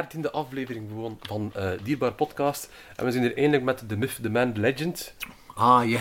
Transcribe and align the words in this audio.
dertiende 0.00 0.30
aflevering 0.30 0.88
gewoon 0.88 1.18
van 1.22 1.50
eh 1.54 1.70
Dierbaar 1.82 2.12
Podcast. 2.12 2.70
En 2.96 3.04
we 3.04 3.10
zijn 3.10 3.22
hier 3.22 3.36
eindelijk 3.36 3.62
met 3.64 3.82
de 3.88 3.96
Myth, 3.96 4.18
the 4.22 4.30
Man, 4.30 4.52
the 4.52 4.60
Legend. 4.60 5.14
Ah, 5.54 5.88
ja. 5.88 6.00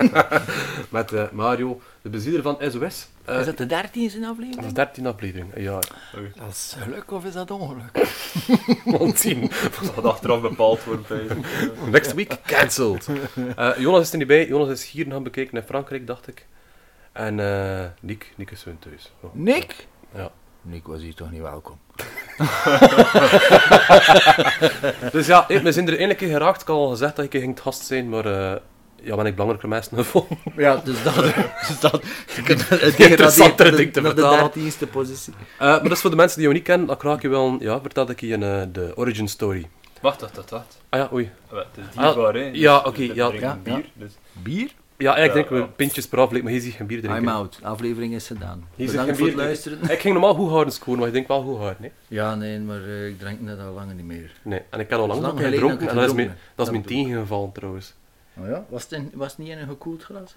Met 0.90 1.12
eh, 1.12 1.30
Mario, 1.30 1.80
de 2.02 2.08
bezieler 2.08 2.42
van 2.42 2.56
SOS. 2.60 3.08
Eh, 3.24 3.38
Is 3.40 3.46
dat 3.46 3.56
de 3.58 3.66
dertiende 3.66 4.20
dat 4.20 4.30
aflevering? 4.30 4.66
is 4.66 4.72
dertiende 4.72 5.08
aflevering, 5.08 5.54
een 5.54 5.62
jaar. 5.62 5.88
Dat 6.36 6.48
is 6.48 6.74
geluk 6.78 7.10
of 7.10 7.24
is 7.24 7.32
dat 7.32 7.50
ongeluk? 7.50 8.08
Want 8.98 9.18
zien. 9.18 9.40
Dat 9.80 9.90
gaat 9.94 10.04
achteraf 10.04 10.40
bepaald 10.40 10.84
worden. 10.84 11.26
Next 11.90 12.14
week, 12.14 12.36
cancelled. 12.46 13.08
Eh, 13.56 13.70
Jonas 13.78 14.00
is 14.02 14.12
er 14.12 14.18
niet 14.18 14.26
bij. 14.26 14.46
Jonas 14.46 14.68
is 14.68 14.90
hier 14.90 15.06
gaan 15.10 15.22
bekeken 15.22 15.56
in 15.56 15.62
Frankrijk, 15.62 16.06
dacht 16.06 16.28
ik. 16.28 16.46
En 17.12 17.40
eh 17.40 17.84
Nick, 18.00 18.32
Nick 18.36 18.50
is 18.50 18.62
gewoon 18.62 18.78
thuis. 18.78 19.12
Oh. 19.20 19.34
Nick? 19.34 19.86
Ja. 20.14 20.30
Nick 20.64 20.86
was 20.86 21.00
hier 21.00 21.14
toch 21.14 21.30
niet 21.30 21.40
welkom. 21.40 21.78
Dus 25.12 25.26
ja, 25.26 25.44
we 25.48 25.72
zijn 25.72 25.86
er 25.86 25.92
eindelijk 25.92 26.20
in 26.20 26.28
geraakt. 26.28 26.60
Ik 26.60 26.66
had 26.66 26.76
al 26.76 26.88
gezegd 26.88 27.16
dat 27.16 27.24
ik 27.24 27.30
ging 27.40 27.60
gast 27.60 27.84
zijn, 27.84 28.08
maar 28.08 28.26
eh, 28.26 28.60
ja, 29.02 29.16
ben 29.16 29.26
ik 29.26 29.32
belangrijker 29.34 29.68
mensen 29.68 29.96
gevonden. 29.96 30.38
Ja, 30.56 30.76
dus 30.76 31.02
dat... 31.02 31.14
Dus 31.68 31.80
dat 31.80 31.92
het 32.68 32.98
Interessantere 32.98 33.76
ding 33.76 33.92
te 33.92 34.00
naar 34.00 34.14
de 34.14 34.20
vertalen. 34.20 34.50
dertiende 34.52 34.86
positie. 34.86 35.32
Eh, 35.58 35.66
maar 35.66 35.82
dat 35.82 35.92
is 35.92 36.00
voor 36.00 36.10
de 36.10 36.16
mensen 36.16 36.36
die 36.36 36.44
jou 36.46 36.56
niet 36.58 36.66
kennen, 36.66 36.86
dan 36.86 36.96
kraak 36.96 37.22
je 37.22 37.28
wel, 37.28 37.56
ja, 37.60 37.80
vertel 37.80 38.10
ik 38.10 38.20
je 38.20 38.34
een, 38.34 38.42
eh, 38.42 38.62
de 38.72 38.92
origin 38.94 39.28
story. 39.28 39.68
Wacht, 40.00 40.20
wacht, 40.20 40.36
wacht, 40.36 40.50
wacht. 40.50 40.78
Ah 40.88 41.00
ja, 41.00 41.08
oei. 41.12 41.30
Het 41.48 41.66
is 41.76 41.84
dierbaar, 42.00 42.34
hè? 42.34 42.50
ja, 42.52 42.78
Dus 42.78 42.88
oké, 42.88 43.02
ja. 43.02 43.28
drinken 43.28 43.48
Ja, 43.48 43.58
bier, 43.62 43.76
ja. 43.76 43.82
dus... 43.94 44.12
Bier? 44.32 44.70
Ja, 44.96 45.14
eigenlijk 45.14 45.26
Ja, 45.26 45.32
drinken 45.32 45.54
we 45.56 45.60
ja. 45.72 45.76
pintjes 45.76 46.08
per 46.08 46.18
aflevering, 46.18 46.44
maar 46.44 46.52
hier 46.52 46.62
zie 46.62 46.70
je 46.70 46.76
geen 46.76 46.86
bier 46.86 47.00
drinken. 47.00 47.22
I'm 47.22 47.28
out. 47.28 47.58
De 47.60 47.66
aflevering 47.66 48.14
is 48.14 48.26
gedaan. 48.26 48.68
Hier 48.74 48.86
Bedankt 48.90 49.16
voor 49.18 49.26
het 49.26 49.36
luisteren. 49.36 49.78
Ik 49.90 50.00
ging 50.00 50.14
normaal 50.14 50.34
goed 50.34 50.48
houden 50.50 50.72
scoren, 50.72 50.98
maar 50.98 51.08
ik 51.08 51.14
denk 51.14 51.28
wel 51.28 51.42
goed 51.42 51.56
houden, 51.56 51.76
nee? 51.80 51.90
Ja, 52.08 52.34
nee, 52.34 52.58
maar 52.60 52.82
eh, 52.84 53.06
ik 53.06 53.18
drink 53.18 53.40
net 53.40 53.58
al 53.60 53.72
lang 53.72 53.92
niet 53.94 54.04
meer. 54.04 54.30
Nee, 54.42 54.60
en 54.70 54.80
ik 54.80 54.90
heb 54.90 54.98
al 54.98 55.06
lang 55.06 55.24
geleden 55.24 55.52
gedronken 55.52 55.78
dat 55.78 55.88
en 55.88 55.94
ik 55.94 56.00
dat 56.00 56.08
is 56.10 56.14
mijn, 56.14 56.38
dat 56.54 56.66
is 56.66 56.72
mijn 56.72 56.82
ik. 56.84 56.88
tegengevallen 56.88 57.52
trouwens. 57.52 57.94
Oh 58.36 58.46
ja? 58.48 58.64
Was 58.68 58.82
het, 58.82 58.92
in- 58.92 59.10
was 59.14 59.28
het 59.28 59.38
niet 59.38 59.48
in 59.48 59.58
een 59.58 59.68
gekoeld 59.68 60.02
glas? 60.02 60.34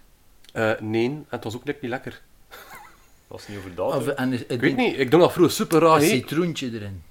Eh, 0.53 0.71
nee, 0.79 1.05
en 1.05 1.25
het 1.29 1.43
was 1.43 1.55
ook 1.55 1.63
net 1.63 1.81
niet 1.81 1.91
lekker. 1.91 2.21
Was 3.27 3.47
niet 3.47 3.57
over 3.57 3.83
Of, 3.83 3.93
datum. 4.05 4.13
en 4.15 4.33
is, 4.33 4.45
Ik 4.45 4.59
weet 4.61 4.75
niet, 4.77 4.99
ik 4.99 5.07
dronk 5.09 5.23
dat 5.23 5.33
vroeger 5.33 5.53
super 5.55 5.79
raar, 5.79 5.95
Een 6.01 6.07
citroentje 6.07 6.71
erin. 6.73 7.03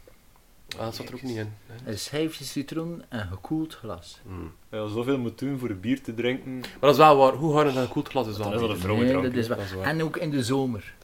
Ah, 0.79 0.85
dat 0.85 0.95
zat 0.95 1.09
er 1.09 1.15
ook 1.15 1.23
niet 1.23 1.37
in. 1.37 1.53
Nee. 1.67 1.93
Een 1.93 1.99
schijfje 1.99 2.45
citroen 2.45 3.03
en 3.09 3.29
gekoeld 3.31 3.75
glas. 3.75 4.21
Hmm. 4.27 4.53
Ja, 4.71 4.89
zoveel 4.89 5.19
moet 5.19 5.39
doen 5.39 5.59
voor 5.59 5.75
bier 5.75 6.03
te 6.03 6.15
drinken. 6.15 6.59
Maar 6.59 6.79
dat 6.81 6.91
is 6.91 6.97
wel 6.97 7.17
waar, 7.17 7.33
hoe 7.33 7.53
hard 7.53 7.77
een 7.77 7.89
koeld 7.89 8.09
glas 8.09 8.29
is 8.29 8.37
wel 8.37 8.47
Dat 8.47 8.55
is 8.55 8.61
wel 8.61 8.71
een 8.71 8.81
vrouwendrank. 8.81 9.23
Nee, 9.23 9.31
dat 9.31 9.41
is 9.41 9.49
hè. 9.49 9.55
waar. 9.55 9.59
Dat 9.59 9.67
is 9.67 9.73
waar. 9.73 9.87
En 9.87 10.03
ook 10.03 10.17
in 10.17 10.31
de 10.31 10.43
zomer. 10.43 10.95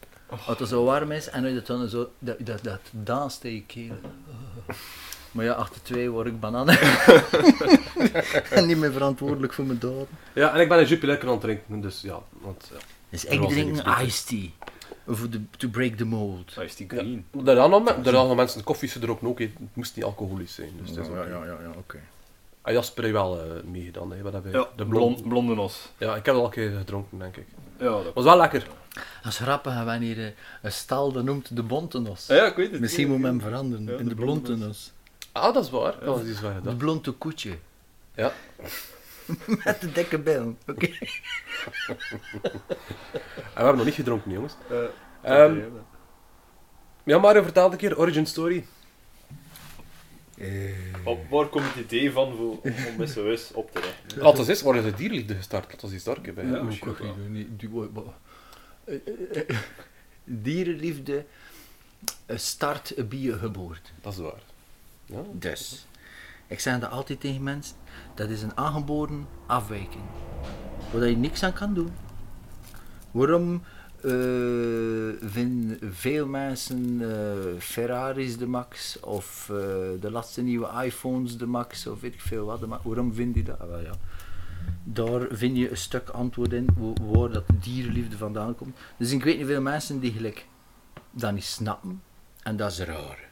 Als 0.46 0.58
het 0.58 0.68
zo 0.68 0.84
warm 0.84 1.12
is 1.12 1.28
en 1.28 1.54
dat 1.54 1.66
dan 1.66 1.88
zo, 1.88 2.10
dat, 2.18 2.36
dat, 2.46 2.64
dat 2.64 2.80
danst 2.90 3.44
in 3.44 3.54
je 3.54 3.64
keel. 3.66 3.94
Maar 5.32 5.44
ja, 5.44 5.52
achter 5.52 5.82
twee 5.82 6.10
word 6.10 6.26
ik 6.26 6.40
bananen. 6.40 6.78
en 8.50 8.66
niet 8.66 8.76
meer 8.76 8.92
verantwoordelijk 8.92 9.52
voor 9.52 9.64
mijn 9.64 9.78
daden. 9.78 10.08
Ja, 10.32 10.54
en 10.54 10.60
ik 10.60 10.68
ben 10.68 10.78
een 10.78 10.86
Jupiler 10.86 11.08
lekker 11.08 11.28
aan 11.28 11.34
het 11.34 11.42
drinken, 11.42 11.80
dus 11.80 12.00
ja. 12.00 12.18
Want, 12.40 12.70
ja. 12.72 12.78
Dus 13.08 13.24
ik 13.24 13.48
drink 13.48 13.78
een 13.78 14.06
iced 14.06 14.26
tea. 14.26 14.68
Voor 15.06 15.30
de, 15.30 15.40
to 15.56 15.68
break 15.68 15.94
the 15.94 16.04
mold. 16.04 16.54
Dat 16.54 16.64
is 16.64 16.76
die 16.76 16.86
Ja. 16.90 16.96
green. 16.96 17.26
Er 17.46 17.54
zijn 17.54 17.70
nog, 17.70 17.88
er 17.88 18.02
zijn 18.02 18.14
nog 18.14 18.36
mensen, 18.36 18.64
koffie 18.64 18.88
ze 18.88 19.00
er 19.00 19.10
ook 19.10 19.38
het 19.38 19.50
moest 19.72 19.96
niet 19.96 20.04
alcoholisch 20.04 20.54
zijn. 20.54 20.70
Dus 20.80 20.90
het 20.90 20.98
is 20.98 21.08
oké. 21.08 21.20
ja, 21.20 21.44
ja, 21.44 21.58
oké. 21.76 22.00
Ah, 22.62 22.72
Jasper 22.72 23.02
heeft 23.02 23.14
wel 23.14 23.40
eh, 23.40 23.62
meegedaan, 23.64 24.12
hè. 24.12 24.22
wat 24.22 24.32
hebben 24.32 24.52
we? 24.52 24.58
Ja, 24.58 24.66
de 24.76 24.86
blond. 24.86 25.14
blond, 25.14 25.28
blonde 25.28 25.54
nos. 25.54 25.88
Ja, 25.98 26.16
ik 26.16 26.26
heb 26.26 26.34
al 26.34 26.44
een 26.44 26.50
keer 26.50 26.70
gedronken, 26.78 27.18
denk 27.18 27.36
ik. 27.36 27.46
Ja, 27.78 27.84
dat... 28.02 28.14
Was 28.14 28.24
wel 28.24 28.36
lekker. 28.36 28.66
Dat 29.22 29.32
is 29.32 29.38
grappig, 29.38 29.84
wanneer 29.84 30.18
eh, 30.26 30.32
een 30.62 30.72
stal 30.72 31.12
dat 31.12 31.24
noemt 31.24 31.56
de 31.56 31.62
bontenos. 31.62 32.26
Ja, 32.26 32.46
ik 32.46 32.56
weet 32.56 32.70
het. 32.70 32.80
Misschien 32.80 33.08
moet 33.08 33.18
men 33.18 33.30
hem 33.30 33.40
veranderen 33.40 33.86
Ja, 33.86 33.92
in 33.92 33.96
de 33.96 34.04
de 34.08 34.14
blonde. 34.14 34.70
Ah, 35.32 35.54
dat 35.54 35.64
is 35.64 35.70
waar. 35.70 35.94
Dat 36.04 36.20
is 36.24 36.40
waar 36.40 36.62
De 36.62 36.76
blonde 36.76 37.10
koetje. 37.10 37.56
Ja. 38.14 38.32
Met 39.64 39.80
de 39.80 39.92
dikke 39.92 40.18
bil. 40.18 40.56
Oké. 40.66 40.88
We 43.32 43.54
hebben 43.54 43.76
nog 43.76 43.84
niet 43.84 43.94
gedronken, 43.94 44.30
jongens. 44.30 44.54
Eh, 44.70 44.76
Ehm, 45.22 45.56
oké, 45.56 45.70
Ja, 47.04 47.18
Mario, 47.18 47.42
vertel 47.42 47.72
een 47.72 47.78
keer, 47.78 47.98
origin 47.98 48.26
story. 48.26 48.64
Op 51.04 51.28
waar 51.30 51.46
komt 51.46 51.64
het 51.74 51.84
idee 51.84 52.12
van 52.12 52.36
voor, 52.36 52.60
om 52.98 53.06
SOS 53.06 53.52
op 53.52 53.72
te 53.72 53.80
richten? 53.80 54.18
Laat 54.22 54.38
ons 54.38 54.48
eens, 54.48 54.62
is 54.62 54.82
de 54.82 54.94
dierliefde 54.94 55.34
gestart? 55.34 55.72
Laat 55.72 55.82
ons 55.84 55.92
eens 55.92 56.04
daar 56.04 56.20
bij. 56.20 56.46
Ja, 56.46 56.64
wel. 57.70 58.14
Eh, 58.84 58.96
Dierenliefde 60.24 61.24
start 62.28 62.94
bij 63.08 63.18
je 63.18 63.38
geboorte. 63.38 63.90
Dat 64.00 64.12
is 64.12 64.18
waar. 64.18 64.42
Ja. 65.04 65.22
Dus, 65.32 65.86
ik 66.46 66.60
zeg 66.60 66.78
dat 66.78 66.90
altijd 66.90 67.20
tegen 67.20 67.42
mensen, 67.42 67.76
dat 68.14 68.28
is 68.28 68.42
een 68.42 68.56
aangeboren 68.56 69.26
afwijking. 69.46 70.02
Waar 70.90 71.08
je 71.08 71.16
niks 71.16 71.42
aan 71.42 71.52
kan 71.52 71.74
doen. 71.74 71.90
Waarom 73.10 73.62
eh, 74.02 74.10
vinden 75.20 75.78
veel 75.92 76.26
mensen 76.26 77.00
eh, 77.00 77.60
Ferraris 77.60 78.36
de 78.36 78.46
max 78.46 79.00
of 79.00 79.48
eh, 79.50 79.56
de 80.00 80.10
laatste 80.10 80.42
nieuwe 80.42 80.84
iPhones 80.84 81.36
de 81.38 81.46
max 81.46 81.86
of 81.86 82.00
weet 82.00 82.14
ik 82.14 82.20
veel 82.20 82.44
wat? 82.44 82.60
Waarom 82.82 83.14
vind 83.14 83.34
je 83.34 83.42
dat? 83.42 83.60
Ah, 83.60 83.82
ja. 83.82 83.92
Daar 84.84 85.26
vind 85.30 85.56
je 85.56 85.70
een 85.70 85.76
stuk 85.76 86.08
antwoord 86.08 86.52
in 86.52 86.68
waar 87.00 87.30
dat 87.30 87.44
dierenliefde 87.60 88.16
vandaan 88.16 88.54
komt. 88.54 88.76
Dus 88.96 89.12
ik 89.12 89.24
weet 89.24 89.38
niet 89.38 89.46
veel 89.46 89.60
mensen 89.60 90.00
die 90.00 90.12
gelijk 90.12 90.46
dat 91.10 91.32
niet 91.32 91.44
snappen 91.44 92.02
en 92.42 92.56
dat 92.56 92.70
is 92.70 92.78
raar. 92.78 93.31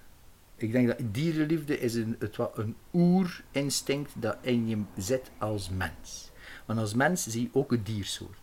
Ik 0.63 0.73
denk 0.73 0.87
dat 0.87 0.97
dierenliefde 1.03 1.79
is 1.79 1.95
een, 1.95 2.17
het, 2.19 2.37
een 2.55 2.77
oerinstinct 2.95 4.13
dat 4.15 4.37
in 4.41 4.69
je 4.69 4.79
zit 4.97 5.31
als 5.39 5.69
mens. 5.71 6.31
Want 6.67 6.79
als 6.79 6.95
mens 6.95 7.27
zie 7.27 7.43
je 7.43 7.49
ook 7.53 7.73
een 7.73 7.83
diersoort. 7.83 8.39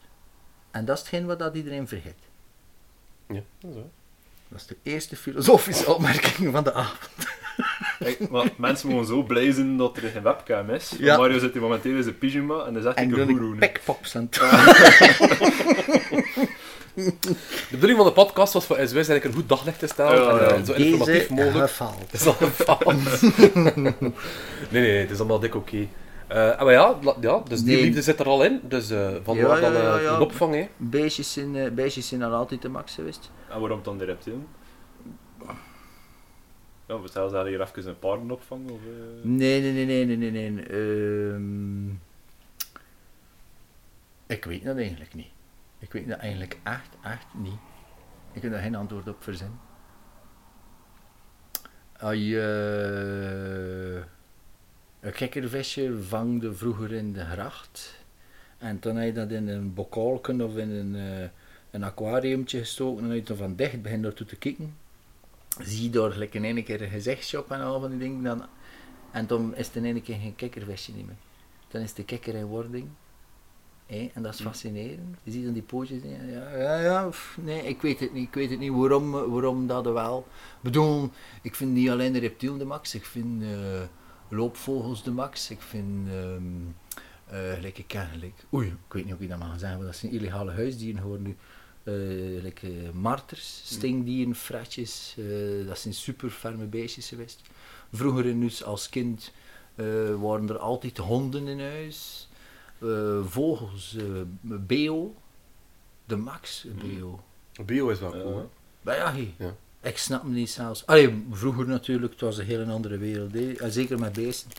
En 0.72 0.86
dat 0.86 0.96
is 0.98 1.02
hetgeen 1.02 1.26
wat 1.26 1.40
dat 1.40 1.56
iedereen 1.56 1.88
vergeet. 1.88 2.16
Ja, 3.28 3.42
dat 3.60 3.70
is 3.72 3.76
waar. 3.76 3.84
Dat 4.50 4.60
is 4.60 4.66
de 4.66 4.78
eerste 4.84 5.16
filosofische 5.16 5.92
opmerking 5.96 6.52
van 6.52 6.64
de 6.64 6.74
avond. 6.74 7.36
Kijk, 8.00 8.30
maar 8.30 8.50
mensen 8.58 8.90
mogen 8.90 9.08
zo 9.08 9.24
blij 9.24 9.52
zijn 9.52 9.78
dat 9.78 9.98
er 9.98 10.10
geen 10.10 10.24
webcam 10.24 10.70
is. 10.70 10.94
Ja. 10.98 11.18
Mario 11.18 11.40
zit 11.40 11.54
hier 11.54 11.62
momenteel 11.62 11.96
in 11.96 12.04
zijn 12.04 12.18
pyjama 12.18 12.66
en 12.66 12.74
dan 12.74 12.82
zegt 12.82 12.96
En 12.96 13.10
dan 13.10 13.20
een 13.20 13.30
ik 13.30 13.36
goeroe. 13.38 13.56
pekpops 13.56 14.16
aan 14.16 14.28
het 14.30 14.40
De 16.98 17.36
bedoeling 17.72 17.98
van 17.98 18.08
de 18.08 18.14
podcast 18.14 18.54
was 18.54 18.66
voor 18.66 18.76
SWS 18.76 18.92
eigenlijk 18.94 19.24
een 19.24 19.34
goed 19.34 19.50
daglicht 19.50 19.80
te 19.80 19.88
stellen. 19.88 20.22
Ja, 20.24 20.40
en, 20.40 20.56
eh, 20.60 20.64
zo 20.66 20.74
informatief 20.74 21.30
mogelijk. 21.30 21.72
Het 21.80 22.14
is 22.22 22.26
al 22.26 22.34
gefaald. 22.34 22.86
nee, 23.56 23.84
nee, 24.70 24.82
nee, 24.82 24.98
het 25.00 25.12
is 25.12 25.18
allemaal 25.20 25.40
dik 25.40 25.56
oké. 25.56 25.88
Eh, 26.28 26.62
maar 26.64 26.72
ja, 26.72 26.98
la- 27.02 27.16
ja, 27.22 27.42
dus 27.48 27.62
die 27.64 27.76
Nee. 27.76 27.84
liefde 27.86 28.02
zit 28.02 28.20
er 28.20 28.26
al 28.26 28.44
in. 28.44 28.60
Dus 28.64 28.90
eh 28.90 29.10
van 29.24 29.36
Ja, 29.38 29.60
dan 29.60 29.74
ja, 29.74 29.82
ja, 29.82 30.00
ja. 30.00 30.14
een 30.16 30.22
opvang, 30.22 30.54
hè. 30.54 30.68
Beestjes 30.78 31.34
zijn, 31.34 31.56
eh, 31.56 31.72
beestjes 31.72 32.08
zijn 32.08 32.24
al 32.24 32.34
altijd 32.34 32.62
de 32.62 32.70
max 32.70 32.94
geweest. 32.96 33.32
En 33.50 33.60
waarom 33.60 33.80
dan 33.84 33.98
de 33.98 34.06
reptielen? 34.06 34.48
Ja, 36.88 37.02
we 37.02 37.08
zelfs 37.08 37.34
daar 37.34 37.46
hier 37.46 37.62
even 37.62 37.88
een 37.88 38.00
paardenopvang 38.00 38.70
of... 38.70 38.80
eh, 38.86 39.24
Nee, 39.30 39.62
nee, 39.62 39.72
nee, 39.86 40.06
nee, 40.06 40.18
nee, 40.18 40.32
nee. 40.32 40.50
nee. 40.52 40.64
Ehm, 40.66 41.88
ik 44.28 44.46
weet 44.46 44.64
dat 44.64 44.78
eigenlijk 44.78 45.14
niet. 45.14 45.28
Ik 45.80 45.92
weet 45.92 46.08
dat 46.08 46.20
eigenlijk 46.20 46.60
echt, 46.64 46.90
echt 47.04 47.26
niet. 47.34 47.60
Ik 48.32 48.42
heb 48.42 48.52
daar 48.52 48.62
geen 48.62 48.76
antwoord 48.76 49.08
op 49.08 49.24
verzinnen. 49.24 49.60
Als 52.00 52.16
je 52.16 52.40
eh, 54.02 54.08
een 55.00 55.14
kikkervisje 55.14 56.04
vangde 56.04 56.54
vroeger 56.54 56.92
in 56.92 57.14
de 57.14 57.26
gracht 57.26 58.06
en 58.58 58.78
dan 58.80 58.96
heb 58.96 59.06
je 59.08 59.14
dat 59.14 59.32
in 59.32 59.48
een 59.48 59.74
bokalken 59.74 60.42
of 60.42 60.58
in 60.58 60.70
een, 60.70 60.96
eh, 60.96 61.30
een 61.72 61.84
aquariumtje 61.84 62.60
gestoken 62.60 63.12
en 63.12 63.24
dan 63.24 63.38
van 63.38 63.56
dicht 63.56 63.82
begint 63.82 64.04
daartoe 64.04 64.26
te 64.26 64.36
kijken, 64.36 64.78
zie 65.62 65.84
je 65.84 65.90
daar 65.90 66.12
gelijk 66.12 66.34
in 66.34 66.44
één 66.44 66.64
keer 66.64 66.82
een 66.82 66.90
gezichtje 66.90 67.40
op 67.40 67.52
en 67.52 67.62
al 67.62 67.80
van 67.80 67.90
die 67.90 68.00
dingen, 68.00 68.24
dan 68.24 68.46
en 69.12 69.28
dan 69.28 69.56
is 69.56 69.68
het 69.68 69.76
in 69.76 69.86
één 69.86 70.02
keer 70.02 70.16
geen 70.16 70.36
kikkervisje 70.36 70.92
meer. 70.92 71.16
Dan 71.68 71.82
is 71.82 71.94
de 71.94 72.06
kikker 72.06 72.36
in 72.36 72.46
wording. 72.46 72.88
En 73.88 74.22
dat 74.22 74.34
is 74.34 74.42
fascinerend. 74.42 75.18
Je 75.24 75.32
ziet 75.32 75.44
dan 75.44 75.54
die 75.54 75.62
pootjes. 75.62 76.02
Ja, 76.04 76.58
ja, 76.58 76.80
ja 76.80 77.08
pff, 77.08 77.38
nee, 77.42 77.64
ik 77.64 77.82
weet 77.82 78.00
het 78.00 78.14
niet. 78.14 78.28
Ik 78.28 78.34
weet 78.34 78.50
het 78.50 78.60
niet 78.60 78.72
waarom, 78.72 79.12
waarom 79.12 79.68
dat 79.68 79.86
er 79.86 79.94
wel. 79.94 80.28
Ik 80.30 80.62
bedoel, 80.62 81.10
ik 81.42 81.56
vind 81.56 81.72
niet 81.72 81.90
alleen 81.90 82.14
de 82.14 82.20
reptielen 82.20 82.58
de 82.58 82.66
max. 82.66 82.96
Ik 82.96 83.06
vind 83.06 83.44
eh, 83.44 83.50
loopvogels 84.30 85.04
de 85.04 85.12
max. 85.12 85.50
Ik 85.50 85.62
vind. 85.62 86.08
ehm 86.08 86.44
eh, 87.28 87.54
gelijk, 87.54 87.78
ik 87.78 87.88
ken. 87.88 88.08
Oei, 88.54 88.68
ik 88.68 88.94
weet 88.94 89.06
niet 89.06 89.14
of 89.14 89.20
ik 89.20 89.30
dat 89.30 89.40
mag 89.40 89.60
zeggen, 89.60 89.78
maar 89.78 89.88
dat 89.88 89.96
zijn 89.96 90.12
illegale 90.12 90.52
huisdieren 90.52 91.02
geworden 91.02 91.26
nu. 91.28 91.38
Eh, 91.84 91.94
gelijk, 92.38 92.64
eh, 92.64 92.70
marters, 92.94 93.62
stingdieren, 93.66 94.36
fratjes. 94.36 95.16
dat 95.68 95.80
zijn 95.80 95.94
super 95.94 96.30
ferme 96.30 96.66
beestjes 96.66 97.08
geweest. 97.08 97.42
Vroeger 97.92 98.26
in 98.26 98.40
huis 98.42 98.64
als 98.64 98.90
kind 98.90 99.32
waren 100.20 100.50
er 100.50 100.58
altijd 100.58 100.98
honden 100.98 101.48
in 101.48 101.60
huis. 101.60 102.27
Eh, 102.82 103.20
vogels, 103.26 103.96
eh, 103.96 104.04
beo. 104.42 105.16
De 106.06 106.16
max 106.16 106.66
beo. 106.82 107.20
Bio 107.66 107.90
is 107.90 108.00
wel 108.00 108.16
Ja. 108.16 108.22
cool, 108.24 108.38
hè. 108.38 108.44
Maar 108.82 108.96
ja, 108.96 109.12
hey, 109.12 109.34
Ja. 109.38 109.56
Ik 109.82 109.98
snap 109.98 110.24
me 110.24 110.30
niet 110.34 110.50
zelfs. 110.50 110.86
Allee, 110.86 111.26
vroeger 111.32 111.68
natuurlijk, 111.68 112.12
het 112.12 112.22
was 112.22 112.38
een 112.38 112.46
hele 112.46 112.72
andere 112.72 112.98
wereld. 112.98 113.34
hè. 113.34 113.70
Zeker 113.70 114.00
met 114.00 114.14
beesten. 114.14 114.52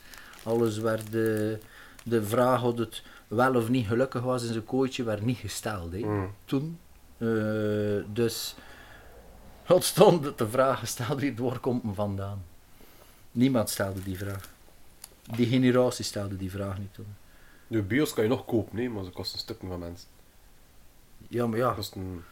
Alles 0.43 0.79
werd 0.79 1.11
de, 1.13 1.59
de 2.05 2.25
vraag 2.25 2.65
of 2.65 2.79
het 2.79 3.03
wel 3.29 3.55
of 3.55 3.69
niet 3.69 3.87
gelukkig 3.87 4.23
was 4.23 4.43
in 4.45 4.53
zijn 4.53 4.65
kooitje, 4.65 5.03
werd 5.03 5.23
niet 5.25 5.37
gesteld. 5.39 5.93
Hè. 5.93 5.99
Mm. 5.99 6.31
Toen. 6.45 6.79
Eh, 7.19 7.29
dus 8.13 8.55
wat 9.67 9.85
stond 9.85 10.39
de 10.39 10.49
vraag 10.49 10.79
gesteld 10.79 11.21
wie 11.21 11.35
waar 11.37 11.59
komt 11.59 11.83
men 11.83 11.95
vandaan? 11.95 12.43
Niemand 13.33 13.71
stelde 13.71 14.03
die 14.03 14.19
vraag. 14.19 14.49
Die 15.37 15.47
generatie 15.47 16.05
stelde 16.05 16.37
die 16.37 16.51
vraag 16.51 16.79
niet 16.79 16.95
toen. 16.95 17.07
De 17.69 17.83
bios 17.83 18.13
kan 18.13 18.25
je 18.25 18.31
nog 18.31 18.45
kopen, 18.45 18.77
nee, 18.77 18.91
maar 18.91 19.05
ze 19.05 19.11
kosten 19.11 19.39
stukken 19.39 19.69
van 19.69 19.79
mensen. 19.79 20.09
Ja, 21.29 21.47
maar 21.47 21.59
ja, 21.59 21.73
Kosten... 21.73 22.25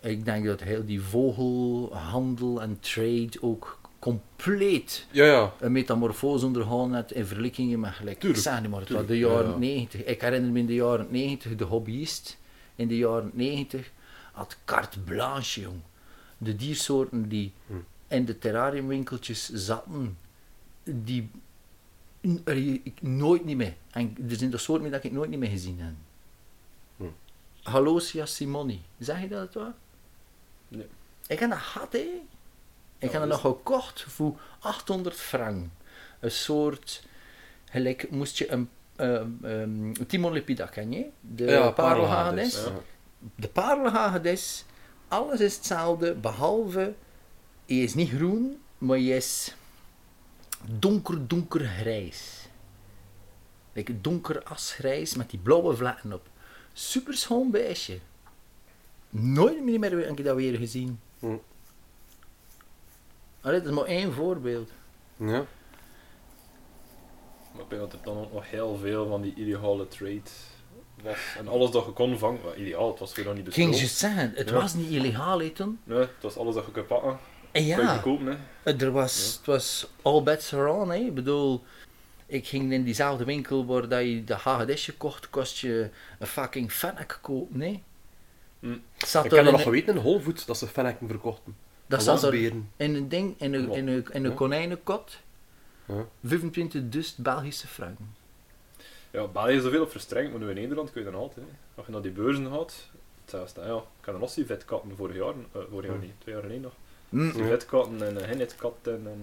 ik 0.00 0.24
denk 0.24 0.44
dat 0.46 0.60
heel 0.60 0.84
die 0.84 1.00
vogelhandel 1.02 2.62
en 2.62 2.80
trade 2.80 3.32
ook 3.40 3.78
compleet 3.98 5.06
Ja, 5.10 5.24
ja. 5.24 5.52
een 5.60 5.72
metamorfose 5.72 6.46
ondergaan 6.46 6.94
heeft 6.94 7.12
in 7.12 7.26
vergelijkingen 7.26 7.80
met 7.80 7.92
gelijk. 7.92 8.18
Tuurlijk, 8.20 8.42
Ik 8.44 8.50
zeg 8.50 8.60
niet 8.60 8.70
maar, 8.70 8.80
het 8.80 8.90
was 8.90 9.06
de 9.06 9.18
jaren 9.18 9.50
ja. 9.50 9.56
90. 9.56 10.04
Ik 10.04 10.20
herinner 10.20 10.50
me 10.50 10.58
in 10.58 10.66
de 10.66 10.74
jaren 10.74 11.06
90, 11.10 11.56
de 11.56 11.64
hobbyist 11.64 12.38
in 12.74 12.88
de 12.88 12.96
jaren 12.96 13.30
90 13.34 13.90
had 14.32 14.56
carte 14.64 15.00
blanche, 15.00 15.60
jong. 15.60 15.80
De 16.38 16.56
diersoorten 16.56 17.28
die 17.28 17.52
Hm. 17.66 17.72
in 18.08 18.24
de 18.24 18.38
terrariumwinkeltjes 18.38 19.50
zaten, 19.52 20.18
die 20.84 21.30
ik 22.82 23.02
nooit 23.02 23.44
niet 23.44 23.56
meer. 23.56 23.74
En 23.90 24.16
er 24.28 24.36
zijn 24.36 24.50
de 24.50 24.58
soorten 24.58 24.82
meer 24.82 24.92
dat 24.92 25.04
ik 25.04 25.12
nooit 25.12 25.30
niet 25.30 25.38
meer 25.38 25.50
gezien 25.50 25.80
heb. 25.80 25.94
Hm. 26.96 27.04
Halosia 27.62 28.26
simoni, 28.26 28.82
zeg 28.98 29.20
je 29.20 29.28
dat 29.28 29.40
het 29.40 29.54
waar? 29.54 29.74
Nee. 30.68 30.86
Ik 31.26 31.38
heb 31.38 31.50
dat 31.50 31.58
gehad, 31.58 31.92
hè. 31.92 31.98
Ik 32.98 33.10
heb 33.10 33.12
dat 33.12 33.22
dus- 33.22 33.30
nog 33.30 33.40
gekocht 33.40 34.02
voor 34.02 34.40
800 34.58 35.16
frank. 35.16 35.68
Een 36.20 36.30
soort, 36.30 37.06
gelijk 37.64 38.10
moest 38.10 38.38
je 38.38 38.50
een 38.50 38.68
um, 38.96 39.38
um, 39.44 40.06
Timon 40.06 40.32
Lepida, 40.32 40.66
ken 40.66 40.92
je? 40.92 41.06
De 41.20 41.44
Ja, 41.44 41.70
parelhagedis, 41.70 42.64
ja. 42.64 42.72
De 43.34 43.48
parelhagedis, 43.48 44.64
alles 45.08 45.40
is 45.40 45.54
hetzelfde, 45.56 46.14
behalve, 46.14 46.94
hij 47.66 47.76
is 47.76 47.94
niet 47.94 48.10
groen, 48.10 48.60
maar 48.78 48.96
hij 48.96 49.06
is 49.06 49.54
donker, 50.64 51.26
donker 51.28 51.60
grijs. 51.66 52.48
Like 53.72 54.00
donker 54.00 54.42
asgrijs 54.42 55.14
met 55.16 55.30
die 55.30 55.38
blauwe 55.38 55.76
vlekken 55.76 56.12
op. 56.12 56.28
Super 56.72 57.14
schoon 57.14 57.50
beestje. 57.50 57.98
Nooit 59.10 59.62
meer 59.64 59.80
heb 60.06 60.18
ik 60.18 60.24
dat 60.24 60.36
weer 60.36 60.56
gezien. 60.58 61.00
Hm. 61.18 61.36
Allee, 63.40 63.58
dat 63.60 63.68
is 63.68 63.74
maar 63.74 63.84
één 63.84 64.12
voorbeeld. 64.12 64.70
Ja. 65.16 65.44
Maar 67.52 67.62
ik 67.64 67.68
denk 67.70 67.80
dat 67.80 67.92
er 67.92 67.98
dan 68.02 68.16
ook 68.18 68.32
nog 68.32 68.50
heel 68.50 68.76
veel 68.76 69.08
van 69.08 69.22
die 69.22 69.34
illegale 69.36 69.88
trade 69.88 70.20
was. 71.02 71.16
En 71.38 71.48
alles 71.48 71.70
dat 71.70 71.84
je 71.84 71.90
kon 71.92 72.18
vangen, 72.18 72.40
ideaal, 72.60 72.90
het 72.90 72.98
was 72.98 73.14
weer 73.14 73.24
nog 73.24 73.34
niet 73.34 73.42
ging 73.52 73.70
besproken. 73.70 73.78
juist 73.78 73.96
zeggen, 73.98 74.32
het 74.34 74.48
Ja. 74.48 74.54
was 74.54 74.74
niet 74.74 74.90
illegaal 74.90 75.40
hè, 75.40 75.50
toen. 75.50 75.78
Nee, 75.84 75.98
het 75.98 76.08
was 76.20 76.36
alles 76.36 76.54
dat 76.54 76.64
je 76.66 76.70
kon 76.72 76.86
pakken. 76.86 77.18
Je 77.60 77.66
ja, 77.66 77.98
kopen, 77.98 78.38
hè. 78.62 78.72
er 78.76 78.90
was, 78.92 79.34
het 79.36 79.46
was 79.46 79.86
all 80.02 80.22
bets 80.22 80.54
are 80.54 80.70
on. 80.72 80.90
Hè. 80.90 80.96
Ik 80.96 81.14
bedoel, 81.14 81.64
ik 82.26 82.46
ging 82.46 82.72
in 82.72 82.84
diezelfde 82.84 83.24
winkel 83.24 83.66
waar 83.66 83.88
dat 83.88 84.02
je 84.02 84.24
de 84.24 84.34
hagedisje 84.34 84.96
kocht, 84.96 85.30
kost 85.30 85.58
je 85.58 85.88
een 86.18 86.26
fucking 86.26 86.72
fennec 86.72 87.18
kopen. 87.22 87.60
Hè. 87.60 87.82
Hm. 88.60 88.76
Het 88.96 89.08
Zat 89.08 89.24
Ik 89.24 89.30
heb 89.30 89.44
nog 89.44 89.52
een- 89.54 89.60
geweten 89.60 89.94
in 89.94 90.00
Whole 90.00 90.20
Foods 90.20 90.44
dat 90.46 90.58
ze 90.58 90.66
fennekken 90.66 91.08
verkochten. 91.08 91.56
dat 91.86 92.02
zat 92.02 92.22
er 92.22 92.34
in 92.34 92.68
een 92.76 93.08
ding, 93.08 93.34
in 93.38 93.54
een, 93.54 93.72
in 93.72 93.88
een, 93.88 94.06
in 94.12 94.24
een 94.24 94.30
Ja. 94.30 94.36
konijnenkot, 94.36 95.16
Ja. 95.84 96.06
25 96.24 96.82
dus 96.88 97.14
Belgische 97.16 97.66
franken. 97.66 98.14
Ja, 99.10 99.26
België 99.26 99.52
is 99.52 99.62
zoveel 99.62 99.82
op 99.82 99.90
verstrengd, 99.90 100.30
maar 100.30 100.40
nu 100.40 100.48
in 100.48 100.54
Nederland 100.54 100.92
kun 100.92 101.04
je 101.04 101.10
dan 101.10 101.20
altijd. 101.20 101.46
Hè. 101.46 101.52
Als 101.74 101.86
je 101.86 101.92
naar 101.92 102.02
die 102.02 102.10
beurzen 102.10 102.46
gaat, 102.50 102.74
hetzelfde. 103.20 103.60
Ja, 103.60 103.76
ik 103.76 104.06
heb 104.06 104.18
nog 104.18 104.32
die 104.34 104.46
vetkatten 104.46 104.96
vorig 104.96 105.16
jaar, 105.16 105.34
eh, 105.52 105.60
vorig 105.70 105.86
jaar 105.90 105.94
Ja. 105.94 106.02
niet, 106.02 106.12
twee 106.18 106.34
jaar 106.34 106.42
geleden 106.42 106.62
nog. 106.62 106.72
Hm. 107.16 107.30
Die 107.32 107.42
Ja. 107.42 107.48
vetkatten 107.48 108.06
en 108.06 108.28
hennetkatten 108.28 109.00
en 109.06 109.20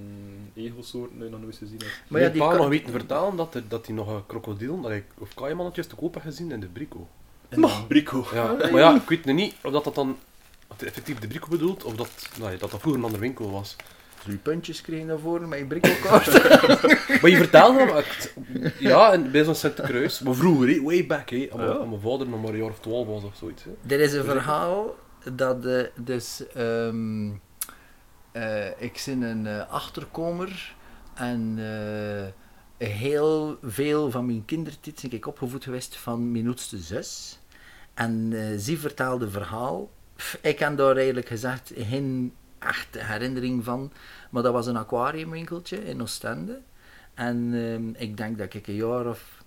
egelsoorten 0.55 1.15
die 1.15 1.23
je 1.25 1.31
nog 1.31 1.41
nooit 1.41 1.55
gezien 1.55 1.77
hebt. 1.77 2.01
Maar 2.07 2.21
ja, 2.21 2.27
Mijn 2.27 2.31
die 2.31 2.41
pa 2.41 2.47
kat- 2.49 2.57
nog 2.57 2.67
weten 2.69 2.91
vertellen 2.91 3.35
dat 3.35 3.53
hij 3.53 3.63
dat 3.67 3.85
die 3.85 3.95
nog 3.95 4.07
een 4.07 4.25
krokodil 4.25 4.89
of 5.19 5.33
kaaiemannetjes 5.33 5.87
te 5.87 5.95
koop 5.95 6.13
heeft 6.13 6.25
gezien 6.25 6.51
in 6.51 6.59
de 6.59 6.67
Brico. 6.67 7.07
En- 7.49 7.65
Brico. 7.87 8.25
Ja, 8.33 8.53
maar 8.53 8.77
ja, 8.77 8.95
ik 8.95 9.09
weet 9.09 9.25
nu 9.25 9.33
niet 9.33 9.55
of 9.63 9.71
dat, 9.71 9.83
dat 9.83 9.95
dan 9.95 10.17
effectief 10.77 11.19
de 11.19 11.27
Brico 11.27 11.47
bedoelt 11.49 11.83
of 11.83 11.95
dat, 11.95 12.29
nou, 12.39 12.57
dat 12.57 12.71
dat 12.71 12.79
vroeger 12.79 12.93
een 12.99 13.03
andere 13.05 13.21
winkel 13.21 13.51
was. 13.51 13.75
Drie 14.23 14.37
puntjes 14.37 14.81
kregen 14.81 15.07
daarvoor 15.07 15.47
met 15.47 15.59
je 15.59 15.65
brikkelkaart. 15.65 16.27
Maar 17.21 17.29
je 17.31 17.37
vertelde 17.37 17.79
hem, 17.79 18.03
ja, 18.79 19.11
en 19.13 19.31
bij 19.31 19.43
zo'n 19.43 19.55
Sint 19.55 19.73
Kruis, 19.81 20.19
maar 20.21 20.33
vroeger, 20.35 20.83
way 20.83 21.05
back, 21.05 21.29
hè, 21.29 21.47
als 21.51 21.59
mijn- 21.59 21.69
Ja. 21.71 21.75
als 21.77 21.87
mijn 21.89 22.01
vader 22.01 22.27
nog 22.29 22.41
maar 22.41 22.49
een 22.53 22.57
jaar 22.59 22.69
of 22.69 22.79
twaalf 22.79 23.07
was 23.07 23.23
of 23.23 23.35
zoiets. 23.35 23.63
Hè. 23.63 23.95
Er 23.95 23.99
is 24.01 24.13
een 24.13 24.23
verhaal 24.23 24.95
dat 25.33 25.65
eh, 25.65 25.83
dus 25.95 26.43
ehm, 26.53 27.29
eh, 28.33 28.81
ik 28.81 28.97
zin 28.97 29.21
een 29.21 29.47
eh, 29.47 29.69
achterkomer 29.69 30.75
en 31.13 31.55
eh, 31.57 32.87
heel 32.87 33.57
veel 33.61 34.11
van 34.11 34.25
mijn 34.25 34.45
kindertijd 34.45 35.01
ben 35.01 35.11
ik 35.11 35.27
opgevoed 35.27 35.63
geweest 35.63 35.97
van 35.97 36.31
mijn 36.31 36.47
oudste 36.47 36.77
zus. 36.77 37.39
En 37.93 38.33
zij 38.57 38.77
vertaalde 38.77 39.29
verhaal. 39.29 39.89
Ik 40.41 40.59
heb 40.59 40.77
daar 40.77 40.95
eigenlijk 40.95 41.27
gezegd 41.27 41.71
geen 41.75 42.33
echte 42.59 43.03
herinnering 43.03 43.63
van, 43.63 43.91
maar 44.29 44.43
dat 44.43 44.53
was 44.53 44.67
een 44.67 44.77
aquariumwinkeltje 44.77 45.85
in 45.85 46.01
Oostende. 46.01 46.61
En 47.13 47.53
ehm, 47.53 48.03
ik 48.09 48.17
denk 48.17 48.37
dat 48.37 48.53
ik 48.53 48.67
een 48.67 48.75
jaar 48.75 49.05
of 49.05 49.42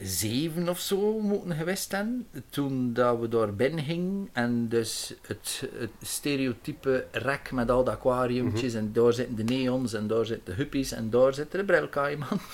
zeven 0.00 0.68
of 0.68 0.80
zo 0.80 1.18
moeten 1.18 1.56
geweest 1.56 1.90
zijn. 1.90 2.26
Toen 2.50 2.92
dat 2.92 3.18
we 3.18 3.28
daar 3.28 3.54
binnen 3.54 3.84
gingen 3.84 4.28
en 4.32 4.68
dus 4.68 5.14
het, 5.26 5.68
het 5.78 5.90
stereotype 6.02 7.06
rek 7.10 7.52
met 7.52 7.70
al 7.70 7.84
die 7.84 7.92
aquariumtjes 7.92 8.74
en 8.74 8.92
daar 8.92 9.12
zitten 9.12 9.36
de 9.36 9.44
neons 9.44 9.92
en 9.92 10.06
daar 10.06 10.26
zitten 10.26 10.54
de 10.54 10.62
huppies 10.62 10.92
en 10.92 11.10
daar 11.10 11.34
zit 11.34 11.52
de 11.52 11.64
brilkaaiman. 11.64 12.38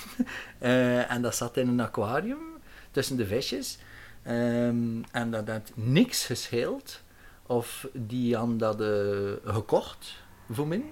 Eh, 0.59 1.11
en 1.11 1.23
dat 1.23 1.37
zat 1.37 1.57
in 1.57 1.69
een 1.69 1.81
aquarium 1.81 2.39
tussen 2.91 3.17
de 3.17 3.27
visjes. 3.27 3.79
Ehm, 4.23 5.03
en 5.11 5.31
dat 5.31 5.49
had 5.49 5.73
niks 5.75 6.27
gescheeld 6.27 7.01
of 7.47 7.89
die 7.93 8.37
hadden 8.37 8.59
dat 8.59 8.81
gekocht 9.55 10.17
voor 10.51 10.67
mij. 10.67 10.85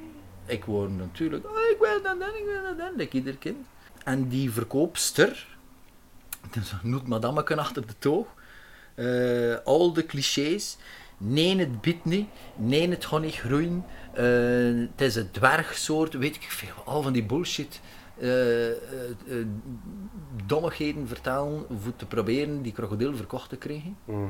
Ik 0.46 0.64
word 0.64 0.96
natuurlijk, 0.96 1.44
oh, 1.44 1.58
ik 1.70 1.76
wil 1.80 2.02
dat 2.02 2.20
en 2.20 2.38
ik 2.38 2.44
wil 2.44 2.62
dat 2.62 2.86
en, 2.86 2.92
like 2.96 3.16
ieder 3.16 3.36
kind. 3.36 3.66
En 4.04 4.28
die 4.28 4.50
verkoopster, 4.50 5.58
dus 6.50 6.72
noemt 6.82 7.06
madameke 7.08 7.56
achter 7.56 7.86
de 7.86 7.94
toog. 7.98 8.26
Eh, 8.94 9.54
al 9.64 9.92
de 9.92 10.06
clichés. 10.06 10.76
Nee, 11.16 11.58
het 11.58 11.80
biedt 11.80 12.04
niet. 12.04 12.28
Nee, 12.56 12.90
het 12.90 13.04
gaat 13.04 13.20
niet 13.20 13.34
groeien. 13.34 13.84
Eh, 14.12 14.88
het 14.90 15.00
is 15.00 15.14
een 15.14 15.30
dwergsoort. 15.30 16.14
Weet 16.14 16.36
ik 16.36 16.42
veel. 16.42 16.74
Al 16.84 17.02
van 17.02 17.12
die 17.12 17.24
bullshit. 17.24 17.80
eh, 18.18 18.68
dommigheden 20.46 21.08
vertalen 21.08 21.66
voor 21.82 21.96
te 21.96 22.06
proberen 22.06 22.62
die 22.62 22.72
krokodil 22.72 23.16
verkocht 23.16 23.48
te 23.48 23.56
krijgen. 23.56 23.96
Hm. 24.04 24.24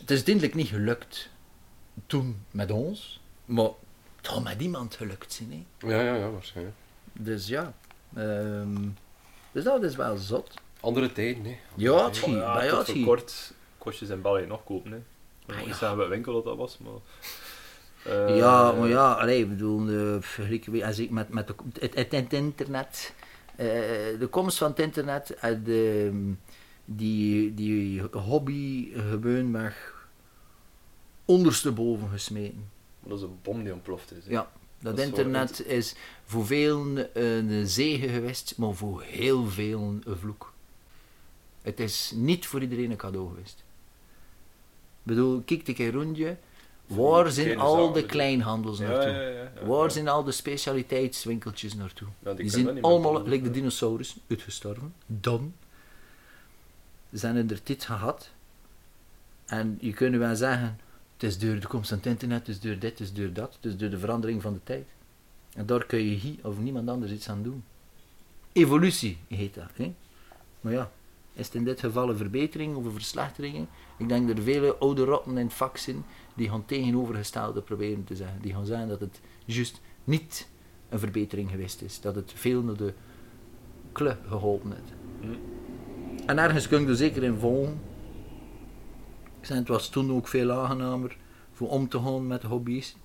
Het 0.00 0.10
is 0.10 0.16
uiteindelijk 0.16 0.54
niet 0.54 0.68
gelukt 0.68 1.28
toen 2.06 2.44
met 2.50 2.70
ons, 2.70 3.20
maar 3.44 3.70
het 4.16 4.26
zal 4.26 4.40
met 4.40 4.60
iemand 4.62 4.94
gelukt 4.94 5.32
zijn. 5.32 5.66
Hè. 5.78 5.88
Ja, 5.88 6.02
ja, 6.02 6.14
ja, 6.14 6.30
waarschijnlijk. 6.30 6.76
Dus 7.12 7.46
ja, 7.46 7.72
ehm, 8.14 8.88
dus 9.52 9.64
dat 9.64 9.82
is 9.82 9.96
wel 9.96 10.16
zot. 10.16 10.54
Andere 10.80 11.12
tijden, 11.12 11.44
hè. 11.44 11.56
Ja, 11.74 12.04
het 12.04 12.16
ging. 12.18 12.36
ja, 12.36 12.52
maar 12.54 12.64
ja, 12.64 12.68
tot 12.70 12.78
het 12.78 12.86
voor 12.86 12.94
ging. 12.94 13.06
kort 13.06 13.52
kost 13.78 13.98
je 14.00 14.06
zijn 14.06 14.22
België 14.22 14.46
nog 14.46 14.64
kopen. 14.64 14.90
Hè. 14.92 14.98
Ik 15.46 15.54
Ah, 15.60 15.64
zeggen 15.66 15.96
welke 15.96 16.10
winkel 16.10 16.32
dat, 16.32 16.44
dat 16.44 16.56
was, 16.56 16.78
maar... 16.78 16.92
eh, 18.28 18.36
Ja, 18.36 18.72
maar 18.72 18.88
ja, 18.88 19.12
allee, 19.12 19.40
ik 19.40 19.48
bedoel, 19.48 19.88
eh, 19.88 20.16
vergelijken 20.22 20.72
we- 20.72 20.86
als 20.86 20.98
ik 20.98 21.10
met, 21.10 21.28
met 21.28 21.46
de, 21.46 21.54
het, 21.80 21.94
het, 21.94 22.12
het 22.12 22.32
internet, 22.32 23.14
eh, 23.56 23.66
de 24.18 24.26
komst 24.30 24.58
van 24.58 24.70
het 24.70 24.78
internet 24.78 25.30
en 25.34 25.64
de, 25.64 26.32
die, 26.84 27.54
die 27.54 28.02
hobby 28.12 28.92
gewoon 28.94 29.50
mag 29.50 29.74
ondersteboven 31.24 32.08
gesmeten. 32.08 32.70
Dat 33.06 33.18
is 33.18 33.24
een 33.24 33.38
bom 33.42 33.62
die 33.64 33.72
ontploft 33.72 34.12
is. 34.12 34.24
hè. 34.24 34.30
Ja, 34.30 34.50
dat, 34.78 34.98
internet 34.98 35.66
is 35.66 35.94
voor 36.24 36.46
velen 36.46 37.08
een 37.24 37.66
zegen 37.68 38.08
geweest, 38.08 38.54
maar 38.58 38.74
voor 38.74 39.02
heel 39.02 39.46
velen 39.46 40.02
een 40.04 40.16
vloek. 40.16 40.49
Het 41.62 41.80
is 41.80 42.12
niet 42.14 42.46
voor 42.46 42.60
iedereen 42.62 42.90
een 42.90 42.96
cadeau 42.96 43.28
geweest. 43.28 43.64
Ik 45.02 45.06
bedoel, 45.06 45.42
kijk 45.44 45.68
een 45.68 45.74
keer 45.74 45.92
rond 45.92 46.16
je. 46.16 46.36
Waar 46.86 47.30
zijn 47.30 47.58
al 47.58 47.92
de 47.92 48.06
kleinhandels 48.06 48.78
naartoe? 48.78 49.12
ja, 49.12 49.20
ja, 49.20 49.50
ja, 49.54 49.66
Waar 49.66 49.90
zijn 49.90 50.08
al 50.08 50.24
de 50.24 50.32
specialiteitswinkeltjes 50.32 51.74
naartoe? 51.74 52.08
Die 52.36 52.50
zijn 52.50 52.82
allemaal, 52.82 53.14
gelijk 53.14 53.42
de 53.42 53.50
dinosaurus, 53.50 54.16
uitgestorven. 54.28 54.94
Dan. 55.06 55.54
Ze 57.10 57.18
zijn 57.18 57.36
er 57.36 57.60
dit 57.62 57.84
gehad. 57.84 58.30
En 59.46 59.78
je 59.80 59.92
kunt 59.92 60.16
wel 60.16 60.36
zeggen, 60.36 60.78
Het 61.14 61.22
is 61.22 61.38
door 61.38 61.60
de 61.60 61.66
komst 61.66 61.88
van 61.88 61.98
het 61.98 62.06
internet, 62.06 62.38
het 62.38 62.48
is 62.48 62.60
door 62.60 62.78
dit, 62.78 62.90
het 62.90 63.00
is 63.00 63.12
door 63.12 63.32
dat, 63.32 63.54
het 63.54 63.64
is 63.64 63.76
door 63.76 63.90
de 63.90 63.98
verandering 63.98 64.42
van 64.42 64.52
de 64.52 64.60
tijd. 64.64 64.86
En 65.54 65.66
daar 65.66 65.86
kun 65.86 65.98
je 65.98 66.14
hier 66.14 66.38
of 66.42 66.58
niemand 66.58 66.88
anders 66.88 67.12
iets 67.12 67.28
aan 67.28 67.42
doen. 67.42 67.64
Evolutie 68.52 69.18
heet 69.28 69.54
dat. 69.54 69.70
Hè? 69.74 69.94
Maar 70.60 70.72
ja, 70.72 70.90
is 71.40 71.46
het 71.46 71.54
in 71.54 71.64
dit 71.64 71.80
geval 71.80 72.08
een 72.08 72.16
verbetering 72.16 72.76
of 72.76 72.84
een 72.84 72.92
verslechtering? 72.92 73.66
Ik 73.96 74.08
denk 74.08 74.28
dat 74.28 74.36
er 74.36 74.42
vele 74.42 74.76
oude 74.76 75.04
rotten 75.04 75.38
in 75.38 75.44
het 75.44 75.54
vak 75.54 75.76
zijn 75.76 76.04
die 76.34 76.48
gaan 76.48 76.64
tegenovergestelde 76.64 77.60
proberen 77.60 78.04
te 78.04 78.16
zeggen. 78.16 78.42
Die 78.42 78.52
gaan 78.52 78.66
zeggen 78.66 78.88
dat 78.88 79.00
het 79.00 79.20
juist 79.44 79.80
niet 80.04 80.48
een 80.88 80.98
verbetering 80.98 81.50
geweest 81.50 81.82
is. 81.82 82.00
Dat 82.00 82.14
het 82.14 82.32
veel 82.34 82.62
naar 82.62 82.76
de 82.76 82.94
kle 83.92 84.16
geholpen 84.26 84.72
heeft. 84.72 84.92
Hm. 85.20 86.26
En 86.26 86.38
ergens 86.38 86.68
kun 86.68 86.80
je 86.80 86.88
er 86.88 86.96
zeker 86.96 87.22
in 87.22 87.38
volgen. 87.38 87.80
Ik 89.40 89.46
zei, 89.46 89.58
het 89.58 89.68
was 89.68 89.88
toen 89.88 90.12
ook 90.12 90.28
veel 90.28 90.50
aangenamer 90.50 91.16
voor 91.52 91.68
om 91.68 91.88
te 91.88 91.98
gaan 91.98 92.26
met 92.26 92.40
de 92.40 92.46
hobby's. 92.46 92.96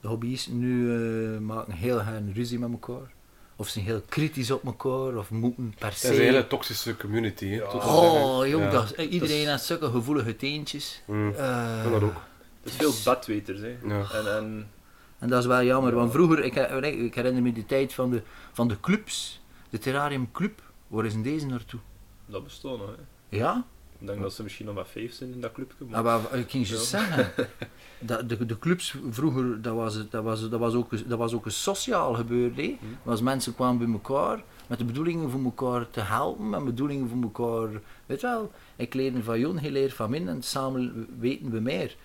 De 0.00 0.08
hobby's 0.08 0.46
nu 0.46 0.94
eh, 0.94 1.38
maken 1.38 1.72
heel 1.72 1.98
graag 1.98 2.20
ruzie 2.32 2.58
met 2.58 2.70
elkaar. 2.70 3.16
Of 3.60 3.68
zijn 3.68 3.84
heel 3.84 4.02
kritisch 4.08 4.50
op 4.50 4.64
elkaar, 4.64 5.16
of 5.16 5.30
moeten 5.30 5.74
per 5.78 5.86
Het 5.88 5.96
is 5.96 6.02
een 6.02 6.14
hele 6.14 6.40
se... 6.40 6.46
toxische 6.46 6.96
community. 6.96 7.46
Hè, 7.46 7.54
Ja. 7.56 7.66
Oh, 7.72 8.46
jong, 8.46 8.64
Ja. 8.64 8.70
dat, 8.70 8.92
is- 8.98 9.08
iedereen 9.08 9.40
Dat 9.44 9.50
heeft 9.52 9.64
zulke 9.64 9.90
gevoelige 9.90 10.36
teentjes. 10.36 11.02
Mm, 11.06 11.32
Eh, 11.34 11.92
dat 11.92 12.02
ook. 12.02 12.22
Het 12.62 12.72
is 12.72 12.76
veel 12.76 13.14
bedweters, 13.14 13.60
hè. 13.60 13.76
Ja. 13.84 14.04
En, 14.12 14.36
en 14.36 14.70
En 15.18 15.28
dat 15.28 15.40
is 15.40 15.46
wel 15.46 15.62
jammer, 15.62 15.90
Ja. 15.92 15.96
want 15.98 16.12
vroeger, 16.12 16.44
ik, 16.44 16.54
her- 16.54 16.84
ik 16.84 17.14
herinner 17.14 17.42
me 17.42 17.52
die 17.52 17.66
tijd 17.66 17.94
van 17.94 18.10
de, 18.10 18.22
van 18.52 18.68
de 18.68 18.80
clubs. 18.80 19.40
De 19.70 19.78
Terrarium 19.78 20.28
Club, 20.32 20.62
waar 20.86 21.04
is 21.04 21.22
deze 21.22 21.46
naartoe? 21.46 21.80
dat 22.26 22.44
bestaat 22.44 22.78
nog, 22.78 22.88
hè. 22.96 23.36
Ja? 23.36 23.64
Ik 24.00 24.06
denk 24.06 24.20
dat 24.20 24.32
ze 24.32 24.42
misschien 24.42 24.66
nog 24.66 24.74
maar 24.74 24.86
vijf 24.86 25.12
zijn 25.12 25.32
in 25.32 25.40
dat 25.40 25.52
clubje. 25.52 25.76
Ah, 25.84 25.90
Maar... 25.90 26.02
maar, 26.04 26.38
ik 26.38 26.50
ging 26.50 26.68
je 26.68 26.74
Ja. 26.74 26.80
zeggen, 26.80 27.32
dat, 27.98 28.28
de, 28.28 28.46
de 28.46 28.58
clubs 28.58 28.94
vroeger, 29.10 29.62
dat 29.62 29.74
was, 29.74 30.08
dat, 30.10 30.24
was, 30.24 30.48
dat, 30.50 30.60
was 30.60 30.74
ook, 30.74 30.92
een- 30.92 31.04
dat 31.06 31.18
was 31.18 31.32
ook 31.34 31.44
een 31.44 31.50
sociaal 31.52 32.14
gebeuren. 32.14 32.56
hè. 32.56 32.76
Hm. 33.02 33.08
Als 33.10 33.20
mensen 33.20 33.54
kwamen 33.54 33.78
bij 33.78 33.92
elkaar 33.94 34.42
met 34.66 34.78
de 34.78 34.84
bedoelingen 34.84 35.30
voor 35.30 35.44
elkaar 35.44 35.90
te 35.90 36.00
helpen, 36.00 36.48
met 36.50 36.64
bedoelingen 36.64 37.08
voor 37.08 37.22
elkaar, 37.22 37.80
weet 38.06 38.20
je 38.20 38.26
wel, 38.26 38.52
ik 38.76 38.94
leer 38.94 39.12
van 39.22 39.38
Jon, 39.40 39.58
hij 39.58 39.70
leert 39.70 39.92
van 39.92 40.10
min 40.10 40.28
en 40.28 40.42
samen 40.42 41.06
weten 41.18 41.50
we 41.50 41.60
meer. 41.60 41.96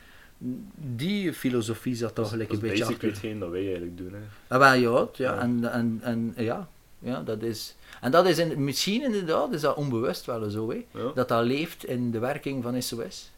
Die 0.76 1.34
filosofie 1.34 1.96
zat 1.96 2.16
toch 2.16 2.30
gelijk 2.30 2.50
dat 2.50 2.58
een 2.58 2.64
is 2.66 2.70
beetje 2.80 2.94
achter. 2.94 3.10
hetgeen 3.10 3.40
dat 3.40 3.50
wij 3.50 3.66
eigenlijk 3.66 3.98
doen, 3.98 4.14
hè. 4.14 4.20
Ah, 4.48 4.60
wel, 4.60 4.74
ja, 4.74 5.08
ja, 5.26 5.34
Ja. 5.34 5.40
En, 5.42 5.72
en, 5.72 6.00
en 6.04 6.34
ja, 6.38 6.68
ja, 7.00 7.22
dat 7.22 7.42
is... 7.42 7.76
En 8.02 8.12
dat 8.12 8.26
is 8.26 8.38
in, 8.38 8.64
misschien 8.64 9.02
inderdaad, 9.04 9.54
is 9.54 9.62
dat 9.62 9.76
onbewust 9.76 10.26
wel 10.26 10.50
zo, 10.50 10.70
hè, 10.70 10.86
Ja, 10.92 11.12
dat 11.16 11.28
dat 11.28 11.44
leeft 11.46 11.86
in 11.86 12.12
de 12.12 12.20
werking 12.20 12.64
van 12.64 12.82
SOS. 12.82 13.32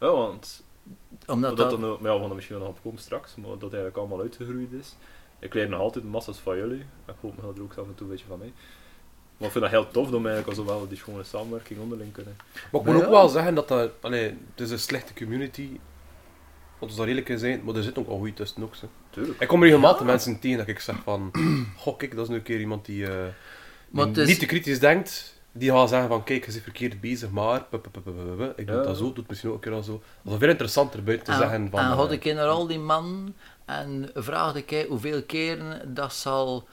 ja 0.00 0.10
want 0.10 0.62
Omdat 1.26 1.56
dat, 1.56 1.70
dat... 1.70 1.80
dan, 1.80 1.90
ja, 1.90 2.12
we 2.14 2.20
gaan 2.20 2.28
er 2.28 2.34
misschien 2.34 2.58
nog 2.58 2.68
op 2.68 2.78
komen 2.82 3.00
straks, 3.00 3.34
maar 3.36 3.50
dat 3.50 3.62
eigenlijk 3.62 3.96
allemaal 3.96 4.20
uitgegroeid 4.20 4.72
is. 4.72 4.96
Ik 5.38 5.54
leer 5.54 5.68
nog 5.68 5.80
altijd 5.80 6.04
massa's 6.04 6.38
van 6.38 6.56
jullie. 6.56 6.84
Ik 7.06 7.14
hoop 7.20 7.34
dat 7.42 7.56
er 7.56 7.62
ook 7.62 7.70
af 7.76 7.86
en 7.86 7.94
toe 7.94 8.06
een 8.06 8.12
beetje 8.12 8.26
van 8.28 8.38
mij. 8.38 8.52
Maar 9.36 9.46
ik 9.46 9.52
vind 9.52 9.64
dat 9.64 9.72
heel 9.82 9.90
tof 9.90 10.10
dat 10.10 10.20
we 10.20 10.28
eigenlijk 10.28 10.58
al 10.58 10.64
zowel 10.64 10.88
die 10.88 10.96
schone 10.98 11.22
samenwerking 11.24 11.80
onderling 11.80 12.12
kunnen. 12.12 12.36
Maar 12.72 12.80
ik 12.80 12.86
moet 12.86 12.96
Ja. 12.98 13.04
ook 13.04 13.10
wel 13.10 13.28
zeggen 13.28 13.54
dat 13.54 13.68
dat... 13.68 13.90
Allee, 14.00 14.22
het 14.50 14.60
is 14.60 14.70
een 14.70 14.78
slechte 14.78 15.14
community. 15.14 15.68
Want 16.78 16.92
we 16.92 16.98
daar 16.98 17.08
eerlijk 17.08 17.28
in 17.28 17.38
zijn, 17.38 17.60
maar 17.64 17.74
er 17.74 17.82
zit 17.82 17.98
ook 17.98 18.08
al 18.08 18.18
goed 18.18 18.36
tussen 18.36 18.62
ook. 18.62 18.74
Zo. 18.74 18.86
Tuurlijk. 19.10 19.40
Ik 19.40 19.48
kom 19.48 19.62
regelmatig 19.62 19.98
Ja. 20.00 20.04
mensen 20.06 20.38
tegen 20.40 20.58
dat 20.58 20.68
ik 20.68 20.78
zeg 20.78 20.96
van... 21.02 21.30
Goh, 21.76 21.96
kijk, 21.96 22.14
dat 22.14 22.22
is 22.24 22.28
nu 22.28 22.34
een 22.36 22.42
keer 22.42 22.60
iemand 22.60 22.84
die, 22.84 23.06
eh, 23.06 23.26
die 23.92 24.22
is- 24.22 24.28
niet 24.28 24.38
te 24.38 24.46
kritisch 24.46 24.80
denkt. 24.80 25.40
Die 25.54 25.70
gaat 25.70 25.88
zeggen 25.88 26.08
van, 26.08 26.24
kijk, 26.24 26.44
je 26.44 26.50
zit 26.52 26.62
verkeerd 26.62 27.00
bezig, 27.00 27.30
maar... 27.30 27.66
Ik 28.56 28.66
doe 28.66 28.76
Ja. 28.76 28.82
dat 28.82 28.96
zo, 28.96 29.02
doe 29.04 29.14
het 29.16 29.28
misschien 29.28 29.50
ook 29.50 29.56
een 29.56 29.62
keer 29.62 29.72
al 29.72 29.82
zo. 29.82 30.02
Dat 30.22 30.32
is 30.32 30.38
veel 30.38 30.48
interessanter 30.48 31.02
buiten 31.02 31.26
te 31.26 31.32
en, 31.32 31.38
zeggen 31.38 31.70
van... 31.70 31.80
en 31.80 31.86
had 31.86 32.12
ik 32.12 32.24
naar 32.24 32.46
al 32.46 32.66
die 32.66 32.78
man 32.78 33.34
en 33.64 34.10
vraagde 34.14 34.64
ik 34.66 34.86
hoeveel 34.88 35.22
keren 35.22 35.94
dat 35.94 36.14
ze 36.14 36.28
al 36.28 36.68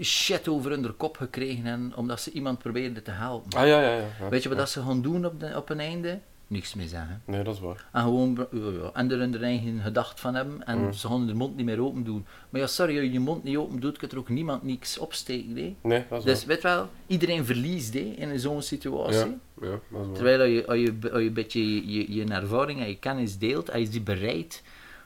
shit 0.00 0.48
over 0.48 0.70
hun 0.70 0.96
kop 0.96 1.16
gekregen 1.16 1.64
hebben, 1.64 1.92
omdat 1.96 2.20
ze 2.20 2.30
iemand 2.30 2.58
probeerden 2.58 3.02
te 3.02 3.10
helpen. 3.10 3.58
Ah 3.58 3.66
ja, 3.66 3.80
ja, 3.80 3.90
ja. 3.96 4.04
ja. 4.20 4.28
Weet 4.28 4.42
je 4.42 4.48
wat 4.48 4.58
dat 4.58 4.70
ze 4.70 4.82
gaan 4.82 5.02
doen 5.02 5.26
op, 5.26 5.40
de, 5.40 5.56
op 5.56 5.70
een 5.70 5.80
einde? 5.80 6.20
Niks 6.52 6.74
meer 6.74 6.86
zeggen. 6.88 7.22
Nee, 7.24 7.42
dat 7.42 7.54
is 7.54 7.60
waar. 7.60 7.88
En 7.92 8.02
gewoon 8.02 8.46
ja, 8.52 8.90
en 8.92 9.10
er 9.10 9.18
hun 9.18 9.42
eigen 9.42 9.80
gedacht 9.80 10.20
van 10.20 10.34
hebben 10.34 10.66
en 10.66 10.78
Mm. 10.78 10.92
ze 10.92 11.06
gaan 11.08 11.26
de 11.26 11.34
mond 11.34 11.56
niet 11.56 11.64
meer 11.66 11.82
open 11.82 12.04
doen. 12.04 12.26
Maar 12.50 12.60
ja, 12.60 12.66
sorry, 12.66 12.94
als 12.96 13.04
je 13.04 13.12
je 13.12 13.20
mond 13.20 13.44
niet 13.44 13.56
open 13.56 13.80
doet, 13.80 13.96
kan 13.96 14.08
er 14.08 14.18
ook 14.18 14.28
niemand 14.28 14.62
niks 14.62 14.98
opsteken. 14.98 15.56
Hè? 15.56 15.76
Nee, 15.82 16.04
dat 16.08 16.18
is 16.18 16.24
Dus 16.24 16.44
weet 16.44 16.62
wel, 16.62 16.88
iedereen 17.06 17.44
verliest 17.44 17.94
hè, 17.94 18.00
in 18.00 18.38
zo'n 18.38 18.62
situatie. 18.62 19.18
Ja, 19.18 19.36
ja, 19.60 19.70
dat 19.70 19.80
is 19.80 19.88
waar. 19.90 20.12
Terwijl 20.12 20.40
als 20.40 20.50
je, 20.50 20.66
als 20.66 20.78
je, 20.78 21.08
als 21.12 21.20
je 21.20 21.26
een 21.26 21.32
beetje 21.32 21.90
je, 21.92 22.12
je, 22.14 22.24
ervaring 22.24 22.80
en 22.80 22.88
je 22.88 22.98
kennis 22.98 23.38
deelt, 23.38 23.68
en 23.68 23.80
je 23.80 23.88
die 23.88 24.00
bereid 24.00 24.62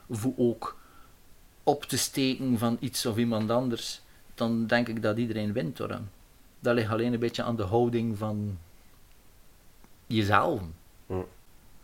voor 0.09 0.33
ook 0.37 0.77
op 1.63 1.83
te 1.83 1.97
steken 1.97 2.57
van 2.57 2.77
iets 2.79 3.05
of 3.05 3.17
iemand 3.17 3.49
anders, 3.49 4.01
dan 4.35 4.65
denk 4.65 4.87
ik 4.87 5.01
dat 5.01 5.17
iedereen 5.17 5.53
wint 5.53 5.77
hoor. 5.77 5.99
Dat 6.59 6.75
ligt 6.75 6.91
alleen 6.91 7.13
een 7.13 7.19
beetje 7.19 7.43
aan 7.43 7.55
de 7.55 7.63
houding 7.63 8.17
van 8.17 8.57
jezelf. 10.07 10.61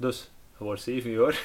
Dus, 0.04 0.30
je 0.58 0.64
wordt 0.64 0.82
zeven 0.82 1.12
jaar. 1.12 1.40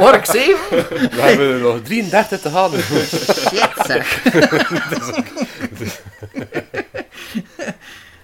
Hoor 0.00 0.14
ik 0.14 0.24
zeven? 0.24 0.68
We 1.10 1.20
hebben 1.20 1.46
er 1.46 1.60
nog 1.60 1.80
33 1.82 2.40
te 2.40 2.48
gaan. 2.50 2.70
Shit 2.70 3.72
zeg. 3.86 4.22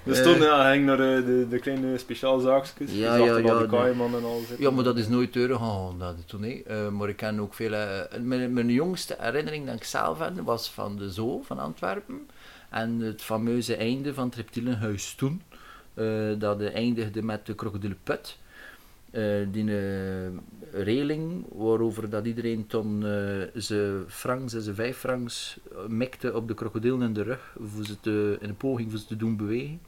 Dus 0.02 0.22
toen 0.22 0.40
ja, 0.40 0.70
ging 0.72 0.86
naar 0.86 0.96
de, 0.96 1.22
de, 1.26 1.46
de 1.48 1.58
kleine 1.58 1.98
speciaalzaakjes. 1.98 2.90
Ja, 2.92 3.16
Ja, 3.16 3.24
ja, 3.24 3.36
ja, 3.36 3.58
nee. 3.58 3.66
kaaiman 3.66 4.14
en 4.16 4.24
al 4.24 4.38
zitten. 4.38 4.60
Ja, 4.64 4.70
maar 4.70 4.84
dat 4.84 4.96
is 4.98 5.08
nooit 5.08 5.32
teruggegaan, 5.32 5.98
dat 5.98 6.14
toen 6.26 6.40
niet. 6.40 6.66
Eh, 6.66 6.88
maar 6.88 7.08
ik 7.08 7.16
ken 7.16 7.40
ook 7.40 7.54
veel... 7.54 7.72
eh, 7.72 8.18
mijn, 8.20 8.52
mijn 8.52 8.68
jongste 8.70 9.16
herinnering 9.18 9.66
dat 9.66 9.74
ik 9.74 9.84
zelf 9.84 10.18
had, 10.18 10.32
was 10.44 10.70
van 10.70 10.96
de 10.96 11.10
Zoo 11.10 11.42
van 11.42 11.58
Antwerpen. 11.58 12.28
En 12.70 13.00
het 13.00 13.22
fameuze 13.22 13.76
einde 13.76 14.14
van 14.14 14.26
het 14.26 14.34
reptielenhuis 14.34 15.14
toen. 15.14 15.42
Eh, 15.96 16.06
dat 16.38 16.60
eindigde 16.60 17.22
met 17.22 17.46
de 17.46 17.54
krokodillenput. 17.54 18.38
Eh 19.10 19.22
die 19.52 19.78
eh, 19.78 20.30
reling 20.72 21.44
waarover 21.54 22.10
dat 22.10 22.26
iedereen 22.26 22.66
toen 22.66 23.00
ze 23.58 24.04
francs 24.06 24.54
en 24.54 24.62
ze 24.62 24.74
vijf 24.74 24.96
francs 24.96 25.58
mikte 25.88 26.34
op 26.34 26.48
de 26.48 26.54
krokodil 26.54 27.00
in 27.00 27.12
de 27.12 27.22
rug 27.22 27.56
voor 27.60 27.84
ze 27.84 28.00
te, 28.00 28.36
in 28.40 28.48
een 28.48 28.56
poging 28.56 28.90
voor 28.90 28.98
ze 29.00 29.06
te 29.06 29.16
doen 29.16 29.36
bewegen. 29.36 29.80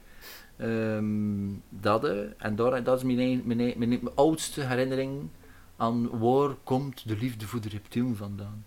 Ehm, 0.56 1.48
dat, 1.68 2.04
en 2.38 2.56
daar, 2.56 2.82
dat 2.84 2.96
is 2.96 3.02
mijn, 3.04 3.42
mijn, 3.44 3.56
mijn, 3.76 3.88
mijn 3.88 4.08
oudste 4.14 4.60
herinnering 4.60 5.28
aan 5.76 6.18
waar 6.18 6.54
komt 6.64 7.08
de 7.08 7.16
liefde 7.16 7.46
voor 7.46 7.60
de 7.60 7.68
reptiel 7.68 8.14
vandaan. 8.14 8.64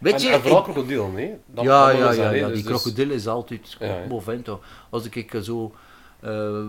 Weet 0.00 0.12
en, 0.14 0.20
je, 0.20 0.28
en 0.28 0.40
vooral 0.40 0.58
ik- 0.58 0.64
krokodil, 0.64 1.08
nee? 1.08 1.34
Dat- 1.46 1.64
ja, 1.64 1.90
ja, 1.90 2.12
ja, 2.12 2.30
ja, 2.30 2.46
Dus- 2.48 2.54
die 2.62 2.66
dus- 2.72 2.82
krokodil 2.82 3.10
is 3.10 3.26
altijd 3.26 3.76
Ja. 3.80 4.58
Als 4.90 5.04
ik 5.04 5.14
ik 5.14 5.34
zo 5.42 5.74
eh, 6.20 6.64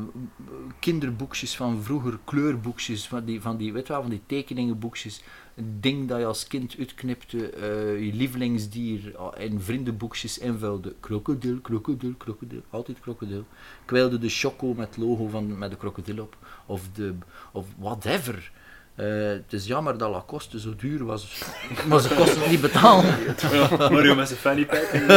kinderboekjes 0.79 1.55
van 1.55 1.83
vroeger, 1.83 2.19
kleurboekjes, 2.23 3.07
van 3.07 3.25
die, 3.25 3.41
van 3.41 3.57
die, 3.57 3.73
weet 3.73 3.87
je 3.87 3.93
wel, 3.93 4.01
van 4.01 4.11
die 4.11 4.21
tekeningenboekjes, 4.25 5.21
een 5.55 5.77
ding 5.81 6.07
dat 6.07 6.19
je 6.19 6.25
als 6.25 6.47
kind 6.47 6.75
uitknipte, 6.79 7.49
eh, 7.49 8.05
je 8.05 8.13
lievelingsdier 8.13 9.17
ah, 9.17 9.41
in 9.41 9.61
vriendenboekjes 9.61 10.37
invulde. 10.37 10.93
Krokodil, 10.99 11.59
krokodil, 11.59 12.13
krokodil, 12.17 12.61
altijd 12.69 12.99
krokodil. 12.99 13.45
Ik 13.83 13.89
wilde 13.89 14.17
de 14.17 14.29
choco 14.29 14.73
met 14.73 14.87
het 14.87 14.97
logo 14.97 15.27
van, 15.27 15.57
met 15.57 15.71
de 15.71 15.77
krokodil 15.77 16.19
op, 16.19 16.37
of, 16.65 16.81
de, 16.93 17.13
of 17.51 17.65
whatever. 17.77 18.51
Eh, 18.97 19.27
het 19.27 19.53
is 19.53 19.65
jammer 19.65 19.97
dat 19.97 20.09
Lacoste 20.09 20.59
zo 20.59 20.75
duur 20.75 21.05
was, 21.05 21.43
maar 21.87 21.99
ze 21.99 22.15
kosten 22.15 22.41
het 22.41 22.49
niet 22.49 22.61
betalen. 22.61 23.15
Ja, 23.51 23.69
Mario 23.77 24.15
met 24.15 24.27
zijn 24.27 24.39
fanny 24.39 24.65
pack. 24.65 24.81
en, 24.81 25.07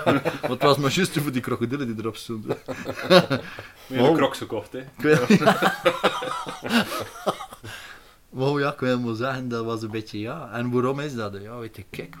Want 0.40 0.52
het 0.52 0.62
was 0.62 0.76
maar 0.76 0.90
juist 0.90 1.18
voor 1.18 1.32
die 1.32 1.40
krokodillen 1.40 1.86
die 1.86 1.96
erop 1.98 2.16
stonden. 2.16 2.56
Weer 3.86 4.00
een 4.00 4.14
crocs 4.14 4.38
gekocht, 4.38 4.72
hè. 4.72 4.78
Ik 4.78 4.86
wil... 4.96 5.18
Wow, 8.28 8.60
ja, 8.60 8.72
ik 8.72 8.78
wil 8.80 9.00
maar 9.00 9.14
zeggen, 9.14 9.48
dat 9.48 9.64
was 9.64 9.82
een 9.82 9.90
beetje 9.90 10.18
ja. 10.20 10.50
En 10.52 10.70
waarom 10.70 11.00
is 11.00 11.14
dat? 11.14 11.36
Ja, 11.42 11.56
weet 11.58 11.76
ik, 11.76 11.86
kijk. 11.90 12.16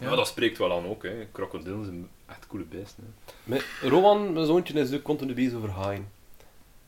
Ja, 0.00 0.16
dat 0.16 0.26
spreekt 0.26 0.58
wel 0.58 0.72
aan 0.72 0.86
ook, 0.86 1.02
hè. 1.02 1.26
Krokodillen 1.32 1.84
zijn 1.84 2.08
echt 2.26 2.46
coole 2.46 2.64
beesten, 2.64 3.04
hè. 3.04 3.32
Mijn- 3.44 3.62
Rowan, 3.82 4.32
mijn 4.32 4.46
zoontje, 4.46 4.74
is 4.80 4.92
ook 4.94 5.02
continu 5.02 5.34
bezig 5.34 5.54
over 5.56 5.70
haaien. 5.70 6.08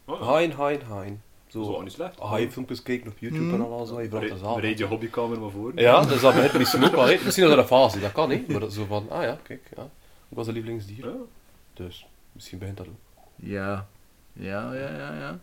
Oh, 0.04 0.22
Haaien, 0.28 0.50
haaien, 0.52 0.82
haaien. 0.82 1.22
Wel 1.52 1.64
Zo 1.64 1.82
niet 1.82 1.92
slecht. 1.92 2.18
haaienfilmpjes 2.18 2.82
kijken 2.82 3.10
op 3.10 3.18
YouTube 3.18 3.42
Mm. 3.44 3.54
en 3.54 3.60
al 3.60 3.86
zo. 3.86 4.00
Je 4.00 4.08
vraagt 4.08 4.28
dat. 4.40 4.54
Bereid 4.54 4.78
je 4.78 4.84
hobbykamer 4.84 5.40
maar 5.40 5.50
voor. 5.50 5.72
Ja, 5.74 6.00
dus 6.04 6.20
dat 6.20 6.34
begint 6.34 6.52
misschien 6.52 6.84
ook 6.84 6.94
wel. 6.94 7.04
hè. 7.06 7.18
Misschien 7.24 7.42
is 7.44 7.50
dat 7.50 7.58
een 7.58 7.66
fase, 7.66 8.00
dat 8.00 8.12
kan 8.12 8.28
niet. 8.28 8.48
Maar 8.48 8.60
dat 8.60 8.70
is 8.70 8.74
zo 8.76 8.84
van, 8.84 9.06
ah 9.10 9.22
ja, 9.22 9.38
kijk, 9.42 9.68
ja. 9.76 9.82
Ik 10.28 10.36
was 10.36 10.46
een 10.46 10.52
lievelingsdier. 10.52 11.06
Ja. 11.06 11.12
Dus 11.74 12.06
misschien 12.32 12.58
begint 12.58 12.76
dat 12.76 12.86
ook. 12.86 12.92
Ja, 13.42 13.86
ja, 14.32 14.72
ja, 14.74 14.88
ja, 14.98 15.14
ja. 15.18 15.38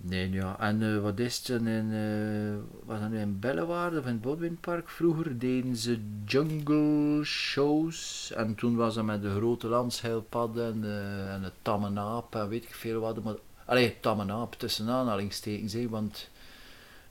Nee, 0.00 0.30
ja. 0.30 0.56
En 0.60 0.82
eh, 0.82 1.00
wat 1.02 1.18
is 1.18 1.36
het? 1.38 1.48
In, 1.48 1.92
eh, 1.92 2.86
was 2.86 3.00
dat 3.00 3.10
nu 3.10 3.18
in 3.20 3.38
Bellewaarde 3.40 3.98
of 3.98 4.04
in 4.06 4.12
het 4.12 4.20
Bodwinpark? 4.20 4.88
Vroeger 4.88 5.38
deden 5.38 5.76
ze 5.76 5.98
jungle 6.24 7.24
shows. 7.24 8.30
En 8.36 8.54
toen 8.54 8.76
was 8.76 8.94
dat 8.94 9.04
met 9.04 9.22
de 9.22 9.30
grote 9.34 9.66
landsheilpadden 9.68 10.72
en, 10.72 10.80
de- 10.80 11.26
en 11.30 11.42
het 11.42 11.52
tamme 11.62 11.90
naap 11.90 12.34
en 12.34 12.48
weet 12.48 12.64
ik 12.64 12.74
veel 12.74 13.00
wat. 13.00 13.22
Maar, 13.24 13.34
allee, 13.64 13.96
tamme 14.00 14.24
naap 14.24 14.54
tussen 14.54 14.88
aanhalingstekens, 14.88 15.72
hè, 15.72 15.88
want 15.88 16.28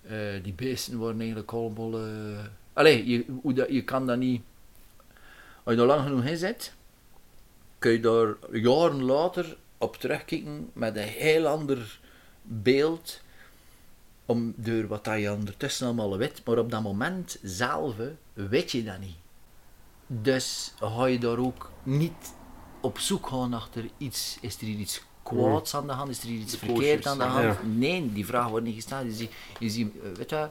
Eh, 0.10 0.44
die 0.44 0.54
beesten 0.54 0.98
worden 0.98 1.20
eigenlijk 1.20 1.51
allemaal... 1.51 2.00
Allee, 2.74 3.08
je, 3.08 3.25
hoe 3.42 3.54
dat, 3.54 3.70
je 3.70 3.84
kan 3.84 4.08
dat 4.08 4.18
niet... 4.18 4.42
Als 5.63 5.75
je 5.75 5.82
er 5.82 5.88
lang 5.88 6.04
genoeg 6.04 6.24
in 6.24 6.38
zit, 6.38 6.74
kun 7.79 7.91
je 7.91 8.00
daar 8.00 8.36
jaren 8.51 9.03
later 9.03 9.57
op 9.77 9.96
terugkijken 9.96 10.69
met 10.74 10.96
een 10.96 11.03
heel 11.03 11.48
ander 11.48 12.00
beeld 12.41 13.22
om 14.25 14.53
door 14.55 14.88
wat 14.88 15.05
je 15.05 15.31
ondertussen 15.31 15.86
allemaal 15.86 16.17
weet. 16.17 16.41
Maar 16.46 16.57
op 16.57 16.72
dat 16.72 16.81
moment 16.81 17.38
zelf 17.43 17.96
weet 18.34 18.72
je 18.72 18.84
dat 18.84 19.00
niet. 19.00 19.15
Dus 20.07 20.74
ga 20.79 21.05
je 21.05 21.19
daar 21.19 21.38
ook 21.38 21.72
niet 21.84 22.34
op 22.81 23.00
zoek 23.00 23.27
gaan 23.27 23.53
achter 23.53 23.89
iets. 23.98 24.38
Is 24.41 24.55
er 24.55 24.65
hier 24.65 24.77
iets 24.79 25.03
kwaads 25.24 25.75
aan 25.75 25.88
de 25.88 25.93
hand? 25.93 26.10
Is 26.10 26.22
er 26.22 26.27
hier 26.27 26.39
iets 26.39 26.57
verkeerd 26.57 27.05
aan 27.05 27.17
de 27.17 27.24
hand? 27.24 27.77
Nee, 27.77 28.13
die 28.13 28.25
vraag 28.25 28.48
wordt 28.48 28.65
niet 28.65 28.75
gesteld. 28.75 29.05
Je 29.05 29.13
ziet, 29.13 29.31
je 29.60 29.69
ziet 29.69 29.93
eh, 30.03 30.12
weet 30.15 30.29
je, 30.29 30.50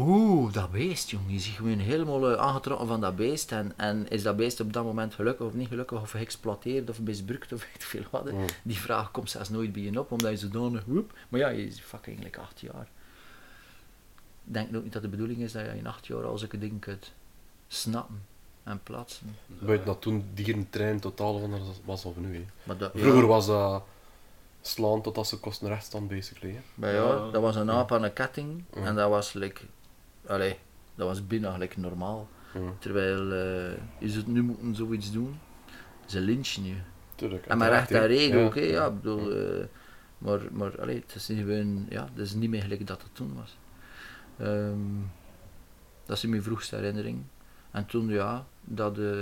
Oeh, 0.00 0.52
dat 0.52 0.70
beest, 0.70 1.10
jong. 1.10 1.24
Je 1.26 1.38
ziet 1.38 1.54
gewoon 1.54 1.78
helemaal 1.78 2.36
aangetrokken 2.38 2.86
van 2.86 3.00
dat 3.00 3.16
beest. 3.16 3.52
En, 3.52 3.72
en 3.76 4.08
is 4.08 4.22
dat 4.22 4.36
beest 4.36 4.60
op 4.60 4.72
dat 4.72 4.84
moment 4.84 5.14
gelukkig 5.14 5.46
of 5.46 5.54
niet 5.54 5.68
gelukkig, 5.68 6.00
of 6.00 6.10
geëxploiteerd 6.10 6.90
of 6.90 7.00
misbruikt 7.00 7.52
of 7.52 7.60
weet 7.64 7.74
ik 7.74 7.82
veel 7.82 8.04
wat. 8.10 8.32
Mm. 8.32 8.44
Die 8.62 8.78
vraag 8.78 9.10
komt 9.10 9.30
zelfs 9.30 9.48
nooit 9.48 9.72
bij 9.72 9.82
je 9.82 9.98
op, 10.00 10.12
omdat 10.12 10.30
je 10.30 10.36
zodanig... 10.36 10.84
Woep, 10.84 11.12
maar 11.28 11.40
ja, 11.40 11.48
je 11.48 11.66
is 11.66 11.80
fucking 11.80 12.16
eigenlijk 12.16 12.38
acht 12.38 12.60
jaar. 12.60 12.88
Ik 14.44 14.52
denk 14.56 14.76
ook 14.76 14.82
niet 14.82 14.92
dat 14.92 15.02
de 15.02 15.08
bedoeling 15.08 15.38
is 15.40 15.52
dat 15.52 15.64
je 15.64 15.76
in 15.76 15.86
acht 15.86 16.06
jaar 16.06 16.24
al 16.24 16.38
zulke 16.38 16.58
dingen 16.58 16.78
kunt 16.78 17.12
snappen 17.68 18.22
en 18.62 18.80
plaatsen. 18.82 19.36
Buiten 19.46 19.86
dat 19.86 20.00
toen 20.00 20.24
dierentrein 20.34 21.00
totaal 21.00 21.42
anders 21.42 21.62
was 21.84 22.04
of 22.04 22.16
nu. 22.16 22.34
hè. 22.34 22.44
Maar 22.62 22.76
dat, 22.76 22.90
Vroeger 22.94 23.20
ja, 23.20 23.26
was 23.26 23.46
dat 23.46 23.82
slaan 24.60 25.02
totdat 25.02 25.26
ze 25.26 25.38
kosten 25.40 25.68
rechtstand, 25.68 26.08
basically. 26.08 26.52
Hè. 26.54 26.60
maar 26.74 26.92
ja, 26.92 27.02
Ja. 27.02 27.30
dat 27.30 27.42
was 27.42 27.56
een 27.56 27.70
aap 27.70 27.92
aan 27.92 28.02
een 28.02 28.12
ketting. 28.12 28.64
Ja. 28.74 28.80
En 28.84 28.94
dat 28.94 29.10
was 29.10 29.32
like... 29.32 29.60
Allee, 30.30 30.58
dat 30.94 31.06
was 31.06 31.26
bijna 31.26 31.52
gelijk 31.52 31.76
normaal. 31.76 32.28
Mm. 32.54 32.76
Terwijl, 32.78 33.32
eh 33.32 33.78
je 33.98 34.08
zult 34.08 34.26
nu 34.26 34.42
moeten 34.42 34.74
zoiets 34.74 35.12
doen. 35.12 35.38
Ze 36.06 36.20
lynchen 36.20 36.64
je. 36.64 36.74
Tuurlijk. 37.14 37.46
En 37.46 37.58
maar 37.58 37.70
recht 37.70 37.90
en 37.90 37.96
uiteraard, 37.96 38.20
hè. 38.20 38.26
reden 38.26 38.38
Ja. 38.38 38.44
ook, 38.46 38.54
hè. 38.54 38.60
Ja, 38.60 38.86
ik 38.86 38.94
bedoel... 39.00 39.32
eh, 39.32 39.64
maar, 40.18 40.40
maar 40.52 40.80
allee, 40.80 40.96
het 40.96 41.14
is 41.14 41.28
niet 41.28 41.38
gewoon... 41.38 41.86
Ja, 41.88 42.08
het 42.14 42.18
is 42.26 42.34
niet 42.34 42.50
meer 42.50 42.62
gelijk 42.62 42.86
dat 42.86 43.02
het 43.02 43.14
toen 43.14 43.34
was. 43.34 43.56
Ehm, 44.38 44.78
dat 46.06 46.16
is 46.16 46.24
mijn 46.24 46.42
vroegste 46.42 46.76
herinnering. 46.76 47.22
En 47.70 47.86
toen, 47.86 48.08
ja, 48.08 48.46
dat 48.60 48.98
eh 48.98 49.18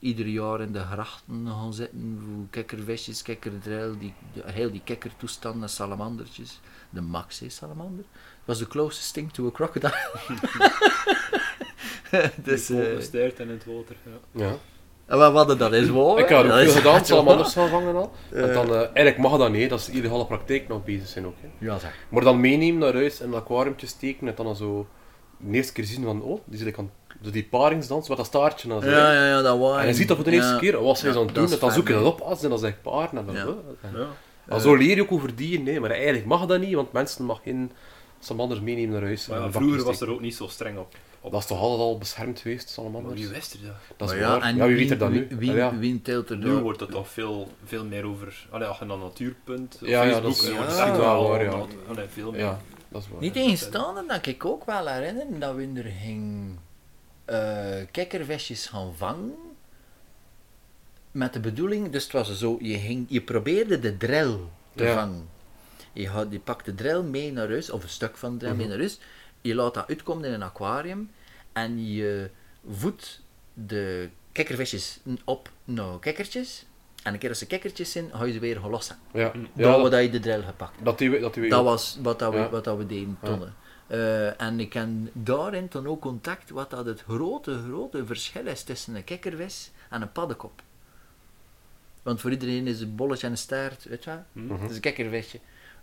ieder 0.00 0.26
jaar 0.26 0.60
in 0.60 0.72
de 0.72 0.80
grachten 0.80 1.46
gaan 1.46 1.74
zitten, 1.74 2.20
voor 2.24 2.46
kikkervisjes, 2.50 3.22
kikkerdril, 3.22 3.98
die, 3.98 4.14
die, 4.32 4.42
heel 4.46 4.70
die 4.70 4.80
kikkertoestanden, 4.84 5.68
salamandertjes. 5.68 6.60
De 6.90 7.00
Max, 7.00 7.40
hè, 7.40 7.48
salamander. 7.48 8.04
was 8.44 8.58
the 8.58 8.66
closest 8.66 9.14
thing 9.14 9.32
to 9.32 9.46
a 9.46 9.50
crocodile. 9.50 10.10
dus, 12.44 12.70
eh, 12.70 12.76
uh, 13.12 13.38
in 13.38 13.48
het 13.48 13.64
water. 13.64 13.96
Ja. 14.32 14.44
Ja. 14.44 14.56
en 15.06 15.18
wat 15.18 15.32
hadden 15.32 15.58
dat 15.58 15.72
is 15.72 15.88
waar. 15.88 16.18
Ik 16.18 16.28
had 16.28 16.44
ook 16.44 16.52
veel 16.52 16.72
gedaan, 16.72 17.04
salamanders 17.06 17.52
gaan 17.52 17.68
vangen 17.68 17.94
al. 17.94 18.12
Eh. 18.32 18.42
En 18.42 18.52
dan, 18.52 18.68
eh, 18.68 18.76
eigenlijk 18.76 19.18
mag 19.18 19.38
dat 19.38 19.50
niet, 19.50 19.70
dat 19.70 19.78
is 19.78 19.84
de 19.84 19.92
illegale 19.92 20.26
praktijk 20.26 20.68
nog 20.68 20.84
bezig 20.84 21.08
zijn 21.08 21.26
ook. 21.26 21.36
Hè. 21.40 21.66
Ja, 21.66 21.78
zeg. 21.78 22.06
Maar 22.08 22.22
dan 22.22 22.40
meenemen 22.40 22.78
naar 22.78 22.94
huis 22.94 23.20
en 23.20 23.28
een 23.28 23.34
aquariumtje 23.34 23.86
steken 23.86 24.28
en 24.28 24.34
dan 24.36 24.56
zo 24.56 24.86
de 25.36 25.56
eerste 25.56 25.72
keer 25.72 25.84
zien 25.84 26.04
van, 26.04 26.22
oh, 26.22 26.40
die 26.44 26.58
zit 26.58 26.78
aan 26.78 26.90
die 27.20 27.44
paringsdans 27.44 28.08
met 28.08 28.16
dat 28.16 28.26
staartje 28.26 28.72
en 28.72 28.82
zo. 28.82 28.88
Ja, 28.90 29.12
ja, 29.12 29.26
ja, 29.26 29.42
dat 29.42 29.58
was. 29.58 29.80
En 29.80 29.86
je 29.86 29.94
ziet 29.94 30.08
dat 30.08 30.16
voor 30.16 30.26
de 30.26 30.32
eerste 30.32 30.52
Ja. 30.52 30.58
keer, 30.58 30.82
wat 30.82 30.98
zijn 30.98 31.12
ze 31.12 31.18
Ja, 31.18 31.20
aan 31.24 31.26
het 31.26 31.34
doen, 31.34 31.44
dat 31.44 31.52
en 31.54 31.60
dan 31.60 31.72
zoek 31.72 31.88
je 31.88 31.94
dat 31.94 32.04
op, 32.04 32.20
als 32.20 32.42
en 32.42 32.48
dan 32.50 32.58
zeg 32.58 32.70
ik 32.70 32.82
paarden 32.82 33.18
en 33.18 33.26
dan, 33.26 33.34
Ja. 33.34 33.46
en-. 33.80 34.06
En 34.46 34.60
zo 34.60 34.74
leer 34.74 34.96
je 34.96 35.02
ook 35.02 35.12
over 35.12 35.34
dieren, 35.36 35.64
nee, 35.64 35.80
maar 35.80 35.90
eigenlijk 35.90 36.24
mag 36.24 36.46
dat 36.46 36.60
niet, 36.60 36.74
want 36.74 36.92
mensen 36.92 37.24
mag 37.24 37.40
geen 37.42 37.72
salamanders 38.20 38.60
meenemen 38.60 38.90
naar 38.92 39.02
huis. 39.02 39.26
Maar 39.26 39.50
vroeger 39.52 39.82
was 39.84 40.00
er 40.00 40.10
ook 40.10 40.20
niet 40.20 40.34
zo 40.34 40.46
streng 40.48 40.78
op. 40.78 40.94
op. 41.20 41.32
Dat 41.32 41.40
is 41.40 41.46
toch 41.46 41.58
altijd 41.60 41.80
al 41.80 41.98
beschermd 41.98 42.40
geweest, 42.40 42.64
Maar 42.64 42.72
salamanders? 42.74 43.20
wie 43.20 43.28
wist 43.28 43.52
er 43.54 43.58
dat? 43.62 43.72
Dat 43.96 44.10
is 44.12 44.20
Maar 44.20 44.28
waar. 44.30 44.40
en 44.42 44.56
Ja, 44.56 44.66
wie 44.66 44.74
wie 44.74 44.82
weet 44.82 44.90
er 44.90 44.98
dat 44.98 45.10
nu? 45.10 45.26
Wie, 45.28 45.38
wie, 45.38 45.50
Ah, 45.50 45.56
ja. 45.56 45.76
wie 45.78 46.02
telt 46.02 46.30
er 46.30 46.36
Nu 46.36 46.44
door? 46.44 46.60
wordt 46.60 46.80
het 46.80 46.90
toch 46.90 47.08
veel, 47.08 47.48
veel 47.64 47.84
meer 47.84 48.04
over. 48.06 48.46
Allee, 48.50 48.68
als 48.68 48.78
je 48.78 48.84
naar 48.84 48.98
Natuurpunt, 48.98 49.78
Ja, 49.80 49.88
ja, 49.88 50.02
Facebook, 50.02 50.22
dat 50.22 50.32
is- 50.42 50.48
eh, 50.48 50.56
wordt 50.56 50.78
het 50.78 50.96
wel 50.96 51.28
waar, 51.28 51.42
ja. 51.44 51.50
allee, 51.88 52.06
veel 52.08 52.30
meer. 52.30 52.40
Ja, 52.40 52.58
dat 52.88 53.02
is 53.02 53.08
waar. 53.08 53.20
Niet 53.20 53.32
tegenstaande 53.32 54.04
dat 54.08 54.26
ik 54.26 54.44
ook 54.44 54.64
wel 54.64 54.86
herinner 54.86 55.26
dat 55.38 55.54
we 55.54 55.68
er 55.74 55.92
ging 56.02 56.58
eh 57.30 57.86
kikkervisjes 57.90 58.66
gaan 58.66 58.94
vangen. 58.96 59.34
Met 61.10 61.32
de 61.32 61.40
bedoeling, 61.40 61.90
dus 61.90 62.02
het 62.02 62.12
was 62.12 62.38
zo, 62.38 62.56
je, 62.60 63.04
je 63.08 63.20
probeerde 63.20 63.78
de 63.78 63.96
drill 63.96 64.36
te 64.74 64.84
Ja. 64.84 64.94
vangen. 64.94 65.28
Je, 65.92 66.08
had, 66.08 66.26
je 66.30 66.40
pakt 66.40 66.64
de 66.64 66.74
drill 66.74 67.02
mee 67.02 67.32
naar 67.32 67.48
huis, 67.48 67.70
of 67.70 67.82
een 67.82 67.88
stuk 67.88 68.16
van 68.16 68.32
de 68.32 68.38
drill 68.38 68.50
mee 68.50 68.60
Mhm. 68.60 68.68
naar 68.68 68.78
huis. 68.78 68.98
Je 69.40 69.54
laat 69.54 69.74
dat 69.74 69.88
uitkomen 69.88 70.24
in 70.24 70.32
een 70.32 70.42
aquarium 70.42 71.10
en 71.52 71.92
je 71.92 72.30
voedt 72.70 73.20
de 73.54 74.08
kikkervisjes 74.32 75.00
op 75.24 75.50
naar 75.64 75.98
kikkertjes. 75.98 76.64
En 77.02 77.12
een 77.12 77.18
keer 77.18 77.28
als 77.28 77.38
ze 77.38 77.46
kikkertjes 77.46 77.92
zijn, 77.92 78.10
ga 78.12 78.24
je 78.24 78.32
ze 78.32 78.38
weer 78.38 78.60
gaan 78.60 78.70
lossen. 78.70 78.98
Ja, 79.12 79.28
Dan 79.32 79.48
ja 79.54 79.76
dat, 79.76 79.90
dat 79.90 80.02
je 80.02 80.10
de 80.10 80.18
drill 80.20 80.42
gepakt. 80.42 80.84
dat 80.84 80.98
die, 80.98 81.20
dat 81.20 81.34
die 81.34 81.48
Dat 81.48 81.64
was 81.64 81.98
wat, 82.02 82.18
dat 82.18 82.32
we, 82.32 82.38
Ja. 82.38 82.48
wat 82.50 82.64
dat 82.64 82.76
we 82.76 82.86
deden 82.86 83.18
Ja. 83.22 83.38
Eh, 83.90 84.40
en 84.40 84.60
ik 84.60 84.72
heb 84.72 84.88
daarin 85.12 85.66
dan 85.70 85.86
ook 85.86 86.00
contact 86.00 86.50
wat 86.50 86.70
dat 86.70 86.86
het 86.86 87.02
grote, 87.08 87.58
grote 87.68 88.06
verschil 88.06 88.46
is 88.46 88.62
tussen 88.62 88.94
een 88.94 89.04
kikkervis 89.04 89.70
en 89.90 90.02
een 90.02 90.12
paddenkop. 90.12 90.62
Want 92.02 92.20
voor 92.20 92.30
iedereen 92.30 92.66
is 92.66 92.80
een 92.80 92.94
bolletje 92.94 93.26
en 93.26 93.32
een 93.32 93.38
staart, 93.38 93.84
weet 93.84 94.04
je 94.04 94.10
wel? 94.10 94.22
Hm? 94.32 94.40
Mhm. 94.46 94.60
Dat 94.60 94.70
is 94.70 94.74
een 94.76 94.82
kikkervisje. 94.82 95.38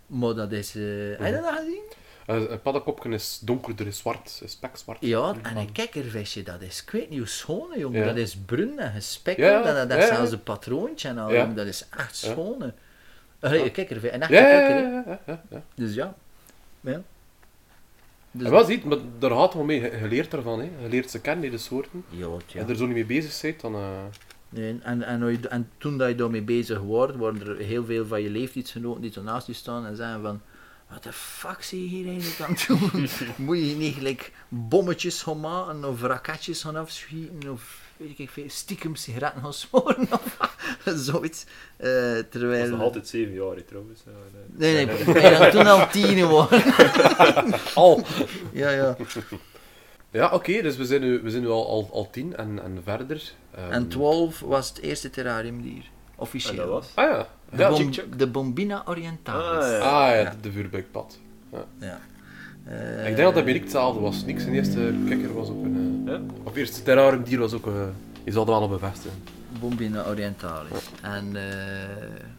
Maar 0.06 0.34
dat 0.34 0.52
is... 0.52 0.74
eh 0.74 0.82
Heb 1.18 1.26
je 1.34 1.40
dat 1.42 1.54
gezien? 1.56 1.82
Eh, 2.26 2.50
Een 2.50 2.62
paddenkopje 2.62 3.10
is 3.10 3.38
donkerder, 3.42 3.86
is 3.86 3.98
zwart, 3.98 4.40
is 4.44 4.50
spekzwart. 4.52 4.98
Ja, 5.00 5.34
en 5.42 5.56
een 5.56 5.72
kikkervisje, 5.72 6.42
dat 6.42 6.60
is, 6.60 6.82
ik 6.82 6.90
weet 6.90 7.08
niet 7.10 7.18
hoe 7.18 7.28
schoon, 7.28 7.78
jongen. 7.78 8.00
Ja. 8.00 8.06
Dat 8.06 8.16
is 8.16 8.36
bruin 8.36 8.78
en 8.78 8.92
gespekeld, 8.92 9.64
Ja, 9.64 9.76
en 9.76 9.88
dat, 9.88 9.98
is 9.98 10.08
ja. 10.08 10.14
zelfs 10.14 10.32
een 10.32 10.42
patroontje 10.42 11.08
en 11.08 11.18
al, 11.18 11.32
Ja. 11.32 11.38
jongen. 11.40 11.56
Dat 11.56 11.66
is 11.66 11.86
echt 11.96 12.16
schoon. 12.16 12.72
een 13.40 13.72
kikkervis, 13.72 14.12
een 14.12 14.20
echte 14.20 14.34
Ja, 14.34 14.48
ja, 14.48 14.58
kikker, 14.66 14.76
ja, 14.84 15.02
hè. 15.04 15.10
ja, 15.10 15.18
ja, 15.18 15.20
ja, 15.26 15.42
ja. 15.50 15.62
Dus 15.74 15.94
ja. 15.94 16.14
Ja. 18.38 18.44
Dus, 18.44 18.46
En 18.46 18.52
wel 18.52 18.64
ziet, 18.64 18.84
maar 18.84 18.98
daar 19.18 19.30
gaat 19.30 19.42
het 19.42 19.54
wel 19.54 19.64
mee, 19.64 19.80
je 19.80 20.06
leert 20.08 20.32
ervan, 20.32 20.58
hè. 20.58 20.70
je 20.82 20.88
leert 20.88 21.10
ze 21.10 21.20
kennen, 21.20 21.42
die 21.42 21.50
de 21.50 21.58
soorten. 21.58 22.04
ja. 22.10 22.26
Als 22.26 22.42
je 22.48 22.60
er 22.64 22.76
zo 22.76 22.84
niet 22.86 22.94
mee 22.94 23.04
bezig 23.04 23.40
bent, 23.40 23.60
dan... 23.60 23.74
eh, 23.74 23.80
Nee, 24.50 24.78
en, 24.82 25.02
en, 25.02 25.50
en 25.50 25.70
toen 25.78 25.98
dat 25.98 26.08
je 26.08 26.14
daarmee 26.14 26.42
bezig 26.42 26.78
wordt, 26.80 27.16
worden 27.16 27.48
er 27.48 27.56
heel 27.56 27.84
veel 27.84 28.06
van 28.06 28.22
je 28.22 28.30
leeftijdsgenoten 28.30 29.02
die 29.02 29.12
ernaast 29.14 29.46
je 29.46 29.52
staan 29.52 29.86
en 29.86 29.96
zeggen 29.96 30.22
van 30.22 30.40
wat 30.90 31.02
de 31.02 31.12
fuck 31.12 31.62
zie 31.62 31.82
je 31.82 31.88
hier 31.88 32.06
eigenlijk 32.08 32.40
aan 32.40 32.50
het 32.50 32.66
doen? 32.66 33.08
Moet 33.46 33.58
je 33.58 33.74
niet 33.74 33.94
gelijk 33.94 34.32
bommetjes 34.48 35.22
gaan 35.22 35.40
maken 35.40 35.84
of 35.84 36.02
raketjes 36.02 36.62
gaan 36.62 36.76
afschieten 36.76 37.50
of 37.52 37.80
weet 37.96 38.18
ik 38.18 38.30
veel, 38.30 38.44
stiekem 38.48 38.94
sigaretten 38.96 39.42
gaan 39.42 39.52
smoren 39.52 40.06
of 40.12 40.36
zoiets. 41.08 41.44
Eh, 41.76 41.90
Dat 41.90 42.14
is 42.16 42.24
terwijl... 42.30 42.70
nog 42.70 42.80
altijd 42.80 43.08
7 43.08 43.34
jaar 43.34 43.54
hè, 43.56 43.62
trouwens. 43.62 44.02
Ja, 44.06 44.12
Nee, 44.56 44.86
nee, 44.86 45.04
ben 45.04 45.38
dan 45.38 45.50
toen 45.50 45.66
al 45.66 45.88
tien 45.88 46.16
geworden. 46.18 46.62
Al! 47.74 48.02
ja, 48.52 48.70
ja. 48.70 48.96
Ja, 50.10 50.30
oké, 50.32 50.62
dus 50.62 50.76
we 50.76 50.84
zijn 50.84 51.00
nu, 51.00 51.20
we 51.22 51.30
zijn 51.30 51.42
nu 51.42 51.48
al, 51.48 51.68
al, 51.68 51.88
al 51.92 52.10
tien 52.10 52.36
en, 52.36 52.62
en 52.62 52.80
verder. 52.84 53.32
Ehm, 53.54 53.72
En 53.72 53.88
12 53.88 54.40
was 54.40 54.68
het 54.68 54.78
eerste 54.80 55.10
terrariumdier, 55.10 55.72
En 55.82 55.82
officieel. 56.16 56.56
dat 56.56 56.68
was? 56.68 56.90
Ah 56.94 57.04
ja. 57.10 57.26
De, 57.50 57.56
Ja, 57.62 57.68
bom- 57.68 57.76
Chick 57.78 57.94
Chuck. 57.94 58.18
de 58.18 58.26
Bombina 58.26 58.82
Orientalis. 58.86 59.64
Ah, 59.64 59.70
ja. 59.70 59.78
Ah 59.78 60.08
ja, 60.08 60.14
Ja. 60.14 60.30
de, 60.30 60.36
de 60.40 60.52
vuurbuikpad. 60.52 61.18
Ja. 61.80 62.00
ik 62.98 63.04
denk 63.04 63.16
dat 63.16 63.34
dat 63.34 63.44
bij 63.44 63.52
Nick 63.52 63.62
hetzelfde 63.62 64.00
was. 64.00 64.24
Nick 64.24 64.40
zijn 64.40 64.54
eerste 64.54 64.94
kikker 65.08 65.34
was 65.34 65.48
ook 65.48 65.64
een... 65.64 66.02
eh, 66.06 66.12
Ja? 66.12 66.20
of 66.42 66.56
eerste 66.56 66.82
terrariumdier 66.82 67.38
was 67.38 67.52
ook... 67.52 67.66
eh 67.66 67.72
je 68.24 68.32
zal 68.32 68.44
dat 68.44 68.54
wel 68.58 68.64
op 68.64 68.80
bevestigen. 68.80 69.18
Bombina 69.60 70.06
Orientalis. 70.06 70.90
En 71.02 71.36
eh 71.36 72.36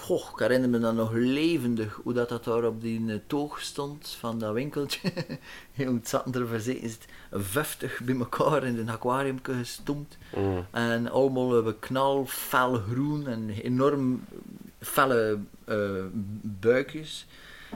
goh, 0.00 0.30
ik 0.32 0.38
herinner 0.38 0.68
me 0.68 0.78
dan 0.78 0.94
nog 0.94 1.12
levendig 1.12 2.00
hoe 2.02 2.12
dat, 2.12 2.28
dat 2.28 2.44
daar 2.44 2.64
op 2.64 2.80
die 2.80 3.12
eh, 3.12 3.18
toog 3.26 3.60
stond 3.60 4.08
van 4.08 4.38
dat 4.38 4.52
winkeltje. 4.52 5.12
Het 5.72 6.08
zaten 6.08 6.34
er 6.34 6.46
verzekerd, 6.46 7.04
50 7.32 8.00
bij 8.00 8.16
elkaar 8.16 8.64
in 8.64 8.78
een 8.78 8.88
aquarium 8.88 9.38
gestompt. 9.42 10.18
Mm. 10.36 10.66
En 10.70 11.10
allemaal 11.10 11.52
hebben 11.52 11.78
knal, 11.78 12.26
fel 12.26 12.74
groen 12.74 13.26
en 13.26 13.48
enorm 13.50 14.24
felle 14.80 15.38
eh, 15.64 16.04
buikjes. 16.42 17.26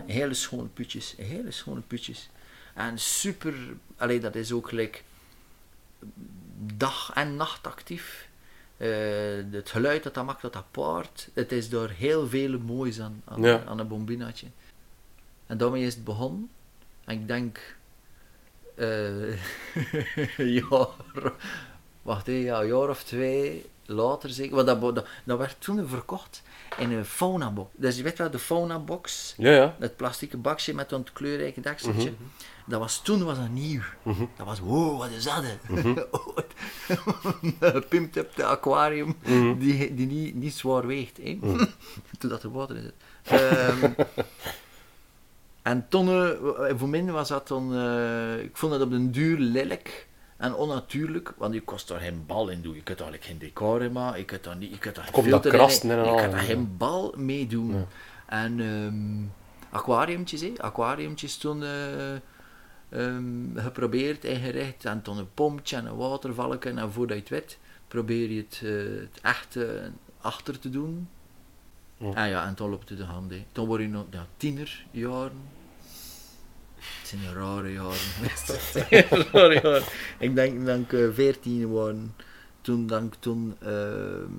Hele 0.07 0.35
schone 0.35 0.69
putjes, 0.69 1.15
hele 1.17 1.51
schone 1.51 1.81
putjes. 1.81 2.31
En 2.75 2.99
super, 2.99 3.55
allee, 3.97 4.21
dat 4.21 4.35
is 4.35 4.53
ook 4.53 4.69
gelijk 4.69 5.05
dag 6.75 7.11
en 7.15 7.37
nacht 7.37 7.67
actief. 7.67 8.29
Eh, 8.77 8.89
het 9.51 9.71
geluid 9.71 10.03
dat 10.03 10.15
dat 10.15 10.25
maakt, 10.25 10.43
dat 10.43 10.53
dat 10.53 10.71
paard, 10.71 11.29
het 11.35 11.53
is 11.53 11.69
daar 11.71 11.91
heel 11.91 12.29
veel 12.29 12.59
moois 12.59 13.01
aan, 13.01 13.23
aan, 13.25 13.43
Ja. 13.43 13.63
aan 13.67 13.79
een 13.79 13.89
bombinaatje. 13.89 14.47
En 15.47 15.57
daarmee 15.59 15.87
is 15.87 15.95
het 15.95 16.05
begonnen. 16.05 16.51
En 17.05 17.21
ik 17.21 17.27
denk, 17.29 17.77
eh 18.75 19.33
ja, 20.59 20.89
wacht 22.03 22.29
even, 22.29 22.41
ja, 22.43 22.61
een 22.61 22.67
jaar 22.67 22.89
of 22.89 23.05
twee 23.05 23.65
later 23.87 24.31
zeker. 24.31 24.55
Want 24.55 24.67
dat, 24.67 24.95
dat, 24.95 25.07
dat 25.25 25.39
werd 25.39 25.57
toen 25.59 25.89
verkocht 25.89 26.43
in 26.79 26.91
een 26.93 27.05
fauna-box. 27.05 27.71
Dus 27.77 27.97
je 27.97 28.03
weet 28.03 28.19
wel, 28.19 28.31
de 28.31 28.39
fauna-box, 28.39 29.35
Ja, 29.37 29.51
ja. 29.51 29.77
dat 29.79 29.97
plastieke 29.97 30.37
bakje 30.37 30.75
met 30.75 30.89
dat 30.89 31.13
kleurrijke 31.13 31.61
dekseltje. 31.61 32.11
Mhm. 32.11 32.23
Dat 32.67 32.81
was 32.81 32.99
toen 33.03 33.25
was 33.25 33.39
dat 33.39 33.49
nieuw. 33.49 33.81
Mhm. 34.03 34.25
Dat 34.37 34.47
was, 34.47 34.61
wow, 34.61 34.99
wat 34.99 35.11
is 35.11 35.25
dat? 35.25 35.43
hè? 35.45 35.57
Een 37.61 37.89
Pimpt 37.89 38.17
up 38.17 38.35
de 38.37 38.45
aquarium 38.45 39.15
Mhm. 39.27 39.59
die, 39.59 39.95
die 39.95 40.07
niet, 40.07 40.35
niet 40.35 40.55
zwaar 40.55 40.87
weegt. 40.87 41.17
Hè? 41.17 41.39
toen 42.19 42.31
dat 42.31 42.43
er 42.43 42.53
water 42.53 42.77
in 42.77 42.83
zit. 42.83 42.95
Ehm, 43.41 43.93
en 45.63 45.87
toen, 45.89 46.09
eh, 46.09 46.73
voor 46.77 46.89
mij 46.89 47.05
was 47.05 47.29
dat 47.29 47.49
dan, 47.49 47.75
eh, 47.75 48.39
ik 48.43 48.57
vond 48.57 48.73
dat 48.73 48.81
op 48.83 48.91
den 48.91 49.11
duur 49.13 49.39
lelijk 49.39 50.07
en 50.37 50.55
onnatuurlijk, 50.55 51.33
want 51.37 51.55
je 51.55 51.61
kost 51.63 51.89
daar 51.89 52.01
geen 52.01 52.25
bal 52.27 52.49
in 52.49 52.63
doen. 52.63 52.75
Je 52.75 52.83
kunt 52.83 53.01
like 53.11 53.27
geen 53.27 53.39
decor 53.39 53.83
in 53.83 53.93
maken, 53.93 54.19
je 54.19 54.25
kunt 54.25 54.45
daar, 54.45 54.57
niet, 54.57 54.71
je 54.71 54.79
kunt 54.79 54.95
daar 54.95 55.05
geen 55.05 55.13
dat 55.15 55.25
filter 55.25 55.53
in- 55.53 55.59
Je 55.99 56.05
al, 56.11 56.17
kunt 56.17 56.33
daar 56.33 56.41
geen 56.41 56.77
bal 56.77 57.15
mee 57.17 57.47
doen. 57.47 57.73
Ja. 57.75 57.85
En 58.27 58.61
ehm 58.61 59.41
aquariumtjes, 59.77 60.41
hè? 60.41 60.53
aquariumtjes 60.57 61.37
toen 61.37 61.63
eh, 61.63 61.69
ehm, 62.93 63.57
geprobeerd, 63.57 64.25
ingericht, 64.25 64.85
en 64.85 65.03
toen 65.03 65.19
een 65.19 65.35
pompje 65.35 65.77
en 65.77 65.87
een 65.87 65.97
watervalken, 65.97 66.79
en 66.79 66.93
voordat 66.93 67.17
je 67.17 67.23
het 67.23 67.29
weet, 67.33 67.59
probeer 67.89 68.31
je 68.31 68.41
het, 68.49 68.61
eh, 68.65 69.01
het 69.01 69.21
echt 69.23 69.57
eh, 69.57 69.69
achter 70.21 70.59
te 70.59 70.71
doen. 70.71 71.09
Ja. 71.97 72.15
En 72.15 72.29
ja, 72.29 72.47
en 72.47 72.55
toen 72.55 72.71
loopt 72.71 72.89
het 72.89 72.99
de 72.99 73.05
hand. 73.05 73.33
Toen 73.53 73.67
word 73.67 73.81
je 73.81 73.89
nog 73.89 74.05
ja, 74.11 74.27
tienerjaren. 74.37 75.61
Het 76.75 77.09
zijn 77.09 77.35
rare 77.35 77.73
jaren 77.73 77.93
geweest. 77.93 78.47
Het 78.53 78.89
zijn 78.91 79.25
rare 79.33 79.55
jaren. 79.55 79.83
Ik 80.19 80.35
denk 80.35 80.67
dat 80.67 80.79
ik 80.79 80.93
eh, 80.93 81.09
14 81.13 81.71
was. 81.71 81.95
Toen, 82.61 82.87
dat 82.87 83.03
ik 83.03 83.15
toen 83.15 83.57
ehm 83.61 84.33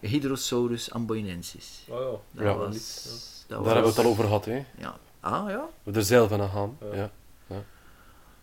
Hydrosaurus 0.00 0.90
amboinensis. 0.90 1.84
Oh 1.88 1.98
ja. 1.98 2.06
Dat 2.30 2.44
Ja. 2.44 2.56
was... 2.56 3.02
Dat 3.46 3.64
Daar 3.64 3.74
hebben 3.74 3.82
we 3.92 3.96
het 3.96 4.06
al 4.06 4.10
over 4.12 4.24
gehad, 4.24 4.44
hè. 4.44 4.64
Ja. 4.78 4.98
Ah 5.24 5.50
ja. 5.50 5.68
We 5.82 5.92
er 5.92 6.02
zelf 6.02 6.32
aan 6.32 6.48
gaan. 6.48 6.78
Ja. 6.92 7.10
Ja. 7.46 7.62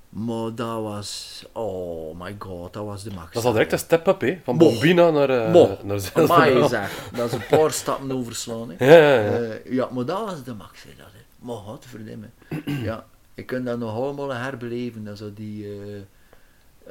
Maar 0.09 0.55
dat 0.55 0.81
was... 0.81 1.43
Oh 1.51 2.19
my 2.19 2.35
god, 2.39 2.73
dat 2.73 2.85
was 2.85 3.03
de 3.03 3.11
max. 3.13 3.33
Dat 3.33 3.41
is 3.41 3.47
al 3.47 3.53
direct 3.53 3.71
een 3.71 3.79
step-up, 3.79 4.21
hè. 4.21 4.39
Van 4.43 4.57
Boh. 4.57 4.71
Bombina 4.71 5.09
naar, 5.09 5.29
eh 5.29 5.51
Boh. 5.51 5.83
naar 5.83 5.99
zeg. 6.69 7.09
Dat 7.15 7.25
is 7.25 7.31
een 7.31 7.47
paar 7.49 7.71
stappen 7.71 8.11
overslaan. 8.11 8.71
Hè. 8.71 8.85
Ja, 8.85 8.97
ja, 8.97 9.21
ja. 9.21 9.37
Eh, 9.37 9.71
ja, 9.71 9.89
maar 9.91 10.05
dat 10.05 10.25
was 10.25 10.43
de 10.43 10.53
max. 10.53 10.83
Hè, 10.83 10.89
dat, 10.97 11.05
hè. 11.11 11.45
Maar 11.45 11.55
godverdomme. 11.55 12.29
ja, 12.89 13.05
ik 13.33 13.45
kan 13.45 13.63
dat 13.63 13.79
nog 13.79 13.95
allemaal 13.95 14.33
herbeleven. 14.33 15.03
Dat 15.03 15.17
zo 15.17 15.33
die... 15.33 15.65
eh, 15.65 16.01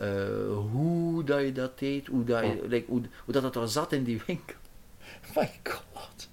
eh, 0.00 0.56
hoe 0.72 1.24
dat 1.24 1.40
je 1.40 1.52
dat 1.52 1.78
deed, 1.78 2.06
hoe 2.06 2.24
dat, 2.24 2.40
je, 2.42 2.60
like, 2.68 2.90
hoe, 2.90 3.00
hoe 3.24 3.34
dat, 3.34 3.42
dat 3.42 3.56
al 3.56 3.68
zat 3.68 3.92
in 3.92 4.04
die 4.04 4.22
winkel. 4.26 4.56
My 5.34 5.50
god. 5.62 6.28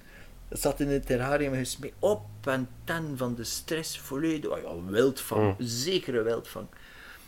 Het 0.48 0.62
zat 0.62 0.80
in 0.80 0.88
het 0.88 1.06
terrarium 1.06 1.54
gesmeed 1.54 1.94
op 2.00 2.22
en 2.44 2.70
ten 2.84 3.14
van 3.18 3.36
de 3.36 3.44
stress 3.44 4.00
volledig. 4.00 4.50
Oh 4.50 4.58
ja, 4.62 4.92
wildvang, 4.92 5.42
Mm. 5.44 5.56
zekere 5.68 6.22
wildvang. 6.22 6.68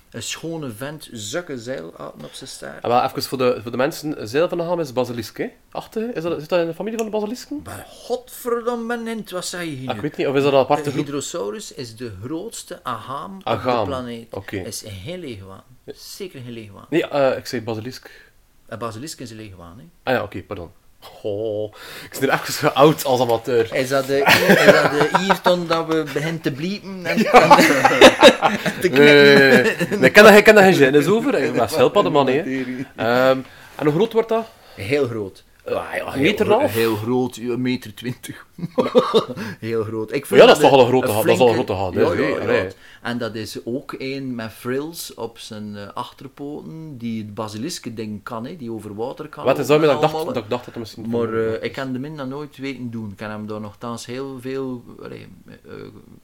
Een 0.09 0.23
schone 0.23 0.71
vent, 0.71 1.09
zukke 1.11 1.57
zeil 1.59 1.87
op 2.23 2.29
zijn 2.31 2.49
staart. 2.49 2.83
En 2.83 2.89
wel 2.89 3.03
even 3.03 3.23
voor 3.23 3.37
de, 3.37 3.59
voor 3.61 3.71
de 3.71 3.77
mensen, 3.77 4.27
zelf 4.29 4.51
aan 4.51 4.57
de 4.57 4.63
gaan 4.63 4.79
is 4.79 4.93
basilisk, 4.93 5.37
hè. 5.37 5.51
Achter, 5.71 6.15
is 6.15 6.23
dat, 6.23 6.39
zit 6.39 6.49
dat 6.49 6.59
in 6.59 6.65
de 6.65 6.73
familie 6.73 6.97
van 6.97 7.05
de 7.07 7.11
basilisken? 7.11 7.61
Maar 7.63 7.85
godverdomme, 7.89 8.97
Nint, 8.97 9.29
wat 9.29 9.45
zei 9.45 9.69
je 9.69 9.75
hier 9.75 9.89
Ah, 9.89 9.95
ik 9.95 10.01
weet 10.01 10.17
niet, 10.17 10.27
of 10.27 10.35
is 10.35 10.43
dat 10.43 10.53
een 10.53 10.59
aparte 10.59 10.91
De? 10.91 10.97
Hydrosaurus 10.97 11.73
is 11.73 11.95
de 11.95 12.11
grootste 12.23 12.79
agaam, 12.83 13.35
op 13.37 13.43
de 13.63 13.81
planeet. 13.85 14.33
oké. 14.33 14.57
Is 14.57 14.83
een 14.83 14.91
heel 14.91 15.17
leegwaan. 15.17 15.63
Zeker 15.85 16.39
een 16.39 16.51
leegwaan. 16.51 16.85
Nee, 16.89 17.07
eh, 17.07 17.37
ik 17.37 17.45
zei 17.45 17.61
basilisk. 17.61 18.31
Een 18.67 18.79
basilisk 18.79 19.19
is 19.19 19.29
een 19.31 19.37
leegwaan. 19.37 19.77
Hè. 19.77 19.83
Ah 20.03 20.13
ja, 20.13 20.23
oké, 20.23 20.43
pardon. 20.43 20.71
Oh, 21.21 21.73
ik 22.11 22.19
ben 22.19 22.29
er 22.29 22.41
even 22.49 22.75
oud 22.75 23.05
als 23.05 23.21
amateur. 23.21 23.75
Is 23.75 23.89
dat 23.89 24.07
de, 24.07 24.17
is 24.17 24.65
dat 24.65 24.91
de 24.91 25.09
Ierton 25.25 25.67
dat 25.67 25.87
we 25.87 26.03
beginnen 26.13 26.41
te 26.41 26.51
bliepen 26.51 27.05
en, 27.05 27.17
en, 27.17 27.25
te 28.81 28.89
Nee, 28.89 29.97
nee, 29.97 30.09
ik 30.09 30.13
ken 30.13 30.55
daar 30.55 30.73
geen 30.73 30.93
gêne 30.93 31.07
over. 31.09 31.43
Ik 31.43 31.53
ben 31.53 31.69
schildpadden, 31.69 32.11
man, 32.11 32.27
hè. 32.27 32.41
knippen? 32.41 32.87
Ehm, 32.95 33.37
en 33.75 33.85
hoe 33.85 33.93
groot 33.93 34.13
wordt 34.13 34.29
dat? 34.29 34.47
Heel 34.75 35.07
groot. 35.07 35.43
Ah, 35.65 35.95
ja, 35.95 36.13
Een 36.13 36.21
meter 36.21 36.45
en 36.45 36.51
een 36.51 36.59
half? 36.59 36.73
Heel 36.73 36.95
groot, 36.95 37.37
een 37.37 37.61
meter 37.61 37.93
twintig. 37.95 38.45
heel 39.59 39.83
groot. 39.83 40.13
Ik 40.13 40.25
Ja, 40.25 40.45
dat 40.45 40.55
is 40.55 40.61
toch 40.61 40.71
al 40.71 40.79
een 40.79 40.87
grote 40.87 41.07
gat, 41.07 41.23
dat 41.23 41.33
is 41.33 41.39
al 41.39 41.47
een 41.47 41.53
grote 41.53 41.73
gat, 41.73 41.93
Ja, 41.93 42.13
hè. 42.13 42.61
ja. 42.61 42.69
En 43.01 43.17
dat 43.17 43.35
is 43.35 43.65
ook 43.65 43.95
een 43.97 44.35
met 44.35 44.51
frills 44.51 45.13
op 45.13 45.37
zijn 45.37 45.75
eh, 45.75 45.87
achterpoten, 45.93 46.97
die 46.97 47.23
het 47.23 47.33
basiliske 47.33 47.93
ding 47.93 48.23
kan, 48.23 48.45
hè, 48.45 48.55
die 48.55 48.71
over 48.71 48.95
water 48.95 49.27
kan. 49.27 49.45
Wat 49.45 49.59
is 49.59 49.67
daarmee 49.67 49.87
dat 49.87 49.95
ik 49.95 50.01
dacht 50.01 50.25
dat, 50.25 50.37
ik 50.37 50.49
dacht 50.49 50.49
dat 50.49 50.65
het 50.65 50.75
misschien... 50.75 51.09
Maar 51.09 51.33
eh, 51.33 51.63
ik 51.63 51.71
kan 51.73 51.93
de 51.93 51.99
min 51.99 52.17
dat 52.17 52.27
nooit 52.27 52.57
weten 52.57 52.91
doen. 52.91 53.11
Ik 53.11 53.19
heb 53.19 53.29
hem 53.29 53.47
daar 53.47 53.61
nogthans 53.61 54.05
heel 54.05 54.37
veel 54.39 54.83
allee, 55.03 55.27
eh, 55.45 55.73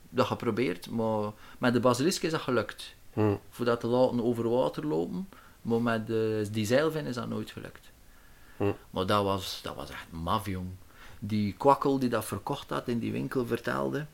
dat 0.10 0.26
geprobeerd, 0.26 0.89
maar 0.89 1.32
met 1.58 1.74
de 1.74 1.80
basilisk 1.80 2.24
is 2.24 2.32
dat 2.32 2.41
gelukt. 2.41 2.95
Hm. 3.13 3.36
Voor 3.50 3.65
dat 3.65 3.80
te 3.80 3.88
laten 3.88 4.24
over 4.24 4.50
water 4.50 4.86
lopen, 4.86 5.30
maar 5.62 5.82
met 5.82 6.08
de, 6.08 6.48
die 6.52 6.65
zeilvin 6.65 7.06
is 7.06 7.15
dat 7.15 7.30
nooit 7.30 7.52
gelukt. 7.52 7.93
Hm. 8.58 8.72
Maar 8.89 9.06
dat 9.06 9.24
was, 9.24 9.60
dat 9.63 9.76
was 9.76 9.89
echt 9.89 10.06
maf, 10.12 10.46
jong. 10.46 10.68
Die 11.20 11.54
kwakkel 11.58 12.00
die 12.00 12.10
dat 12.10 12.26
verkocht 12.26 12.70
had 12.70 12.88
in 12.88 13.00
die 13.00 13.12
winkel 13.12 13.46
vertelde. 13.46 14.06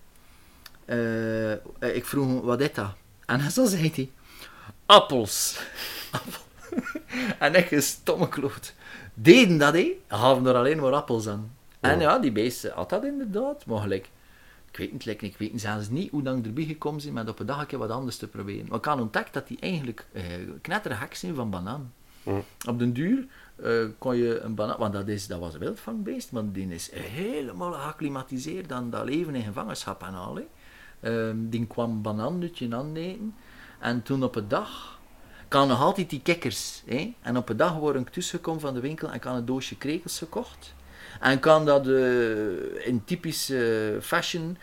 eh, 0.86 1.52
ik 1.96 2.06
vroeg 2.06 2.26
hem, 2.28 2.42
wat 2.42 2.62
is 2.62 2.74
dat? 2.74 2.94
En 3.26 3.52
zo 3.52 3.66
zei 3.66 3.92
hij, 3.96 4.10
appels. 4.86 5.60
Appel. 6.12 6.42
en 7.46 7.56
ik 7.56 7.72
een 7.72 7.82
stomme 7.82 8.30
kloot. 8.30 8.74
Deden 9.14 9.58
dat, 9.58 9.74
hé? 9.74 9.92
Hadden 10.08 10.46
er 10.46 10.56
alleen 10.56 10.80
maar 10.80 10.94
appels 10.94 11.28
aan. 11.28 11.56
En 11.80 12.00
Ja. 12.00 12.02
ja, 12.12 12.20
die 12.20 12.32
beest 12.32 12.68
had 12.68 12.90
dat 12.90 13.04
inderdaad, 13.04 13.66
maar 13.66 13.80
gelijk. 13.82 14.10
Ik 14.72 14.78
weet 14.78 14.92
niet, 14.92 15.06
like, 15.06 15.26
ik 15.26 15.38
weet 15.38 15.52
zelfs 15.62 15.90
niet 15.90 16.12
hoe 16.12 16.24
lang 16.24 16.46
erbij 16.46 16.64
gekomen 16.64 17.02
zijn 17.02 17.14
met 17.14 17.30
op 17.30 17.40
een 17.40 17.46
dag 17.46 17.60
een 17.60 17.66
keer 17.66 17.80
wat 17.80 17.90
anders 17.90 18.18
te 18.18 18.28
proberen. 18.28 18.66
Maar 18.70 18.78
ik 18.78 18.86
had 18.86 19.00
ontdekt 19.00 19.34
dat 19.34 19.48
die 19.48 19.58
eigenlijk 19.60 20.06
eh, 20.14 20.24
knettergek 20.62 21.16
zijn 21.16 21.36
van 21.36 21.50
banaan. 21.50 21.94
Hm. 22.24 22.40
Op 22.68 22.80
den 22.80 22.94
duur 22.94 23.26
eh, 23.64 23.86
kon 23.98 24.16
je 24.16 24.40
een 24.40 24.56
banaan, 24.56 24.80
want 24.80 24.94
dat, 24.94 25.08
is, 25.08 25.28
dat 25.28 25.40
was 25.40 25.54
een 25.54 25.60
wildvangbeest, 25.60 26.32
maar 26.32 26.52
die 26.52 26.68
is 26.68 26.92
helemaal 26.94 27.72
geacclimatiseerd 27.72 28.72
aan 28.72 28.90
dat 28.90 29.06
leven 29.06 29.36
in 29.36 29.44
gevangenschap 29.44 30.04
en 30.04 30.14
al. 30.14 30.40
Ehm, 31.00 31.36
die 31.50 31.68
kwam 31.68 32.02
banaannutje 32.02 32.76
aaneten 32.76 33.36
en 33.80 34.02
toen 34.02 34.24
op 34.24 34.36
een 34.36 34.48
dag 34.48 35.00
kan 35.48 35.68
nog 35.68 35.82
altijd 35.82 36.10
die 36.10 36.22
kikkers. 36.22 36.84
Hè? 36.86 37.14
En 37.22 37.38
op 37.38 37.50
een 37.50 37.58
dag 37.58 37.78
word 37.78 37.96
ik 37.96 38.10
tussengekomen 38.10 38.62
van 38.62 38.74
de 38.74 38.80
winkel 38.80 39.12
en 39.12 39.20
kan 39.20 39.36
een 39.36 39.46
doosje 39.46 39.78
krekels 39.78 40.18
gekocht. 40.18 40.74
En 41.20 41.40
kan 41.40 41.66
dat 41.66 41.88
eh, 41.88 42.88
in 42.88 43.04
typische 43.06 43.98
fashion, 44.02 44.58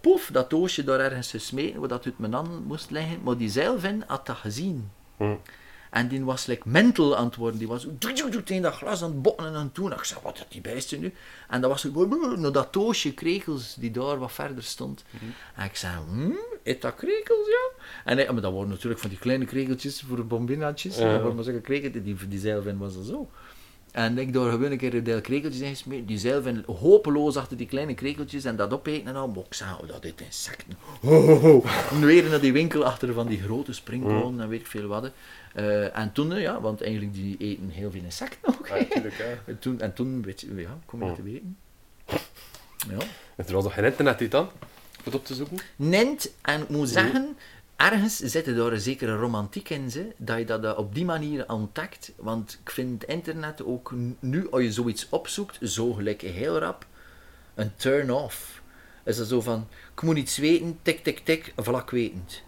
poef, 0.00 0.30
dat 0.32 0.50
doosje 0.50 0.84
daar 0.84 1.00
ergens 1.00 1.30
gesmeten, 1.30 1.80
waar 1.80 1.88
dat 1.88 2.04
uit 2.04 2.18
mijn 2.18 2.32
hand 2.32 2.66
moest 2.66 2.90
liggen. 2.90 3.22
Maar 3.22 3.36
die 3.36 3.48
zeilvin 3.48 4.04
had 4.06 4.26
dat 4.26 4.36
gezien. 4.36 4.90
Hm. 5.16 5.34
En 5.94 6.08
die 6.08 6.24
was 6.24 6.46
like 6.46 6.68
mental 6.68 7.16
aan 7.16 7.24
het 7.24 7.36
worden. 7.36 7.58
Die 7.58 7.68
was 7.68 7.86
tegen 8.44 8.62
dat 8.62 8.74
glas 8.74 9.02
aan 9.02 9.10
het 9.10 9.22
botten 9.22 9.46
en 9.46 9.54
aan 9.54 9.64
het 9.64 9.74
doen. 9.74 9.92
En 9.92 9.98
ik 9.98 10.04
zei, 10.04 10.20
wat 10.22 10.36
is 10.36 10.44
die 10.48 10.60
bijste 10.60 10.96
nu? 10.96 11.12
En 11.48 11.60
dat 11.60 11.70
was 11.70 11.84
naar 12.36 12.52
dat 12.52 12.72
doosje 12.72 13.14
krekels 13.14 13.74
die 13.74 13.90
daar 13.90 14.18
wat 14.18 14.32
verder 14.32 14.62
stond. 14.62 15.04
En 15.54 15.64
ik 15.64 15.76
zei, 15.76 15.92
hm, 16.08 16.30
is 16.62 16.80
dat 16.80 16.94
krekels, 16.94 17.46
ja? 17.46 17.84
En 18.04 18.16
hij, 18.16 18.32
maar 18.32 18.42
dat 18.42 18.52
waren 18.52 18.68
natuurlijk 18.68 19.00
van 19.00 19.10
die 19.10 19.18
kleine 19.18 19.44
krekeltjes 19.44 20.04
voor 20.08 20.26
bombinaatjes. 20.26 20.96
Ja. 20.96 21.12
Dat 21.12 21.20
waren 21.20 21.34
maar 21.34 21.44
zulke 21.44 21.60
krekeltjes, 21.60 22.04
die, 22.04 22.28
die 22.28 22.38
zeilvin 22.38 22.78
was 22.78 22.96
er 22.96 23.04
zo. 23.04 23.28
En 23.92 24.18
ik 24.18 24.32
daar 24.32 24.50
gewoon 24.50 24.70
een 24.70 24.78
keer 24.78 24.94
een 24.94 25.04
deel 25.04 25.20
krekeltjes. 25.20 25.84
Die 26.04 26.18
zeilvin 26.18 26.64
hopeloos 26.66 27.36
achter 27.36 27.56
die 27.56 27.66
kleine 27.66 27.94
krekeltjes 27.94 28.44
en 28.44 28.56
dat 28.56 28.72
opeten 28.72 29.06
en 29.06 29.16
al. 29.16 29.28
Maar 29.28 29.44
ik 29.46 29.54
zei, 29.54 29.70
oh, 29.80 29.88
dat 29.88 30.04
is 30.04 30.12
insecten. 30.26 30.76
Ho, 31.00 31.20
ho, 31.20 31.38
ho. 31.38 31.64
En 31.90 32.06
weer 32.06 32.28
naar 32.30 32.40
die 32.40 32.52
winkel 32.52 32.84
achter 32.84 33.12
van 33.12 33.26
die 33.26 33.40
grote 33.40 33.72
springkolen 33.72 34.40
en 34.40 34.48
weet 34.48 34.60
ik 34.60 34.66
veel 34.66 34.86
wat. 34.86 35.10
Eh, 35.54 35.96
en 35.96 36.12
toen, 36.12 36.34
ja, 36.34 36.60
want 36.60 36.82
eigenlijk 36.82 37.14
die 37.14 37.36
eten 37.38 37.68
heel 37.68 37.90
veel 37.90 38.02
insecten 38.02 38.48
ook. 38.48 38.66
Ja, 38.66 38.74
natuurlijk, 38.74 39.18
hè. 39.18 39.34
En 39.52 39.58
toen, 39.58 39.80
en 39.80 39.92
toen 39.92 40.22
weet 40.22 40.40
je, 40.40 40.54
ja, 40.54 40.78
kom 40.86 41.04
je 41.04 41.12
te 41.12 41.22
weten. 41.22 41.56
Ja. 42.88 43.06
Er 43.36 43.52
was 43.52 43.64
nog 43.64 43.74
geen 43.74 43.84
internet 43.84 44.18
dit 44.18 44.30
dan? 44.30 44.44
Om 44.44 45.04
het 45.04 45.14
op 45.14 45.24
te 45.24 45.34
zoeken? 45.34 45.58
Nent, 45.76 46.32
en 46.42 46.62
ik 46.62 46.68
moet 46.68 46.88
zeggen, 46.88 47.36
ergens 47.76 48.16
zit 48.16 48.46
er 48.46 48.54
daar 48.54 48.72
een 48.72 48.80
zekere 48.80 49.16
romantiek 49.16 49.68
in, 49.70 49.90
ze, 49.90 50.12
dat 50.16 50.38
je 50.38 50.44
dat 50.44 50.76
op 50.76 50.94
die 50.94 51.04
manier 51.04 51.52
ontdekt. 51.52 52.12
Want 52.16 52.58
ik 52.62 52.70
vind 52.70 53.02
het 53.02 53.10
internet 53.10 53.64
ook 53.64 53.94
nu, 54.20 54.50
als 54.50 54.62
je 54.62 54.72
zoiets 54.72 55.08
opzoekt, 55.08 55.58
zo 55.62 55.92
gelijk 55.92 56.20
heel 56.20 56.58
rap, 56.58 56.86
een 57.54 57.72
turn-off. 57.76 58.62
Is 59.04 59.16
dat 59.16 59.26
zo 59.28 59.40
van, 59.40 59.68
ik 59.94 60.02
moet 60.02 60.16
iets 60.16 60.36
weten, 60.36 60.78
tik, 60.82 61.02
tik, 61.04 61.18
tik, 61.18 61.52
vlak 61.56 61.90
wetend. 61.90 62.42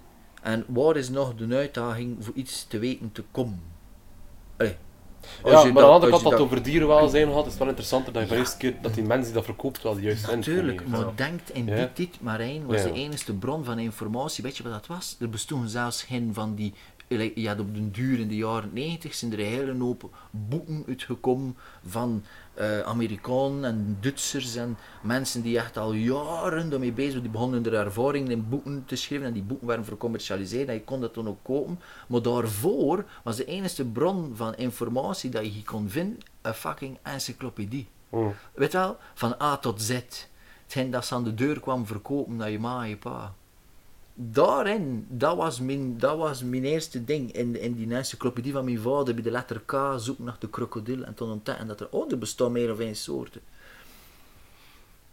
En 0.46 0.64
waar 0.68 0.96
is 0.96 1.08
nog 1.08 1.34
de 1.34 1.54
uitdaging 1.56 2.16
voor 2.24 2.34
iets 2.34 2.64
te 2.68 2.78
weten 2.78 3.12
te 3.12 3.22
komen? 3.30 3.62
Allee. 4.56 4.76
Als 5.42 5.52
Ja, 5.52 5.66
je 5.66 5.72
maar 5.72 5.82
aan 5.82 5.88
de 5.88 5.94
andere 5.94 6.10
kant 6.12 6.22
dat 6.22 6.32
het 6.32 6.40
over 6.40 6.62
dierenwelzijn 6.62 7.32
gaat, 7.32 7.44
is 7.44 7.50
het 7.50 7.58
wel 7.58 7.68
interessanter 7.68 8.12
dat 8.12 8.28
je 8.28 8.36
eerste 8.36 8.56
keer 8.56 8.74
dat 8.82 8.94
die 8.94 9.02
mensen 9.04 9.24
die 9.24 9.34
dat 9.34 9.44
verkoopt 9.44 9.82
wel 9.82 9.94
de 9.94 10.00
juiste 10.00 10.36
Natuurlijk, 10.36 10.86
maar 10.86 11.04
heeft. 11.04 11.16
denkt 11.18 11.50
in 11.54 11.66
Ja. 11.66 11.74
die 11.76 11.92
tijd, 11.92 12.20
Marijn 12.20 12.66
was 12.66 12.76
Ja. 12.82 12.88
de 12.88 12.92
enige 12.92 13.34
bron 13.34 13.64
van 13.64 13.78
informatie. 13.78 14.42
Weet 14.42 14.56
je 14.56 14.62
wat 14.62 14.72
dat 14.72 14.86
was? 14.86 15.16
Er 15.20 15.28
bestonden 15.28 15.68
zelfs 15.68 16.02
geen 16.02 16.30
van 16.34 16.54
die 16.54 16.74
je 17.08 17.48
had 17.48 17.60
op 17.60 17.74
den 17.74 17.90
duur 17.90 18.18
in 18.18 18.28
de 18.28 18.36
jaren 18.36 18.70
90 18.72 19.14
zijn 19.14 19.32
er 19.32 19.38
een 19.38 19.44
hele 19.44 19.84
hoop 19.84 20.16
boeken 20.30 20.84
uitgekomen 20.86 21.56
van 21.86 22.22
eh 22.54 22.80
Amerikanen 22.80 23.64
en 23.64 23.98
Duitsers 24.00 24.56
en 24.56 24.76
mensen 25.02 25.42
die 25.42 25.58
echt 25.58 25.76
al 25.76 25.92
jaren 25.92 26.70
daarmee 26.70 26.92
bezig 26.92 27.12
waren. 27.12 27.22
Die 27.22 27.32
begonnen 27.32 27.64
hun 27.64 27.72
ervaringen 27.72 28.30
in 28.30 28.48
boeken 28.48 28.84
te 28.86 28.96
schrijven 28.96 29.26
en 29.26 29.32
die 29.32 29.42
boeken 29.42 29.66
werden 29.66 29.84
vercommercialiseerd 29.84 30.68
en 30.68 30.74
je 30.74 30.84
kon 30.84 31.00
dat 31.00 31.14
dan 31.14 31.28
ook 31.28 31.42
kopen. 31.42 31.80
Maar 32.08 32.22
daarvoor 32.22 33.04
was 33.24 33.36
de 33.36 33.44
enige 33.44 33.84
bron 33.84 34.32
van 34.34 34.54
informatie 34.54 35.30
dat 35.30 35.44
je 35.44 35.50
hier 35.50 35.64
kon 35.64 35.88
vinden 35.88 36.18
een 36.42 36.54
fucking 36.54 36.98
encyclopedie. 37.02 37.88
Mm. 38.08 38.34
Weet 38.54 38.72
je 38.72 38.78
wel, 38.78 38.96
van 39.14 39.34
A 39.42 39.56
tot 39.56 39.82
Z. 39.82 40.00
Hetgeen 40.62 40.90
dat 40.90 41.06
ze 41.06 41.14
aan 41.14 41.24
de 41.24 41.34
deur 41.34 41.60
kwam 41.60 41.86
verkopen 41.86 42.36
naar 42.36 42.50
je 42.50 42.58
ma 42.58 42.82
en 42.82 42.88
je 42.88 42.96
pa. 42.96 43.34
Daarin, 44.18 45.06
dat 45.08 45.36
was 45.36 45.60
mijn, 45.60 45.98
dat 45.98 46.16
was 46.16 46.42
mijn 46.42 46.64
eerste 46.64 47.04
ding. 47.04 47.32
In, 47.32 47.60
in 47.60 47.74
die 47.74 47.94
encyclopedie 47.94 48.52
van 48.52 48.64
mijn 48.64 48.78
vader, 48.78 49.14
bij 49.14 49.22
de 49.22 49.30
letter 49.30 49.60
K, 49.64 49.94
zoek 49.96 50.18
naar 50.18 50.36
de 50.38 50.48
krokodil. 50.48 51.04
En 51.04 51.14
toen 51.14 51.30
ontdekken 51.30 51.66
dat 51.66 51.80
er, 51.80 51.88
oh, 51.90 52.10
er 52.10 52.18
bestaan 52.18 52.52
meer 52.52 52.72
of 52.72 52.78
één 52.78 52.96
soorten. 52.96 53.40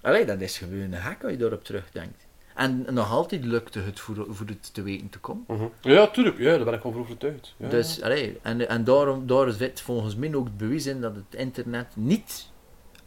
Allee, 0.02 0.26
dat 0.26 0.42
is 0.42 0.58
gewoon 0.58 0.80
een 0.80 0.94
hek 0.94 1.24
als 1.24 1.32
je 1.32 1.38
daarop 1.38 1.64
terugdenkt. 1.64 2.26
En 2.56 2.86
nog 2.90 3.12
altijd 3.12 3.46
lukte 3.46 3.80
het 3.80 4.00
voor, 4.00 4.26
voor 4.30 4.48
het 4.48 4.74
te 4.74 4.82
weten 4.82 5.10
te 5.10 5.20
komen. 5.20 5.44
Mhm. 5.48 5.66
Ja, 5.82 6.08
tuurlijk. 6.08 6.38
Ja, 6.38 6.56
daar 6.56 6.66
ben 6.66 6.74
ik 6.74 6.82
voor 6.82 6.98
overtuigd. 6.98 7.56
Ja. 7.58 7.70
Dus, 7.70 8.02
allee, 8.02 8.40
en, 8.42 8.70
en 8.70 8.84
daarom, 8.84 9.28
daar 9.28 9.52
zit 9.52 9.82
volgens 9.82 10.16
mij 10.16 10.36
ook 10.36 10.46
het 10.46 10.58
bewijs 10.58 10.86
in 10.86 11.02
dat 11.02 11.16
het 11.16 11.40
internet 11.40 11.88
niet 11.96 12.50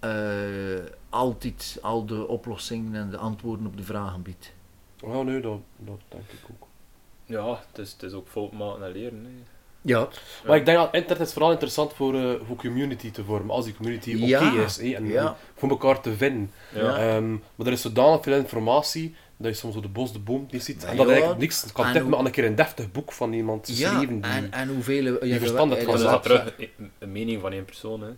eh, 0.00 0.10
altijd 1.08 1.78
al 1.82 2.06
de 2.06 2.28
oplossingen 2.28 2.94
en 2.94 3.10
de 3.10 3.16
antwoorden 3.16 3.66
op 3.66 3.76
de 3.76 3.82
vragen 3.82 4.22
biedt. 4.22 4.52
Ja, 4.96 5.22
nee, 5.22 5.40
dat, 5.40 5.58
dat 5.78 5.98
denk 6.08 6.24
ik 6.30 6.38
ook. 6.52 6.68
Ja, 7.24 7.48
het 7.70 7.78
is, 7.78 7.92
het 7.92 8.02
is 8.02 8.12
ook 8.12 8.28
fout 8.28 8.52
maken 8.52 8.84
en 8.84 8.92
leren. 8.92 9.24
hè. 9.24 9.30
Ja. 9.80 10.08
Maar 10.46 10.56
ik 10.56 10.64
denk 10.66 10.78
dat 10.78 10.94
internet 10.94 11.26
is 11.26 11.32
vooral 11.32 11.50
interessant 11.50 11.92
voor, 11.92 12.14
eh, 12.14 12.30
voor 12.46 12.56
community 12.56 13.10
te 13.10 13.24
vormen. 13.24 13.50
Als 13.54 13.64
die 13.64 13.74
community 13.76 14.14
oké 14.14 14.24
Ja, 14.26 14.62
is. 14.64 14.76
hè, 14.76 14.92
en 14.94 15.06
ja. 15.06 15.36
voor 15.56 15.68
elkaar 15.68 16.00
te 16.00 16.16
vinden. 16.16 16.50
Ja. 16.74 16.96
Ehm, 16.96 17.30
maar 17.32 17.66
er 17.66 17.72
is 17.72 17.80
zodanig 17.80 18.22
veel 18.22 18.36
informatie 18.36 19.14
dat 19.36 19.50
je 19.52 19.56
soms 19.56 19.76
op 19.76 19.82
de 19.82 19.88
bos 19.88 20.12
de 20.12 20.18
boom 20.18 20.46
niet 20.50 20.64
ziet. 20.64 20.82
Ja, 20.82 20.88
En 20.88 20.96
dat 20.96 21.08
eigenlijk 21.08 21.40
niks 21.40 21.72
kan 21.72 21.84
En 21.86 21.92
tippen 21.92 22.10
hoe- 22.10 22.18
aan 22.18 22.26
een 22.26 22.32
keer 22.32 22.44
een 22.44 22.54
deftig 22.54 22.92
boek 22.92 23.12
van 23.12 23.32
iemand 23.32 23.66
die... 23.66 23.86
en, 23.86 24.52
en 24.52 24.68
hoeveel... 24.68 25.04
Ja, 25.04 25.18
die 25.18 25.38
verstand 25.38 25.70
het 25.70 25.80
ja, 25.80 25.84
van 25.86 25.94
Dan 25.94 26.02
is 26.02 26.06
Ja. 26.06 26.10
dat 26.10 26.22
terug 26.22 26.54
een, 26.78 26.90
een 26.98 27.12
mening 27.12 27.40
van 27.40 27.52
één 27.52 27.64
persoon. 27.64 28.00
Hè. 28.02 28.08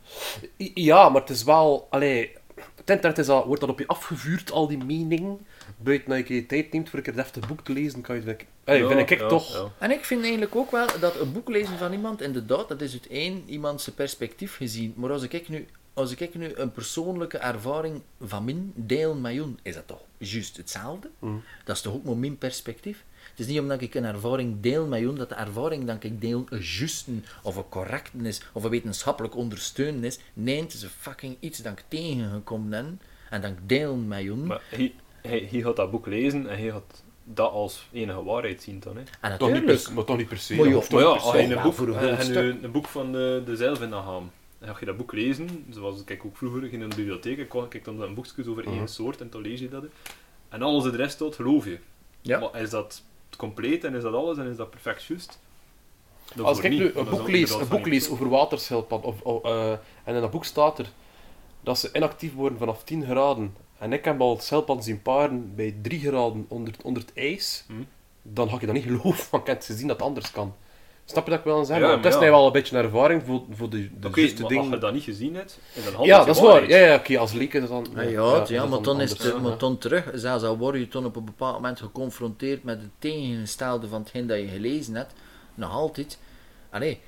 Ja, 0.74 1.08
maar 1.08 1.20
het 1.20 1.30
is 1.30 1.42
wel... 1.44 1.86
Allee, 1.90 2.32
het 2.74 2.90
internet 2.90 3.18
is 3.18 3.28
al, 3.28 3.46
wordt 3.46 3.60
dat 3.60 3.70
op 3.70 3.78
je 3.78 3.86
afgevuurd, 3.86 4.50
al 4.50 4.66
die 4.66 4.84
mening. 4.84 5.38
Buiten 5.76 6.10
dat 6.10 6.28
je 6.28 6.34
je 6.34 6.46
tijd 6.46 6.72
neemt 6.72 6.88
voor 6.88 6.98
een 6.98 7.04
keer 7.04 7.12
een 7.12 7.22
deftig 7.22 7.48
boek 7.48 7.64
te 7.64 7.72
lezen, 7.72 8.00
kan 8.00 8.16
je 8.16 8.22
het... 8.22 8.44
Allee, 8.64 8.82
Ja, 8.82 8.88
vind 8.88 9.10
ik 9.10 9.18
ja, 9.18 9.28
toch... 9.28 9.52
ja. 9.52 9.72
En 9.78 9.90
ik 9.90 10.04
vind 10.04 10.22
eigenlijk 10.22 10.56
ook 10.56 10.70
wel 10.70 10.86
dat 11.00 11.20
een 11.20 11.32
boek 11.32 11.48
lezen 11.48 11.78
van 11.78 11.92
iemand, 11.92 12.22
inderdaad, 12.22 12.68
dat 12.68 12.80
is 12.80 12.92
uit 12.92 13.06
één 13.06 13.42
iemand 13.46 13.80
zijn 13.80 13.96
perspectief 13.96 14.56
gezien. 14.56 14.94
Maar 14.96 15.10
als 15.10 15.22
ik 15.22 15.48
nu, 15.48 15.66
als 15.92 16.16
ik 16.16 16.34
nu 16.34 16.52
een 16.54 16.72
persoonlijke 16.72 17.38
ervaring 17.38 18.02
van 18.20 18.44
min 18.44 18.72
deel 18.74 19.14
met 19.14 19.34
jou, 19.34 19.54
is 19.62 19.74
dat 19.74 19.86
toch 19.86 20.02
juist 20.18 20.56
hetzelfde? 20.56 21.10
Mhm. 21.18 21.36
Dat 21.64 21.76
is 21.76 21.82
toch 21.82 21.94
ook 21.94 22.04
maar 22.04 22.16
mijn 22.16 22.38
perspectief? 22.38 23.04
Het 23.38 23.46
is 23.46 23.52
niet 23.52 23.62
omdat 23.62 23.80
ik 23.80 23.94
een 23.94 24.04
ervaring 24.04 24.56
deel 24.60 24.86
met 24.86 25.00
jou, 25.00 25.16
dat 25.16 25.28
de 25.28 25.34
ervaring 25.34 25.84
dat 25.84 26.04
ik 26.04 26.20
deel 26.20 26.44
een 26.48 26.60
juiste 26.62 27.10
of 27.42 27.56
een 27.56 27.68
correcte 27.68 28.18
is, 28.22 28.42
of 28.52 28.64
een 28.64 28.70
wetenschappelijk 28.70 29.36
ondersteunen 29.36 30.04
is. 30.04 30.18
Nee, 30.32 30.60
het 30.60 30.72
is 30.72 30.82
een 30.82 30.88
fucking 30.88 31.36
iets 31.40 31.58
dat 31.58 31.72
ik 31.72 31.84
tegengekomen 31.88 32.68
ben, 32.70 33.00
en 33.30 33.40
dat 33.40 33.50
ik 33.50 33.56
deel 33.68 33.96
met 33.96 34.22
jou. 34.22 34.36
Maar 34.36 34.60
hij, 34.68 34.94
hij, 35.22 35.48
hij 35.50 35.60
gaat 35.60 35.76
dat 35.76 35.90
boek 35.90 36.06
lezen 36.06 36.48
en 36.48 36.58
hij 36.58 36.70
gaat 36.70 37.02
dat 37.24 37.50
als 37.52 37.88
enige 37.92 38.22
waarheid 38.24 38.62
zien 38.62 38.80
dan. 38.80 38.96
Hè. 38.96 39.02
En 39.20 39.38
Toch 39.38 39.48
niet 39.48 39.56
natuurlijk, 39.56 39.82
per, 39.84 39.94
maar 39.94 40.04
toch 40.04 40.16
niet 40.16 40.28
per 40.28 40.38
se. 40.38 40.54
Maar 40.54 40.68
joh, 40.68 40.84
ja, 40.88 40.98
als 41.04 41.32
je 41.36 41.42
een 41.42 41.62
boek, 41.62 41.74
voor 41.74 41.88
een 41.88 42.62
en 42.62 42.70
boek 42.72 42.86
van 42.86 43.12
de, 43.12 43.42
de 43.46 43.56
Zelvin 43.56 43.90
gaan, 43.92 44.32
dan 44.58 44.68
ga 44.68 44.76
je 44.80 44.86
dat 44.86 44.96
boek 44.96 45.12
lezen, 45.12 45.64
zoals 45.70 46.02
ik 46.06 46.24
ook 46.24 46.36
vroeger 46.36 46.60
ging 46.60 46.82
in 46.82 46.88
de 46.88 46.96
bibliotheek, 46.96 47.38
ik 47.38 47.48
kwam- 47.48 47.68
kijk 47.68 47.84
dan 47.84 48.02
een 48.02 48.14
boekje 48.14 48.48
over 48.50 48.64
Mhm. 48.68 48.78
één 48.78 48.88
soort 48.88 49.20
en 49.20 49.30
dan 49.30 49.40
lees 49.40 49.60
je 49.60 49.68
dat. 49.68 49.84
En 50.48 50.62
alles 50.62 50.84
het 50.84 50.94
rest 50.94 51.12
staat, 51.14 51.34
geloof 51.34 51.64
je. 51.64 51.78
Ja. 52.20 52.38
Maar 52.38 52.60
is 52.62 52.70
dat 52.70 53.02
compleet 53.38 53.84
en 53.84 53.94
is 53.94 54.02
dat 54.02 54.14
alles 54.14 54.38
en 54.38 54.46
is 54.50 54.56
dat 54.56 54.70
perfect 54.70 55.04
juist? 55.04 55.38
Dat 56.34 56.46
Als 56.46 56.58
ik 56.58 56.70
niet, 56.70 56.78
nu 56.78 56.92
een 56.94 57.08
boek 57.08 57.28
lees, 57.28 57.50
een 57.54 57.68
boek 57.68 57.86
lees 57.86 58.10
over 58.10 58.28
waterschildpad, 58.28 59.02
of, 59.04 59.20
of, 59.20 59.44
eh, 59.44 59.70
en 60.04 60.14
in 60.14 60.20
dat 60.20 60.30
boek 60.30 60.44
staat 60.44 60.78
er 60.78 60.90
dat 61.60 61.78
ze 61.78 61.90
inactief 61.92 62.34
worden 62.34 62.58
vanaf 62.58 62.84
10 62.84 63.04
graden, 63.04 63.54
en 63.78 63.92
ik 63.92 64.04
heb 64.04 64.20
al 64.20 64.38
schildpadden 64.40 64.84
zien 64.84 65.02
paren 65.02 65.54
bij 65.54 65.74
3 65.82 66.00
graden 66.00 66.44
onder, 66.48 66.74
onder 66.82 67.02
het 67.02 67.12
ijs, 67.14 67.64
Hm. 67.66 67.72
dan 68.22 68.48
ga 68.48 68.56
je 68.60 68.66
dat 68.66 68.74
niet 68.74 68.84
geloven, 68.84 69.26
want 69.30 69.42
ik 69.42 69.48
heb 69.48 69.62
gezien 69.62 69.86
dat 69.86 69.96
het 69.96 70.06
anders 70.06 70.30
kan. 70.30 70.54
Snap 71.10 71.24
je 71.24 71.30
dat 71.30 71.38
ik 71.38 71.44
wil 71.44 71.64
zeggen? 71.64 71.86
Ja, 71.86 71.92
Want 71.92 72.04
het 72.04 72.14
is 72.14 72.20
nu 72.20 72.30
wel 72.30 72.46
een 72.46 72.52
beetje 72.52 72.76
een 72.76 72.84
ervaring 72.84 73.22
voor, 73.26 73.42
voor 73.50 73.70
de, 73.70 73.76
de 73.76 74.08
juiste 74.14 74.42
maar 74.42 74.42
als 74.42 74.52
dingen. 74.52 74.70
je 74.70 74.78
dat 74.78 74.92
niet 74.92 75.02
gezien 75.02 75.34
hebt, 75.34 75.58
is 75.74 75.84
dat 75.84 76.04
Ja, 76.04 76.24
dat 76.24 76.36
is 76.36 76.42
waar. 76.42 76.68
Ja, 76.68 76.76
ja 76.76 76.94
oké, 76.94 77.18
als 77.18 77.32
leek 77.32 77.54
is 77.54 77.60
dat 77.60 77.68
dan... 77.68 77.86
Ah, 77.96 78.10
ja, 78.10 78.10
ja, 78.10 78.60
dat 78.60 78.68
maar 78.68 78.82
dan 78.82 79.00
is 79.00 79.10
het 79.10 79.42
maar 79.42 79.58
dan 79.58 79.78
terug. 79.78 80.10
Zelfs 80.14 80.44
al 80.44 80.58
word 80.58 80.78
je 80.78 80.88
dan 80.88 81.04
op 81.04 81.16
een 81.16 81.24
bepaald 81.24 81.54
moment 81.54 81.80
geconfronteerd 81.80 82.64
met 82.64 82.80
het 82.80 82.90
tegengestelde 82.98 83.88
van 83.88 84.00
hetgeen 84.00 84.26
dat 84.26 84.38
je 84.38 84.46
gelezen 84.48 84.94
hebt, 84.94 85.12
nog 85.54 85.70
altijd. 85.70 86.18
Allee, 86.70 87.00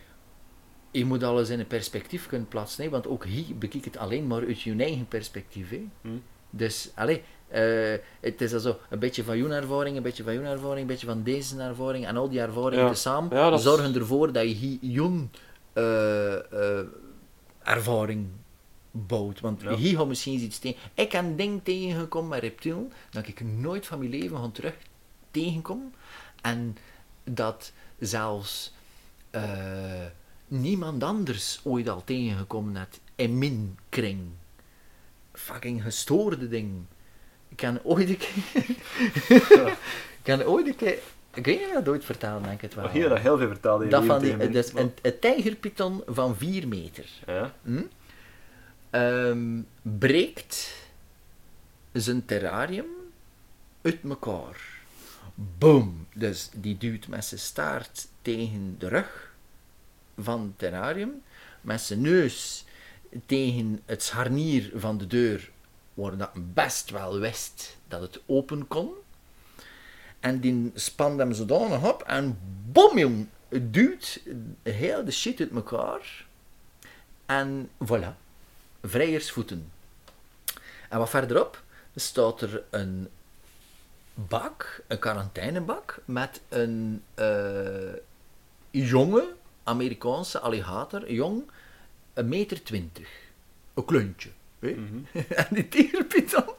je 0.91 1.05
moet 1.05 1.23
alles 1.23 1.49
in 1.49 1.61
een 1.61 1.67
perspectief 1.67 2.27
kunnen 2.27 2.49
plaatsen, 2.49 2.85
hè, 2.85 2.91
want 2.91 3.07
ook 3.07 3.25
hier 3.25 3.59
bekijk 3.59 3.85
het 3.85 3.97
alleen 3.97 4.27
maar 4.27 4.47
uit 4.47 4.63
je 4.63 4.75
eigen 4.77 5.09
perspectief. 5.09 5.71
Hè. 5.71 5.87
Hm. 6.01 6.09
Dus, 6.51 6.91
allee, 6.95 7.23
eh, 7.51 7.99
het 8.21 8.41
is 8.41 8.53
also 8.53 8.79
een 8.91 8.99
beetje 8.99 9.25
van 9.25 9.39
jouw 9.39 9.51
ervaring, 9.51 9.97
een 9.97 10.03
beetje 10.03 10.23
van 10.23 10.35
jouw 10.35 10.43
ervaring, 10.43 10.81
een 10.81 10.87
beetje 10.87 11.07
van 11.07 11.23
deze 11.23 11.61
ervaring, 11.63 12.07
en 12.07 12.17
al 12.17 12.29
die 12.29 12.41
ervaringen 12.41 12.95
Ja. 13.05 13.27
Ja, 13.31 13.53
is- 13.53 13.63
zorgen 13.63 13.95
ervoor 13.95 14.33
dat 14.33 14.43
je 14.43 14.49
hier 14.55 14.79
jong 14.81 15.29
eh, 15.73 16.79
ervaring 17.63 18.27
bouwt. 18.91 19.41
Want 19.41 19.63
Ja. 19.63 19.75
hier 19.77 19.97
gaat 19.97 20.07
misschien 20.07 20.41
iets 20.41 20.59
tegen. 20.59 20.81
Ik 20.95 21.13
heb 21.13 21.25
een 21.25 21.37
ding 21.37 21.61
tegengekomen 21.65 22.29
met 22.29 22.41
reptiel 22.41 22.89
dat 23.11 23.27
ik 23.29 23.41
nooit 23.45 23.87
van 23.87 23.99
mijn 23.99 24.11
leven 24.11 24.37
gaan 24.37 24.53
terug 24.53 24.75
tegenkom. 25.31 25.93
En 26.43 26.77
dat 27.25 27.73
zelfs 27.99 28.73
niemand 30.49 31.03
anders 31.03 31.61
ooit 31.65 31.89
al 31.89 32.05
tegengekomen 32.05 32.77
heeft 32.77 33.01
in 33.17 33.39
mijn 33.39 33.79
kring. 33.89 34.21
Fucking 35.33 35.83
gestoorde 35.83 36.49
ding. 36.49 36.71
Ik 37.51 37.57
kan 37.57 37.79
ooit 37.83 38.09
een 38.09 38.17
keer... 38.17 38.65
ik 40.19 40.23
kan 40.23 40.43
ooit 40.43 40.67
een 40.67 40.77
keer... 40.77 40.99
Ik 41.35 41.45
weet 41.45 41.59
niet 41.59 41.65
of 41.65 41.69
ik 41.69 41.75
dat 41.85 41.89
ooit 41.89 42.05
vertellen, 42.05 42.43
denk 42.43 42.55
ik 42.55 42.61
het 42.61 42.75
wel. 42.75 42.85
Maar 42.85 42.93
hier 42.93 43.09
dat 43.09 43.19
heel 43.19 43.39
veel 43.39 43.49
vertelde 43.49 43.85
in 43.85 43.91
Dat 43.91 44.03
je 44.03 44.07
van 44.07 44.21
die, 44.21 44.49
dus 44.51 44.75
een, 44.75 44.93
een 45.03 45.19
tijgerpython 45.19 46.03
van 46.07 46.37
4 46.37 46.69
meter 46.69 47.07
Ja. 47.27 47.55
hm, 47.63 47.83
ehm, 48.91 49.61
breekt 49.83 50.75
zijn 51.93 52.25
terrarium 52.25 52.87
uit 53.83 53.99
elkaar. 54.09 54.79
Boom! 55.35 56.07
Dus 56.15 56.51
die 56.55 56.79
duwt 56.79 57.09
met 57.09 57.25
zijn 57.25 57.41
staart 57.41 58.09
tegen 58.23 58.77
de 58.79 58.89
rug 58.89 59.35
van 60.19 60.41
het 60.41 60.59
terrarium, 60.59 61.23
met 61.61 61.81
zijn 61.81 62.01
neus 62.01 62.65
tegen 63.27 63.81
het 63.87 64.03
scharnier 64.03 64.71
van 64.75 64.99
de 64.99 65.07
deur, 65.07 65.51
waar 66.01 66.17
dat 66.17 66.31
best 66.55 66.91
wel 66.91 67.19
wist 67.19 67.77
dat 67.89 68.01
het 68.01 68.21
open 68.27 68.69
kon. 68.69 68.93
En 70.21 70.41
die 70.41 70.71
spande 70.75 71.23
hem 71.23 71.33
zodanig 71.33 71.89
op 71.89 72.03
en 72.03 72.39
bom, 72.73 72.99
jong! 72.99 73.27
Het 73.49 73.75
duwt 73.75 74.21
heel 74.63 75.05
de 75.05 75.11
shit 75.11 75.41
uit 75.41 75.51
elkaar. 75.51 76.27
En 77.27 77.71
voilà, 77.85 78.15
vrijersvoeten. 78.83 79.73
En 80.89 80.99
wat 80.99 81.11
verderop 81.11 81.63
staat 81.95 82.41
er 82.41 82.63
een 82.71 83.09
bak, 84.15 84.83
een 84.87 84.99
quarantainebak, 84.99 86.03
met 86.05 86.41
een 86.49 87.03
eh, 87.15 87.95
jonge 88.71 89.33
Amerikaanse 89.63 90.39
alligator, 90.39 91.13
jong, 91.13 91.51
een 92.15 92.29
meter 92.29 92.63
twintig. 92.63 93.09
Een 93.75 93.85
kleuntje. 93.85 94.31
Mhm. 94.61 95.05
en 95.43 95.47
die 95.51 95.69
tierenpython 95.69 96.55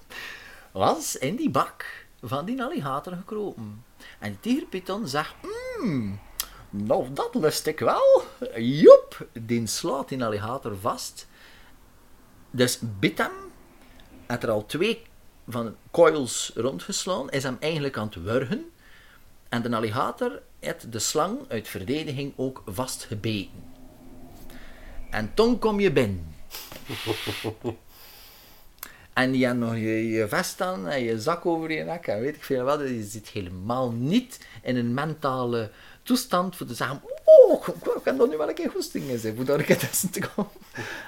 was 0.71 1.15
in 1.15 1.35
die 1.35 1.49
bak 1.49 2.07
van 2.21 2.45
die 2.45 2.63
alligator 2.63 3.13
gekropen. 3.13 3.83
En 4.19 4.29
die 4.29 4.39
tierenpython 4.39 5.07
zegt, 5.07 5.35
mmm, 5.41 6.19
nou 6.69 7.13
dat 7.13 7.35
lust 7.35 7.67
ik 7.67 7.79
wel. 7.79 8.23
Joep, 8.55 9.27
die 9.33 9.67
slaat 9.67 10.09
die 10.09 10.23
alligator 10.23 10.77
vast. 10.77 11.27
Dus 12.51 12.79
bit 12.99 13.17
hem, 13.17 13.31
had 14.27 14.43
er 14.43 14.49
al 14.49 14.65
twee 14.65 15.01
van 15.47 15.75
coils 15.91 16.51
rondgeslaan, 16.55 17.29
is 17.29 17.43
hem 17.43 17.57
eigenlijk 17.59 17.97
aan 17.97 18.05
het 18.05 18.23
wurgen. 18.23 18.71
En 19.49 19.61
de 19.61 19.75
alligator 19.75 20.41
heeft 20.59 20.91
de 20.91 20.99
slang 20.99 21.39
uit 21.47 21.67
verdediging 21.67 22.33
ook 22.35 22.63
vastgebeten. 22.65 23.63
En 25.09 25.33
toen 25.33 25.59
kom 25.59 25.79
je 25.79 25.91
binnen. 25.91 26.35
En 29.13 29.37
je 29.37 29.45
hebt 29.45 29.57
nog 29.57 29.73
je, 29.73 30.09
je 30.09 30.27
vest 30.27 30.61
aan 30.61 30.87
en 30.87 31.03
je 31.03 31.19
zak 31.19 31.45
over 31.45 31.71
je 31.71 31.83
nek 31.83 32.07
en 32.07 32.19
weet 32.19 32.35
ik 32.35 32.43
veel 32.43 32.63
wat. 32.63 32.79
Je 32.79 33.03
zit 33.03 33.27
helemaal 33.27 33.91
niet 33.91 34.47
in 34.61 34.75
een 34.75 34.93
mentale 34.93 35.71
toestand 36.03 36.55
voor 36.55 36.67
te 36.67 36.73
zeggen, 36.73 37.01
oh, 37.23 37.67
ik 37.67 38.03
kan 38.03 38.17
dat 38.17 38.29
nu 38.29 38.37
wel 38.37 38.49
een 38.49 38.55
keer 38.55 38.69
goesting 38.69 39.09
in 39.09 39.19
zijn, 39.19 39.45
daar 39.45 39.59
een 39.59 39.65
keer 39.65 39.77
tussen 39.77 40.09
te 40.09 40.19
komen. 40.19 40.51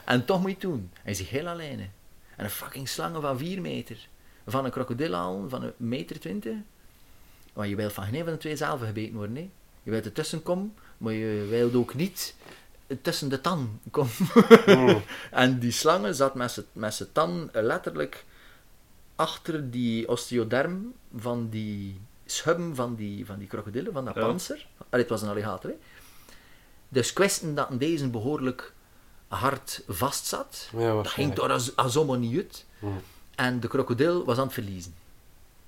En 0.06 0.26
toch 0.26 0.42
moet 0.42 0.50
je 0.50 0.56
het 0.56 0.62
doen. 0.62 0.92
Hij 1.02 1.12
is 1.12 1.22
heel 1.22 1.48
alleen. 1.48 1.80
En 2.36 2.44
een 2.44 2.50
fucking 2.50 2.89
slangen 2.89 3.22
van 3.22 3.38
4 3.38 3.62
meter. 3.62 4.08
Van 4.48 4.66
een 4.66 4.72
krokodil 4.72 5.16
al, 5.16 5.46
van 5.50 5.63
een 5.63 5.74
meter 5.78 6.20
20. 6.20 6.54
Maar 7.54 7.68
je 7.68 7.76
wilt 7.76 7.94
van 7.94 8.04
geen 8.04 8.16
een 8.16 8.24
van 8.24 8.34
de 8.34 8.39
twee 8.39 8.56
zelf 8.56 8.82
gebeten 8.82 9.16
worden. 9.16 9.36
Hè. 9.36 9.50
Je 9.84 9.92
wilt 9.92 10.06
ertussen 10.06 10.44
komen, 10.44 10.74
maar 10.98 11.13
je 11.13 11.46
wilt 11.50 11.76
ook 11.76 11.96
niet 11.96 12.36
tussen 13.01 13.29
de 13.29 13.41
tan 13.41 13.79
komen. 13.91 14.12
Mm. 14.65 15.01
En 15.32 15.60
die 15.60 15.71
slangen 15.71 16.15
zat 16.15 16.36
met 16.36 16.51
zijn- 16.51 16.65
met 16.71 16.93
zijn 16.93 17.10
tan 17.12 17.49
letterlijk 17.53 18.25
achter 19.15 19.71
die 19.71 20.10
osteoderm 20.10 20.93
van 21.17 21.49
die 21.49 22.01
schubben 22.25 22.75
van 22.75 22.95
die, 22.95 23.25
van 23.25 23.38
die 23.39 23.47
krokodillen, 23.47 23.93
van 23.93 24.06
dat 24.06 24.15
Ja. 24.15 24.21
panzer. 24.21 24.67
Allee, 24.89 25.01
het 25.01 25.10
was 25.10 25.21
een 25.21 25.29
alligator, 25.29 25.69
hè. 25.69 25.75
Dus 26.89 27.13
wist 27.13 27.56
dat 27.56 27.67
deze 27.79 28.08
behoorlijk 28.10 28.73
hard 29.27 29.84
vast 29.88 30.25
zat. 30.25 30.69
Ja, 30.77 30.93
Dat 30.93 31.08
ging 31.08 31.34
door 31.34 31.51
als, 31.51 31.75
als 31.75 31.95
niet 32.17 32.36
uit. 32.38 32.65
Mm. 32.79 33.01
En 33.36 33.60
de 33.60 33.67
krokodil 33.67 34.25
was 34.25 34.38
aan 34.38 34.43
het 34.43 34.53
verliezen. 34.53 34.95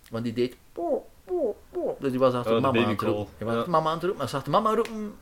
Want 0.09 0.23
die 0.23 0.33
deed... 0.33 0.55
po, 0.73 1.05
po, 1.25 1.57
po. 1.71 1.97
Dus 1.99 2.09
die 2.11 2.19
was 2.19 2.33
achter 2.33 2.55
Oh, 2.55 2.61
mama 2.61 2.83
aan 2.83 2.89
het 2.89 3.01
roepen. 3.01 3.27
Die 3.37 3.47
was 3.47 3.55
Ja. 3.55 3.69
mama 3.71 3.87
aan 3.89 3.93
het 3.95 4.03
roepen. 4.03 4.19
Maar 4.19 4.33
achter 4.33 4.51
mama 4.51 4.73
roepen, 4.75 5.13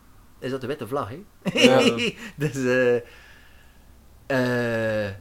is 0.43 0.51
dat 0.51 0.61
de 0.61 0.67
witte 0.67 0.87
vlag, 0.87 1.09
hè. 1.09 1.23
Ja. 1.53 1.97
dus... 2.35 2.55
eh 2.55 3.01
eh, 4.25 5.11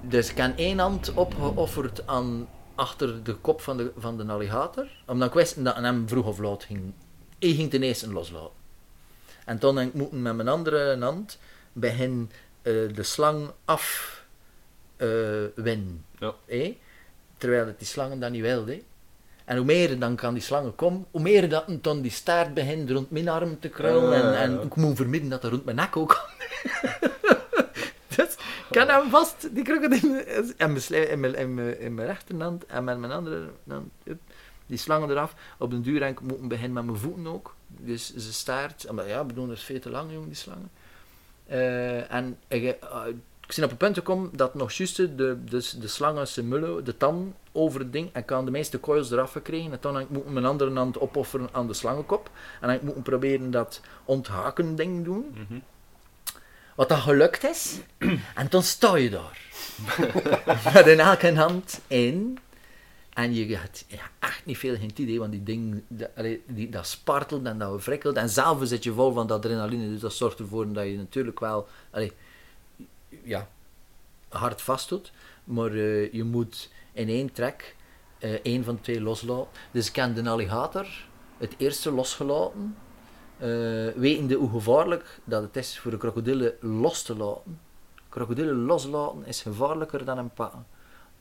dus 0.00 0.30
ik 0.30 0.36
heb 0.36 0.58
één 0.58 0.78
hand 0.78 1.14
opgeofferd 1.14 2.06
aan 2.06 2.48
achter 2.74 3.22
de 3.24 3.34
kop 3.34 3.60
van 3.60 3.76
de, 3.76 3.92
van 3.96 4.16
de 4.16 4.24
alligator. 4.24 4.88
Omdat 5.06 5.28
ik 5.28 5.34
wist 5.34 5.64
dat 5.64 5.76
hem 5.76 6.08
vroeg 6.08 6.26
of 6.26 6.38
laat 6.38 6.64
ging... 6.64 6.92
Hij 7.38 7.52
ging 7.52 7.70
ten 7.70 7.82
eerste 7.82 8.12
loslaten. 8.12 8.56
En 9.44 9.58
toen 9.58 9.80
ik 9.80 9.94
moeten 9.94 10.22
met 10.22 10.36
mijn 10.36 10.48
andere 10.48 10.96
hand 11.00 11.38
begin 11.72 12.30
eh, 12.62 12.72
de 12.94 13.02
slang 13.02 13.50
af 13.64 14.16
eh 14.96 15.08
winnen. 15.54 16.04
Ja. 16.18 16.34
Terwijl 17.36 17.66
het 17.66 17.78
die 17.78 17.86
slangen 17.86 18.20
dat 18.20 18.30
niet 18.30 18.42
wilde. 18.42 18.82
En 19.48 19.56
hoe 19.56 19.66
meer 19.66 19.98
dan 19.98 20.16
kan 20.16 20.34
die 20.34 20.42
slangen 20.42 20.74
komen, 20.74 21.06
hoe 21.10 21.20
meer 21.20 21.48
dat 21.48 21.64
dan 21.80 22.00
die 22.00 22.10
staart 22.10 22.54
begint 22.54 22.90
rond 22.90 23.10
mijn 23.10 23.28
arm 23.28 23.60
te 23.60 23.68
krullen. 23.68 24.12
En, 24.12 24.32
ja, 24.32 24.34
en 24.34 24.62
ik 24.62 24.74
moet 24.74 24.96
vermidden 24.96 25.30
dat 25.30 25.44
er 25.44 25.50
rond 25.50 25.64
mijn 25.64 25.76
nek 25.76 25.96
ook 25.96 26.08
kan. 26.08 26.46
dus 28.16 28.32
ik 28.34 28.66
kan 28.70 28.88
hem 28.88 29.10
vast, 29.10 29.48
die 29.54 29.64
krokodil, 29.64 30.24
in 30.56 30.72
mijn, 30.72 31.10
in 31.10 31.20
mijn, 31.20 31.34
in 31.34 31.54
mijn, 31.54 31.80
in 31.80 31.94
mijn 31.94 32.06
rechterhand 32.06 32.66
en 32.66 32.84
met 32.84 32.98
mijn 32.98 33.12
andere 33.12 33.48
hand, 33.68 33.90
die 34.66 34.78
slangen 34.78 35.10
eraf. 35.10 35.34
Op 35.58 35.70
den 35.70 35.82
duur 35.82 36.02
ik 36.02 36.20
moeten 36.20 36.48
beginnen 36.48 36.72
met 36.72 36.84
mijn 36.84 36.98
voeten 36.98 37.26
ook. 37.26 37.54
Dus 37.66 38.16
ze 38.16 38.32
staart, 38.32 38.92
maar 38.92 39.08
ja, 39.08 39.24
bedoel, 39.24 39.46
dat 39.46 39.56
is 39.56 39.62
veel 39.62 39.80
te 39.80 39.90
lang, 39.90 40.12
jong, 40.12 40.26
die 40.26 40.34
slangen. 40.34 40.70
Eh, 41.46 42.12
en 42.12 42.38
ik, 42.48 42.76
eh, 42.80 43.02
ik 43.48 43.54
zie 43.54 43.64
op 43.64 43.70
het 43.70 43.78
punt 43.78 43.96
gekomen 43.96 44.30
dat 44.32 44.54
nog 44.54 44.72
juist 44.72 44.96
de, 44.96 45.36
dus 45.44 45.70
de 45.70 45.88
slangen 45.88 46.28
zijn 46.28 46.48
mullen, 46.48 46.84
de 46.84 46.96
tan 46.96 47.34
over 47.52 47.80
het 47.80 47.92
ding, 47.92 48.10
en 48.12 48.22
ik 48.22 48.30
had 48.30 48.44
de 48.44 48.50
meeste 48.50 48.80
coils 48.80 49.10
eraf 49.10 49.32
gekregen. 49.32 49.72
En 49.72 49.80
toen 49.80 49.94
heb 49.94 50.02
ik 50.02 50.10
moeten 50.10 50.32
mijn 50.32 50.44
andere 50.44 50.74
hand 50.74 51.00
opofferen 51.00 51.48
aan 51.52 51.66
de 51.66 51.74
slangenkop. 51.74 52.30
En 52.60 52.70
ik 52.70 52.82
moeten 52.82 53.02
proberen 53.02 53.50
dat 53.50 53.80
onthaken 54.04 54.76
ding 54.76 55.04
doen. 55.04 55.34
Mhm. 55.34 55.58
Wat 56.74 56.88
dat 56.88 56.98
gelukt 56.98 57.44
is. 57.44 57.78
en 58.34 58.46
dan 58.48 58.62
sta 58.62 58.96
je 58.96 59.10
daar. 59.10 59.40
Met 60.74 60.86
in 60.86 61.00
elke 61.00 61.34
hand 61.34 61.80
in. 61.86 62.38
En 63.12 63.34
je 63.34 63.56
hebt 63.56 63.84
ja, 63.88 64.10
echt 64.18 64.46
niet 64.46 64.58
veel 64.58 64.76
geen 64.76 64.92
idee, 64.94 65.18
want 65.18 65.32
die 65.32 65.42
ding, 65.42 65.82
dat, 65.88 66.10
die, 66.46 66.68
dat 66.68 66.86
spartelt 66.86 67.46
en 67.46 67.58
dat 67.58 67.84
wrikkelt. 67.84 68.16
En 68.16 68.28
zelf 68.28 68.58
zit 68.62 68.84
je 68.84 68.92
vol 68.92 69.12
van 69.12 69.26
dat 69.26 69.44
adrenaline, 69.44 69.88
dus 69.88 70.00
dat 70.00 70.12
zorgt 70.12 70.38
ervoor 70.38 70.72
dat 70.72 70.84
je 70.84 70.96
natuurlijk 70.96 71.40
wel 71.40 71.68
allee, 71.90 72.12
ja, 73.24 73.48
hard 74.28 74.62
vastdoet. 74.62 75.12
Maar 75.44 75.70
eh, 75.72 76.12
je 76.12 76.24
moet 76.24 76.70
in 76.92 77.08
één 77.08 77.32
trek 77.32 77.76
eh 78.18 78.32
één 78.42 78.64
van 78.64 78.80
twee 78.80 79.00
loslaten. 79.00 79.48
Dus 79.70 79.88
ik 79.88 79.96
heb 79.96 80.14
de 80.14 80.30
alligator 80.30 80.86
het 81.38 81.54
eerste 81.58 81.90
losgelaten. 81.92 82.76
eh, 83.38 83.88
wetende 83.94 84.34
hoe 84.34 84.50
gevaarlijk 84.50 85.20
dat 85.24 85.42
het 85.42 85.56
is 85.56 85.78
voor 85.78 85.90
de 85.90 85.96
krokodillen 85.96 86.54
los 86.60 87.02
te 87.02 87.16
laten. 87.16 87.60
Krokodillen 88.08 88.64
loslaten 88.64 89.26
is 89.26 89.42
gevaarlijker 89.42 90.04
dan 90.04 90.18
een 90.18 90.30
pakken. 90.30 90.66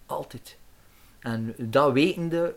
Altijd. 0.05 0.57
En 1.19 1.55
dat 1.57 1.91
wetende 1.91 2.55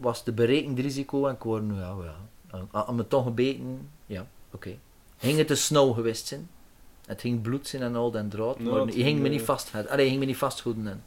was 0.00 0.24
de 0.24 0.32
berekend 0.32 0.78
risico 0.78 1.26
en 1.26 1.34
ik 1.34 1.42
word, 1.42 1.62
nou 1.62 2.04
ja, 2.04 2.14
ja. 2.52 2.66
Aan 2.70 2.94
me 2.94 3.08
toch 3.08 3.24
gebeten, 3.24 3.90
ja, 4.06 4.26
oké. 4.52 4.78
Ging 5.16 5.38
het 5.38 5.46
te 5.46 5.54
snel 5.54 5.92
geweest 5.92 6.26
zijn? 6.26 6.48
Het 7.06 7.20
ging 7.20 7.42
bloed 7.42 7.66
zijn 7.66 7.82
en 7.82 7.96
al 7.96 8.10
den 8.10 8.28
draad, 8.28 8.58
Nou, 8.58 8.84
maar 8.84 8.94
je 8.94 9.02
ging 9.02 9.20
me 9.20 9.28
niet 9.28 9.40
eh, 9.40 9.46
vast, 9.46 9.72
allee, 9.88 10.04
je 10.04 10.08
ging 10.08 10.20
me 10.20 10.26
niet 10.26 10.36
vasthouden. 10.36 10.86
En. 10.86 11.02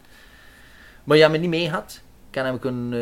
Maar 1.04 1.16
je 1.16 1.22
hebt 1.22 1.36
me 1.36 1.42
niet 1.42 1.50
mee 1.50 1.66
gehad. 1.66 2.02
Ik 2.30 2.36
heb 2.36 2.46
hem 2.46 2.60
kunnen, 2.60 2.94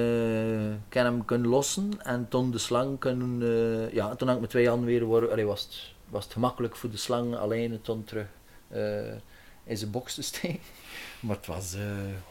eh, 0.89 0.95
heb 0.95 1.05
hem 1.05 1.25
kunnen 1.25 1.49
lossen 1.49 1.91
en 2.03 2.27
toen 2.29 2.51
de 2.51 2.57
slang 2.57 2.99
kunnen, 2.99 3.41
eh, 3.41 3.93
ja, 3.93 4.15
toen 4.15 4.27
had 4.27 4.35
ik 4.35 4.41
met 4.41 4.49
twee 4.49 4.67
handen 4.67 4.87
weer, 4.87 5.03
worden, 5.03 5.31
allee, 5.31 5.45
was, 5.45 5.61
het, 5.61 5.93
was 6.09 6.23
het 6.23 6.33
gemakkelijk 6.33 6.75
voor 6.75 6.89
de 6.89 6.97
slang 6.97 7.35
alleen 7.35 7.71
en 7.71 7.81
toen 7.81 8.03
terug 8.03 8.27
in 9.67 9.77
zijn 9.77 9.91
box 9.91 10.13
te 10.13 10.21
steken. 10.21 10.59
Maar 11.19 11.35
het 11.35 11.45
was, 11.45 11.73
eh 11.73 11.81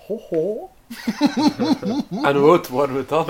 ho 0.06 0.18
ho. 0.18 0.70
En 2.28 2.36
hoe 2.36 2.50
oud 2.50 2.68
waren 2.68 2.94
we 2.94 3.04
dan? 3.06 3.26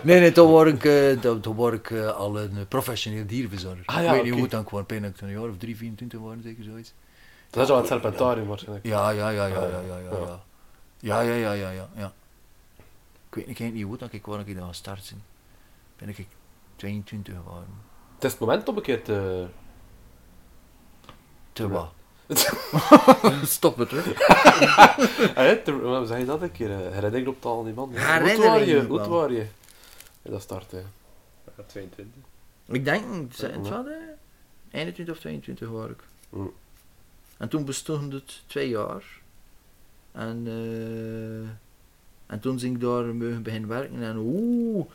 nee, 0.08 0.20
nee, 0.20 0.32
toen 0.32 0.48
word 0.48 0.68
ik, 0.68 0.84
eh, 0.84 1.32
toen, 1.40 1.54
word 1.54 1.74
ik 1.74 1.90
eh, 1.90 2.16
al 2.16 2.38
een 2.38 2.68
professioneel 2.68 3.26
dierverzorger. 3.26 3.82
Ah, 3.84 4.02
ja, 4.02 4.02
ik 4.02 4.10
weet 4.10 4.22
niet 4.22 4.32
hoe 4.32 4.42
het 4.42 4.50
dan 4.50 4.64
kwam, 4.64 4.80
ik 4.80 4.88
denk 4.88 5.02
dat 5.02 5.10
ik 5.10 5.16
toen 5.16 5.28
een 5.28 5.40
jaar 5.40 5.48
of 5.48 5.56
3, 5.58 5.76
24 5.76 6.18
worden, 6.18 6.42
zeker 6.42 6.64
zoiets. 6.64 6.92
Dat 7.50 7.64
is 7.64 7.70
al 7.70 7.76
het 7.76 7.86
Serpentarium 7.86 8.46
waarschijnlijk. 8.46 8.86
Ja, 8.86 9.10
ja, 9.10 9.28
ja, 9.28 9.46
ja, 9.46 9.66
ja, 9.66 9.80
ja, 9.86 9.98
ja. 9.98 10.10
Ja. 10.10 10.40
Ja, 10.98 11.20
ja, 11.20 11.34
ja, 11.34 11.52
ja, 11.52 11.70
ja, 11.70 11.88
ja. 11.96 12.12
Ik 13.28 13.34
weet 13.34 13.46
niet, 13.46 13.58
ik 13.58 13.64
weet 13.64 13.74
niet 13.74 13.84
hoe 13.84 13.96
dat 13.96 14.12
ik 14.12 14.26
wanneer 14.26 14.48
ik 14.48 14.56
dan 14.56 14.68
gestart 14.68 15.04
zijn. 15.04 15.22
Ben 15.98 16.08
ik 16.08 16.26
22 16.76 17.34
geworden. 17.34 17.68
Het 18.14 18.24
is 18.24 18.30
het 18.30 18.40
moment 18.40 18.68
om 18.68 18.76
een 18.76 18.82
keer 18.82 19.02
te... 19.02 19.46
Te 21.52 21.68
wat? 21.68 21.92
Stop 23.44 23.76
het, 23.76 23.88
te... 25.64 25.72
Hoe 25.72 26.06
zeg 26.06 26.18
je 26.18 26.24
dat 26.24 26.42
een 26.42 26.52
keer? 26.52 26.70
eh, 26.70 26.92
Herinnering 26.92 27.28
op 27.28 27.40
taal 27.40 27.64
die 27.64 27.74
man. 27.74 27.88
Hoe 27.88 28.00
oud 28.00 28.36
waren 28.36 28.66
je? 28.66 28.86
Hoe 30.22 30.30
dat 30.30 30.42
start, 30.42 30.70
hè. 30.70 30.78
Ja, 31.56 31.62
22. 31.66 32.14
Ik 32.66 32.84
denk, 32.84 33.32
het 33.36 33.68
hè? 33.68 33.94
21 34.70 35.14
of 35.14 35.20
22 35.20 35.68
was 35.68 35.90
ik. 35.90 36.02
Mm. 36.28 36.52
En 37.36 37.48
toen 37.48 37.64
bestond 37.64 38.12
het 38.12 38.42
twee 38.46 38.68
jaar. 38.68 39.04
En, 40.12 40.42
eh, 40.46 41.48
en 42.26 42.40
toen 42.40 42.56
ben 42.56 42.64
ik 42.64 42.80
daar 42.80 43.14
mogen 43.14 43.42
beginnen 43.42 43.68
werken. 43.68 44.02
En 44.02 44.16
oeh, 44.16 44.86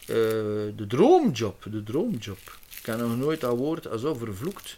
eh, 0.00 0.16
de 0.76 0.84
droomjob, 0.88 1.66
de 1.70 1.82
droomjob. 1.82 2.58
Ik 2.78 2.86
heb 2.86 2.98
nog 2.98 3.16
nooit 3.16 3.40
dat 3.40 3.56
woord 3.56 3.88
zo 3.98 4.14
vervloekt. 4.14 4.76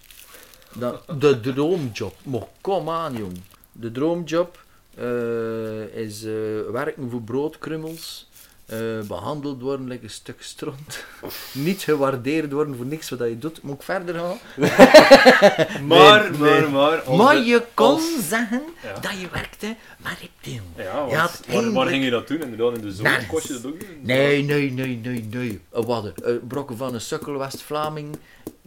Dat, 0.74 1.02
de 1.20 1.40
droomjob. 1.40 2.14
Maar 2.22 2.42
kom 2.60 2.88
aan, 2.90 3.16
jong. 3.16 3.40
De 3.72 3.92
droomjob 3.92 4.58
eh, 4.94 5.94
is 5.96 6.24
eh, 6.24 6.32
werken 6.72 7.10
voor 7.10 7.22
broodkrummels. 7.22 8.28
eh, 8.66 8.78
behandeld 9.08 9.60
worden 9.60 9.88
like 9.88 10.04
een 10.04 10.10
stuk 10.10 10.42
stront. 10.42 11.04
Niet 11.52 11.82
gewaardeerd 11.82 12.52
worden 12.52 12.76
voor 12.76 12.86
niks 12.86 13.08
wat 13.10 13.18
je 13.18 13.38
doet. 13.38 13.62
Moet 13.62 13.74
ik 13.74 13.82
verder 13.82 14.14
gaan? 14.14 14.38
Maar, 15.86 16.30
nee. 16.38 16.38
maar, 16.38 16.70
maar. 16.70 17.16
maar 17.16 17.36
je 17.38 17.62
kon 17.74 17.86
als- 17.86 18.28
zeggen 18.28 18.62
Ja. 18.82 19.00
dat 19.00 19.20
je 19.20 19.28
werkte 19.32 19.76
met 19.96 20.12
reptiel. 20.20 20.62
Ja, 20.76 20.94
want 20.98 21.10
Ja, 21.10 21.16
waar, 21.16 21.30
eindelijk- 21.48 21.74
waar 21.76 21.86
ging 21.86 22.04
je 22.04 22.10
dat 22.10 22.28
doen? 22.28 22.40
Inderdaad, 22.42 22.76
in 22.76 23.02
de 23.02 23.26
kost 23.28 23.46
je 23.46 23.52
dat 23.52 23.66
ook? 23.66 23.76
Nee, 24.02 24.42
nee, 24.44 24.70
nee, 24.72 24.96
nee, 25.02 25.28
nee. 25.30 25.60
Uh, 25.76 25.84
wat? 25.84 26.12
Uh, 26.24 26.34
Brokken 26.48 26.76
van 26.76 26.94
een 26.94 27.00
sukkel 27.00 27.38
West-Vlaming 27.38 28.16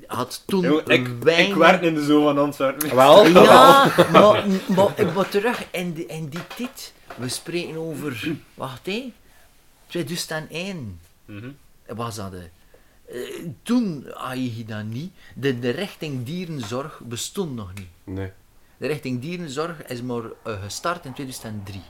had 0.08 0.43
toen 0.45 0.62
Yo, 0.62 0.78
ik, 0.86 1.08
weinig... 1.08 1.47
ik 1.47 1.56
werk 1.56 1.82
in 1.82 1.93
de 1.93 2.04
zoo 2.04 2.24
van 2.24 2.38
Antwerpen. 2.38 2.95
Wel? 2.95 3.28
Ja, 3.28 3.93
maar, 4.12 4.45
maar, 4.76 5.14
maar 5.16 5.30
terug 5.30 5.66
in, 5.72 5.93
die 5.93 6.06
in 6.06 6.28
die 6.30 6.47
tijd. 6.56 6.93
We 7.18 7.30
spreken 7.30 7.78
over... 7.78 8.36
Wacht, 8.54 8.86
hé. 8.86 9.14
2001 9.88 10.99
Mhm. 11.26 11.49
was 11.88 12.16
dat. 12.16 12.34
Eh, 12.34 13.20
toen 13.64 14.06
had 14.14 14.56
je 14.56 14.66
dat 14.66 14.84
niet. 14.84 15.12
De, 15.36 15.60
de 15.60 15.70
richting 15.70 16.26
dierenzorg 16.26 16.99
bestond 17.04 17.56
nog 17.56 17.74
niet. 17.74 17.88
Nee. 18.16 18.32
De 18.78 18.88
richting 18.88 19.22
dierenzorg 19.22 19.84
is 19.84 20.01
maar 20.01 20.24
eh, 20.43 20.64
gestart 20.64 21.06
in 21.06 21.14
2003. 21.14 21.82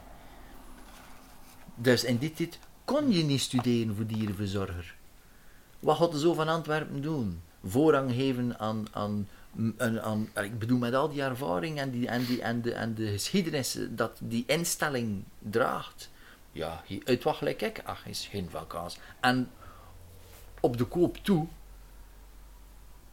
Dus 1.76 2.04
in 2.04 2.18
die 2.18 2.34
tijd 2.34 2.60
kon 2.86 3.12
je 3.12 3.24
niet 3.24 3.42
studeren 3.42 3.96
voor 3.96 4.06
dierenverzorger. 4.06 4.96
Wat 5.80 5.98
had 5.98 6.12
de 6.12 6.20
zo 6.20 6.34
van 6.34 6.48
Antwerpen 6.48 7.02
doen? 7.02 7.42
Voorrang 7.66 8.12
geven 8.12 8.60
aan, 8.60 8.86
aan, 8.92 9.28
aan, 9.78 10.02
aan 10.02 10.30
ik 10.44 10.60
bedoel 10.60 10.78
met 10.78 10.94
al 10.94 11.10
die 11.10 11.22
ervaring 11.22 11.80
en, 11.80 11.92
die, 11.92 12.08
en, 12.08 12.26
die, 12.26 12.42
en, 12.42 12.62
de, 12.62 12.74
en 12.74 12.94
de 12.94 13.08
geschiedenis 13.08 13.78
dat 13.90 14.18
die 14.22 14.44
instelling 14.48 15.24
draagt. 15.40 16.10
Ja, 16.52 16.84
uit 17.06 17.24
wat 17.24 17.36
gelijk 17.36 17.62
ik, 17.62 17.82
ach, 17.86 18.06
is 18.08 18.28
geen 18.32 18.48
vakantie. 18.50 19.00
En 19.20 19.50
op 20.60 20.78
de 20.78 20.86
koop 20.86 21.18
toe, 21.18 21.48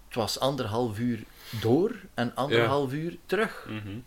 het 0.07 0.15
was 0.15 0.39
anderhalf 0.39 0.99
uur 0.99 1.23
door 1.61 1.95
en 2.15 2.35
anderhalf 2.35 2.93
uur 2.93 3.17
terug 3.27 3.67
Mhm. 3.69 3.99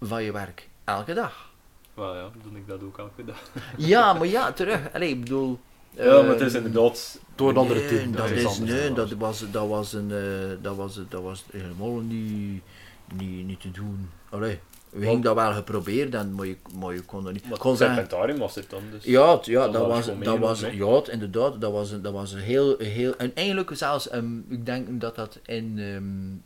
van 0.00 0.22
je 0.22 0.32
werk. 0.32 0.68
Elke 0.84 1.14
dag. 1.14 1.50
Wel 1.94 2.16
ja, 2.16 2.30
doe 2.42 2.56
ik 2.58 2.66
dat 2.66 2.82
ook 2.82 2.98
elke 2.98 3.24
dag. 3.24 3.42
Ja, 3.76 4.12
maar 4.12 4.26
ja, 4.26 4.52
terug. 4.52 4.92
Allee, 4.92 5.08
ik 5.08 5.20
bedoel... 5.20 5.60
Ja, 5.90 6.04
maar 6.20 6.28
het 6.28 6.38
ehm, 6.38 6.46
is 6.46 6.54
inderdaad... 6.54 7.20
Door 7.34 7.50
een 7.50 7.56
andere 7.56 7.80
nee, 7.80 7.88
team. 7.88 8.12
Dat 8.12 8.30
is 8.30 8.58
nee, 8.58 8.92
dat 8.92 9.10
was, 9.12 9.44
dat 9.50 9.68
was, 9.68 9.92
een, 9.92 10.10
eh, 10.10 10.18
dat 10.62 10.76
was, 10.76 11.00
dat 11.08 11.22
was 11.22 11.44
helemaal 11.52 11.98
niet, 12.00 12.62
niet, 13.16 13.46
niet 13.46 13.60
te 13.60 13.70
doen. 13.70 14.10
Allee, 14.28 14.58
we 14.90 15.04
gingen 15.04 15.20
dat 15.20 15.34
wel 15.34 15.52
geprobeerd, 15.52 16.14
en, 16.14 16.34
maar, 16.34 16.46
je, 16.46 16.56
maar 16.74 16.94
je 16.94 17.00
kon 17.02 17.26
er 17.26 17.32
niet. 17.32 17.48
Maar 17.48 17.58
kon 17.58 17.70
het 17.70 17.78
zeggen, 17.78 17.96
serpentarium 17.96 18.38
was 18.38 18.54
het 18.54 18.70
dan 18.70 18.82
dus. 18.90 19.04
ja, 19.04 19.36
het- 19.36 19.46
ja 19.46 19.62
dat 19.64 19.72
dat 19.72 19.86
was 19.86 20.06
dat 20.22 20.38
was, 20.38 20.60
ja, 20.60 20.86
het- 20.94 21.08
inderdaad, 21.08 21.60
dat 21.60 21.72
was, 21.72 21.90
een- 21.90 22.02
dat 22.02 22.12
was 22.12 22.32
een 22.32 22.40
heel, 22.40 22.78
heel, 22.78 23.16
en 23.16 23.34
eigenlijk 23.34 23.70
zelfs, 23.76 24.08
ehm, 24.08 24.38
ik 24.48 24.66
denk 24.66 25.00
dat 25.00 25.14
dat 25.16 25.38
in 25.46 25.78
ehm, 25.78 26.36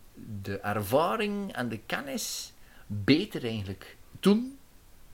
de 0.43 0.59
ervaring 0.59 1.53
en 1.53 1.69
de 1.69 1.79
kennis 1.87 2.53
beter 2.87 3.45
eigenlijk 3.45 3.97
toen 4.21 4.59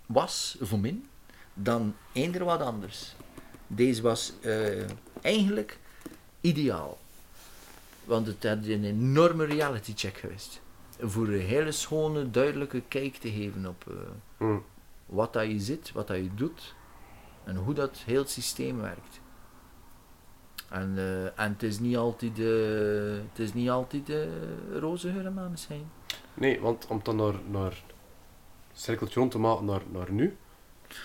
was, 0.06 0.56
voor 0.60 0.78
min, 0.78 1.06
dan 1.54 1.94
eender 2.12 2.44
wat 2.44 2.60
anders. 2.60 3.14
Deze 3.72 4.02
was 4.02 4.32
eh, 4.40 4.84
eigenlijk 5.20 5.78
ideaal. 6.40 6.98
Want 8.04 8.26
het 8.26 8.44
had 8.44 8.64
een 8.64 8.84
enorme 8.84 9.44
reality 9.44 9.92
check 9.96 10.16
geweest. 10.16 10.60
Voor 11.00 11.28
een 11.28 11.40
hele 11.40 11.72
schone, 11.72 12.30
duidelijke 12.30 12.82
kijk 12.88 13.16
te 13.16 13.30
geven 13.30 13.66
op 13.66 13.84
eh, 13.88 13.94
Mm. 14.36 14.64
wat 15.06 15.32
dat 15.32 15.46
je 15.46 15.60
zit, 15.60 15.92
wat 15.92 16.06
dat 16.06 16.16
je 16.16 16.34
doet 16.34 16.74
en 17.44 17.56
hoe 17.56 17.74
dat 17.74 17.96
heel 17.96 18.20
het 18.20 18.30
systeem 18.30 18.80
werkt. 18.80 19.20
En, 20.68 20.92
eh, 20.96 21.24
en 21.24 21.52
het 21.52 21.62
is 21.62 21.78
niet 21.78 21.96
altijd, 21.96 22.38
eh 22.38 22.46
het 23.30 23.38
is 23.38 23.52
niet 23.52 23.70
altijd 23.70 24.10
eh 24.10 24.18
roze 24.78 25.12
geur 25.12 25.32
maneschijn. 25.32 25.90
Nee, 26.34 26.60
want 26.60 26.86
om 26.86 27.00
dan 27.02 27.16
naar, 27.16 27.34
naar 27.50 27.82
cirkeltje 28.72 29.20
rond 29.20 29.30
te 29.32 29.38
maken 29.38 29.64
naar, 29.64 29.82
naar 29.92 30.12
nu. 30.12 30.36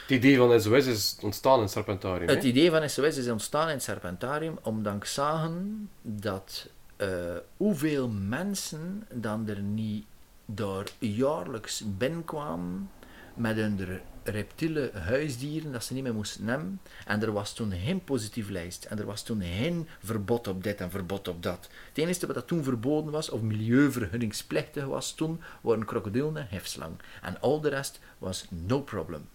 Het 0.02 0.10
idee 0.10 0.38
van 0.38 0.62
SOS 0.62 0.86
is 0.86 1.18
ontstaan 1.22 1.62
in 1.62 1.70
Serpentarium. 1.70 2.28
Het 2.28 2.44
hè? 2.44 2.50
idee 2.50 2.70
van 2.72 2.90
SOS 2.90 3.18
is 3.18 3.30
ontstaan 3.30 3.68
in 3.68 3.74
het 3.74 3.84
Serpentarium 3.84 4.58
omdat 4.62 4.96
ik 4.96 5.06
zagen 5.06 5.90
dat 6.02 6.68
eh, 6.96 7.10
hoeveel 7.58 8.10
mensen 8.10 9.08
dan 9.14 9.48
er 9.50 9.60
niet 9.60 10.06
daar 10.46 10.88
jaarlijks 11.00 11.84
binnenkwamen 11.98 12.90
met 13.34 13.56
hun 13.56 14.02
reptiele 14.24 14.92
huisdieren 14.94 15.72
dat 15.72 15.84
ze 15.84 15.94
niet 15.94 16.04
meer 16.04 16.14
moesten 16.14 16.46
nemen. 16.46 16.82
En 17.06 17.22
er 17.22 17.32
was 17.32 17.54
toen 17.54 17.72
geen 17.72 18.04
positief 18.04 18.50
lijst. 18.50 18.86
En 18.86 19.00
er 19.00 19.06
was 19.06 19.24
toen 19.24 19.42
geen 19.42 19.88
verbod 20.04 20.48
op 20.48 20.64
dit 20.64 20.82
en 20.82 20.90
verbod 20.90 21.28
op 21.28 21.44
dat. 21.44 21.70
Het 21.88 21.98
enige 21.98 22.26
wat 22.26 22.36
dat 22.36 22.48
toen 22.48 22.64
verboden 22.64 23.12
was, 23.12 23.30
of 23.30 23.42
milieuvergunningsplichtig 23.42 24.86
was 24.86 25.12
toen, 25.12 25.42
waren 25.62 25.86
krokodillen 25.86 26.38
en 26.38 26.48
hefslang. 26.50 26.94
En 27.22 27.42
al 27.42 27.62
de 27.62 27.70
rest 27.70 28.00
was 28.18 28.46
no 28.50 28.82
problem. 28.82 29.28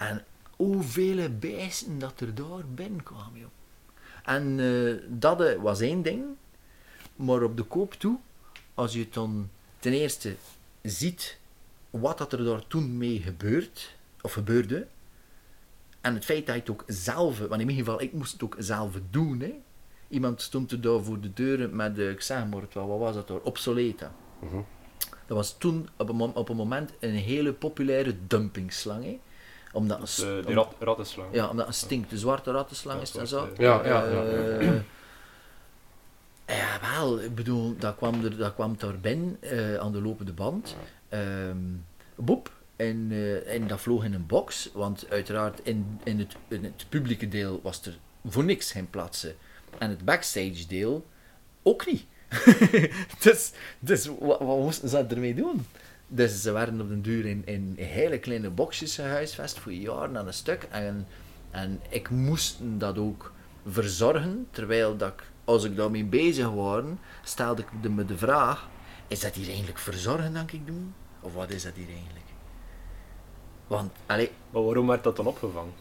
En 0.00 0.24
hoeveel 0.56 1.38
beesten 1.38 1.98
dat 1.98 2.20
er 2.20 2.34
daar 2.34 2.66
binnenkwamen, 2.74 3.40
joh. 3.40 3.50
En 4.24 4.60
eh, 4.60 4.94
dat 5.08 5.40
eh, 5.40 5.62
was 5.62 5.80
één 5.80 6.02
ding. 6.02 6.24
Maar 7.16 7.42
op 7.42 7.56
de 7.56 7.62
koop 7.62 7.92
toe, 7.92 8.18
als 8.74 8.92
je 8.92 9.08
dan 9.10 9.50
ten 9.78 9.92
eerste 9.92 10.36
ziet 10.82 11.38
wat 11.90 12.18
dat 12.18 12.32
er 12.32 12.44
daar 12.44 12.66
toen 12.66 12.98
mee 12.98 13.20
gebeurt, 13.20 13.96
of 14.20 14.32
gebeurde, 14.32 14.86
en 16.00 16.14
het 16.14 16.24
feit 16.24 16.46
dat 16.46 16.54
je 16.54 16.60
het 16.60 16.70
ook 16.70 16.84
zelf, 16.86 17.38
want 17.38 17.60
in 17.60 17.66
mijn 17.66 17.78
geval, 17.78 18.00
ik 18.00 18.12
moest 18.12 18.32
het 18.32 18.42
ook 18.42 18.56
zelf 18.58 18.98
doen, 19.10 19.40
hè. 19.40 19.54
Iemand 20.08 20.42
stond 20.42 20.72
er 20.72 20.80
daar 20.80 21.02
voor 21.02 21.20
de 21.20 21.32
deuren 21.32 21.76
met, 21.76 21.94
de, 21.94 22.10
ik 22.10 22.20
zeg 22.20 22.46
maar, 22.46 22.60
het 22.60 22.74
wel, 22.74 22.88
wat 22.88 22.98
was 22.98 23.14
dat 23.14 23.28
daar, 23.28 23.40
obsoleta. 23.40 24.14
Mhm. 24.38 24.60
Dat 25.26 25.36
was 25.36 25.58
toen 25.58 25.88
op 25.96 26.08
een, 26.08 26.20
op 26.20 26.48
een 26.48 26.56
moment 26.56 26.92
een 27.00 27.14
hele 27.14 27.52
populaire 27.52 28.14
dumpingslang, 28.26 29.04
hè. 29.04 29.20
Omdat 29.72 29.96
een 29.96 30.02
Dus, 30.04 30.14
st- 30.14 30.22
eh, 30.46 30.54
rat, 30.54 30.74
rattenslang. 30.78 31.28
ja, 31.34 31.48
omdat 31.48 31.66
een 31.66 31.74
stink, 31.74 32.10
de 32.10 32.18
zwarte 32.18 32.50
rattenslang 32.50 32.96
Ja, 32.96 33.02
is 33.02 33.14
en 33.16 33.26
zo. 33.28 33.48
Ja, 33.58 33.84
ja, 33.84 34.04
ja, 34.04 34.22
ja. 34.22 34.58
Eh, 34.58 34.80
ja, 36.46 36.78
wel, 36.96 37.20
ik 37.20 37.34
bedoel, 37.34 37.76
dat 37.78 37.96
kwam, 37.96 38.24
er, 38.24 38.36
dat 38.36 38.54
kwam 38.54 38.74
daar 38.78 38.98
binnen 38.98 39.36
eh, 39.40 39.76
aan 39.76 39.92
de 39.92 40.00
lopende 40.02 40.32
band. 40.32 40.76
Ehm 41.08 41.56
boep. 42.14 42.50
En, 42.76 43.06
eh, 43.10 43.54
en 43.54 43.66
dat 43.66 43.80
vloog 43.80 44.04
in 44.04 44.14
een 44.14 44.26
box, 44.26 44.70
want 44.72 45.06
uiteraard 45.10 45.60
in, 45.62 46.00
in, 46.04 46.18
het, 46.18 46.36
in 46.48 46.64
het 46.64 46.86
publieke 46.88 47.28
deel 47.28 47.60
was 47.62 47.86
er 47.86 47.98
voor 48.28 48.44
niks 48.44 48.72
geen 48.72 48.90
plaatsen. 48.90 49.34
En 49.78 49.90
het 49.90 50.04
backstage 50.04 50.66
deel 50.68 51.06
ook 51.62 51.86
niet. 51.86 52.04
dus 53.22 53.52
dus 53.78 54.06
wat, 54.06 54.38
wat 54.38 54.58
moesten 54.58 54.88
ze 54.88 54.96
ermee 55.08 55.34
doen? 55.34 55.66
Dus 56.12 56.42
ze 56.42 56.52
werden 56.52 56.80
op 56.80 56.88
den 56.88 57.02
duur 57.02 57.26
in, 57.26 57.42
in 57.46 57.74
hele 57.76 58.18
kleine 58.18 58.50
boxjes 58.50 58.94
gehuisvest 58.94 59.58
voor 59.58 59.72
jaren 59.72 60.16
aan 60.18 60.26
een 60.26 60.32
stuk. 60.32 60.62
En, 60.70 61.06
en 61.50 61.80
ik 61.88 62.10
moest 62.10 62.58
dat 62.60 62.98
ook 62.98 63.32
verzorgen, 63.66 64.46
terwijl 64.50 64.96
dat 64.96 65.14
als 65.44 65.64
ik 65.64 65.76
daarmee 65.76 66.04
bezig 66.04 66.50
was, 66.50 66.84
stelde 67.24 67.62
ik 67.62 67.90
me 67.90 68.04
de 68.04 68.18
vraag, 68.18 68.68
is 69.08 69.20
dat 69.20 69.34
hier 69.34 69.48
eigenlijk 69.48 69.78
verzorgen 69.78 70.34
dat 70.34 70.52
ik 70.52 70.66
doe? 70.66 70.82
Of 71.20 71.34
wat 71.34 71.50
is 71.50 71.62
dat 71.62 71.74
hier 71.74 71.88
eigenlijk? 71.88 72.26
Want, 73.66 73.92
Maar 74.06 74.26
waarom 74.50 74.86
werd 74.86 75.04
dat 75.04 75.16
dan 75.16 75.26
opgevangen? 75.26 75.72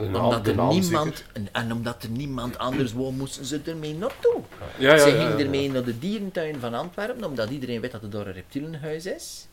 Naam- 0.00 0.24
omdat 0.24 0.46
er 0.46 0.56
niemand, 0.56 1.24
en, 1.32 1.48
en 1.52 1.72
omdat 1.72 2.02
er 2.02 2.08
niemand 2.08 2.58
anders 2.58 2.92
wou, 2.92 3.12
moesten 3.12 3.44
ze 3.44 3.60
ermee 3.64 3.94
naartoe. 3.94 4.40
Ja, 4.78 4.94
ja, 4.94 4.98
ze 4.98 5.10
gingen 5.10 5.38
ermee 5.38 5.70
naar 5.70 5.84
de 5.84 5.98
dierentuin 5.98 6.60
van 6.60 6.74
Antwerpen, 6.74 7.24
omdat 7.24 7.50
iedereen 7.50 7.80
weet 7.80 7.92
dat 7.92 8.02
er 8.02 8.10
daar 8.10 8.26
een 8.26 8.32
reptielenhuis 8.32 9.06
is. 9.06 9.48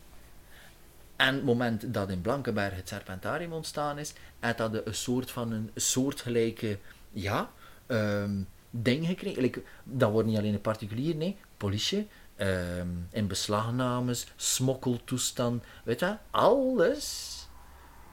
En 1.16 1.34
het 1.34 1.44
moment 1.44 1.94
dat 1.94 2.10
in 2.10 2.20
Blankenberg 2.20 2.76
het 2.76 2.88
Serpentarium 2.88 3.52
ontstaan 3.52 3.98
is, 3.98 4.12
had 4.40 4.56
dat 4.56 4.86
een 4.86 4.94
soort 4.94 5.30
van 5.30 5.52
een 5.52 5.70
soortgelijke, 5.74 6.78
ja, 7.12 7.50
ehm, 7.86 8.34
ding 8.70 9.06
gekregen. 9.06 9.42
Like, 9.42 9.62
dat 9.84 10.10
wordt 10.10 10.28
niet 10.28 10.38
alleen 10.38 10.54
een 10.54 10.60
particulier, 10.60 11.14
nee, 11.14 11.36
politie, 11.56 12.08
ehm 12.36 12.88
in 13.10 13.26
beslagnames, 13.26 14.26
smokkeltoestand, 14.36 15.62
weet 15.84 16.00
je, 16.00 16.16
alles 16.30 17.35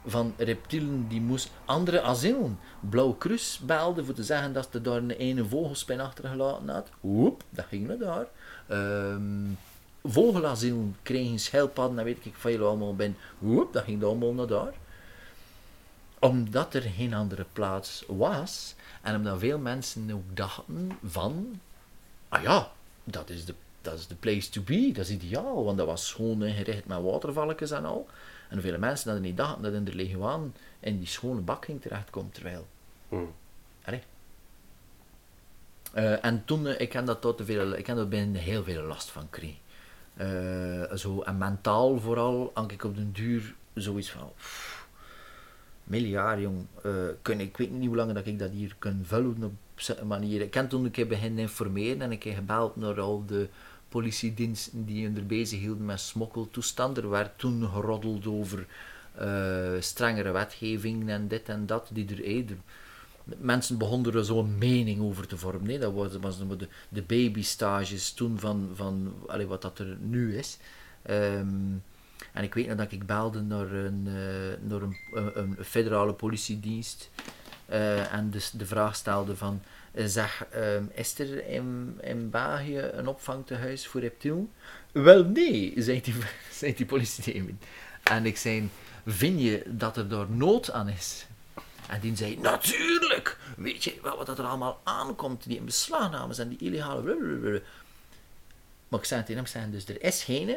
van 0.05 0.33
reptielen 0.37 1.07
die 1.07 1.21
moest 1.21 1.51
andere 1.65 2.01
asielen. 2.01 2.59
Blauw 2.79 3.13
Kruis 3.13 3.59
belde 3.65 4.05
voor 4.05 4.13
te 4.13 4.23
zeggen 4.23 4.53
dat 4.53 4.67
ze 4.71 4.81
daar 4.81 4.97
een 4.97 5.11
ene 5.11 5.45
vogelspin 5.45 5.99
achtergelaten 5.99 6.69
had. 6.69 6.89
Oep, 7.03 7.43
dat 7.49 7.65
ging 7.65 7.87
naar 7.87 7.97
daar. 7.97 8.27
Ehm 8.67 9.55
vogelasielen 10.03 10.95
kregen 11.01 11.39
schildpadden, 11.39 11.95
dat 11.95 12.05
weet 12.05 12.25
ik 12.25 12.35
veel 12.35 12.67
allemaal 12.67 12.95
ben. 12.95 13.17
Oep, 13.43 13.73
dat 13.73 13.83
ging 13.83 14.03
allemaal 14.03 14.33
naar 14.33 14.47
daar. 14.47 14.73
Omdat 16.19 16.73
er 16.73 16.81
geen 16.81 17.13
andere 17.13 17.45
plaats 17.53 18.03
was 18.07 18.75
en 19.01 19.15
omdat 19.15 19.39
veel 19.39 19.57
mensen 19.57 20.11
ook 20.11 20.35
dachten 20.35 20.91
van, 21.03 21.59
ah 22.29 22.41
ja, 22.41 22.71
dat 23.03 23.29
is 23.29 23.45
de, 23.45 23.53
dat 23.81 23.93
is 23.93 24.07
de 24.07 24.15
place 24.15 24.49
to 24.49 24.61
be, 24.61 24.91
dat 24.93 25.05
is 25.05 25.11
ideaal, 25.11 25.63
want 25.63 25.77
dat 25.77 25.87
was 25.87 26.07
schoon 26.07 26.43
ingericht 26.43 26.85
met 26.85 27.01
watervalletjes 27.01 27.71
en 27.71 27.85
al. 27.85 28.07
En 28.53 28.61
vele 28.61 28.77
mensen 28.77 29.09
hadden 29.09 29.27
niet 29.27 29.37
dachten 29.37 29.63
dat 29.63 29.73
in 29.73 29.83
de 29.83 29.95
leguaan 29.95 30.53
in 30.79 30.97
die 30.97 31.07
schone 31.07 31.41
bak 31.41 31.65
ging 31.65 31.81
terechtkomen, 31.81 32.31
terwijl... 32.31 32.67
Allee. 33.83 34.01
Eh, 35.93 36.25
en 36.25 36.45
toen, 36.45 36.67
eh, 36.67 36.79
ik 36.79 36.93
heb 36.93 37.05
dat 37.05 37.21
tot 37.21 37.37
te 37.37 37.45
veel, 37.45 37.71
ik 37.71 37.87
heb 37.87 37.95
daar 37.95 38.07
binnen 38.07 38.41
heel 38.41 38.63
veel 38.63 38.83
last 38.83 39.09
van 39.09 39.21
gekregen. 39.21 39.57
Eh, 40.13 40.95
zo, 40.95 41.21
en 41.21 41.37
mentaal 41.37 41.99
vooral, 41.99 42.51
had 42.53 42.71
ik 42.71 42.83
op 42.83 42.95
den 42.95 43.11
duur 43.11 43.55
zoiets 43.73 44.11
van... 44.11 44.31
pff, 44.35 44.87
miljard, 45.83 46.39
jong. 46.39 46.65
Kun, 47.21 47.39
ik 47.39 47.57
weet 47.57 47.71
niet 47.71 47.87
hoe 47.87 47.95
lang 47.95 48.13
dat 48.13 48.27
ik 48.27 48.39
dat 48.39 48.51
hier 48.51 48.75
kan 48.79 48.99
vullen 49.03 49.43
op 49.43 49.53
zo'n 49.75 50.07
manier. 50.07 50.41
Ik 50.41 50.53
heb 50.53 50.69
toen 50.69 50.85
een 50.85 50.91
keer 50.91 51.07
beginnen 51.07 51.39
informeren 51.39 52.01
en 52.01 52.11
ik 52.11 52.23
heb 52.23 52.35
gebeld 52.35 52.75
naar 52.75 52.99
al 52.99 53.25
de 53.25 53.49
politiediensten 53.93 54.85
die 54.85 55.05
hun 55.05 55.17
er 55.17 55.25
bezig 55.25 55.59
hielden 55.59 55.85
met 55.85 55.99
smokkeltoestanden. 55.99 57.03
Er 57.03 57.09
werd 57.09 57.37
toen 57.37 57.69
geroddeld 57.69 58.27
over 58.27 58.65
eh, 59.15 59.71
strengere 59.79 60.31
wetgeving 60.31 61.09
en 61.09 61.27
dit 61.27 61.49
en 61.49 61.65
dat. 61.65 61.89
Die 61.91 62.07
er, 62.09 62.45
de, 62.45 62.55
mensen 63.23 63.77
begonnen 63.77 64.13
er 64.13 64.25
zo'n 64.25 64.57
mening 64.57 65.01
over 65.01 65.27
te 65.27 65.37
vormen. 65.37 65.79
Dat 65.79 65.93
was, 65.93 66.17
was 66.21 66.37
de, 66.37 66.67
de, 66.89 67.01
babystages 67.01 68.13
toen 68.13 68.39
van, 68.39 68.69
van 68.75 69.13
wat 69.47 69.61
dat 69.61 69.79
er 69.79 69.97
nu 69.99 70.37
is. 70.37 70.57
Ehm, 71.01 71.77
en 72.33 72.43
ik 72.43 72.53
weet 72.53 72.67
nog 72.67 72.77
dat 72.77 72.91
ik 72.91 73.05
belde 73.05 73.41
naar 73.41 73.71
een, 73.71 74.03
eh, 74.07 74.69
naar 74.69 74.81
een, 74.81 74.97
een, 75.33 75.57
federale 75.63 76.13
politiedienst. 76.13 77.09
eh, 77.65 78.13
en 78.13 78.29
dus 78.29 78.51
de 78.51 78.65
vraag 78.65 78.95
stelde 78.95 79.35
van, 79.35 79.61
zeg, 79.95 80.45
ehm, 80.51 80.83
is 80.93 81.19
er 81.19 81.47
in, 81.47 81.99
in 82.01 82.29
België 82.29 82.79
een 82.79 83.07
opvangtehuis 83.07 83.87
voor 83.87 84.01
reptielen? 84.01 84.51
Wel 84.91 85.23
nee, 85.23 85.73
zei 85.77 86.01
die, 86.01 86.13
zei 86.51 86.73
die. 86.75 87.57
En 88.03 88.25
ik 88.25 88.37
zei, 88.37 88.69
vind 89.05 89.41
je 89.41 89.63
dat 89.67 89.97
er 89.97 90.07
daar 90.07 90.29
nood 90.29 90.71
aan 90.71 90.89
is? 90.89 91.25
En 91.87 91.99
die 91.99 92.15
zei, 92.15 92.37
natuurlijk! 92.37 93.37
Weet 93.57 93.83
je 93.83 93.99
wel 94.01 94.17
wat 94.17 94.25
dat 94.25 94.39
er 94.39 94.45
allemaal 94.45 94.81
aankomt? 94.83 95.43
Die 95.47 95.61
beslagnames 95.61 96.37
en 96.37 96.49
die 96.49 96.57
illegale... 96.57 97.01
blablabla." 97.01 97.59
Maar 98.87 98.99
ik 98.99 99.05
zei 99.05 99.21
tegen 99.21 99.35
hem, 99.35 99.45
zei, 99.45 99.71
dus 99.71 99.87
er 99.87 100.03
is 100.03 100.23
geen... 100.23 100.49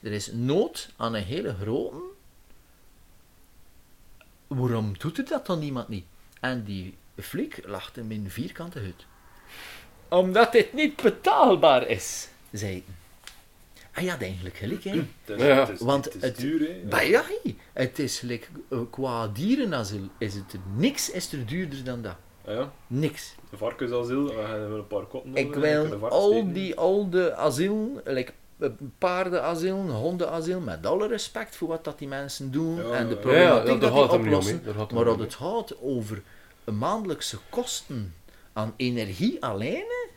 Er 0.00 0.12
is 0.12 0.32
nood 0.32 0.88
aan 0.96 1.14
een 1.14 1.22
hele 1.22 1.54
grote. 1.54 1.96
Waarom 4.46 4.98
doet 4.98 5.18
er 5.18 5.24
dat 5.24 5.46
dan 5.46 5.58
niemand 5.58 5.88
niet? 5.88 6.04
En 6.40 6.64
die 6.64 6.96
flik 7.20 7.60
lachte 7.66 8.00
hem 8.00 8.10
in 8.10 8.24
een 8.24 8.30
vierkante 8.30 8.78
hut. 8.78 9.06
Omdat 10.08 10.52
dit 10.52 10.72
niet 10.72 11.02
betaalbaar 11.02 11.88
is, 11.88 12.28
zei 12.52 12.72
hij. 12.72 12.82
Ah 13.94 14.02
ja, 14.04 14.18
eigenlijk 14.18 14.56
gelijk, 14.56 14.84
hè. 14.84 14.90
Het 15.24 15.40
is, 15.40 15.46
Ja. 15.46 15.58
het 15.58 15.68
is, 15.68 15.80
Want 15.80 16.04
het 16.04 16.14
is 16.14 16.22
het- 16.22 16.36
duur, 16.36 16.60
hè. 16.68 16.88
Maar 16.90 17.06
ja, 17.06 17.24
het 17.72 17.98
is 17.98 18.20
like, 18.20 18.46
eh, 18.70 18.78
qua 18.90 19.26
dierenasiel 19.28 20.08
is 20.18 20.34
het 20.34 20.56
niks 20.76 21.10
is 21.10 21.32
er 21.32 21.46
duurder 21.46 21.84
dan 21.84 22.02
dat. 22.02 22.16
Ah, 22.44 22.54
ja. 22.54 22.72
Niks. 22.86 23.34
Een 23.50 23.58
varkensasiel, 23.58 24.24
we 24.24 24.44
gaan 24.46 24.68
wel 24.68 24.78
een 24.78 24.86
paar 24.86 25.04
koppen 25.04 25.34
Ik 25.34 25.54
wil 25.54 25.94
al 26.08 26.52
die 26.52 26.76
oude 26.78 27.34
asielen, 27.34 28.00
like, 28.04 28.32
eh, 28.58 28.68
paardenasiel, 28.98 29.76
hondenasiel, 29.90 30.60
met 30.60 30.86
alle 30.86 31.06
respect 31.08 31.56
voor 31.56 31.68
wat 31.68 31.84
dat 31.84 31.98
die 31.98 32.08
mensen 32.08 32.50
doen 32.50 32.76
Ja, 32.76 32.82
en 32.92 33.08
de 33.08 33.14
ja, 33.14 33.32
ja. 33.32 33.60
problematiek 33.60 33.68
Ja, 33.68 33.78
dat 33.78 33.80
die 33.80 33.90
om, 33.90 34.20
oplossen. 34.26 34.62
Maar 34.94 35.04
dat 35.04 35.18
het 35.18 35.34
gaat 35.34 35.80
over 35.80 36.22
maandelijkse 36.64 37.38
kosten 37.50 38.14
aan 38.52 38.74
energie 38.76 39.44
alleen, 39.44 40.08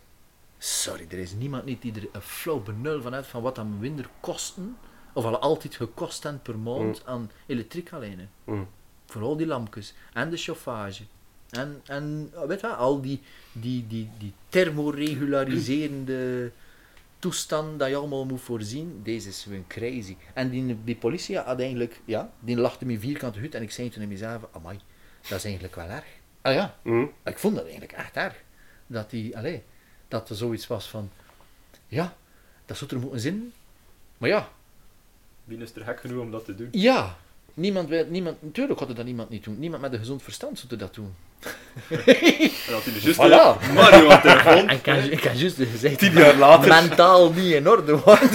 sorry, 0.57 1.05
er 1.09 1.17
is 1.17 1.33
niemand 1.33 1.65
niet 1.65 1.81
die 1.81 1.93
er 1.93 2.07
een 2.11 2.21
flauw 2.21 2.59
benul 2.59 3.01
van 3.01 3.13
heeft 3.13 3.27
van 3.27 3.41
wat 3.41 3.55
dan 3.55 3.79
minder 3.79 4.09
kosten, 4.19 4.77
of 5.13 5.25
al 5.25 5.39
altijd 5.39 5.75
gekost 5.75 6.23
hebben 6.23 6.41
per 6.41 6.57
maand 6.57 7.05
aan 7.05 7.31
elektriek 7.45 7.93
alleen. 7.93 8.29
Mm. 8.43 8.67
Voor 9.05 9.21
al 9.21 9.37
die 9.37 9.47
lampjes 9.47 9.93
en 10.13 10.29
de 10.29 10.37
chauffage. 10.37 11.03
En, 11.49 11.81
en 11.85 12.31
weet 12.47 12.61
je, 12.61 12.67
al 12.67 13.01
die, 13.01 13.21
die, 13.51 13.87
die, 13.87 14.09
die 14.17 14.33
thermoregulariserende 14.49 16.51
toestand 17.19 17.79
dat 17.79 17.89
je 17.89 17.95
allemaal 17.95 18.25
moet 18.25 18.41
voorzien, 18.41 19.01
deze 19.03 19.29
is 19.29 19.43
gewoon 19.43 19.67
crazy. 19.67 20.15
En 20.33 20.49
die, 20.49 20.77
die 20.83 20.95
politie 20.95 21.37
had 21.37 21.59
eigenlijk, 21.59 22.01
ja, 22.05 22.31
die 22.39 22.57
lachte 22.57 22.85
me 22.85 22.99
vierkante 22.99 23.39
hut 23.39 23.55
en 23.55 23.61
ik 23.61 23.71
zei 23.71 23.89
toen 23.89 24.01
in 24.01 24.07
mezelf, 24.07 24.47
amai, 24.51 24.79
dat 25.29 25.37
is 25.37 25.43
eigenlijk 25.43 25.75
wel 25.75 25.89
erg. 25.89 26.14
Ah 26.45 26.53
ja, 26.53 26.75
Mm. 26.83 27.11
ik 27.23 27.37
vond 27.37 27.53
dat 27.55 27.63
eigenlijk 27.63 27.93
echt 27.93 28.15
erg. 28.15 28.33
Dat 28.87 29.09
die, 29.09 29.37
allee, 29.37 29.63
dat 30.07 30.29
er 30.29 30.35
zoiets 30.35 30.67
was 30.67 30.87
van, 30.89 31.09
ja, 31.87 32.13
dat 32.65 32.77
zou 32.77 32.91
er 32.91 32.99
moeten 32.99 33.19
zin. 33.19 33.53
Maar 34.17 34.29
ja, 34.29 34.49
Wie 35.43 35.57
is 35.57 35.75
er 35.75 35.83
gek 35.83 35.99
genoeg 35.99 36.21
om 36.21 36.31
dat 36.31 36.45
te 36.45 36.55
doen? 36.55 36.67
ja, 36.71 37.15
niemand 37.53 37.89
wil, 37.89 38.05
niemand, 38.09 38.41
natuurlijk 38.41 38.79
had 38.79 38.89
er 38.89 38.95
dat 38.95 39.05
niemand 39.05 39.29
niet 39.29 39.43
doen. 39.43 39.59
Niemand 39.59 39.81
met 39.81 39.93
een 39.93 39.99
gezond 39.99 40.23
verstand 40.23 40.59
zou 40.59 40.75
dat 40.79 40.93
doen. 40.93 41.15
En 41.89 41.97
dat 42.69 42.83
hij 42.83 42.93
dus 42.93 43.03
juist 43.03 43.19
Voilà. 43.19 43.73
Mario 43.73 44.09
aan 44.09 44.21
de 44.21 44.21
telefoon. 44.21 44.69
En 44.69 45.11
ik 45.11 45.23
had 45.23 45.39
juist 45.39 45.55
gezegd 45.57 45.99
Tien 45.99 46.13
jaar 46.13 46.35
later. 46.35 46.67
mentaal 46.69 47.31
niet 47.33 47.53
in 47.53 47.69
orde 47.69 47.99
was. 47.99 48.19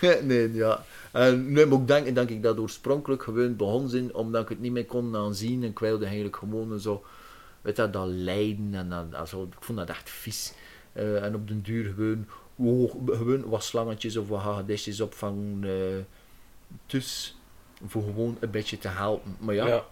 nee, 0.22 0.54
ja. 0.54 0.84
En 1.16 1.52
nu 1.52 1.66
moet 1.66 1.80
ik 1.80 1.86
denken 1.86 2.14
dat 2.14 2.30
ik 2.30 2.42
dat 2.42 2.58
oorspronkelijk 2.58 3.22
gewoon 3.22 3.56
begon 3.56 3.88
zijn, 3.88 4.14
omdat 4.14 4.42
ik 4.42 4.48
het 4.48 4.60
niet 4.60 4.72
meer 4.72 4.86
kon 4.86 5.16
aanzien. 5.16 5.62
En 5.62 5.68
ik 5.68 5.78
wilde 5.78 6.04
eigenlijk 6.04 6.36
gewoon 6.36 6.80
zo, 6.80 7.04
weet 7.62 7.76
je, 7.76 7.90
dat 7.90 8.06
lijden 8.06 8.74
en 8.74 8.88
dat, 8.88 9.12
dat 9.12 9.28
zo, 9.28 9.42
ik 9.42 9.64
vond 9.64 9.78
dat 9.78 9.88
echt 9.88 10.10
vies. 10.10 10.52
Eh, 10.92 11.24
en 11.24 11.34
op 11.34 11.48
den 11.48 11.62
duur 11.62 11.92
gewoon, 11.94 12.26
oh, 12.56 12.94
gewoon 13.06 13.48
wat 13.48 13.64
slangetjes 13.64 14.16
of 14.16 14.28
wat 14.28 14.40
hagedisjes 14.40 15.00
opvangen. 15.00 15.64
eh 15.64 16.04
dus, 16.86 17.36
voor 17.86 18.02
gewoon 18.02 18.36
een 18.40 18.50
beetje 18.50 18.78
te 18.78 18.88
helpen. 18.88 19.36
Maar 19.38 19.54
ja, 19.54 19.66
Ja. 19.66 19.84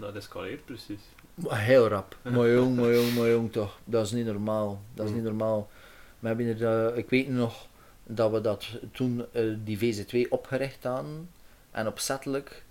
Dat 0.00 0.14
escaleert 0.14 0.64
precies. 0.64 1.00
Heel 1.48 1.88
rap. 1.88 2.16
Maar 2.22 2.50
jong, 2.50 2.76
maar 2.76 2.94
jong, 2.94 3.14
maar 3.14 3.28
jong 3.28 3.52
toch. 3.52 3.78
Dat 3.84 4.04
is 4.04 4.12
niet 4.12 4.26
normaal. 4.26 4.82
Dat 4.94 5.06
is 5.08 5.12
niet 5.14 5.22
normaal. 5.22 5.70
We 6.18 6.26
hebben 6.28 6.60
er, 6.60 6.96
ik 6.96 7.10
weet 7.10 7.28
nog 7.28 7.66
dat 8.10 8.30
we 8.30 8.40
dat 8.40 8.66
toen 8.92 9.24
eh, 9.32 9.42
die 9.64 9.78
VZ2 9.78 10.28
opgericht 10.28 10.84
hadden. 10.84 11.28
En 11.70 11.86
opzettelijk 11.86 12.64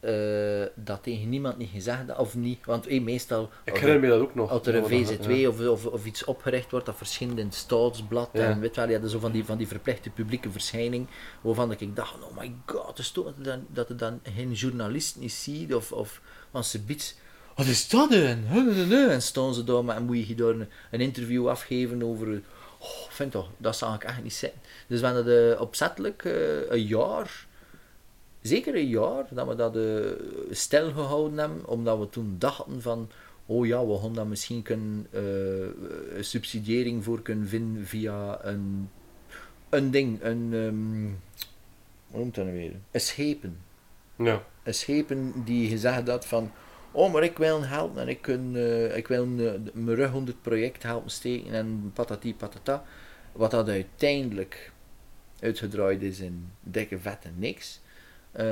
eh, 0.00 0.62
dat 0.74 1.02
tegen 1.02 1.28
niemand 1.28 1.58
niet 1.58 1.70
gezegd 1.72 2.08
had, 2.08 2.18
of 2.18 2.34
niet. 2.34 2.64
Want 2.66 2.86
meestal, 3.00 3.50
Ik 3.64 3.76
herinner 3.76 3.94
er, 3.94 4.00
me 4.00 4.08
dat 4.08 4.28
ook 4.28 4.34
nog. 4.34 4.50
als 4.50 4.66
er 4.66 4.74
een 4.74 4.80
Dat 4.80 4.90
we 4.90 5.16
dat- 5.16 5.26
VZ2 5.26 5.30
ja. 5.30 5.48
of, 5.48 5.60
of, 5.66 5.86
of 5.86 6.04
iets 6.06 6.24
opgericht 6.24 6.70
wordt, 6.70 6.86
dat 6.86 6.96
verschijnt 6.96 7.38
in 7.38 7.44
het 7.46 7.54
staatsblad. 7.54 8.28
Ja. 8.32 8.40
En 8.40 8.60
weet 8.60 8.76
wel, 8.76 9.00
had 9.00 9.10
zo 9.10 9.18
van 9.18 9.32
die, 9.32 9.44
van 9.44 9.58
die 9.58 9.68
verplichte 9.68 10.10
publieke 10.10 10.50
verschijning. 10.50 11.06
Waarvan 11.40 11.72
ik 11.72 11.96
dacht, 11.96 12.14
oh 12.22 12.36
my 12.38 12.54
god, 12.66 12.98
is 12.98 13.10
toch 13.10 13.32
dat 13.68 13.88
er 13.88 13.96
dan, 13.96 14.20
geen 14.34 14.52
journalist 14.52 15.16
niet 15.16 15.32
ziet. 15.32 15.74
Of, 15.74 15.92
of 15.92 16.20
want 16.50 16.66
ze 16.66 16.80
biedt, 16.80 17.16
wat 17.56 17.66
is 17.66 17.88
dat 17.88 18.10
dan? 18.10 18.46
En 19.10 19.22
staan 19.22 19.54
ze 19.54 19.64
daar, 19.64 19.84
maar 19.84 19.96
en 19.96 20.02
moet 20.04 20.26
je 20.26 20.34
daar 20.34 20.48
een, 20.48 20.68
een 20.90 21.00
interview 21.00 21.48
afgeven 21.48 22.02
over. 22.02 22.42
Oh, 22.78 22.88
vind 23.08 23.32
toch, 23.32 23.48
dat 23.56 23.76
zou 23.76 23.94
ik 23.94 24.04
echt 24.04 24.22
niet 24.22 24.32
zijn. 24.34 24.52
Dus 24.92 25.00
we 25.00 25.06
hadden 25.06 25.24
de 25.24 25.56
opzettelijk 25.58 26.24
eh, 26.24 26.70
een 26.70 26.82
jaar, 26.82 27.46
zeker 28.40 28.74
een 28.74 28.88
jaar, 28.88 29.24
dat 29.30 29.46
we 29.48 29.54
dat 29.54 29.76
eh, 29.76 30.54
stil 30.54 30.92
gehouden 30.92 31.38
hebben, 31.38 31.66
omdat 31.66 31.98
we 31.98 32.08
toen 32.08 32.36
dachten 32.38 32.82
van, 32.82 33.10
oh 33.46 33.66
ja, 33.66 33.86
we 33.86 33.98
gaan 33.98 34.14
daar 34.14 34.26
misschien 34.26 34.62
kunnen, 34.62 35.06
eh, 35.10 36.16
een 36.16 36.24
subsidiëring 36.24 37.04
voor 37.04 37.22
kunnen 37.22 37.48
vinden 37.48 37.86
via 37.86 38.44
een, 38.44 38.90
een 39.68 39.90
ding, 39.90 40.22
een, 40.22 40.48
ehm 40.52 41.04
hoe 42.10 42.20
noemt 42.20 42.34
dat 42.34 42.44
nu 42.44 42.52
weer? 42.52 42.74
Een 42.90 43.00
schepen 43.00 43.58
Ja. 44.16 44.42
een 44.62 44.74
schepen 44.74 45.32
die 45.44 45.68
gezegd 45.68 46.08
had 46.08 46.26
van 46.26 46.50
oh 46.90 47.12
maar 47.12 47.22
ik 47.22 47.38
wil 47.38 47.64
helpen 47.64 48.02
en 48.02 48.08
ik, 48.08 48.22
kun, 48.22 48.56
ik 48.96 49.08
wil 49.08 49.26
mijn 49.26 49.94
rug 49.94 50.12
onder 50.12 50.34
het 50.34 50.42
project 50.42 50.82
helpen 50.82 51.10
steken 51.10 51.52
en 51.52 51.90
patati 51.94 52.34
patata 52.34 52.84
wat 53.32 53.50
dat 53.50 53.68
uiteindelijk 53.68 54.71
uitgedraaid 55.42 56.02
is 56.02 56.20
in 56.20 56.48
dikke 56.60 56.98
vette 56.98 57.28
niks 57.36 57.80
Eh, 58.32 58.44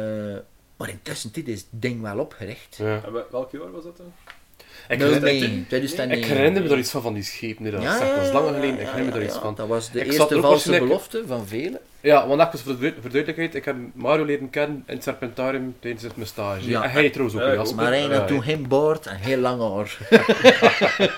maar 0.76 0.88
intussen 0.88 1.32
dit 1.32 1.48
is 1.48 1.58
het 1.60 1.68
ding 1.82 2.02
wel 2.02 2.18
opgericht 2.18 2.76
Ja. 2.76 3.02
En 3.04 3.12
wel- 3.12 3.26
welk 3.30 3.50
jaar 3.52 3.70
was 3.70 3.84
dat 3.84 3.96
dan? 3.96 4.12
Ik, 4.88 4.98
Nou, 4.98 5.12
herinner, 5.12 5.48
nee, 5.48 5.66
2009. 5.66 6.18
ik 6.18 6.24
herinner 6.36 6.62
me 6.62 6.68
daar 6.68 6.78
iets 6.78 6.90
van, 6.90 7.02
van 7.02 7.14
die 7.14 7.22
schepen. 7.22 7.70
dat 7.70 7.82
Ja. 7.82 7.98
Dat 8.16 8.24
is 8.26 8.32
lang 8.32 8.46
geleden. 8.46 8.74
Ik 8.74 8.78
ja, 8.80 8.84
herinner 8.90 9.04
me 9.04 9.10
daar 9.10 9.20
ja, 9.20 9.26
iets 9.26 9.34
ja. 9.34 9.40
van. 9.40 9.54
Dat 9.54 9.68
was 9.68 9.90
de 9.90 9.98
Ik 9.98 10.04
zat 10.12 10.14
eerste 10.30 10.34
er 10.34 10.40
valse 10.40 10.78
belofte 10.78 11.22
van 11.26 11.46
velen. 11.46 11.80
Ja, 12.00 12.26
want 12.26 12.40
even 12.40 12.58
voor 12.58 12.78
de 12.78 12.92
voor 12.92 13.02
de 13.02 13.08
duidelijkheid. 13.08 13.54
Ik 13.54 13.64
heb 13.64 13.76
Mario 13.94 14.24
leren 14.24 14.50
kennen 14.50 14.82
in 14.86 14.94
het 14.94 15.02
Serpentarium 15.02 15.76
tijdens 15.80 16.02
het 16.02 16.16
mijn 16.16 16.28
stage. 16.28 16.68
Ja. 16.68 16.82
En 16.82 16.90
hij 16.90 17.10
trouwens 17.10 17.40
ook. 17.40 17.52
Ja, 17.52 17.56
ook. 17.60 17.74
Maar 17.74 17.86
hij 17.92 18.02
had 18.02 18.28
toen 18.28 18.42
geen 18.42 18.68
baard 18.68 19.06
en 19.06 19.16
heel 19.16 19.38
lang 19.38 19.60
haar. 19.60 19.98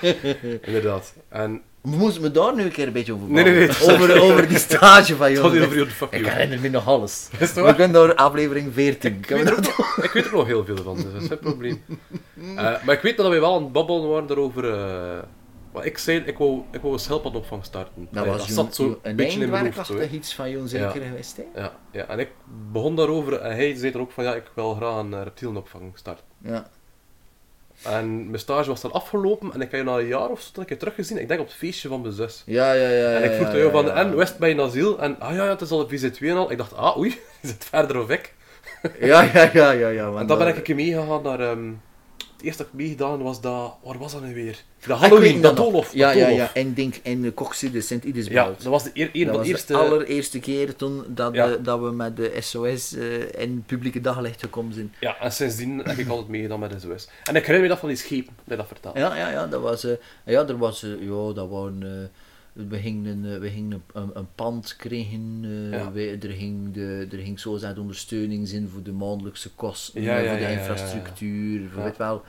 Inderdaad. 0.61 1.13
En 1.29 1.61
We 1.83 1.89
moesten 1.89 2.21
me 2.21 2.31
daar 2.31 2.55
nu 2.55 2.63
een 2.63 2.71
keer 2.71 2.87
een 2.87 2.93
beetje 2.93 3.13
over 3.13 3.27
Nee, 3.29 3.43
nee, 3.43 3.53
nee, 3.53 3.67
babbelen. 3.67 3.99
over, 4.01 4.21
over 4.31 4.47
die 4.47 4.57
stage 4.57 5.15
van 5.15 5.31
jou. 5.31 5.57
Ik 6.09 6.25
herinner 6.25 6.59
me 6.59 6.69
nog 6.69 6.87
alles. 6.87 7.29
We 7.39 7.73
kunnen 7.75 7.91
door 7.91 8.15
aflevering 8.15 8.73
14. 8.73 9.13
Ik 9.17 9.25
weet, 9.25 9.43
we 9.43 9.55
er 9.55 9.61
nog, 9.61 9.97
ik 10.03 10.11
weet 10.11 10.25
er 10.25 10.31
nog 10.31 10.45
heel 10.45 10.65
veel 10.65 10.77
van, 10.77 10.95
dus 10.95 11.03
dat 11.03 11.21
is 11.21 11.27
geen 11.27 11.39
probleem. 11.39 11.83
Eh, 12.55 12.83
maar 12.83 12.95
ik 12.95 13.01
weet 13.01 13.17
dat 13.17 13.31
we 13.31 13.39
wel 13.39 13.55
aan 13.55 13.63
het 13.63 13.71
babbelen 13.71 14.09
waren 14.09 14.27
daarover. 14.27 14.63
maar 15.73 15.85
ik 15.85 15.97
zei, 15.97 16.17
ik 16.25 16.37
wou, 16.37 16.61
ik 16.71 16.81
wou 16.81 16.93
een 16.93 16.99
schelpadopvang 16.99 17.65
starten. 17.65 18.07
Dat 18.11 18.25
was 18.25 18.37
dat 18.37 18.47
zat 18.47 18.75
zo 18.75 18.99
een 19.01 19.15
beetje 19.15 19.39
in 19.39 19.49
mijn 19.49 19.73
hoofd. 19.73 20.11
Iets 20.11 20.35
van 20.35 20.49
jou 20.49 20.67
zeker 20.67 21.01
geweest, 21.01 21.37
hè? 21.37 21.61
ja, 21.61 21.71
ja, 21.91 22.05
en 22.07 22.19
ik 22.19 22.29
begon 22.71 22.95
daarover 22.95 23.33
en 23.39 23.55
hij 23.55 23.75
zei 23.75 23.91
er 23.93 23.99
ook 23.99 24.11
van 24.11 24.23
ja, 24.23 24.35
ik 24.35 24.51
wil 24.55 24.73
graag 24.73 24.97
een 24.99 25.13
eh, 25.13 25.23
reptielenopvang 25.23 25.91
starten. 25.95 26.25
Ja. 26.43 26.69
En 27.83 28.25
mijn 28.25 28.39
stage 28.39 28.69
was 28.69 28.81
dan 28.81 28.91
afgelopen 28.91 29.53
en 29.53 29.61
ik 29.61 29.71
heb 29.71 29.79
je 29.79 29.85
na 29.85 29.97
een 29.97 30.07
jaar 30.07 30.29
of 30.29 30.41
zo 30.41 30.59
een 30.59 30.65
keer 30.65 30.77
teruggezien. 30.77 31.19
Ik 31.19 31.27
denk 31.27 31.39
op 31.39 31.45
het 31.45 31.55
feestje 31.55 31.87
van 31.87 32.01
mijn 32.01 32.13
zus. 32.13 32.43
Ja, 32.45 32.73
ja, 32.73 32.89
ja. 32.89 33.11
En 33.11 33.23
ik 33.23 33.31
vroeg 33.31 33.51
ja, 33.51 33.57
jou 33.57 33.71
van, 33.71 33.91
en 33.91 34.15
West 34.15 34.37
bij 34.37 34.51
een 34.51 34.61
asiel? 34.61 34.99
En 34.99 35.19
ah 35.19 35.35
ja, 35.35 35.43
ja, 35.43 35.49
het 35.49 35.61
is 35.61 35.71
al 35.71 35.79
op 35.79 35.91
VZ2 35.91 36.19
en 36.19 36.37
al. 36.37 36.51
Ik 36.51 36.57
dacht, 36.57 36.75
ah 36.75 36.97
oei, 36.97 37.09
is 37.41 37.49
het 37.49 37.65
verder 37.65 38.01
of 38.01 38.09
ik? 38.09 38.33
Ja, 38.99 39.21
ja, 39.21 39.49
ja, 39.53 39.71
ja. 39.71 39.87
ja 39.87 40.11
En 40.19 40.27
dan 40.27 40.37
ben 40.37 40.47
ik 40.47 40.55
een 40.55 40.61
keer 40.61 40.75
meegegaan 40.75 41.21
naar... 41.23 41.39
ehm, 41.39 41.71
het 42.43 42.51
eerste 42.51 42.63
dat 42.63 42.71
ik 42.71 42.79
meegedaan 42.79 43.21
was 43.23 43.41
dat... 43.41 43.75
Waar 43.83 43.97
was 43.97 44.11
dat 44.11 44.21
nu 44.23 44.33
weer? 44.33 44.63
De 44.85 44.93
Ah, 44.93 44.99
Halloween, 45.01 45.41
dat 45.41 45.55
dat. 45.55 45.65
Doolhof. 45.65 45.93
Ja, 45.93 46.07
dat 46.07 46.17
ja, 46.17 46.27
ja. 46.27 46.53
En 46.53 46.73
denk 46.73 46.95
in 47.03 47.21
de 47.21 47.31
Koksie, 47.31 47.71
de 47.71 47.77
Ja, 47.77 47.83
Sint-Idesbelt. 47.83 48.57
dat 48.63 48.71
was 48.71 48.83
de 48.83 48.89
eer, 48.93 49.25
dat 49.25 49.35
was 49.35 49.45
de 49.45 49.51
eerste... 49.51 49.73
de 49.73 49.79
allereerste 49.79 50.39
keer 50.39 50.75
toen 50.75 51.03
dat, 51.07 51.33
Ja. 51.33 51.49
we, 51.49 51.61
dat 51.61 51.79
we 51.79 51.91
met 51.91 52.15
de 52.17 52.37
SOS 52.39 52.93
eh, 52.95 53.21
in 53.21 53.55
het 53.55 53.65
publieke 53.65 54.01
daglicht 54.01 54.39
gekomen 54.41 54.73
zijn. 54.73 54.93
Ja, 54.99 55.19
en 55.19 55.31
sindsdien 55.31 55.77
heb 55.79 55.97
ik 55.97 56.07
altijd 56.07 56.27
meegedaan 56.29 56.59
met 56.59 56.81
SOS. 56.81 57.07
En 57.23 57.35
ik 57.35 57.41
herinner 57.45 57.61
me 57.61 57.67
dat 57.67 57.79
van 57.79 57.87
die 57.89 57.97
schepen, 57.97 58.33
dat 58.43 58.57
dat 58.57 58.67
vertelde. 58.67 58.99
Ja, 58.99 59.15
ja, 59.15 59.29
ja, 59.31 59.47
dat 59.47 59.61
was, 59.61 59.83
eh, 59.83 59.91
ja, 60.25 60.47
er 60.47 60.57
was, 60.57 60.83
eh, 60.83 60.89
ja, 61.01 61.33
dat 61.33 61.49
waren, 61.49 61.79
eh, 61.83 62.19
we 62.53 62.77
gingen, 62.79 63.05
een, 63.23 63.33
eh, 63.33 63.39
we 63.39 63.49
gingen 63.49 63.71
een, 63.93 64.01
een, 64.01 64.09
een 64.13 64.27
pand 64.35 64.75
krijgen, 64.75 65.39
eh, 65.43 65.71
Ja. 65.71 65.91
we- 65.91 66.17
er 66.21 66.29
ging, 66.29 66.73
de, 66.73 67.07
er 67.11 67.17
ging 67.17 67.39
zo 67.39 67.57
zijn 67.57 67.77
ondersteuning 67.77 68.49
in 68.49 68.67
voor 68.67 68.83
de 68.83 68.91
maandelijkse 68.91 69.49
kosten, 69.55 70.01
Ja, 70.01 70.17
eh, 70.17 70.23
ja, 70.23 70.29
voor 70.29 70.39
de 70.47 70.51
infrastructuur, 70.53 71.69
voor 71.69 71.83
weet 71.83 71.97
wel. 71.97 72.23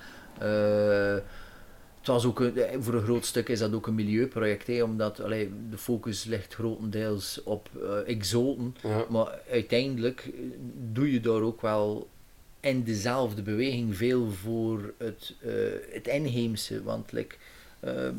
het 1.99 2.07
was 2.13 2.25
ook 2.25 2.41
een, 2.41 2.53
voor 2.83 2.95
een 2.95 3.03
groot 3.03 3.25
stuk 3.25 3.49
is 3.49 3.59
dat 3.59 3.73
ook 3.75 3.87
een 3.87 3.95
milieuproject, 3.95 4.67
hè, 4.67 4.83
omdat 4.83 5.21
allee, 5.21 5.51
de 5.71 5.79
focus 5.79 6.25
ligt 6.25 6.55
grotendeels 6.55 7.41
op 7.45 7.69
exoten. 8.07 8.77
Ja. 8.83 9.05
Maar 9.11 9.39
uiteindelijk 9.51 10.31
doe 10.93 11.13
je 11.13 11.21
daar 11.21 11.41
ook 11.41 11.61
wel 11.61 12.09
in 12.61 12.83
dezelfde 12.83 13.43
beweging 13.43 13.97
veel 13.97 14.31
voor 14.31 14.93
het, 14.99 15.35
het 15.93 16.07
inheemse. 16.07 16.83
Want 16.83 17.13
like, 17.13 17.35
ehm, 17.81 18.15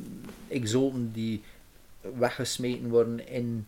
exoten 0.47 1.09
die 1.13 1.41
weggesmeten 2.17 2.89
worden 2.89 3.27
in 3.27 3.67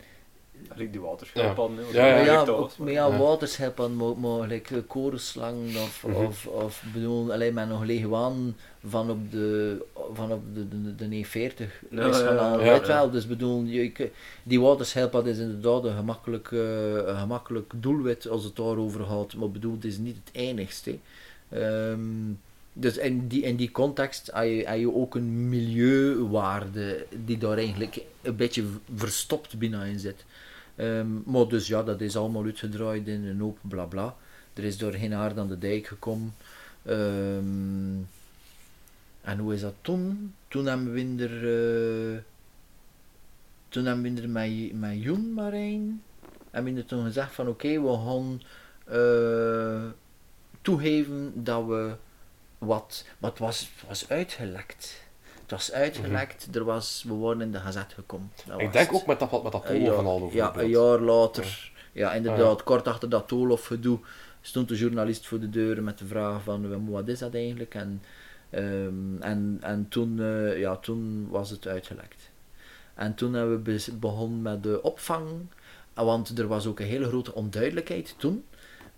Like 0.75 0.91
die 0.91 1.01
waterschildpadden. 1.01 1.77
hè, 1.77 1.83
Ja, 1.97 2.05
ja, 2.07 2.15
maar 2.15 2.25
ja, 2.25 2.67
maar 2.77 2.91
ja, 2.91 3.07
Ja. 3.07 3.17
waterschildpadden, 3.17 3.95
mo- 3.97 4.15
mogelijk 4.15 4.71
eh, 4.71 4.77
korenslang 4.87 5.67
of, 5.75 6.03
Mhm. 6.07 6.15
of, 6.15 6.47
of 6.47 6.83
bedoel, 6.93 7.31
alleen 7.33 7.53
maar 7.53 7.67
nog 7.67 7.83
leguaan 7.83 8.55
van 8.85 9.09
op 9.11 9.31
de, 9.31 9.77
van 10.13 10.31
op 10.31 10.41
de, 10.53 10.67
de, 10.95 10.95
de 11.09 11.25
E40. 11.25 11.71
Ja, 11.89 12.05
is 12.07 12.17
van 12.17 12.33
ja, 12.33 12.51
al, 12.51 12.59
ja. 12.63 12.71
weet 12.71 12.87
wel, 12.87 13.09
dus 13.09 13.27
bedoel, 13.27 13.63
je, 13.63 13.83
ik- 13.83 14.11
die 14.43 14.61
waterschildpad 14.61 15.25
is 15.25 15.37
inderdaad 15.37 15.83
een 15.83 15.95
gemakkelijk, 15.95 16.51
eh, 16.51 16.93
een 16.95 17.17
gemakkelijk 17.17 17.73
doelwit 17.75 18.27
als 18.27 18.43
het 18.43 18.55
daarover 18.55 19.03
gaat, 19.05 19.35
maar 19.35 19.49
bedoel, 19.51 19.73
het 19.73 19.85
is 19.85 19.97
niet 19.97 20.15
het 20.25 20.35
enigste. 20.35 20.97
Ehm, 21.49 21.99
dus 22.79 22.97
in 22.97 23.27
die, 23.27 23.41
in 23.41 23.55
die 23.55 23.71
context 23.71 24.31
heb 24.33 24.77
je, 24.77 24.93
ook 24.93 25.15
een 25.15 25.49
milieuwaarde 25.49 27.05
die 27.25 27.37
daar 27.37 27.57
eigenlijk 27.57 28.01
een 28.21 28.35
beetje 28.35 28.63
verstopt 28.95 29.57
binnen 29.57 29.99
zit. 29.99 30.25
Ehm, 30.75 31.07
maar 31.25 31.47
dus 31.47 31.67
ja, 31.67 31.83
dat 31.83 32.01
is 32.01 32.15
allemaal 32.15 32.43
uitgedraaid 32.43 33.07
in 33.07 33.25
een 33.25 33.39
hoop 33.39 33.57
bla 33.61 33.85
bla. 33.85 34.15
Er 34.53 34.63
is 34.63 34.77
door 34.77 34.93
geen 34.93 35.13
aard 35.13 35.37
aan 35.37 35.47
de 35.47 35.57
dijk 35.57 35.87
gekomen. 35.87 36.33
Ehm, 36.83 38.01
en 39.21 39.37
hoe 39.37 39.53
is 39.53 39.61
dat 39.61 39.73
toen? 39.81 40.33
Toen 40.47 40.65
hebben 40.65 40.93
we 40.93 41.23
er, 41.23 41.35
eh, 42.13 42.19
toen 43.69 43.85
hebben 43.85 44.15
we 44.15 44.21
er 44.21 44.29
met, 44.29 45.33
Marijn, 45.33 46.01
hebben 46.51 46.73
we 46.73 46.85
toen 46.85 47.05
gezegd 47.05 47.33
van 47.33 47.47
oké, 47.47 47.81
we 47.81 47.93
gaan 48.05 48.41
eh, 48.85 49.91
toegeven 50.61 51.31
dat 51.43 51.65
we 51.65 51.95
wat, 52.57 53.05
wat 53.17 53.37
was, 53.37 53.59
het 53.59 53.87
was 53.87 54.09
uitgelekt. 54.09 55.05
Het 55.41 55.51
was 55.51 55.71
uitgelekt, 55.71 56.55
er 56.55 56.63
was, 56.63 57.03
we 57.07 57.13
waren 57.15 57.41
in 57.41 57.51
de 57.51 57.59
gazet 57.59 57.93
gekomen. 57.93 58.31
Dat 58.45 58.55
Mhm. 58.55 58.65
Ik 58.65 58.71
denk 58.73 58.87
het. 58.89 58.95
ook 58.95 59.05
met 59.07 59.19
dat, 59.19 59.43
met 59.43 59.51
dat 59.51 59.65
van 59.65 59.75
al 59.75 60.29
Ja, 60.31 60.51
bijvoorbeeld. 60.51 60.55
een 60.57 60.69
jaar 60.69 60.99
later. 60.99 61.71
Ja, 61.91 62.13
inderdaad. 62.13 62.59
Ah, 62.59 62.65
Kort 62.65 62.87
achter 62.87 63.09
dat 63.09 63.27
Tolof 63.27 63.65
gedoe 63.65 63.99
stond 64.41 64.67
de 64.67 64.75
journalist 64.77 65.25
voor 65.27 65.39
de 65.39 65.49
deur 65.49 65.83
met 65.83 65.97
de 65.97 66.05
vraag 66.05 66.43
van 66.43 66.69
"Wel, 66.69 66.83
wat 66.89 67.07
is 67.07 67.19
dat 67.19 67.33
eigenlijk? 67.33 67.75
En, 67.75 68.01
ehm, 68.49 69.21
en, 69.21 69.57
en 69.61 69.87
toen, 69.89 70.19
eh, 70.21 70.59
ja, 70.59 70.75
toen 70.77 71.27
was 71.29 71.49
het 71.49 71.67
uitgelekt. 71.67 72.29
En 72.93 73.15
toen 73.15 73.33
hebben 73.33 73.63
we 73.63 73.91
begonnen 73.99 74.41
met 74.41 74.63
de 74.63 74.81
opvang. 74.81 75.27
Want 75.93 76.39
er 76.39 76.47
was 76.47 76.65
ook 76.65 76.79
een 76.79 76.85
hele 76.85 77.07
grote 77.07 77.33
onduidelijkheid 77.33 78.15
toen. 78.17 78.45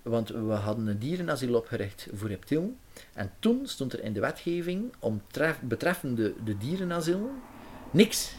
Want 0.02 0.30
we 0.30 0.38
hadden 0.54 0.88
een 0.88 1.00
dierenasiel 1.00 1.56
opgericht 1.56 2.08
voor 2.14 2.28
reptielen. 2.28 2.78
En 3.14 3.32
toen 3.40 3.62
stond 3.68 3.94
er 3.94 4.04
in 4.04 4.14
de 4.14 4.20
wetgeving 4.20 4.94
omtref, 5.00 5.60
betreffende 5.62 6.34
de 6.44 6.58
dierenasiel 6.58 7.32
niks 7.92 8.34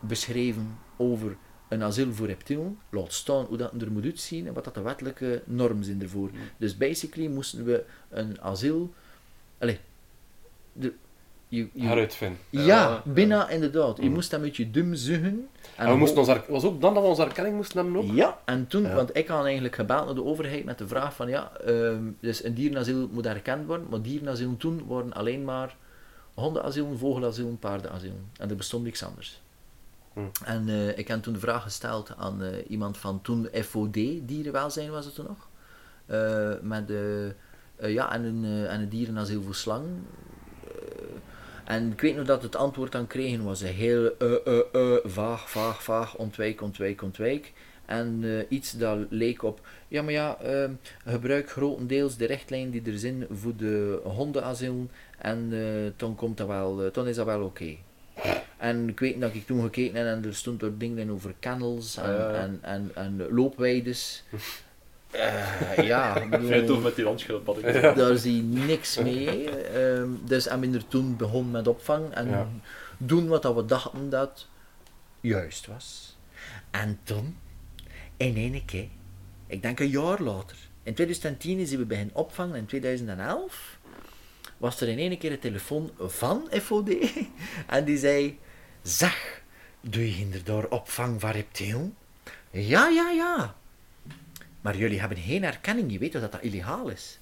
beschreven 0.00 0.78
over 0.96 1.36
een 1.68 1.82
asiel 1.82 2.12
voor 2.12 2.26
reptielen. 2.26 2.78
Laat 2.90 3.12
staan 3.12 3.44
hoe 3.44 3.56
dat 3.56 3.82
er 3.82 3.92
moet 3.92 4.04
uitzien 4.04 4.46
en 4.46 4.52
wat 4.52 4.64
dat 4.64 4.74
de 4.74 4.80
wettelijke 4.82 5.42
normen 5.44 5.84
zijn 5.84 6.02
ervoor. 6.02 6.30
Dus 6.56 6.76
basically 6.76 7.28
moesten 7.28 7.64
we 7.64 7.84
een 8.08 8.40
asiel... 8.40 8.92
Allee, 9.58 9.78
de, 10.72 10.92
je, 11.48 11.68
je- 11.72 11.86
Heruitvinden. 11.86 12.38
ja, 12.50 12.60
Ja, 12.66 13.02
bijna 13.06 13.48
inderdaad. 13.48 13.96
Je 14.02 14.10
moest 14.10 14.30
dat 14.30 14.40
met 14.40 14.56
je 14.56 14.70
dum 14.70 14.94
zugen. 14.94 15.48
En 15.80 15.88
we 15.92 15.96
moesten 15.96 16.18
ons, 16.18 16.28
her- 16.28 16.44
was 16.48 16.64
ook 16.64 16.80
dan 16.80 16.94
dat 16.94 17.02
we 17.02 17.08
onze 17.08 17.22
erkenning 17.24 17.56
moesten 17.56 17.76
hebben 17.84 17.96
ook? 17.96 18.16
Ja, 18.16 18.38
en 18.44 18.66
toen, 18.66 18.82
Ja. 18.82 18.94
want 18.94 19.16
ik 19.16 19.28
had 19.28 19.44
eigenlijk 19.44 19.74
gebeld 19.74 20.04
naar 20.04 20.14
de 20.14 20.24
overheid 20.24 20.64
met 20.64 20.78
de 20.78 20.88
vraag 20.88 21.14
van 21.14 21.28
ja, 21.28 21.52
ehm, 21.56 22.02
dus 22.20 22.44
een 22.44 22.54
dierenasiel 22.54 23.08
moet 23.12 23.26
erkend 23.26 23.66
worden, 23.66 23.86
maar 23.90 24.02
dierenasielen 24.02 24.56
toen 24.56 24.86
waren 24.86 25.12
alleen 25.12 25.44
maar 25.44 25.76
hondenasielen, 26.34 26.98
vogelasielen, 26.98 27.58
paardenasielen. 27.58 28.30
En 28.38 28.50
er 28.50 28.56
bestond 28.56 28.84
niks 28.84 29.02
anders. 29.04 29.40
Hm. 30.12 30.20
En 30.44 30.68
eh, 30.68 30.98
ik 30.98 31.08
heb 31.08 31.22
toen 31.22 31.32
de 31.32 31.38
vraag 31.38 31.62
gesteld 31.62 32.12
aan 32.16 32.42
eh, 32.42 32.70
iemand 32.70 32.98
van 32.98 33.20
toen 33.22 33.48
FOD, 33.52 33.92
dierenwelzijn 34.22 34.90
was 34.90 35.04
het 35.04 35.14
toen 35.14 35.26
nog, 35.26 35.48
eh, 36.06 36.52
met 36.62 36.92
ja, 37.82 38.12
en, 38.12 38.24
een, 38.24 38.44
eh, 38.44 38.72
en 38.72 38.80
een 38.80 38.88
dierenasiel 38.88 39.42
voor 39.42 39.54
slang. 39.54 39.84
En 41.70 41.92
ik 41.92 42.00
weet 42.00 42.16
nog 42.16 42.26
dat 42.26 42.42
het 42.42 42.56
antwoord 42.56 42.94
aan 42.94 43.06
kregen 43.06 43.44
was 43.44 43.60
een 43.60 43.74
heel 43.74 44.16
eh, 44.18 44.46
eh, 44.46 44.58
eh, 44.72 44.96
vaag, 45.04 45.50
vaag, 45.50 45.82
vaag, 45.82 46.16
ontwijk, 46.16 46.62
ontwijk, 46.62 47.02
ontwijk. 47.02 47.52
En 47.86 48.24
iets 48.48 48.72
dat 48.72 48.98
leek 49.08 49.42
op, 49.42 49.60
ja 49.88 50.02
maar 50.02 50.12
ja, 50.12 50.38
ehm, 50.40 50.72
gebruik 51.06 51.50
grotendeels 51.50 52.16
de 52.16 52.26
richtlijn 52.26 52.70
die 52.70 52.82
er 52.84 52.98
zijn 52.98 53.26
voor 53.30 53.56
de 53.56 54.00
hondenasielen 54.04 54.90
en 55.18 55.52
dan, 55.96 56.14
komt 56.14 56.36
dat 56.36 56.46
wel, 56.46 56.90
dan 56.92 57.08
is 57.08 57.16
dat 57.16 57.26
wel 57.26 57.42
oké. 57.42 57.76
En 58.56 58.88
ik 58.88 59.00
weet 59.00 59.20
dat 59.20 59.34
ik 59.34 59.46
toen 59.46 59.62
gekeken 59.62 59.96
heb 59.96 60.06
en 60.06 60.24
er 60.24 60.34
stond 60.34 60.62
er 60.62 60.78
dingen 60.78 60.98
in 60.98 61.10
over 61.10 61.34
kennels 61.38 61.96
en, 61.96 62.34
en, 62.34 62.58
en, 62.62 62.90
en 62.94 63.26
loopweides. 63.30 64.22
Eh, 65.10 65.76
ja, 65.86 66.26
bedoel, 66.30 66.64
tof 66.66 66.82
met 66.82 66.94
die 66.94 67.04
landschildpadden. 67.04 67.96
daar 67.96 68.16
zie 68.16 68.36
je 68.36 68.42
niks 68.42 68.98
mee. 68.98 69.50
Ehm, 69.50 70.08
dus 70.24 70.44
hebben 70.44 70.70
we 70.70 70.76
er 70.76 70.88
toen 70.88 71.16
begonnen 71.16 71.50
met 71.50 71.68
opvang 71.68 72.12
en 72.14 72.28
Ja. 72.28 72.48
doen 72.98 73.28
wat 73.28 73.42
dat 73.42 73.54
we 73.54 73.64
dachten 73.64 74.10
dat 74.10 74.46
juist 75.20 75.66
was. 75.66 76.16
En 76.70 76.98
toen, 77.02 77.36
in 78.16 78.36
één 78.36 78.64
keer, 78.64 78.88
ik 79.46 79.62
denk 79.62 79.80
een 79.80 79.88
jaar 79.88 80.20
later, 80.22 80.56
in 80.82 80.94
2010 80.94 81.66
zijn 81.66 81.78
we 81.80 81.86
beginnen 81.86 82.14
opvangen, 82.14 82.56
in 82.56 82.66
2011 82.66 83.78
was 84.56 84.80
er 84.80 84.88
in 84.88 84.98
één 84.98 85.18
keer 85.18 85.32
een 85.32 85.38
telefoon 85.38 85.90
van 85.98 86.48
FOD 86.62 86.90
en 87.66 87.84
die 87.84 87.98
zei, 87.98 88.38
zeg, 88.82 89.42
doe 89.80 90.10
je 90.10 90.20
inderdaad 90.20 90.68
opvang 90.68 91.20
van 91.20 91.30
reptielen? 91.30 91.96
Ja, 92.50 92.88
ja, 92.88 93.10
ja. 93.10 93.54
Maar 94.60 94.76
jullie 94.76 95.00
hebben 95.00 95.18
geen 95.18 95.44
erkenning, 95.44 95.92
je 95.92 95.98
weet 95.98 96.12
dat 96.12 96.32
dat 96.32 96.42
illegaal 96.42 96.88
is? 96.88 97.18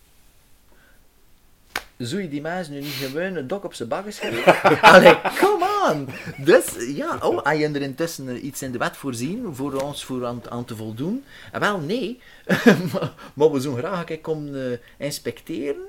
Zou 1.96 2.22
je 2.22 2.28
die 2.28 2.40
mensen 2.40 2.74
nu 2.74 2.80
niet 2.80 2.92
gewoon 2.92 3.34
een 3.34 3.46
dok 3.46 3.64
op 3.64 3.74
zijn 3.74 3.88
baggen 3.88 4.12
schrijven? 4.12 4.62
Allee, 4.82 5.20
come 5.38 5.66
on! 5.90 6.08
Dus, 6.44 6.94
ja, 6.96 7.18
oh, 7.20 7.44
heb 7.44 7.58
je 7.58 7.68
er 7.68 7.82
intussen 7.82 8.28
eh, 8.28 8.44
iets 8.44 8.62
in 8.62 8.72
de 8.72 8.78
wet 8.78 8.96
voorzien 8.96 9.54
voor 9.54 9.82
ons 9.82 10.04
voor 10.04 10.26
aan, 10.26 10.50
aan 10.50 10.64
te 10.64 10.76
voldoen? 10.76 11.24
En 11.52 11.60
wel, 11.60 11.78
nee. 11.78 12.20
maar, 12.92 13.12
maar 13.34 13.50
we 13.50 13.60
zouden 13.60 13.84
graag 13.84 14.04
keer 14.04 14.20
komen 14.20 14.72
eh, 14.72 14.78
inspecteren. 15.06 15.86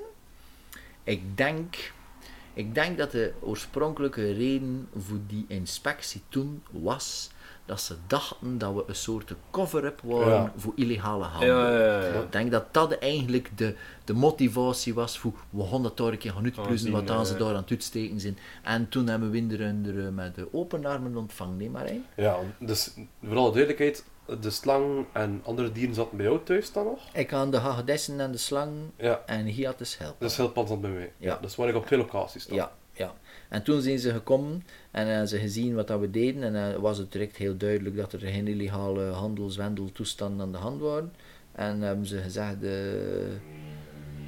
Ik 1.04 1.36
denk, 1.36 1.92
ik 2.54 2.74
denk 2.74 2.98
dat 2.98 3.10
de 3.10 3.32
oorspronkelijke 3.40 4.32
reden 4.32 4.88
voor 4.96 5.18
die 5.26 5.44
inspectie 5.48 6.22
toen 6.28 6.62
was 6.70 7.30
dat 7.70 7.80
ze 7.80 7.94
dachten 8.06 8.58
dat 8.58 8.74
we 8.74 8.84
een 8.86 8.94
soort 8.94 9.34
cover-up 9.50 10.00
waren 10.04 10.32
Ja. 10.42 10.52
voor 10.56 10.72
illegale 10.76 11.24
handel. 11.24 11.56
Ja, 11.56 11.78
ja, 11.78 12.04
ja. 12.06 12.20
Ik 12.20 12.32
denk 12.32 12.50
dat 12.50 12.64
dat 12.74 12.92
eigenlijk 12.98 13.50
de, 13.58 13.74
de 14.04 14.14
motivatie 14.14 14.94
was 14.94 15.18
voor 15.18 15.32
we 15.50 15.64
gaan 15.64 15.82
dat 15.82 15.96
daar 15.96 16.12
een 16.12 16.18
keer 16.18 16.32
gaan 16.32 16.44
uitpluizen 16.44 16.78
zien, 16.78 16.92
wat 16.92 17.10
aan 17.10 17.26
ze 17.26 17.36
daar 17.36 17.48
aan 17.54 17.54
het 17.60 17.70
uitsteken 17.70 18.20
zijn. 18.20 18.38
En 18.62 18.88
toen 18.88 19.06
hebben 19.06 19.30
we 19.30 19.46
er 19.50 19.60
een, 19.60 19.84
eh, 20.06 20.08
met 20.08 20.34
de 20.34 20.48
open 20.52 20.84
armen 20.86 21.16
ontvangen, 21.16 21.56
nee 21.56 21.70
maar 21.70 21.86
hè? 21.86 22.00
Ja, 22.16 22.36
dus 22.58 22.90
voor 23.24 23.36
alle 23.36 23.50
duidelijkheid, 23.52 24.04
de 24.40 24.50
slang 24.50 25.06
en 25.12 25.40
andere 25.44 25.72
dieren 25.72 25.94
zaten 25.94 26.16
bij 26.16 26.26
jou 26.26 26.38
thuis 26.44 26.72
dan 26.72 26.84
nog? 26.84 26.98
Ik 27.12 27.32
aan 27.32 27.50
de 27.50 27.56
hagedissen 27.56 28.20
en 28.20 28.32
de 28.32 28.38
slang 28.38 28.72
Ja, 28.96 29.22
en 29.26 29.44
hier 29.46 29.66
had 29.66 29.78
de 29.78 29.84
schelp. 29.84 30.16
de 30.20 30.28
schildpad 30.28 30.68
zat 30.68 30.80
bij 30.80 30.90
mij. 30.90 31.12
Ja. 31.18 31.38
Dus 31.40 31.56
waar 31.56 31.68
ik 31.68 31.74
op 31.74 31.86
twee 31.86 31.98
locaties. 31.98 32.44
Ja, 32.44 32.54
ja. 32.54 32.72
En 33.50 33.62
toen 33.62 33.80
zijn 33.82 33.98
ze 33.98 34.10
gekomen 34.12 34.62
en 34.90 35.06
hebben 35.06 35.28
ze 35.28 35.38
gezien 35.38 35.74
wat 35.74 35.86
dat 35.86 36.00
we 36.00 36.10
deden. 36.10 36.42
En 36.42 36.52
dan 36.52 36.80
was 36.80 36.98
het 36.98 37.12
direct 37.12 37.36
heel 37.36 37.56
duidelijk 37.56 37.96
dat 37.96 38.12
er 38.12 38.20
geen 38.20 38.48
illegale 38.48 39.02
handel, 39.04 39.50
zwendel, 39.50 39.90
toestanden 39.92 40.40
aan 40.46 40.52
de 40.52 40.58
hand 40.58 40.80
waren. 40.80 41.12
En 41.52 41.80
hebben 41.80 42.06
ze 42.06 42.18
gezegd, 42.18 42.62
eh, 42.62 42.70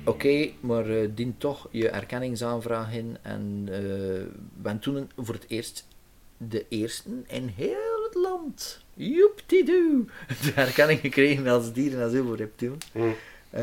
oké, 0.04 0.50
maar 0.60 0.86
eh, 0.90 1.08
dien 1.14 1.34
toch 1.38 1.68
je 1.70 1.88
erkenningsaanvraag 1.88 2.94
in. 2.94 3.16
En 3.22 3.68
eh 3.70 3.80
hebben 4.62 4.80
toen 4.80 5.10
voor 5.16 5.34
het 5.34 5.44
eerst 5.48 5.86
de 6.36 6.64
eerste 6.68 7.08
in 7.26 7.52
heel 7.56 8.02
het 8.04 8.14
land, 8.14 8.80
joeptiedoe, 8.94 10.04
de 10.44 10.52
erkenning 10.54 11.00
gekregen 11.00 11.46
als 11.46 11.72
dierenasiel 11.72 12.24
voor 12.24 12.36
reptielen. 12.36 12.78
Hm. 12.92 13.00
Eh, 13.50 13.62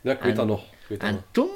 Ja, 0.00 0.12
ik 0.12 0.20
weet 0.20 0.30
En- 0.30 0.34
dat 0.36 0.46
nog. 0.46 0.64
Weet 0.88 1.00
dat 1.00 1.08
en 1.08 1.14
nog. 1.14 1.22
toen, 1.30 1.50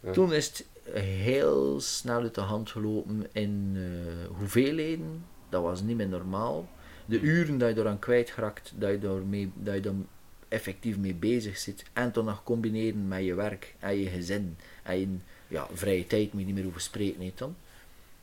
Ja. 0.00 0.12
toen 0.12 0.32
is 0.32 0.46
het 0.46 0.66
heel 0.92 1.80
snel 1.80 2.20
uit 2.20 2.34
de 2.34 2.40
hand 2.40 2.70
gelopen 2.70 3.26
in 3.32 3.72
eh, 3.74 4.36
hoeveelheden. 4.36 5.24
Dat 5.48 5.62
was 5.62 5.82
niet 5.82 5.96
meer 5.96 6.08
normaal. 6.08 6.68
De 7.06 7.20
uren 7.20 7.58
dat 7.58 7.74
je 7.74 7.80
eraan 7.80 7.98
kwijtgeraakt, 7.98 8.72
dat 8.76 8.90
je, 8.90 8.98
daarmee, 8.98 9.50
dat 9.54 9.74
je 9.74 9.80
dan 9.80 10.06
effectief 10.48 10.98
mee 10.98 11.14
bezig 11.14 11.58
zit. 11.58 11.84
En 11.92 12.12
dan 12.12 12.24
nog 12.24 12.42
combineren 12.42 13.08
met 13.08 13.24
je 13.24 13.34
werk 13.34 13.74
en 13.78 13.98
je 13.98 14.08
gezin. 14.08 14.56
En 14.82 14.98
je 14.98 15.16
ja, 15.48 15.66
vrije 15.72 16.06
tijd 16.06 16.32
moet 16.32 16.40
je 16.40 16.46
niet 16.46 16.54
meer 16.54 16.66
over 16.66 16.80
spreken. 16.80 17.32
Dan. 17.34 17.56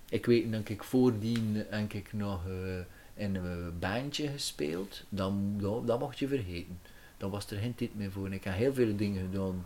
Ik 0.09 0.25
weet 0.25 0.51
dat 0.51 0.69
ik 0.69 0.83
voordien 0.83 1.65
heb 1.69 1.93
ik 1.93 2.13
nog 2.13 2.47
eh, 2.47 3.23
in 3.23 3.35
een 3.35 3.79
bandje 3.79 4.27
gespeeld. 4.27 5.03
Dan, 5.09 5.55
dan, 5.57 5.85
dat 5.85 5.99
mocht 5.99 6.19
je 6.19 6.27
vergeten. 6.27 6.79
Dan 7.17 7.29
was 7.29 7.51
er 7.51 7.57
geen 7.57 7.75
tijd 7.75 7.95
meer 7.95 8.11
voor. 8.11 8.33
Ik 8.33 8.43
heb 8.43 8.53
heel 8.53 8.73
veel 8.73 8.95
dingen 8.95 9.21
gedaan 9.21 9.65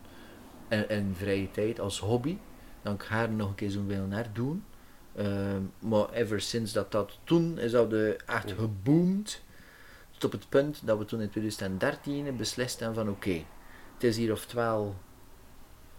in, 0.70 0.90
in 0.90 1.14
vrije 1.16 1.52
tijd 1.52 1.80
als 1.80 2.00
hobby. 2.00 2.38
Dan 2.82 2.94
ik 2.94 3.02
haar 3.04 3.30
nog 3.30 3.48
een 3.50 3.56
keer 3.56 3.70
zo'n 3.70 3.88
willen 3.88 4.08
naar 4.10 4.28
doen. 4.34 4.64
Ehm, 5.16 5.62
maar 5.80 6.10
ever 6.14 6.42
sinds 6.42 6.74
dat 6.74 6.92
dat 6.92 7.18
toen 7.24 7.58
is 7.60 7.72
dat 7.72 7.90
de 7.90 8.18
echt 8.26 8.52
geboomd. 8.58 9.42
Tot 10.12 10.24
op 10.34 10.40
het 10.40 10.50
punt 10.50 10.82
dat 10.86 10.98
we 10.98 11.06
toen 11.06 11.22
in 11.22 11.30
2013 11.30 12.36
beslist 12.38 12.80
hebben 12.80 12.98
van 12.98 13.10
oké, 13.10 13.42
het 13.94 14.04
is 14.04 14.18
hier 14.18 14.32
oftewel 14.32 14.96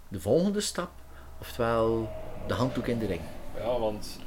de 0.09 0.21
volgende 0.21 0.61
stap, 0.61 0.91
oftewel 1.41 2.09
de 2.47 2.55
handdoek 2.55 2.87
in 2.87 2.99
de 2.99 3.07
ring. 3.07 3.21
Ja, 3.57 3.79
want 3.79 4.19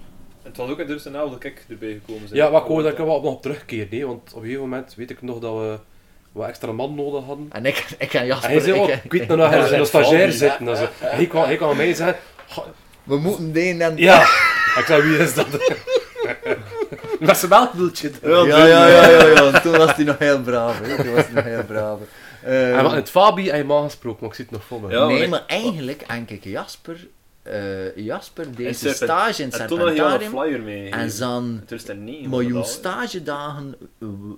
het 0.41 0.57
was 0.57 0.69
ook 0.69 0.79
in 0.79 0.87
de 0.87 1.11
dat 1.11 1.43
ik 1.43 1.65
erbij 1.69 1.93
gekomen 2.05 2.27
zijn. 2.27 2.39
Ja, 2.39 2.51
wat 2.51 2.61
ik 2.61 2.67
hoor 2.67 2.83
dat 2.83 2.91
ik 2.91 2.97
er 2.99 3.05
wel 3.05 3.21
nog 3.21 3.33
op 3.33 3.41
terugkeer, 3.41 3.87
nee, 3.91 4.05
want 4.05 4.21
op 4.29 4.35
een 4.35 4.41
gegeven 4.41 4.61
moment 4.61 4.95
weet 4.95 5.09
ik 5.09 5.21
nog 5.21 5.39
dat 5.39 5.53
we 5.53 5.79
wat 6.31 6.47
extra 6.47 6.71
man 6.71 6.95
nodig 6.95 7.23
hadden. 7.23 7.47
En 7.51 7.65
ik, 7.65 7.95
ik 7.97 8.13
en 8.13 8.25
Jasper, 8.25 8.49
En 8.49 8.55
hij 8.55 8.63
zei, 8.65 8.79
oh, 8.79 8.89
ik- 8.89 9.03
ik 9.03 9.11
weet 9.11 9.27
nog 9.27 9.37
dat 9.37 9.49
hij 9.49 9.57
in 9.67 9.71
een 9.71 9.77
dat 9.77 9.87
stagiair 9.87 10.31
zitten. 10.31 10.67
en 10.67 10.77
zo. 10.77 10.87
Hij 10.99 11.27
kwam, 11.27 11.43
hij 11.43 11.55
kwam 11.55 11.69
aan 11.69 11.77
mij 11.77 11.93
zeggen, 11.93 12.15
"Ga- 12.32 12.32
we 13.03 13.17
moeten 13.17 13.51
die 13.51 13.83
en 13.83 13.97
ja. 13.97 14.21
Ik 14.79 14.83
zei, 14.85 15.01
wie 15.01 15.17
is 15.17 15.33
dat? 15.33 15.47
Met 17.19 17.37
zijn 17.37 17.49
melkdoeltje. 17.51 18.11
Ja, 18.21 18.29
ja, 18.45 18.65
ja, 18.65 18.87
ja, 18.87 19.09
ja, 19.09 19.25
ja. 19.27 19.59
Toen 19.59 19.77
was 19.77 19.95
hij 19.95 20.03
nog 20.05 20.17
heel 20.19 20.41
braaf. 20.41 20.79
Hè. 20.79 20.95
Toen 21.03 21.13
was 21.13 21.23
hij 21.25 21.33
nog 21.33 21.43
heel 21.43 21.63
braaf. 21.63 21.99
Eh, 22.41 22.77
En 22.77 22.83
wat, 22.83 22.91
het 22.91 23.09
Fabi 23.09 23.49
en 23.49 23.57
je 23.57 23.63
man 23.63 23.83
gesproken, 23.83 24.17
maar 24.21 24.29
ik 24.29 24.35
zie 24.35 24.45
het 24.45 24.53
nog 24.53 24.63
voor 24.63 24.81
me. 24.81 24.89
Ja. 24.95 25.05
nee, 25.05 25.19
maar- 25.19 25.29
maar 25.29 25.43
eigenlijk, 25.47 26.01
en 26.01 26.25
kijk, 26.25 26.43
Jasper, 26.43 27.07
eh, 27.41 27.95
Jasper 27.95 28.55
deed 28.55 28.77
zijn 28.77 28.95
stage 28.95 29.43
in 29.43 29.51
En 29.51 29.61
een 29.61 29.67
Serpentarium. 29.67 30.29
flyer 30.29 30.61
mee. 30.61 30.89
En 30.89 31.11
zijn 31.11 31.63
2009. 31.65 32.29
miljoen 32.29 32.53
was 32.53 32.71
stagedagen 32.71 33.75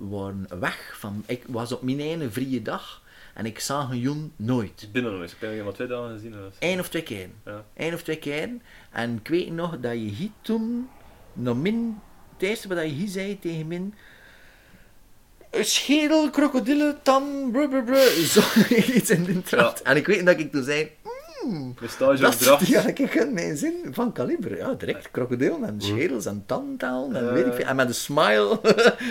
waren 0.00 0.46
weg. 0.60 0.94
Van, 0.98 1.22
ik 1.26 1.42
was 1.46 1.72
op 1.72 1.82
mijn 1.82 2.00
ene 2.00 2.30
vrije 2.30 2.62
dag 2.62 3.02
en 3.36 3.46
ik 3.46 3.58
zag 3.58 3.90
een 3.90 3.98
joen 3.98 4.32
nooit. 4.36 4.88
Binnen 4.92 5.12
nog 5.12 5.22
eens. 5.22 5.32
Ik 5.32 5.40
heb 5.40 5.50
hem 5.50 5.64
maar 5.64 5.72
twee 5.72 5.86
dagen 5.86 6.12
gezien. 6.12 6.34
Eén 6.58 6.80
of 6.80 6.88
twee 6.88 7.02
keer. 7.02 7.28
Ja. 7.44 7.64
Eén 7.74 7.94
of 7.94 8.02
twee 8.02 8.18
keer. 8.18 8.50
En 8.90 9.16
ik 9.16 9.28
weet 9.28 9.52
nog 9.52 9.78
dat 9.80 9.92
je 9.92 9.98
hier 9.98 10.30
toen, 10.40 10.88
nog 11.32 11.56
min, 11.56 11.98
het 12.32 12.42
eerste 12.42 12.68
wat 12.68 12.78
je 12.78 12.84
hier 12.84 13.08
zei 13.08 13.38
tegen 13.38 13.66
min, 13.66 13.94
schedel, 15.52 16.30
krokodillen, 16.30 17.02
tan, 17.02 17.50
brr, 17.52 17.68
brr, 17.68 17.84
brr, 17.84 18.10
zo 18.34 18.42
iets 18.96 19.10
in 19.10 19.24
de 19.24 19.42
trant. 19.42 19.82
En 19.82 19.96
ik 19.96 20.06
weet 20.06 20.26
dat 20.26 20.38
ik 20.38 20.52
toen 20.52 20.64
zei, 20.64 20.90
Mijn 21.50 21.74
dat 21.78 21.90
stageopdracht. 21.90 22.62
is 22.62 22.68
ja, 22.68 22.86
ik 22.86 22.98
in 23.14 23.32
mijn 23.32 23.56
zin 23.56 23.74
van 23.90 24.12
kaliber. 24.12 24.56
Ja, 24.56 24.74
direct 24.74 25.10
krokodillen 25.10 25.64
en 25.64 25.80
schedels 25.80 26.26
en 26.26 26.42
tandtalen 26.46 27.16
en 27.16 27.24
Ja. 27.24 27.32
weet 27.32 27.46
ik 27.46 27.52
veel. 27.52 27.64
En 27.64 27.76
met 27.76 27.88
een 27.88 27.94
smile. 27.94 28.60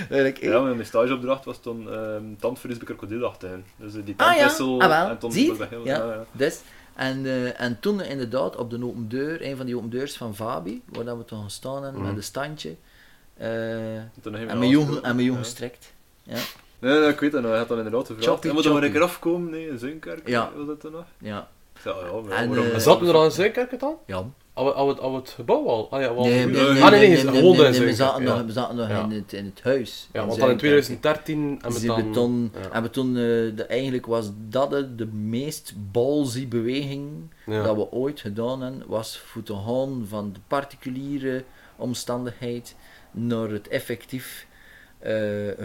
Ja, 0.41 0.61
mijn 0.61 0.85
stageopdracht 0.85 1.45
was 1.45 1.59
toen 1.61 1.91
ehm 1.91 2.23
tandverlies 2.39 2.77
bij 2.77 2.87
krokodilachtigen. 2.87 3.65
Dus 3.77 3.95
eh, 3.95 4.05
die 4.05 4.13
Ah 4.17 4.25
ja, 4.25 4.31
tandwissel 4.47 4.81
ah, 4.81 5.09
en 5.09 5.17
toen 5.17 5.31
je? 5.33 5.55
dat 5.57 5.69
heel- 5.69 5.85
Ja. 5.85 5.97
ja, 5.97 6.05
ja. 6.13 6.25
Dus, 6.31 6.59
en, 6.95 7.25
eh, 7.25 7.61
en 7.61 7.77
toen 7.79 8.01
inderdaad 8.01 8.55
op 8.55 8.69
de 8.69 8.83
open 8.85 9.09
deur, 9.09 9.45
een 9.45 9.57
van 9.57 9.65
die 9.65 9.77
open 9.77 9.89
deurs 9.89 10.17
van 10.17 10.35
Fabi, 10.35 10.81
waar 10.85 11.05
dat 11.05 11.17
we 11.17 11.25
toen 11.25 11.43
gestaan 11.43 11.83
hebben 11.83 12.01
met 12.01 12.09
Mhm. 12.09 12.17
een 12.17 12.23
standje. 12.23 12.75
eh, 13.37 13.47
je 13.93 14.01
en 14.47 14.57
mijn 14.59 14.69
jongen, 14.69 15.03
en 15.03 15.15
mijn 15.15 15.27
jongen 15.27 15.41
Ja. 15.41 15.47
gestrekt. 15.47 15.93
Ja, 16.23 16.37
Nee, 16.79 16.99
nee, 16.99 17.09
ik 17.09 17.19
weet 17.19 17.31
het 17.33 17.41
nog. 17.41 17.49
Hij 17.49 17.59
had 17.59 17.67
dan 17.67 17.77
inderdaad 17.77 18.07
gevraagd. 18.07 18.45
En 18.45 18.53
moet 18.53 18.65
er 18.65 18.73
maar 18.73 18.83
een 18.83 18.91
keer 18.91 19.01
afkomen? 19.01 19.51
Nee, 19.51 19.67
in 19.67 19.77
Zuinkerk. 19.77 20.27
Ja. 20.27 20.51
Was 20.55 20.67
dat 20.67 20.79
toen 20.79 20.91
nog? 20.91 21.05
ja. 21.17 21.47
Ja, 21.85 21.91
En, 21.91 22.27
waarom? 22.49 22.57
eh, 22.71 22.77
Zat 22.77 22.99
we 22.99 23.07
er 23.07 23.13
al 23.15 23.25
in 23.25 23.31
Zuidkerk 23.31 23.79
dan? 23.79 23.95
ja. 24.05 24.23
Al, 24.53 24.73
al, 24.73 24.87
het, 24.87 24.99
al 24.99 25.15
het 25.15 25.29
gebouw 25.29 25.67
al? 25.67 25.87
Ah 25.91 26.01
ja, 26.01 26.13
wel. 26.13 26.23
Nee, 26.23 26.45
nee, 26.45 26.71
nee, 26.71 26.83
Ah, 26.83 26.89
nee, 26.91 26.99
nee, 27.09 27.23
nee, 27.23 27.41
nee, 27.69 27.79
we 27.85 27.93
zaten 27.93 28.23
ja. 28.23 28.35
nog, 28.35 28.45
we 28.45 28.51
zaten 28.51 28.75
nog 28.75 28.87
Ja. 28.89 29.03
in, 29.03 29.11
het, 29.11 29.33
in 29.33 29.45
het 29.45 29.59
huis. 29.63 30.09
Ja, 30.13 30.25
want 30.25 30.39
dan 30.39 30.49
in 30.49 30.59
Zuidkerk. 30.59 30.83
2013 30.83 31.59
en 31.61 31.71
we 32.05 32.11
dan... 32.11 32.51
ja. 32.61 32.71
en 32.71 32.91
toen 32.91 33.07
eh, 33.07 33.21
de, 33.55 33.65
eigenlijk 33.69 34.05
was 34.05 34.29
dat 34.49 34.69
de, 34.69 34.95
de 34.95 35.05
meest 35.05 35.73
ballsy 35.91 36.47
beweging 36.47 37.09
Ja. 37.45 37.63
dat 37.63 37.75
we 37.75 37.91
ooit 37.91 38.19
gedaan 38.19 38.61
hebben, 38.61 38.83
was 38.87 39.17
voor 39.17 39.43
te 39.43 39.53
gaan 39.65 40.05
van 40.07 40.33
de 40.33 40.39
particuliere 40.47 41.43
omstandigheid 41.75 42.75
naar 43.11 43.49
het 43.49 43.67
effectief 43.67 44.44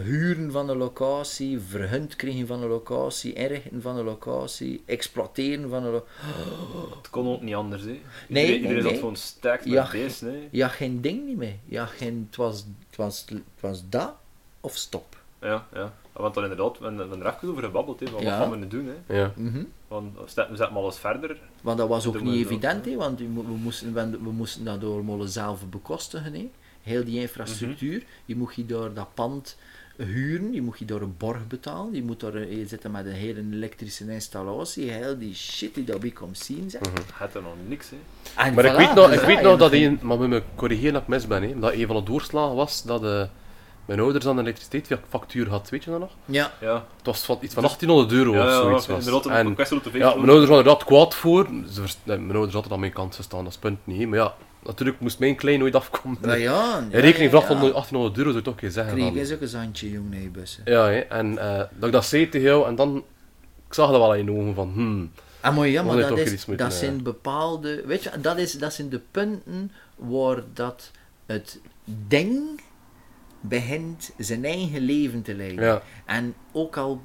huren 0.03 0.53
van 0.53 0.69
een 0.69 0.77
locatie, 0.77 1.61
verhund 1.61 2.17
krijgen 2.17 2.47
van 2.47 2.63
een 2.63 2.69
locatie, 2.69 3.33
inrichten 3.33 3.83
van 3.83 3.97
een 3.97 4.05
locatie, 4.05 4.83
exploiteren 4.87 5.69
van 5.69 5.85
een 5.85 5.91
locatie. 5.91 6.15
Het 6.97 7.11
kon 7.11 7.29
ook 7.29 7.43
niet 7.43 7.55
anders, 7.55 7.83
hè. 7.83 7.89
Nee, 7.89 7.99
Iedereen, 8.29 8.47
nee, 8.47 8.61
iedereen 8.61 8.83
nee. 8.85 8.99
gewoon 8.99 9.17
sterk 9.17 9.65
met 9.65 9.73
Ja. 9.73 9.89
deze, 9.91 10.25
nee. 10.25 10.49
Ja, 10.51 10.69
geen 10.69 11.01
ding 11.01 11.27
niet 11.27 11.37
meer. 11.37 11.57
Ja, 11.65 11.87
geen, 11.87 12.27
het, 12.29 12.37
was, 12.37 12.57
het, 12.89 12.97
was, 12.97 13.25
het 13.29 13.43
was 13.61 13.83
dat 13.89 14.15
of 14.61 14.77
stop. 14.77 15.17
Ja, 15.41 15.67
ja. 15.75 15.93
Want 16.13 16.35
dan 16.35 16.43
inderdaad, 16.43 16.79
we 16.79 16.85
hebben 16.85 17.21
er 17.21 17.35
even 17.35 17.49
over 17.51 17.63
gebabbeld, 17.63 18.01
hè. 18.01 18.07
Van, 18.07 18.23
Ja. 18.23 18.31
Wat 18.31 18.39
gaan 18.39 18.51
we 18.51 18.57
nu 18.57 18.69
doen, 18.69 18.91
hè. 19.07 19.17
Ja. 19.21 19.33
Mhm. 19.37 19.63
Want 19.89 20.15
we 20.15 20.23
zetten 20.27 20.51
we 20.51 20.57
zetten 20.57 20.75
maar 20.75 20.83
alles 20.83 20.99
verder. 20.99 21.37
Want 21.63 21.79
dat 21.79 21.89
was 21.89 22.07
ook 22.07 22.21
niet 22.21 22.25
dat, 22.43 22.53
evident, 22.53 22.85
hè, 22.85 22.97
want 22.97 23.19
we, 23.19 23.25
mo- 23.25 23.43
we, 23.43 23.53
moesten, 23.53 23.95
we, 24.25 24.31
moesten 24.31 24.65
dat 24.65 24.85
allemaal 24.85 25.23
zelf 25.23 25.67
bekostigen. 25.69 26.35
Hè. 26.35 26.51
Heel 26.83 27.05
die 27.05 27.21
infrastructuur. 27.21 28.03
Je 28.25 28.37
moet 28.37 28.55
je 28.55 28.67
door 28.67 28.93
dat 28.95 29.09
pand 29.15 29.57
huren, 29.97 30.53
je 30.53 30.63
moet 30.63 30.79
je 30.79 30.85
door 30.85 31.01
een 31.01 31.15
borg 31.19 31.47
betalen, 31.47 31.95
je 31.95 32.03
moet 32.03 32.23
er 32.23 32.53
je 32.57 32.67
zitten 32.67 32.91
met 32.91 33.07
een 33.07 33.13
hele 33.13 33.45
elektrische 33.53 34.13
installatie, 34.13 34.91
heel 34.91 35.19
die 35.19 35.35
shit 35.35 35.75
die 35.75 35.85
dat 35.85 36.01
we 36.01 36.13
komt 36.13 36.39
zien. 36.39 36.71
Zeg. 36.71 36.81
Het 37.15 37.35
er 37.35 37.43
nog 37.43 37.53
niks, 37.69 37.91
hè. 37.91 37.97
En 38.47 38.55
Maar 38.55 38.65
ik 38.65 38.77
weet 38.77 38.95
nog, 38.95 39.07
dus 39.07 39.15
ik 39.15 39.21
ja, 39.21 39.27
weet 39.27 39.43
nog 39.43 39.59
dat 39.59 39.73
een, 39.73 39.99
maar 40.03 40.17
moet 40.19 40.29
me 40.29 40.43
corrigeren 40.55 40.93
dat 40.93 41.03
ik 41.03 41.09
mis 41.09 41.27
ben, 41.27 41.43
hè, 41.43 41.59
dat 41.59 41.73
een 41.73 41.87
van 41.87 41.97
de 41.97 42.03
doorslagen 42.03 42.55
was 42.57 42.83
dat 42.83 43.05
eh, 43.05 43.23
mijn 43.85 44.01
ouders 44.01 44.25
dan 44.25 44.37
een 44.39 44.43
elektriciteitsfactuur 44.45 45.49
had, 45.49 45.69
weet 45.71 45.85
je 45.85 45.91
dat 45.91 46.01
nog? 46.01 46.13
Ja, 46.25 46.53
Ja. 46.61 46.75
Het 46.97 47.07
was 47.07 47.25
van, 47.25 47.39
iets 47.41 47.55
van 47.55 47.63
1800 47.63 48.13
euro 48.13 48.33
Ja, 48.35 48.47
of 48.47 48.53
zoiets. 48.53 48.87
ja, 48.87 48.93
was. 48.93 49.27
En, 49.27 49.55
de 49.55 49.99
ja, 49.99 50.15
mijn 50.15 50.29
ouders 50.29 50.49
waren 50.49 50.65
er 50.65 50.71
dat 50.71 50.85
kwaad 50.85 51.15
voor. 51.15 51.49
Ze 51.73 51.81
vers- 51.81 51.97
nee, 52.03 52.17
mijn 52.19 52.31
ouders 52.33 52.55
hadden 52.55 52.73
aan 52.73 52.81
mijn 52.81 52.93
kant 52.93 53.15
gestaan, 53.15 53.39
dat 53.45 53.49
is 53.49 53.59
het 53.63 53.63
punt 53.63 53.79
niet. 53.99 54.09
Maar 54.09 54.19
ja, 54.19 54.35
natuurlijk 54.63 55.01
moest 55.01 55.19
mijn 55.19 55.37
klein 55.37 55.59
nooit 55.59 55.75
afkomen. 55.75 56.19
ja, 56.23 56.35
ja. 56.35 56.79
Een 56.91 57.01
rekening 57.01 57.31
van 57.31 57.41
ja, 57.41 57.47
1800 57.47 57.73
1800 57.73 58.17
euro 58.19 58.31
zou 58.31 58.39
ik 58.39 58.61
toch 58.61 58.73
zeggen. 58.73 58.95
Kreeg 58.95 59.15
is 59.15 59.33
ook 59.33 59.41
een 59.41 59.49
zandje, 59.49 59.91
jong, 59.91 60.11
nee, 60.11 60.29
bussen. 60.29 60.63
Ja, 60.65 60.87
hè, 60.87 60.99
en 60.99 61.39
eh, 61.39 61.57
dat 61.57 61.87
ik 61.87 61.93
dat 61.93 62.05
zei 62.05 62.29
tegen 62.29 62.47
jou 62.47 62.67
en 62.67 62.75
dan... 62.75 63.05
Ik 63.67 63.75
zag 63.77 63.91
dat 63.91 64.01
wel 64.01 64.15
in 64.15 64.25
je 64.25 64.33
ogen 64.33 64.55
van, 64.55 64.73
hmm. 64.73 65.11
Ah, 65.41 65.57
maar 65.57 65.69
ja, 65.69 65.83
maar 65.83 65.97
dat, 65.97 66.19
is, 66.19 66.47
moeten, 66.47 66.67
dat 66.67 66.75
eh. 66.75 66.79
zijn 66.79 67.03
bepaalde... 67.03 67.83
Weet 67.87 68.03
je, 68.03 68.11
dat, 68.21 68.39
is, 68.39 68.53
dat 68.53 68.73
zijn 68.73 68.89
de 68.89 69.01
punten 69.11 69.73
waar 69.97 70.43
dat 70.55 70.91
het 71.27 71.61
ding 71.85 72.61
begint 73.41 74.11
zijn 74.19 74.45
eigen 74.45 74.81
leven 74.81 75.23
te 75.23 75.35
leiden. 75.35 75.65
Ja. 75.65 75.83
En 76.05 76.35
ook 76.53 76.77
al... 76.77 77.03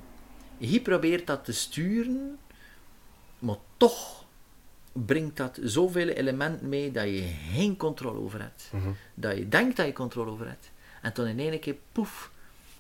Je 0.58 0.82
probeert 0.82 1.28
dat 1.28 1.46
te 1.46 1.54
sturen, 1.54 2.38
maar 3.40 3.58
toch 3.78 4.25
brengt 5.06 5.38
dat 5.38 5.60
zoveel 5.64 6.08
elementen 6.08 6.70
mee 6.70 6.92
dat 6.92 7.04
je 7.04 7.24
geen 7.54 7.78
controle 7.78 8.20
over 8.20 8.42
hebt. 8.42 8.70
Mhm. 8.74 8.90
Dat 9.14 9.38
je 9.38 9.50
denkt 9.50 9.78
dat 9.78 9.86
je 9.86 9.94
controle 9.94 10.32
over 10.32 10.48
hebt. 10.48 10.72
En 11.02 11.12
dan 11.14 11.26
in 11.28 11.40
één 11.40 11.60
keer, 11.60 11.76
poef, 11.92 12.32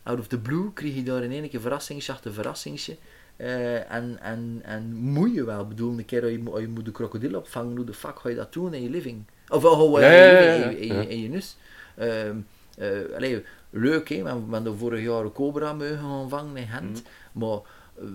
out 0.03 0.20
of 0.20 0.28
the 0.28 0.39
blue, 0.39 0.74
krijg 0.74 0.95
je 0.95 1.03
daar 1.03 1.24
in 1.24 1.32
één 1.32 1.49
keer 1.49 1.61
verrassingsje 1.61 2.11
achter 2.11 2.34
verrassingsje. 2.34 2.97
Eh, 3.36 3.91
en, 3.91 4.18
en, 4.22 4.59
en 4.63 4.93
moet 4.93 5.34
je 5.34 5.43
wel, 5.45 5.68
bedoel, 5.68 5.97
een 5.97 6.05
keer 6.05 6.22
als 6.22 6.32
je, 6.32 6.41
als 6.51 6.59
je 6.59 6.68
moet 6.68 6.86
de 6.86 6.91
krokodil 6.91 7.36
opvangen, 7.38 7.76
hoe 7.76 7.86
de 7.86 7.93
fuck 7.93 8.20
ga 8.20 8.30
je 8.30 8.36
dat 8.36 8.53
doen 8.53 8.74
in 8.74 8.82
je 8.82 8.89
living? 8.89 9.24
Of 9.49 9.66
oh, 9.66 9.99
in, 10.01 10.05
ja, 10.07 10.70
je 10.70 10.80
in, 11.09 11.20
je- 11.22 11.30
nus. 11.30 11.57
Ehm, 11.95 12.38
eh, 12.78 12.89
allee, 13.16 13.43
leuk, 13.70 14.09
hè, 14.09 14.24
we 14.24 14.30
hebben- 14.30 14.78
vorig 14.78 15.03
jaar 15.03 15.24
een 15.24 15.32
cobra 15.32 15.74
mogen 15.74 16.30
vangen 16.30 16.57
in 16.57 16.68
Gent. 16.68 17.03
Mhm. 17.34 17.45
Maar 17.45 17.59
eh, 17.99 18.05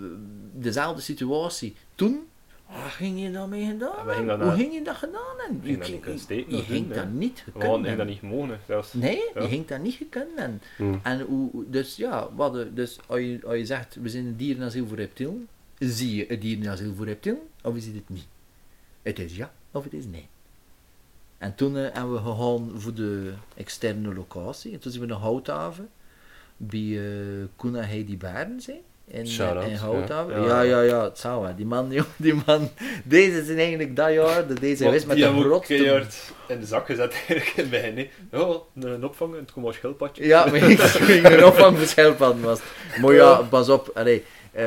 dezelfde 0.53 1.03
situatie. 1.03 1.77
Toen, 1.95 2.27
wat 2.83 2.91
ging 2.93 3.21
je 3.21 3.31
daarmee 3.31 3.67
gedaan? 3.67 4.25
Ja, 4.27 4.39
Hoe 4.39 4.53
ging 4.53 4.73
je 4.75 4.83
dat 4.83 4.97
gedaan? 4.97 5.21
ging 5.63 5.67
Je 5.67 5.79
dat 5.79 6.29
niet 6.29 6.47
Je 6.49 6.63
ging 6.63 6.93
dat 6.93 7.09
niet 7.11 7.41
gekund 7.45 7.65
hadden 7.65 7.97
dat 7.97 8.07
niet 8.07 8.23
mogen, 8.23 8.61
zelfs. 8.67 8.93
Nee, 8.93 9.23
Ja. 9.35 9.43
je 9.43 9.49
ging 9.49 9.67
dat 9.67 9.81
niet 9.81 9.95
gekund 9.95 10.29
hebben. 10.39 10.63
Hmm. 10.77 11.01
En 11.03 11.21
hoe, 11.21 11.51
dus 11.67 11.97
ja, 11.97 12.29
wat, 12.35 12.67
dus 12.77 12.99
als 13.07 13.19
je, 13.21 13.39
als 13.45 13.55
je 13.57 13.67
zegt, 13.67 13.95
we 13.95 14.09
zijn 14.09 14.27
een 14.27 14.37
dierenasiel 14.37 14.87
voor 14.87 14.97
reptielen, 14.97 15.49
zie 15.79 16.17
je 16.17 16.33
een 16.33 16.41
dierenasiel 16.41 16.95
voor 16.95 17.07
reptielen, 17.07 17.43
of 17.63 17.77
is 17.77 17.87
het 17.87 18.09
niet? 18.09 18.27
Het 19.03 19.19
is 19.19 19.37
ja, 19.37 19.53
of 19.71 19.85
het 19.85 19.93
is 19.93 20.05
nee. 20.07 20.29
En 21.39 21.55
toen 21.55 21.77
eh, 21.77 21.83
hebben 21.93 22.13
we 22.13 22.19
gegaan 22.19 22.71
voor 22.75 22.95
de 22.95 23.33
externe 23.57 24.15
locatie. 24.15 24.73
En 24.73 24.79
toen 24.79 24.91
zijn 24.93 25.05
we 25.05 25.11
naar 25.11 25.21
Houthaven, 25.21 25.89
bij 26.57 26.81
uh, 26.81 27.45
Koen 27.57 27.77
en 27.77 27.89
Heidi 27.89 28.17
Barens. 28.17 28.69
In, 29.13 29.27
in 29.69 29.75
Houthaven. 29.75 30.41
ja. 30.41 30.47
Ja, 30.47 30.61
ja, 30.61 30.81
ja, 30.81 31.05
het 31.05 31.19
zou 31.19 31.43
wel. 31.43 31.57
Die 31.57 31.67
man, 31.67 31.91
joh, 31.93 32.05
die 32.17 32.35
man. 32.47 32.69
Deze 33.05 33.41
is 33.41 33.49
eigenlijk 33.49 33.97
dat 33.97 34.13
jaar, 34.13 34.47
dat 34.47 34.57
deze 34.61 34.83
Want 34.83 34.95
wist 34.95 35.07
met 35.07 35.17
de 35.17 35.41
grootste 35.41 35.75
keihard 35.75 36.33
in 36.49 36.61
de 36.61 36.67
zak 36.67 36.87
gezet 36.87 37.13
eigenlijk 37.29 37.53
in 37.57 37.63
het 37.63 37.71
begin. 37.71 37.97
hè. 37.97 38.39
Ja, 38.39 38.57
een 38.93 39.05
opvangen, 39.05 39.39
het 39.39 39.53
komt 39.53 39.67
als 39.67 39.77
schildpadje. 39.77 40.25
Ja, 40.27 40.45
maar 40.45 40.55
ik 40.55 40.81
ging 41.11 41.29
erop 41.29 41.55
van 41.55 41.73
mijn 41.75 41.87
schildpadden 41.87 42.43
was. 42.43 42.61
Maar 43.01 43.13
ja, 43.15 43.37
pas 43.43 43.69
op, 43.69 43.91
allee, 43.95 44.25
eh, 44.53 44.65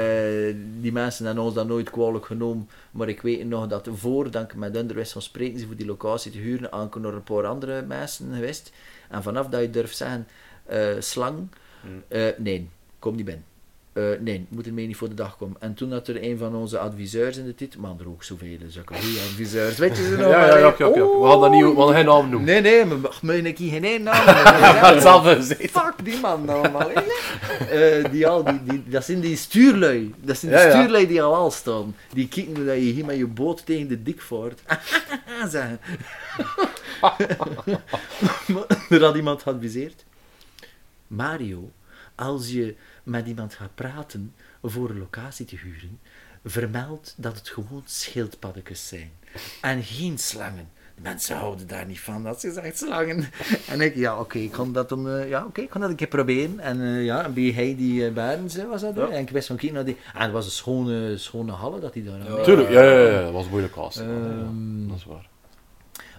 die 0.79 0.91
mensen 0.91 1.25
hebben 1.25 1.43
ons 1.43 1.53
dat 1.53 1.67
nooit 1.67 1.89
kwalijk 1.89 2.25
genomen. 2.25 2.69
Maar 2.91 3.09
ik 3.09 3.21
weet 3.21 3.47
nog 3.47 3.67
dat 3.67 3.87
voordat 3.93 4.43
ik 4.43 4.55
met 4.55 4.75
hun 4.75 4.87
wist 4.93 5.11
van 5.11 5.21
spreken 5.21 5.59
ze 5.59 5.65
voor 5.65 5.75
die 5.75 5.85
locatie 5.85 6.31
te 6.31 6.37
huren, 6.37 6.71
aankom 6.71 7.01
nog 7.01 7.13
een 7.13 7.23
paar 7.23 7.45
andere 7.45 7.81
mensen 7.81 8.33
geweest. 8.33 8.71
En 9.09 9.23
vanaf 9.23 9.47
dat 9.47 9.61
je 9.61 9.69
durft 9.69 9.97
zeggen, 9.97 10.27
eh, 10.65 10.87
slang, 10.99 11.47
Hmm. 11.81 12.03
eh, 12.07 12.27
nee, 12.37 12.69
kom 12.99 13.15
niet 13.15 13.25
binnen. 13.25 13.43
Eh, 13.93 14.03
nee, 14.19 14.45
moet 14.49 14.67
ermee 14.67 14.87
niet 14.87 14.95
voor 14.97 15.09
de 15.09 15.15
dag 15.15 15.37
komen. 15.37 15.55
En 15.59 15.73
toen 15.73 15.91
had 15.91 16.07
er 16.07 16.23
een 16.23 16.37
van 16.37 16.55
onze 16.55 16.79
adviseurs 16.79 17.37
in 17.37 17.45
de 17.45 17.55
titel, 17.55 17.79
maar 17.79 17.91
er 17.99 18.07
ook 18.07 18.23
zoveel, 18.23 18.57
zulke 18.67 18.93
goede 18.93 19.19
adviseurs. 19.19 19.77
Weet 19.77 19.97
je 19.97 20.03
ze 20.03 20.09
nog? 20.17 20.29
ja, 20.29 20.45
ja, 20.45 20.57
ja, 20.57 20.73
ja. 20.77 20.93
We 20.93 21.37
dat 21.41 21.51
niet, 21.51 21.63
we 21.63 21.75
gaan 21.75 21.93
geen 21.93 22.05
naam 22.05 22.29
noemen. 22.29 22.43
Nee, 22.43 22.61
nee, 22.61 22.85
maar 22.85 22.97
mag 22.97 23.21
me 23.21 23.45
een 23.45 23.53
keer 23.53 23.81
geen 23.81 24.03
naam 24.03 25.23
gezegd. 25.23 25.71
Fuck 25.71 25.93
die 26.03 26.19
man 26.19 26.49
allemaal. 26.49 26.91
Eh, 26.91 28.11
die 28.11 28.27
al, 28.27 28.43
die, 28.43 28.63
die, 28.63 28.83
dat 28.85 29.05
zijn 29.05 29.19
die 29.19 29.37
stuurlui. 29.37 30.13
Dat 30.21 30.37
zijn 30.37 30.51
Ja, 30.51 30.61
ja. 30.61 30.69
stuurlui 30.69 31.07
die 31.07 31.23
al 31.23 31.35
al 31.35 31.51
staan. 31.51 31.95
Die 32.13 32.27
kijken 32.27 32.65
dat 32.65 32.75
je 32.75 32.81
hier 32.81 33.05
met 33.05 33.17
je 33.17 33.27
boot 33.27 33.65
tegen 33.65 33.87
de 33.87 34.03
dik 34.03 34.21
voort. 34.21 34.61
Zeggen. 35.49 35.79
Er 38.89 39.03
had 39.03 39.15
iemand 39.15 39.41
geadviseerd. 39.41 40.05
Mario, 41.07 41.71
als 42.15 42.49
je 42.51 42.75
met 43.03 43.27
iemand 43.27 43.53
gaat 43.53 43.75
praten 43.75 44.33
voor 44.61 44.89
een 44.89 44.99
locatie 44.99 45.45
te 45.45 45.55
huren, 45.55 45.99
vermeld 46.45 47.13
dat 47.17 47.37
het 47.37 47.49
gewoon 47.49 47.83
schildpaddetjes 47.85 48.87
zijn. 48.87 49.11
En 49.61 49.83
geen 49.83 50.17
slangen. 50.17 50.69
De 50.95 51.01
mensen 51.01 51.35
houden 51.35 51.67
daar 51.67 51.85
niet 51.85 51.99
van 51.99 52.25
als 52.25 52.41
je 52.41 52.51
zegt 52.51 52.77
slangen. 52.77 53.25
En 53.71 53.81
ik, 53.81 53.95
ja, 53.95 54.19
oké, 54.19 54.37
ik 54.37 54.51
kon 54.51 54.73
dat 54.73 54.89
dan, 54.89 55.09
eh, 55.09 55.29
ja, 55.29 55.45
oké, 55.45 55.61
ik 55.61 55.69
kon 55.69 55.81
dat 55.81 55.89
een 55.89 55.95
keer 55.95 56.07
proberen. 56.07 56.59
En 56.59 56.81
eh, 56.81 57.05
ja, 57.05 57.23
en 57.23 57.33
bij 57.33 57.51
hij 57.51 57.75
die 57.75 58.01
uh, 58.01 58.13
Barends 58.13 58.57
eh, 58.57 58.65
was 58.65 58.81
dat. 58.81 58.95
Ja. 58.95 59.09
En 59.09 59.21
ik 59.21 59.29
wist 59.29 59.47
van, 59.47 59.55
kijk 59.55 59.71
naar 59.71 59.85
die. 59.85 59.97
En 60.13 60.21
het 60.21 60.31
was 60.31 60.45
een 60.45 60.51
schone, 60.51 61.17
schone 61.17 61.51
halle 61.51 61.79
dat 61.79 61.93
hij 61.93 62.03
daar 62.03 62.19
had. 62.19 62.37
Ja. 62.37 62.43
Tuurlijk, 62.43 62.69
ja, 62.69 62.83
ja, 62.83 63.09
ja, 63.09 63.21
dat 63.21 63.31
was 63.31 63.43
een 63.43 63.49
moeilijk 63.49 63.73
kast. 63.73 63.99
Ehm, 63.99 64.87
dat 64.87 64.97
is 64.97 65.05
waar. 65.05 65.29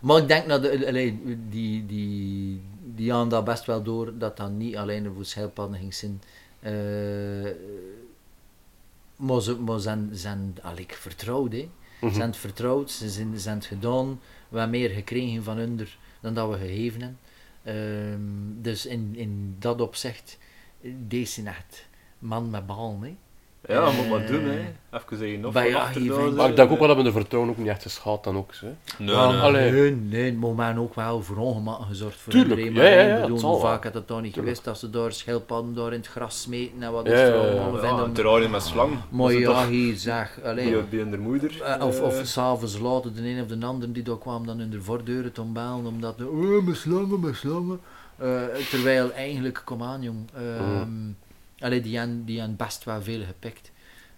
Maar 0.03 0.18
ik 0.18 0.28
denk 0.28 0.49
dat 0.49 0.62
de, 0.62 0.87
allee, 0.87 1.39
die, 1.49 1.87
die, 1.87 2.62
die 2.95 3.11
hadden 3.11 3.28
dat 3.28 3.45
best 3.45 3.64
wel 3.64 3.82
door 3.82 4.18
dat 4.18 4.37
dat 4.37 4.51
niet 4.51 4.76
alleen 4.76 5.12
voor 5.14 5.24
schildpadden 5.24 5.78
ging 5.78 5.95
zijn. 5.95 6.22
Eh, 6.65 7.51
maar 9.17 9.41
ze, 9.43 9.59
maar 9.61 9.81
zijn, 9.81 10.09
zijn 10.12 10.55
al 10.62 10.77
ik 10.79 10.93
vertrouwd, 10.93 11.53
hè. 11.53 11.69
Ze 12.01 12.07
Mhm. 12.07 12.15
zijn 12.15 12.29
het 12.29 12.37
vertrouwd, 12.37 12.91
ze 12.91 13.11
zijn, 13.11 13.39
zijn 13.39 13.57
het 13.57 13.67
gedaan. 13.67 14.21
We 14.49 14.59
hebben 14.59 14.81
meer 14.81 14.91
gekregen 14.91 15.43
van 15.43 15.57
hun 15.57 15.87
dan 16.21 16.35
dat 16.35 16.51
we 16.51 16.57
gegeven 16.59 17.01
hebben. 17.01 17.19
Ehm, 17.62 18.62
dus 18.62 18.87
in, 18.87 19.12
in 19.17 19.57
dat 19.59 19.81
opzicht, 19.81 20.39
deze 21.09 21.33
zijn 21.33 21.47
echt 21.47 21.87
man 22.19 22.51
met 22.51 22.67
bal, 22.67 22.99
hè. 23.03 23.17
Ja, 23.67 23.91
moet 23.91 24.09
maar 24.09 24.27
doen, 24.27 24.45
hè. 24.45 24.59
Even 24.91 25.17
zeggen, 25.19 25.41
nog 25.41 25.53
maar 25.53 25.69
ja. 25.69 25.91
Maar 26.37 26.49
ik 26.49 26.57
denk 26.57 26.71
ook 26.71 26.79
wel 26.79 26.89
dat 26.89 26.97
we 26.97 27.03
de 27.03 27.12
vertrouwen 27.12 27.51
ook 27.53 27.59
niet 27.59 27.69
echt 27.69 27.83
geschaad 27.83 28.25
dan 28.25 28.37
ook. 28.37 28.55
Hè. 28.55 28.67
Nee, 28.99 29.17
nee. 29.17 29.17
allee. 29.17 29.71
Nee, 29.71 29.91
nee, 29.91 30.33
moet 30.33 30.57
men 30.57 30.79
ook 30.79 30.95
wel 30.95 31.23
voor 31.23 31.37
ongemakken 31.37 31.87
gezorgd 31.87 32.17
voor 32.17 32.33
Tuurlijk, 32.33 32.61
iedereen. 32.61 32.73
Maar 32.73 33.07
ja, 33.07 33.09
ja, 33.09 33.21
bedoel, 33.21 33.31
het 33.31 33.41
zal 33.41 33.51
hoe 33.53 33.62
wel. 33.62 33.71
vaak 33.71 33.85
had 33.85 33.95
het 33.95 34.07
toch 34.07 34.21
niet 34.21 34.33
Tuurlijk. 34.33 34.57
geweest 34.57 34.65
dat 34.65 34.79
ze 34.79 34.91
daar 34.91 35.12
schildpadden 35.12 35.75
door 35.75 35.93
in 35.93 35.99
het 35.99 36.07
gras 36.07 36.41
smeten 36.41 36.83
en 36.83 36.93
wat 36.93 37.07
Ja, 37.07 37.12
is 37.12 37.21
er 37.21 37.35
allemaal 37.35 38.07
Ja, 38.07 38.12
terrarium 38.12 38.51
met 38.51 38.62
slang. 38.62 38.93
Maar 39.09 39.29
het 39.31 39.39
ja, 39.39 39.69
hier 39.69 39.97
zeg, 39.97 40.39
alleen. 40.45 40.87
Bij, 40.91 40.99
hun 40.99 41.21
moeder. 41.21 41.62
Eh, 41.62 41.87
of, 41.87 42.01
of 42.01 42.19
eh, 42.19 42.25
s'avonds 42.25 42.79
later 42.79 43.15
de 43.15 43.29
een 43.29 43.41
of 43.43 43.47
de 43.47 43.67
ander 43.67 43.93
die 43.93 44.03
daar 44.03 44.19
kwam 44.19 44.47
dan 44.47 44.61
in 44.61 44.71
de 44.71 44.83
voordeuren 44.83 45.33
te 45.33 45.43
bellen 45.43 45.87
omdat 45.87 46.19
de, 46.19 46.29
oh, 46.29 46.65
mijn 46.65 46.77
slangen, 46.77 47.21
mijn 47.21 47.35
slangen. 47.35 47.81
Eh, 48.17 48.43
terwijl 48.71 49.12
eigenlijk, 49.12 49.62
kom 49.65 49.83
aan 49.83 50.03
jong, 50.03 50.29
ehm 50.35 51.24
allee, 51.65 51.81
die 51.81 51.99
hebben 51.99 52.25
die 52.25 52.39
hebben 52.39 52.57
best 52.57 52.85
wel 52.85 53.03
veel 53.03 53.25
gepikt. 53.25 53.73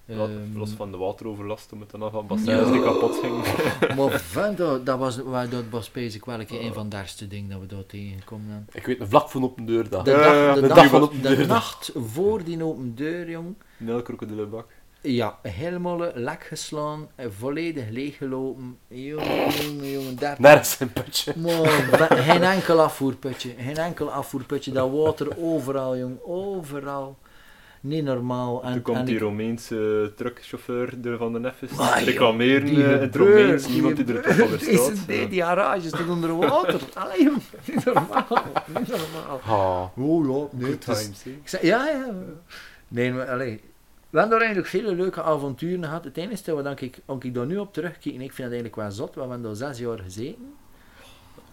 ja, 0.04 0.14
Ehm, 0.14 0.30
los 0.58 0.70
van 0.70 0.90
de 0.90 0.96
wateroverlast, 0.96 1.72
om 1.72 1.80
het 1.80 1.90
dan 1.90 2.02
af 2.02 2.12
van 2.12 2.26
bassins 2.26 2.70
die 2.70 2.82
kapot 2.82 3.16
ging. 3.22 3.34
maar 3.96 4.20
vent, 4.36 4.56
dat, 4.58 4.86
dat 4.86 4.98
was, 4.98 5.18
waar- 5.18 5.48
dat 5.48 5.64
was 5.70 5.90
bezig 5.90 6.24
wel 6.24 6.40
een 6.40 6.46
keer 6.46 6.64
een 6.64 6.72
van 6.74 6.88
de 6.88 6.96
eerste 6.96 7.28
dingen 7.28 7.50
dat 7.50 7.60
we 7.60 7.66
daar 7.66 7.86
tegenkomen. 7.86 8.46
hebben. 8.50 8.68
Ik 8.72 8.86
weet 8.86 9.00
een 9.00 9.08
vlak 9.08 9.28
van 9.30 9.42
op 9.42 9.58
een 9.58 9.66
deur 9.66 9.88
dat. 9.88 10.04
De, 10.04 10.10
dag, 10.10 10.20
ja, 10.34 10.54
de, 10.54 10.60
de 10.60 10.66
dag 10.66 10.76
dag 10.76 10.86
van 10.88 11.00
van- 11.00 11.08
op 11.08 11.22
de 11.22 11.36
deur. 11.36 11.46
nacht 11.46 11.90
voor 11.94 12.44
die 12.44 12.64
open 12.64 12.94
deur, 12.94 13.30
jong. 13.30 13.54
Nel 13.76 14.02
krokodillenbak. 14.02 14.66
Ja, 15.00 15.38
helemaal 15.42 16.10
lek 16.14 16.44
geslaan, 16.44 17.08
volledig 17.38 17.88
leeggelopen. 17.88 18.78
Jongen, 18.88 19.50
jongen, 19.50 19.90
jongen, 19.90 20.16
dat... 20.18 20.38
Nergens 20.38 20.80
een 20.80 20.92
putje. 20.92 21.32
Maar 21.36 22.08
geen 22.16 22.42
enkel 22.42 22.80
afvoerputje, 22.80 23.54
geen 23.58 23.76
enkel 23.76 24.10
afvoerputje. 24.10 24.72
Dat 24.72 24.90
water 24.90 25.28
overal, 25.38 25.96
jong, 25.96 26.18
overal. 26.24 27.16
Niet 27.86 28.04
normaal. 28.04 28.62
En, 28.62 28.72
Toen 28.72 28.82
komt 28.82 28.96
en 28.98 29.04
die 29.04 29.14
ik- 29.14 29.20
Romeinse 29.20 30.12
truckchauffeur 30.16 31.00
de 31.00 31.16
van 31.16 31.32
de 31.32 31.38
Neffes 31.38 31.70
reclameren 32.04 32.64
die 32.64 32.84
eh, 32.84 32.92
in 32.92 32.98
het 33.00 33.16
Romeins. 33.16 33.68
Niemand 33.68 33.96
die 33.96 34.14
er 34.16 34.22
toch 34.22 34.40
over 34.42 34.58
Deze, 34.58 34.72
staat. 34.76 35.06
die, 35.06 35.20
Ja. 35.20 35.26
die 35.26 35.42
garage 35.42 35.86
staat 35.88 36.08
onder 36.08 36.36
water. 36.36 36.80
Allee, 36.94 37.30
niet 37.64 37.84
normaal. 37.84 38.26
Niet 38.78 38.88
normaal. 38.88 39.40
Ah. 39.44 40.04
Oh 40.04 40.26
ja, 40.26 40.58
nee. 40.58 40.70
Is- 40.70 40.78
times, 40.78 41.22
hè. 41.24 41.30
Ik 41.30 41.48
zei, 41.48 41.66
ja, 41.66 41.86
ja. 41.88 42.10
Nee, 42.88 43.12
maar 43.12 43.28
allee. 43.30 43.60
We 44.10 44.18
hebben 44.18 44.38
daar 44.38 44.46
eigenlijk 44.48 44.68
vele 44.84 44.94
leuke 44.94 45.22
avonturen 45.22 45.84
gehad. 45.84 46.04
Het 46.04 46.16
enige 46.16 46.54
wat 46.54 46.80
ik, 46.80 46.98
ik 47.24 47.34
daar 47.34 47.46
nu 47.46 47.56
op 47.56 47.72
terugkijk, 47.72 48.14
en 48.14 48.20
ik 48.20 48.32
vind 48.32 48.36
het 48.36 48.46
eigenlijk 48.62 48.76
wel 48.76 48.90
zot, 48.90 49.14
we 49.14 49.20
hebben 49.20 49.42
daar 49.42 49.54
zes 49.54 49.78
jaar 49.78 49.98
gezeten. 49.98 50.54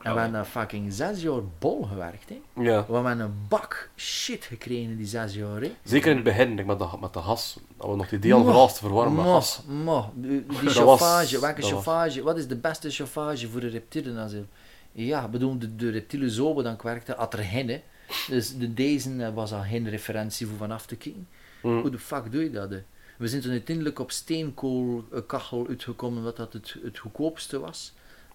En 0.04 0.14
we 0.14 0.20
hebben 0.20 0.32
daar 0.32 0.46
fucking 0.46 0.94
zes 0.94 1.22
jaar 1.22 1.42
bol 1.60 1.84
gewerkt. 1.84 2.30
Hè. 2.30 2.42
Ja. 2.64 2.86
We 2.88 2.94
hebben 2.94 3.20
een 3.20 3.34
bak 3.48 3.90
shit 3.96 4.44
gekregen 4.46 4.90
in 4.90 4.98
die 4.98 5.06
zes 5.06 5.34
jaar. 5.36 5.62
Hè. 5.62 5.72
Zeker 5.84 6.10
in 6.10 6.16
het 6.16 6.26
begin, 6.26 6.56
denk 6.56 6.68
met 6.68 6.80
de, 6.80 6.88
met 7.02 7.14
de 7.14 7.20
gas. 7.22 7.58
Dat 7.78 7.90
we 7.90 7.96
nog 7.96 8.10
die 8.10 8.20
deel 8.20 8.44
verlaat 8.44 8.74
te 8.74 8.80
verwarmen 8.80 9.42
mwah. 9.68 10.06
Die, 10.16 10.46
die 10.46 10.64
Dat 10.64 10.72
chauffage, 10.74 11.32
was- 11.32 11.42
welke 11.42 11.62
dat 11.62 11.72
was- 11.72 11.84
chauffage? 11.84 12.24
Wat 12.24 12.38
is 12.38 12.48
de 12.48 12.56
beste 12.56 12.90
chauffage 12.90 13.50
voor 13.50 13.62
een 13.62 13.70
reptielenasiel? 13.70 14.46
Ja, 14.92 15.26
ik 15.26 15.32
bedoel, 15.32 15.60
de, 15.60 15.76
de 15.76 15.90
reptielen 15.90 16.30
zo 16.32 16.62
dan 16.62 16.78
werkte, 16.84 17.14
had 17.18 17.34
er 17.34 17.40
geen. 17.44 17.70
Hè. 17.70 17.82
Dus 18.28 18.58
de, 18.58 18.74
deze 18.74 19.24
eh, 19.24 19.34
was 19.34 19.54
al 19.54 19.62
geen 19.62 19.90
referentie 19.90 20.48
voor 20.48 20.58
vanaf 20.58 20.86
te 20.86 20.96
kijken. 20.96 21.28
Mm. 21.62 21.82
Hoe 21.82 21.90
de 21.90 22.00
fuck 22.00 22.32
doe 22.32 22.44
je 22.44 22.52
dat? 22.52 22.70
Hè? 22.70 22.82
We 23.18 23.28
zijn 23.28 23.42
toen 23.42 23.52
uiteindelijk 23.52 24.00
op 24.00 24.12
steenkoolkachel 24.12 25.66
uitgekomen, 25.70 26.18
omdat 26.18 26.38
dat 26.38 26.54
het, 26.54 26.76
het 26.84 26.98
goedkoopste 27.00 27.60
was. 27.60 27.94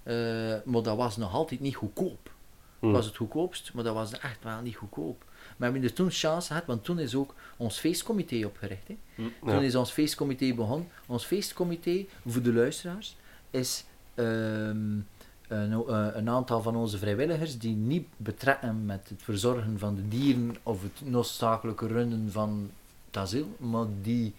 Eh, 0.08 0.14
maar 0.64 0.82
dat 0.82 0.96
was 0.96 1.16
nog 1.16 1.32
altijd 1.34 1.60
niet 1.60 1.74
goedkoop. 1.76 2.30
Mm. 2.80 2.92
was 2.92 3.06
het 3.06 3.16
goedkoopst, 3.16 3.72
maar 3.74 3.84
dat 3.84 3.94
was 3.94 4.12
echt 4.12 4.42
wel 4.44 4.60
niet 4.60 4.76
goedkoop. 4.76 5.24
Maar 5.56 5.72
we 5.72 5.78
hebben 5.78 5.94
toen 5.94 6.10
chance 6.10 6.46
gehad, 6.46 6.64
want 6.66 6.84
toen 6.84 6.98
is 6.98 7.14
ook 7.14 7.34
ons 7.56 7.78
feestcomité 7.78 8.46
opgericht. 8.46 8.88
Hè? 8.88 8.96
Toen 9.16 9.32
Ja. 9.54 9.60
is 9.60 9.74
ons 9.74 9.90
feestcomité 9.90 10.54
begonnen. 10.54 10.88
Ons 11.06 11.24
feestcomité, 11.24 12.06
voor 12.26 12.42
de 12.42 12.52
luisteraars, 12.52 13.16
is 13.50 13.84
ehm, 14.14 14.26
een, 15.48 15.72
eh, 15.88 16.06
een 16.12 16.28
aantal 16.28 16.62
van 16.62 16.76
onze 16.76 16.98
vrijwilligers 16.98 17.58
die 17.58 17.74
niet 17.74 18.06
betrekken 18.16 18.84
met 18.84 19.08
het 19.08 19.22
verzorgen 19.22 19.78
van 19.78 19.94
de 19.94 20.08
dieren 20.08 20.56
of 20.62 20.82
het 20.82 21.00
noodzakelijke 21.04 21.86
runnen 21.86 22.28
van 22.32 22.70
het 23.06 23.16
asiel, 23.16 23.48
maar 23.56 23.86
die 24.02 24.34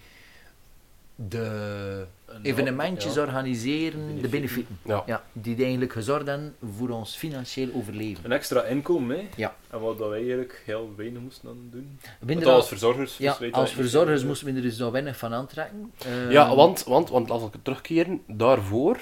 de 1.28 2.06
evenementjes 2.42 3.14
Ja. 3.14 3.22
organiseren, 3.22 4.22
de 4.22 4.28
Benefieten. 4.28 4.80
Ja. 4.86 5.04
Ja, 5.06 5.24
die 5.34 5.62
eigenlijk 5.64 5.94
gezorgd 5.94 6.28
hebben 6.28 6.56
voor 6.76 6.90
ons 6.90 7.16
financieel 7.16 7.70
overleven. 7.74 8.26
Een 8.26 8.32
extra 8.32 8.64
inkomen, 8.64 9.18
hè. 9.18 9.28
Ja. 9.36 9.56
En 9.70 9.80
wat 9.80 9.98
dat 9.98 10.10
wij 10.10 10.18
eigenlijk 10.18 10.62
heel 10.66 10.94
weinig 10.98 11.22
moesten 11.22 11.48
dan 11.48 11.58
doen. 11.72 12.00
Want 12.20 12.46
als 12.46 12.68
verzorgers... 12.68 13.18
ja, 13.18 13.38
dus 13.40 13.52
als 13.52 13.72
verzorgers 13.72 14.24
moesten 14.24 14.48
we 14.48 14.54
er 14.54 14.62
dus 14.62 14.78
nog 14.78 14.92
weinig 14.92 15.18
van 15.18 15.34
aantrekken. 15.34 15.92
Eh, 16.06 16.32
Ja, 16.32 16.56
want, 16.56 16.84
want, 16.84 17.10
want 17.10 17.30
als 17.32 17.44
ik 17.44 17.54
het 17.54 17.64
terugkeren, 17.64 18.22
daarvoor, 18.28 18.96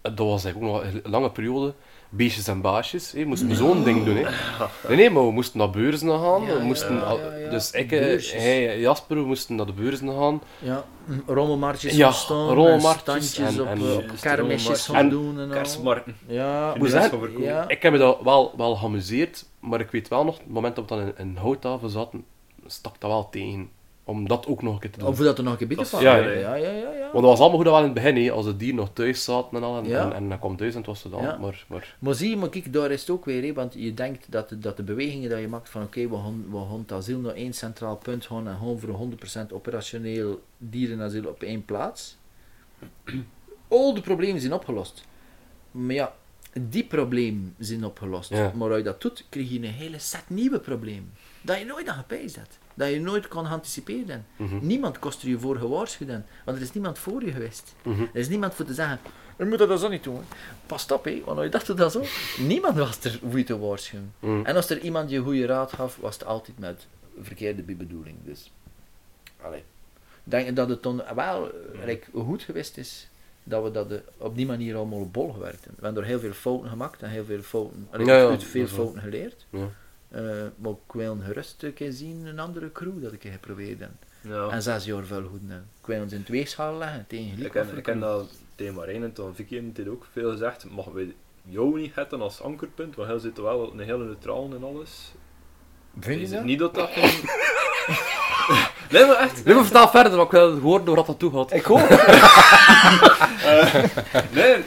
eh, 0.00 0.16
dat 0.16 0.26
was 0.26 0.44
eigenlijk 0.44 0.74
ook 0.74 0.82
nog 0.84 0.92
een 1.04 1.10
lange 1.10 1.30
periode, 1.30 1.74
beestjes 2.08 2.48
en 2.48 2.60
baasjes, 2.60 3.12
hè, 3.12 3.24
moesten 3.24 3.48
we 3.48 3.54
zo'n 3.54 3.84
ding 3.84 4.04
doen. 4.04 4.16
Hè. 4.16 4.22
Nee, 4.88 4.96
nee, 4.96 5.10
maar 5.10 5.26
we 5.26 5.32
moesten 5.32 5.58
naar 5.58 5.70
beurzen 5.70 6.08
gaan, 6.08 6.42
Ja, 6.42 6.56
we 6.58 6.62
moesten, 6.64 6.94
ja, 6.94 7.00
al- 7.00 7.18
ja, 7.20 7.34
ja. 7.36 7.50
dus 7.50 7.70
ik, 7.70 7.92
eh, 7.92 8.22
hij, 8.40 8.80
Jasper, 8.80 9.16
we 9.16 9.22
moesten 9.26 9.54
naar 9.56 9.66
de 9.66 9.72
beurzen 9.72 10.08
gaan. 10.08 10.42
Ja, 10.58 10.84
mm, 11.04 11.22
rommelmarktjes 11.26 11.96
Ja, 11.96 12.10
staan, 12.12 12.48
rommelmarktjes 12.48 13.30
standjes 13.30 13.56
en- 13.56 13.60
op, 13.60 13.66
en- 13.66 13.78
eh, 13.78 13.96
op 13.96 14.04
Juist, 14.06 14.22
kermisjes 14.22 14.86
gaan 14.86 14.96
En- 14.96 15.08
doen 15.08 15.40
en. 15.40 15.50
Kerstmarkten. 15.50 16.16
Ja, 16.26 16.74
zeggen. 16.82 17.64
Ik 17.68 17.82
heb 17.82 17.92
me 17.92 17.98
dat 17.98 18.20
wel, 18.22 18.52
wel 18.56 18.76
geamuseerd, 18.76 19.44
maar 19.60 19.80
ik 19.80 19.90
weet 19.90 20.08
wel 20.08 20.24
nog, 20.24 20.38
het 20.38 20.48
moment 20.48 20.76
dat 20.76 20.88
we 20.90 20.96
dan 20.96 21.06
in, 21.06 21.12
in 21.18 21.36
Houthaven 21.36 21.90
zaten, 21.90 22.24
stak 22.66 23.00
dat 23.00 23.10
wel 23.10 23.28
tegen. 23.30 23.70
Om 24.08 24.28
dat 24.28 24.46
ook 24.46 24.62
nog 24.62 24.74
een 24.74 24.80
keer 24.80 24.90
te 24.90 24.98
doen. 24.98 25.08
Of 25.08 25.18
dat 25.18 25.38
er 25.38 25.44
nog 25.44 25.60
een 25.60 25.68
Dat 25.68 25.88
van. 25.88 26.02
ja, 26.02 26.16
ja, 26.16 26.54
ja. 26.54 26.70
ja. 26.70 26.98
Want 27.12 27.12
dat 27.12 27.22
was 27.22 27.38
allemaal 27.38 27.56
goed 27.56 27.66
wel 27.66 27.78
in 27.78 27.84
het 27.84 27.94
begin, 27.94 28.16
hè, 28.16 28.30
als 28.30 28.44
de 28.44 28.56
dieren 28.56 28.76
nog 28.76 28.90
thuis 28.92 29.24
zaten 29.24 29.56
en 29.56 29.62
al, 29.62 29.78
en, 29.78 29.84
Ja. 29.88 30.04
en, 30.04 30.12
en 30.12 30.28
dan 30.28 30.38
kwam 30.38 30.56
thuis 30.56 30.72
en 30.72 30.78
het 30.78 30.86
was 30.86 31.02
het 31.02 31.12
dan. 31.12 31.22
Ja. 31.22 31.36
Maar, 31.36 31.64
maar 31.68 31.96
Maar 31.98 32.14
zie 32.14 32.30
je, 32.30 32.36
maar 32.36 32.48
kijk, 32.48 32.72
daar 32.72 32.90
is 32.90 33.00
het 33.00 33.10
ook 33.10 33.24
weer, 33.24 33.42
hè, 33.42 33.52
want 33.52 33.74
je 33.74 33.94
denkt 33.94 34.26
dat 34.32 34.48
de, 34.48 34.58
dat 34.58 34.76
de 34.76 34.82
bewegingen 34.82 35.28
die 35.30 35.38
je 35.38 35.48
maakt 35.48 35.68
van 35.68 35.82
oké, 35.82 36.08
we 36.08 36.16
gaan, 36.16 36.44
we 36.50 36.56
gaan 36.56 36.78
het 36.78 36.92
asiel 36.92 37.18
naar 37.18 37.34
één 37.34 37.52
centraal 37.52 37.96
punt 37.96 38.26
gaan 38.26 38.48
en 38.48 38.56
gewoon 38.56 38.78
voor 38.80 39.08
100% 39.48 39.52
operationeel 39.52 40.40
dierenasiel 40.58 41.26
op 41.28 41.42
één 41.42 41.64
plaats. 41.64 42.16
Al 43.68 43.94
de 43.94 44.00
problemen 44.00 44.40
zijn 44.40 44.52
opgelost. 44.52 45.04
Maar 45.70 45.94
ja, 45.94 46.14
die 46.60 46.84
problemen 46.84 47.54
zijn 47.58 47.84
opgelost. 47.84 48.30
Ja. 48.30 48.52
Maar 48.54 48.68
als 48.68 48.78
je 48.78 48.84
dat 48.84 49.00
doet, 49.00 49.24
krijg 49.28 49.50
je 49.50 49.56
een 49.56 49.64
hele 49.64 49.98
set 49.98 50.24
nieuwe 50.26 50.58
problemen. 50.58 51.12
Dat 51.42 51.58
je 51.58 51.64
nooit 51.64 51.88
aan 51.88 51.98
gepijst 51.98 52.36
hebt. 52.36 52.58
Dat 52.78 52.90
je 52.90 53.00
nooit 53.00 53.28
kan 53.28 53.46
anticiperen. 53.46 54.26
Mhm. 54.36 54.58
Niemand 54.60 54.98
kost 54.98 55.22
er 55.22 55.28
je 55.28 55.38
voor 55.38 55.56
gewaarschuwd. 55.56 56.08
Want 56.44 56.56
er 56.56 56.60
is 56.62 56.72
niemand 56.72 56.98
voor 56.98 57.24
je 57.24 57.32
geweest. 57.32 57.74
Mhm. 57.82 58.02
Er 58.02 58.20
is 58.20 58.28
niemand 58.28 58.54
voor 58.54 58.64
te 58.64 58.74
zeggen, 58.74 58.98
je 59.38 59.44
moet 59.44 59.58
dat 59.58 59.80
zo 59.80 59.88
niet 59.88 60.04
doen. 60.04 60.16
hè." 60.16 60.22
Pas 60.66 60.86
op, 60.86 61.04
hè, 61.04 61.22
want 61.24 61.40
je 61.40 61.48
dacht 61.48 61.76
dat 61.76 61.92
zo, 61.92 62.02
niemand 62.38 62.76
was 62.76 63.04
er 63.04 63.18
voor 63.28 63.38
je 63.38 63.44
te 63.44 63.58
waarschuwen. 63.58 64.12
Mhm. 64.18 64.44
En 64.44 64.56
als 64.56 64.70
er 64.70 64.78
iemand 64.80 65.10
je 65.10 65.18
goede 65.20 65.46
raad 65.46 65.72
gaf, 65.72 65.96
was 65.96 66.14
het 66.14 66.24
altijd 66.24 66.58
met 66.58 66.86
verkeerde 67.22 67.62
bedoeling. 67.62 68.16
Dus 68.24 68.52
allee, 69.40 69.58
ik 70.24 70.30
denk 70.30 70.56
dat 70.56 70.68
het 70.68 70.82
dan 70.82 71.02
wel 71.14 71.46
eh, 71.50 71.84
like, 71.84 72.06
goed 72.12 72.42
geweest 72.42 72.76
is 72.76 73.08
dat 73.44 73.62
we 73.62 73.70
dat 73.70 73.90
eh, 73.90 73.98
op 74.16 74.36
die 74.36 74.46
manier 74.46 74.76
allemaal 74.76 75.08
bol 75.08 75.32
gewerkt 75.32 75.64
hebben. 75.64 75.76
We 75.78 75.84
hebben 75.84 76.02
er 76.02 76.08
heel 76.08 76.18
veel 76.20 76.32
fouten 76.32 76.68
gemaakt 76.70 77.02
en 77.02 77.10
heel 77.10 77.24
veel 77.24 77.42
fouten, 77.42 77.88
allee, 77.90 78.06
Ja, 78.06 78.16
ja, 78.16 78.28
uit 78.28 78.44
veel 78.44 78.66
fouten 78.66 79.00
geleerd. 79.00 79.46
Eh, 80.08 80.20
maar 80.56 80.72
ik 80.72 80.92
wil 80.92 81.18
gerust 81.24 81.62
een 81.62 81.74
keer 81.74 81.92
zien 81.92 82.26
een 82.26 82.38
andere 82.38 82.72
crew 82.72 83.02
dat 83.02 83.12
ik 83.12 83.22
heb 83.22 83.32
geprobeerd 83.32 83.80
heb. 83.80 83.90
Ja. 84.20 84.48
En 84.48 84.62
zes 84.62 84.84
jaar 84.84 85.04
veel 85.04 85.22
goed 85.30 85.40
hebben. 85.40 85.68
Ik 85.80 85.86
wil 85.86 86.00
ons 86.02 86.12
in 86.12 86.18
het 86.18 86.28
weegschaal 86.28 86.76
leggen 86.78 87.04
tegen 87.08 87.26
Ik 87.26 87.34
gelijk 87.36 87.68
voor 87.68 87.76
ik 87.78 87.82
ken 87.82 87.98
crew. 87.98 88.08
dat 88.10 88.30
tegen 88.54 88.74
Marijn 88.74 89.02
en 89.02 89.12
toen 89.12 89.34
Vicky 89.34 89.54
heeft 89.54 89.76
dit 89.76 89.88
ook 89.88 90.06
veel 90.12 90.30
gezegd. 90.30 90.70
Mag 90.70 90.84
we 90.84 91.14
jou 91.42 91.80
niet 91.80 91.94
hebben 91.94 92.20
als 92.20 92.40
ankerpunt? 92.42 92.94
Want 92.96 93.08
hij 93.08 93.18
zit 93.18 93.38
wel 93.38 93.72
een 93.72 93.78
hele 93.80 94.04
neutraal 94.04 94.50
en 94.54 94.64
alles. 94.64 95.12
Vind 96.00 96.16
je 96.16 96.22
Is 96.24 96.28
het 96.30 96.38
dat? 96.38 96.46
niet 96.46 96.58
dat 96.58 96.74
dat 96.74 96.88
geen... 96.92 97.10
nee, 98.92 99.06
maar 99.06 99.16
echt. 99.16 99.44
Nee, 99.44 99.54
maar 99.54 99.64
vertel 99.64 99.88
verder, 99.88 100.12
want 100.16 100.32
ik 100.32 100.38
wil 100.38 100.52
het 100.52 100.62
horen 100.62 100.84
door 100.84 100.96
wat 100.96 101.06
dat 101.06 101.18
toe 101.18 101.32
gaat. 101.32 101.52
Ik 101.52 101.64
hoop 101.64 101.88
Nee, 104.38 104.64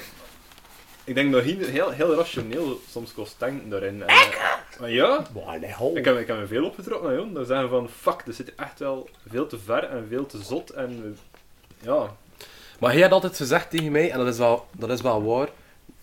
ik 1.11 1.17
denk 1.17 1.31
dat 1.31 1.43
hij 1.43 1.53
heel, 1.53 1.89
heel 1.89 2.15
rationeel 2.15 2.81
soms 2.89 3.13
kost 3.13 3.35
denken 3.37 3.69
daarin. 3.69 4.03
En, 4.03 4.15
maar 4.79 4.91
ja, 4.91 5.27
ik 5.93 6.05
heb, 6.05 6.17
ik 6.17 6.27
heb 6.27 6.37
me 6.37 6.47
veel 6.47 6.65
opgetrokken. 6.65 7.33
Dat 7.33 7.47
zeggen 7.47 7.69
van, 7.69 7.89
fuck, 7.89 8.25
dit 8.25 8.35
zit 8.35 8.55
echt 8.55 8.79
wel 8.79 9.09
veel 9.29 9.47
te 9.47 9.59
ver 9.59 9.83
en 9.83 10.05
veel 10.09 10.25
te 10.25 10.41
zot. 10.41 10.69
En 10.69 11.17
ja, 11.81 12.15
Maar 12.79 12.91
hij 12.91 13.01
had 13.01 13.11
altijd 13.11 13.35
gezegd 13.37 13.69
tegen 13.69 13.91
mij, 13.91 14.11
en 14.11 14.17
dat 14.17 14.27
is 14.27 14.37
wel, 14.37 14.67
dat 14.71 14.89
is 14.89 15.01
wel 15.01 15.23
waar, 15.23 15.49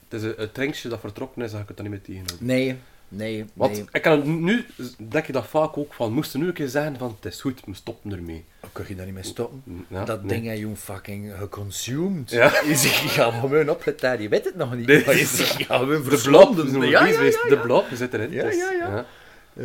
het 0.08 0.20
is 0.20 0.22
een, 0.22 0.42
een 0.42 0.52
drinkje 0.52 0.88
dat 0.88 1.00
vertrokken 1.00 1.42
is, 1.42 1.50
dat 1.50 1.60
ik 1.60 1.68
het 1.68 1.76
dan 1.76 1.86
niet 1.86 1.94
meer 1.94 2.04
tegenhouden. 2.04 2.46
Nee, 2.46 2.78
nee, 3.08 3.44
Want 3.52 3.72
nee. 3.72 3.84
ik 3.92 4.02
kan 4.02 4.12
het 4.12 4.24
nu, 4.24 4.66
denk 4.96 5.26
je 5.26 5.32
dat 5.32 5.46
vaak 5.46 5.76
ook 5.76 5.94
van, 5.94 6.12
moesten 6.12 6.40
nu 6.40 6.46
een 6.46 6.52
keer 6.52 6.68
zeggen 6.68 6.98
van, 6.98 7.16
het 7.20 7.32
is 7.32 7.40
goed, 7.40 7.60
we 7.64 7.74
stoppen 7.74 8.12
ermee. 8.12 8.44
Kun 8.72 8.84
je 8.88 8.94
daar 8.94 9.04
niet 9.04 9.14
mee 9.14 9.22
stoppen. 9.22 9.62
Ja, 9.88 10.04
dat 10.04 10.22
nee. 10.22 10.28
ding 10.40 10.46
heb 10.46 10.58
je 10.58 10.76
fucking 10.76 11.32
geconsumed. 11.38 12.30
Ja. 12.30 12.52
Je 12.66 12.76
zegt, 12.76 12.98
je 13.02 13.08
gaat 13.08 13.34
gewoon 13.34 13.68
opgeteld, 13.70 14.20
je 14.20 14.28
weet 14.28 14.44
het 14.44 14.54
nog 14.56 14.74
niet. 14.74 14.86
Nee. 14.86 15.04
Maar 15.06 15.16
je 15.16 15.24
zegt, 15.26 15.58
je 15.58 15.64
gaat 15.64 15.80
gewoon 15.80 16.04
verslonden. 16.04 16.88
ja, 16.88 17.06
Ja, 17.06 17.16
de 17.48 17.58
blop 17.62 17.86
zit 17.94 18.14
erin. 18.14 18.30
Ja, 18.32 18.50
ja, 18.50 18.70
ja. 18.72 19.06
Eh, 19.56 19.64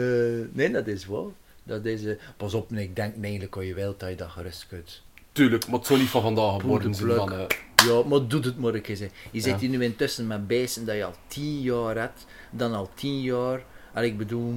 nee, 0.52 0.72
dat 0.72 0.88
is 0.88 1.08
wel. 1.08 1.34
Dat 1.64 1.86
is, 1.86 2.06
eh, 2.06 2.16
pas 2.38 2.54
op, 2.54 2.72
nee, 2.72 2.84
ik 2.84 2.96
denk 2.96 3.14
eigenlijk 3.24 3.56
als 3.56 3.66
je 3.66 3.74
wilt 3.74 4.00
dat 4.00 4.10
je 4.10 4.16
dat 4.16 4.30
gerust 4.30 4.68
kunt. 4.68 5.02
Tuurlijk, 5.32 5.68
maar 5.68 5.78
het 5.78 5.88
zou 5.88 6.00
niet 6.00 6.10
van 6.10 6.22
vandaag 6.22 6.62
geworden 6.62 6.96
zijn 6.96 7.16
van... 7.16 7.32
eh, 7.32 7.46
Ja, 7.88 8.04
maar 8.04 8.28
doe 8.28 8.42
het 8.42 8.58
maar 8.60 8.74
een 8.74 8.82
keer. 8.82 9.00
hè. 9.00 9.08
Je 9.32 9.40
zit 9.42 9.60
hier 9.60 9.70
nu 9.70 9.84
intussen 9.84 10.28
met 10.28 10.48
beesten 10.48 10.86
dat 10.86 10.96
je 10.96 11.04
al 11.06 11.16
tien 11.28 11.62
jaar 11.62 11.96
hebt, 11.98 12.26
dan 12.52 12.74
al 12.74 12.90
tien 12.96 13.22
jaar. 13.22 13.64
En 13.94 14.04
ik 14.04 14.18
bedoel, 14.18 14.54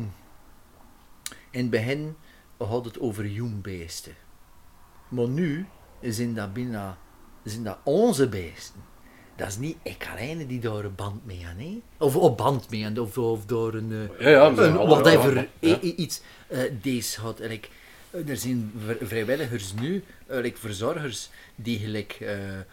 in 1.51 1.61
het 1.61 1.71
begin 1.71 2.17
had 2.57 2.85
het 2.85 2.99
over 3.01 3.27
jongbeesten. 3.27 4.13
Maar 5.09 5.29
nu 5.29 5.67
zijn 6.01 6.35
dat 6.35 6.53
bijna 6.53 6.99
zijn 7.45 7.63
dat 7.65 7.79
onze 7.85 8.29
beesten. 8.29 8.85
Dat 9.37 9.49
is 9.49 9.57
niet 9.59 9.77
ik 9.83 10.09
alleen 10.17 10.47
die 10.47 10.61
daar 10.61 10.85
een 10.85 10.95
band 10.95 11.27
mee 11.27 11.47
aan, 11.47 11.57
hè? 11.59 11.83
Of 11.99 12.17
op 12.17 12.37
band 12.37 12.71
mee 12.71 12.85
aan, 12.87 12.99
of, 12.99 13.19
of 13.19 13.47
door 13.47 13.75
een, 13.75 13.93
eh, 13.93 14.21
Ja, 14.21 14.29
ja, 14.31 14.47
een 14.47 14.75
whatever, 14.75 15.49
ja, 15.59 15.79
i- 15.83 15.95
iets. 15.97 16.21
eh, 16.49 16.61
deze 16.83 17.21
had, 17.21 17.39
like, 17.39 17.69
eh, 18.11 18.29
er 18.29 18.37
zijn 18.37 18.73
vr- 18.87 19.05
vrijwilligers 19.07 19.73
nu, 19.81 20.05
eh, 20.27 20.41
like 20.41 20.59
verzorgers, 20.59 21.31
die 21.55 21.79
gelijk 21.79 22.13
eh, 22.21 22.59
eh, 22.59 22.65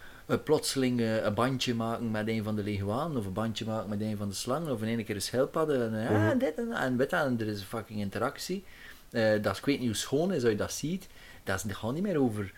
plotseling 0.44 1.00
eh, 1.00 1.22
een 1.24 1.34
bandje 1.34 1.74
maken 1.74 2.10
met 2.10 2.28
een 2.28 2.42
van 2.44 2.56
de 2.56 2.62
leguanen, 2.62 3.16
of 3.16 3.26
een 3.26 3.32
bandje 3.32 3.64
maken 3.64 3.88
met 3.88 4.00
een 4.00 4.16
van 4.16 4.28
de 4.28 4.34
slangen, 4.34 4.72
of 4.72 4.82
in 4.82 4.88
één 4.88 5.04
keer 5.04 5.14
een 5.14 5.22
schildpadden, 5.22 5.94
en 5.94 6.02
ja, 6.14 6.26
Mhm. 6.28 6.38
dit 6.38 6.54
en 6.54 6.68
dat, 6.68 6.78
en 6.78 6.96
weet 6.96 7.12
en 7.12 7.36
er 7.40 7.46
is 7.46 7.60
een 7.60 7.66
fucking 7.66 8.00
interactie. 8.00 8.64
Eh, 9.10 9.42
dat 9.42 9.52
is, 9.52 9.58
ik 9.58 9.64
weet 9.64 9.78
niet 9.78 9.86
hoe 9.88 9.96
schoon 9.96 10.32
is 10.32 10.42
als 10.42 10.50
je 10.50 10.56
dat 10.58 10.72
ziet, 10.72 11.06
dat, 11.44 11.56
is, 11.56 11.62
het 11.62 11.74
gaat 11.76 11.92
niet 11.94 12.02
meer 12.02 12.20
over 12.20 12.52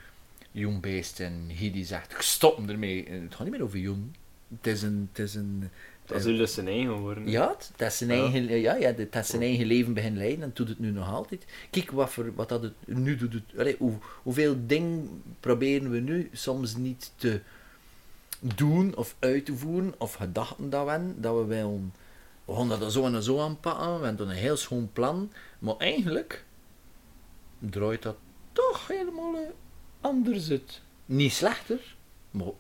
jong 0.51 0.80
beest 0.80 1.20
en 1.20 1.47
hij 1.55 1.70
die 1.72 1.84
zegt, 1.84 2.14
stop 2.18 2.68
ermee. 2.68 3.05
Eh, 3.05 3.20
Het 3.22 3.34
gaat 3.34 3.43
niet 3.43 3.51
meer 3.51 3.62
over 3.62 3.78
jong. 3.78 4.03
Het 4.57 4.66
is 4.66 4.82
een, 4.82 5.09
het 5.12 5.18
is 5.18 5.34
een 5.34 5.70
dat 6.05 6.16
is 6.16 6.24
dus 6.24 6.55
zijn 6.55 6.66
eigen 6.68 6.93
worden. 6.93 7.28
ja, 7.28 7.49
het- 7.49 7.72
dat 7.76 7.89
is 7.91 7.97
zijn 7.99 8.11
Ja. 8.11 8.16
eigen, 8.22 8.61
ja, 8.61 8.74
ja, 8.74 8.93
dat 8.93 9.12
dat 9.12 9.26
zijn 9.26 9.43
eigen 9.43 9.66
leven 9.66 9.95
begin 9.95 10.16
leiden 10.16 10.43
en 10.45 10.51
doet 10.55 10.68
het 10.68 10.78
nu 10.78 10.91
nog 10.91 11.12
altijd. 11.12 11.45
Kijk 11.70 11.91
wat, 11.91 12.11
voor, 12.11 12.34
wat 12.34 12.49
dat 12.49 12.62
het 12.62 12.72
nu 12.84 13.16
doet. 13.16 13.43
Het, 13.55 13.76
hoe, 13.78 13.93
hoeveel 14.22 14.57
dingen 14.66 15.22
proberen 15.41 15.91
we 15.91 15.99
nu 15.99 16.28
soms 16.32 16.76
niet 16.76 17.12
te 17.16 17.41
doen 18.41 18.97
of 18.97 19.16
uit 19.18 19.45
te 19.47 19.57
voeren 19.57 19.95
of 19.99 20.14
gedachten 20.14 20.70
dat 20.70 20.84
we 20.84 20.91
hebben, 20.91 21.20
dat 21.20 21.37
we 21.37 21.45
wel 21.45 21.80
we 22.45 22.55
gaan 22.55 22.68
dat 22.68 22.93
zo 22.93 23.07
en 23.07 23.22
zo 23.22 23.41
aanpakken, 23.41 24.01
we 24.01 24.07
hebben 24.07 24.28
een 24.28 24.34
heel 24.37 24.57
schoon 24.57 24.91
plan, 24.93 25.32
maar 25.59 25.76
eigenlijk 25.76 26.45
draait 27.59 28.03
dat 28.03 28.16
toch 28.57 28.88
helemaal 28.88 29.34
eh, 29.34 29.40
anders 30.00 30.50
uit. 30.50 30.80
Niet 31.07 31.32
slechter, 31.32 31.96
maar 32.30 32.52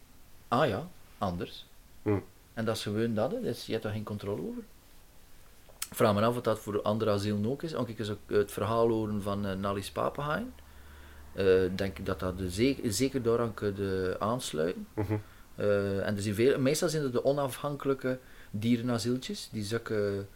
ah 0.48 0.68
ja, 0.68 0.88
anders. 1.18 1.66
Hm. 2.02 2.18
En 2.54 2.64
dat 2.64 2.76
is 2.76 2.82
gewoon 2.82 3.14
dat, 3.14 3.30
hè. 3.32 3.40
dus 3.40 3.66
je 3.66 3.72
hebt 3.72 3.84
daar 3.84 3.92
geen 3.92 4.04
controle 4.04 4.42
over. 4.42 4.62
Ik 5.90 5.94
vraag 5.94 6.14
me 6.14 6.22
af 6.22 6.36
of 6.36 6.42
dat 6.42 6.58
voor 6.58 6.82
andere 6.82 7.10
asielen 7.10 7.46
ook 7.46 7.62
is. 7.62 7.74
Als 7.74 7.88
ik 7.88 7.98
eens 7.98 8.10
ook 8.10 8.18
het 8.26 8.52
verhaal 8.52 8.88
horen 8.88 9.22
van 9.22 9.46
uh, 9.46 9.52
Nallis 9.52 9.90
Papenhain, 9.90 10.52
eh, 11.32 11.44
denk 11.74 11.98
ik 11.98 12.06
dat 12.06 12.20
dat 12.20 12.38
de 12.38 12.50
zeker, 12.50 12.92
zeker 12.92 13.22
daaraan 13.22 13.54
kunnen 13.54 14.20
aansluiten. 14.20 14.86
Mhm. 14.94 15.16
Eh, 15.54 16.06
en 16.06 16.16
er 16.16 16.22
zijn 16.22 16.34
veel, 16.34 16.58
meestal 16.58 16.88
zijn 16.88 17.02
het 17.02 17.12
de 17.12 17.24
onafhankelijke 17.24 18.18
dierenasieltjes 18.50 19.48
die 19.52 19.64
zulke, 19.64 20.26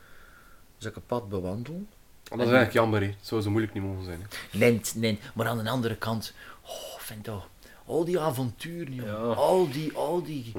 zulke 0.78 1.00
pad 1.00 1.28
bewandelen. 1.28 1.88
Dat 2.30 2.38
is 2.38 2.52
eigenlijk 2.52 2.72
jammer, 2.72 3.02
het 3.02 3.16
zou 3.20 3.40
zo 3.40 3.50
moeilijk 3.50 3.74
niet 3.74 3.82
mogen 3.82 4.04
zijn. 4.04 4.20
hè. 4.20 4.58
Nee, 4.58 4.80
nee, 4.94 5.18
maar 5.34 5.46
aan 5.46 5.64
de 5.64 5.70
andere 5.70 5.96
kant, 5.96 6.32
oh, 6.62 6.98
vind 6.98 7.24
toch, 7.24 7.48
al 7.86 8.04
die 8.04 8.18
avonturen. 8.20 8.94
Ja. 8.94 9.12
Al 9.14 9.70
die, 9.70 9.92
al 9.96 10.22
die, 10.22 10.52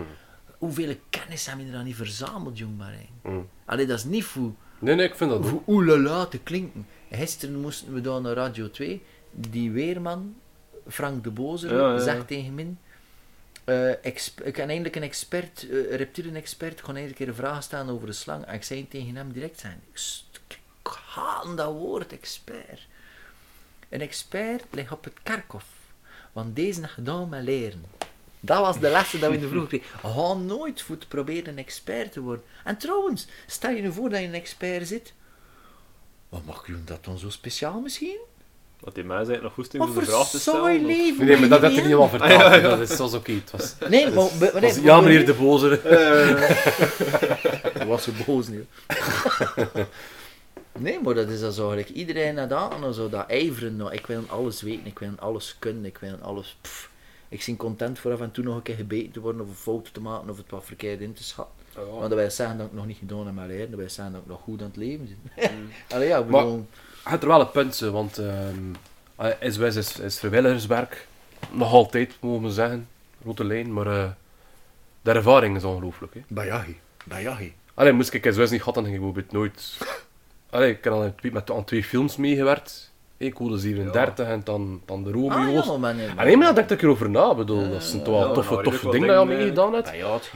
hoeveel 0.58 0.96
kennis 1.10 1.46
hebben 1.46 1.66
we 1.66 1.72
er 1.72 1.78
dan 1.78 1.86
niet 1.86 1.96
verzameld, 1.96 2.58
jong 2.58 2.78
Marijn. 2.78 3.10
Mm. 3.24 3.48
Allee, 3.66 3.86
dat 3.86 3.98
is 3.98 4.04
niet 4.04 4.24
voor, 4.24 4.52
Nee, 4.80 4.96
nee, 4.96 5.08
ik 5.08 5.16
vind 5.16 5.30
dat 5.30 5.46
voor 5.46 5.62
oelala 5.68 6.26
te 6.26 6.40
klinken. 6.40 6.88
Gisteren 7.12 7.60
moesten 7.62 7.94
we 7.94 8.02
daar 8.02 8.22
naar 8.22 8.34
Radio 8.34 8.72
2, 8.72 9.02
die 9.32 9.72
weerman, 9.72 10.36
Frank 10.88 11.24
de 11.24 11.32
Boze, 11.32 11.68
Ja, 11.68 11.74
ja, 11.74 11.94
ja. 11.94 12.00
zegt 12.00 12.28
tegen 12.28 12.56
mij, 12.56 12.76
eh, 13.64 13.90
ik 14.44 14.54
kan 14.54 14.68
eindelijk 14.70 14.96
een 14.96 15.04
expert, 15.04 15.68
eh, 15.70 15.96
reptielenexpert, 15.96 16.82
kon 16.82 16.96
eigenlijk 16.96 17.20
een 17.20 17.26
keer 17.26 17.44
een 17.44 17.50
vraag 17.50 17.64
stellen 17.64 17.94
over 17.94 18.08
de 18.08 18.14
slang. 18.14 18.46
En 18.46 18.54
ik 18.54 18.64
zei 18.64 18.88
tegen 18.88 19.16
hem 19.16 19.32
direct, 19.32 19.60
zijn, 19.60 19.82
haat 21.14 21.58
dat 21.58 21.72
woord, 21.72 22.14
expert. 22.14 22.88
Een 23.90 24.02
expert 24.02 24.64
ligt 24.72 24.92
op 24.92 25.04
het 25.04 25.14
kerkhof, 25.24 25.66
want 26.34 26.56
deze 26.56 26.80
heeft 26.82 26.94
gedaan 26.94 27.30
met 27.30 27.44
leren. 27.44 27.86
Dat 28.40 28.60
was 28.60 28.80
de 28.80 28.90
les 28.90 29.12
dat 29.12 29.30
we 29.30 29.36
in 29.36 29.42
de 29.42 29.48
vroeg 29.48 29.68
kregen. 29.68 29.88
Ga 30.04 30.34
nooit 30.34 30.82
voor 30.82 30.98
te 30.98 31.08
proberen 31.08 31.48
een 31.48 31.58
expert 31.58 32.12
te 32.12 32.20
worden. 32.22 32.44
En 32.64 32.78
trouwens, 32.78 33.28
stel 33.48 33.72
je 33.72 33.82
nu 33.82 33.92
voor 33.92 34.10
dat 34.10 34.20
je 34.20 34.26
een 34.26 34.34
expert 34.34 34.88
zit. 34.88 35.14
Wat 36.30 36.46
mag 36.46 36.68
je 36.68 36.84
dat 36.84 37.04
dan 37.04 37.18
zo 37.18 37.30
speciaal 37.30 37.80
misschien? 37.80 38.18
Dat 38.80 38.96
die 38.96 39.04
mij 39.04 39.24
zijn 39.26 39.42
nog 39.42 39.54
goed 39.54 39.74
in 39.74 39.80
Wat 39.80 39.90
om 39.90 39.94
de 39.96 40.02
voor 40.02 40.14
vraag 40.14 40.30
te 40.30 40.40
stellen. 40.40 40.86
leven. 40.86 41.26
Nee, 41.26 41.38
maar 41.38 41.50
dat 41.50 41.62
heb 41.62 41.62
heb 41.62 41.70
ik 41.72 41.76
niet 41.78 41.86
helemaal 41.86 42.10
verteld. 42.10 42.62
Dat 42.80 42.80
is 42.90 42.96
zoals 42.96 43.14
oké. 43.14 43.32
Het 43.32 43.52
was, 43.52 43.76
Nee, 43.90 44.06
maar... 44.10 44.14
maar- 44.40 44.52
maar- 44.54 44.62
was 44.62 44.76
ja, 44.76 44.82
maar- 44.96 45.04
meneer 45.04 45.26
de 45.26 45.34
Boze. 45.34 45.70
Dat 47.74 47.88
was 47.88 48.04
zo 48.04 48.12
boos 48.26 48.48
nu. 48.48 48.66
Nee, 50.80 51.00
maar 51.00 51.14
dat 51.14 51.30
is 51.30 51.40
dan 51.40 51.52
zo 51.52 51.72
eigenlijk. 51.72 52.00
Iedereen 52.00 52.34
naar 52.36 52.48
dat 52.48 52.74
en 52.84 52.94
zo 52.94 53.10
dat 53.10 53.30
ijveren. 53.30 53.76
Nou, 53.76 53.92
ik 53.94 54.06
wil 54.06 54.24
alles 54.28 54.62
weten, 54.62 54.86
ik 54.86 55.00
wil 55.00 55.12
alles 55.20 55.56
kunnen, 55.60 55.86
ik 55.86 55.98
wil 55.98 56.16
alles. 56.22 56.58
pff. 56.62 56.90
Ik 57.30 57.44
ben 57.46 57.58
content 57.58 58.00
voor 58.00 58.12
af 58.12 58.22
en 58.22 58.32
toe 58.32 58.44
nog 58.44 58.56
een 58.56 58.62
keer 58.62 58.76
gebeten 58.76 59.12
te 59.12 59.20
worden 59.20 59.42
of 59.42 59.48
een 59.48 59.54
foto 59.56 59.90
te 59.92 60.02
maken 60.02 60.30
of 60.30 60.38
het 60.38 60.50
wat 60.50 60.66
verkeerd 60.66 61.00
in 61.02 61.14
te 61.14 61.24
schatten. 61.24 61.56
Ja. 61.76 61.82
Maar 62.00 62.10
dat 62.10 62.18
wil 62.18 62.32
zeggen 62.32 62.58
dat 62.58 62.68
ik 62.68 62.74
nog 62.74 62.86
niet 62.86 62.98
gedaan 62.98 63.26
heb 63.26 63.36
met 63.36 63.48
leren, 63.48 63.70
dat 63.70 63.80
wil 63.80 63.90
zeggen 63.90 64.14
dat 64.14 64.22
ik 64.24 64.28
nog 64.30 64.42
goed 64.42 64.62
aan 64.62 64.68
het 64.68 64.76
leven 64.76 65.08
zit. 65.08 65.52
Mm. 65.52 65.70
Allee, 65.96 66.08
ja, 66.08 66.18
ik 66.18 66.28
Maar- 66.28 66.44
bedoel... 66.44 66.68
Het 67.02 67.10
heeft 67.10 67.22
er 67.22 67.28
wel 67.28 67.40
een 67.42 67.52
punt, 67.52 67.80
want 67.80 68.18
ehm 68.18 68.74
SWS 69.52 69.76
is, 69.76 70.00
is 70.00 70.20
vrijwilligerswerk. 70.20 71.08
Nog 71.52 71.72
altijd, 71.72 72.14
mogen 72.20 72.44
we 72.44 72.52
zeggen. 72.52 72.88
Grote 73.22 73.44
lijn, 73.44 73.74
maar 73.74 73.88
eh, 73.88 74.10
de 75.02 75.12
ervaring 75.12 75.56
is 75.56 75.64
ongelooflijk. 75.64 76.14
hè. 76.14 76.22
Bayahi, 76.28 76.80
Bayahi. 77.06 77.54
Allee, 77.74 77.92
moest 77.94 78.14
ik 78.14 78.26
SWS 78.34 78.50
niet 78.50 78.60
gehad, 78.60 78.74
dan 78.74 78.84
ging 78.84 78.96
ik 78.96 79.02
bijvoorbeeld 79.02 79.32
nooit... 79.32 79.78
Allee, 80.52 80.70
ik 80.72 80.84
heb 80.84 80.94
al 80.94 81.14
twee- 81.16 81.32
met, 81.32 81.52
aan 81.52 81.64
twee 81.64 81.84
films 81.84 82.18
meegewerkt. 82.18 82.92
Hey, 83.18 83.30
Code 83.30 83.58
37 83.58 84.28
en 84.28 84.42
dan, 84.44 84.82
dan 84.86 85.04
de 85.04 85.10
Ah, 85.10 85.16
Romeo's. 85.16 85.66
ja, 85.66 85.78
maar 85.78 85.96
nee. 85.96 86.08
En 86.08 86.26
nee, 86.26 86.38
maar 86.38 86.46
daar 86.46 86.68
denk 86.68 86.70
ik 86.70 86.82
erover 86.82 87.10
na. 87.10 87.36
bedoel, 87.36 87.70
dat 87.70 87.84
zijn 87.84 88.04
toch 88.04 88.14
wel 88.20 88.28
ja, 88.28 88.34
toffe, 88.34 88.54
toffe 88.54 88.70
wat 88.72 88.94
dat 88.94 89.02
je 89.02 89.08
dingen, 89.08 89.28
mee 89.28 89.48
gedaan 89.48 89.74
hebt. 89.74 89.92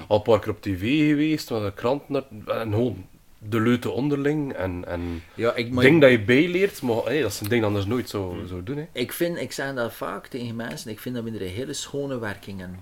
Al 0.07 0.15
een 0.17 0.21
paar 0.21 0.39
keer 0.39 0.49
op 0.51 0.61
tv 0.61 1.07
geweest, 1.09 1.49
met 1.49 1.61
de 1.61 1.73
krant 1.73 2.09
naar, 2.09 2.23
en 2.47 2.71
gewoon 2.71 3.05
de 3.39 3.59
leute 3.61 3.89
onderling. 3.89 4.53
En, 4.53 4.83
en 4.87 5.23
Ja, 5.33 5.53
ik, 5.55 5.79
dingen 5.79 5.99
dat 5.99 6.09
je 6.11 6.21
bijleert, 6.21 6.81
maar 6.81 6.95
hey, 7.03 7.21
dat 7.21 7.33
zijn 7.33 7.49
dingen 7.49 7.63
dat 7.63 7.73
anders 7.73 7.89
nooit 7.93 8.09
zo, 8.09 8.35
zo 8.49 8.63
doen. 8.63 8.77
Hè. 8.77 8.85
Ik 8.91 9.11
vind, 9.11 9.37
ik 9.37 9.51
zeg 9.51 9.73
dat 9.73 9.93
vaak 9.93 10.27
tegen 10.27 10.55
mensen, 10.55 10.91
ik 10.91 10.99
vind 10.99 11.15
dat 11.15 11.23
we 11.23 11.31
er 11.31 11.41
een 11.41 11.47
hele 11.47 11.73
schone 11.73 12.19
werkingen. 12.19 12.79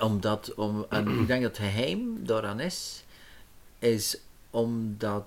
Omdat, 0.00 0.52
om, 0.56 0.86
en 0.88 1.08
ik 1.20 1.26
denk 1.26 1.42
dat 1.42 1.56
het 1.56 1.66
geheim 1.66 2.24
daaraan 2.24 2.60
is, 2.60 3.04
is 3.78 4.20
omdat 4.50 5.24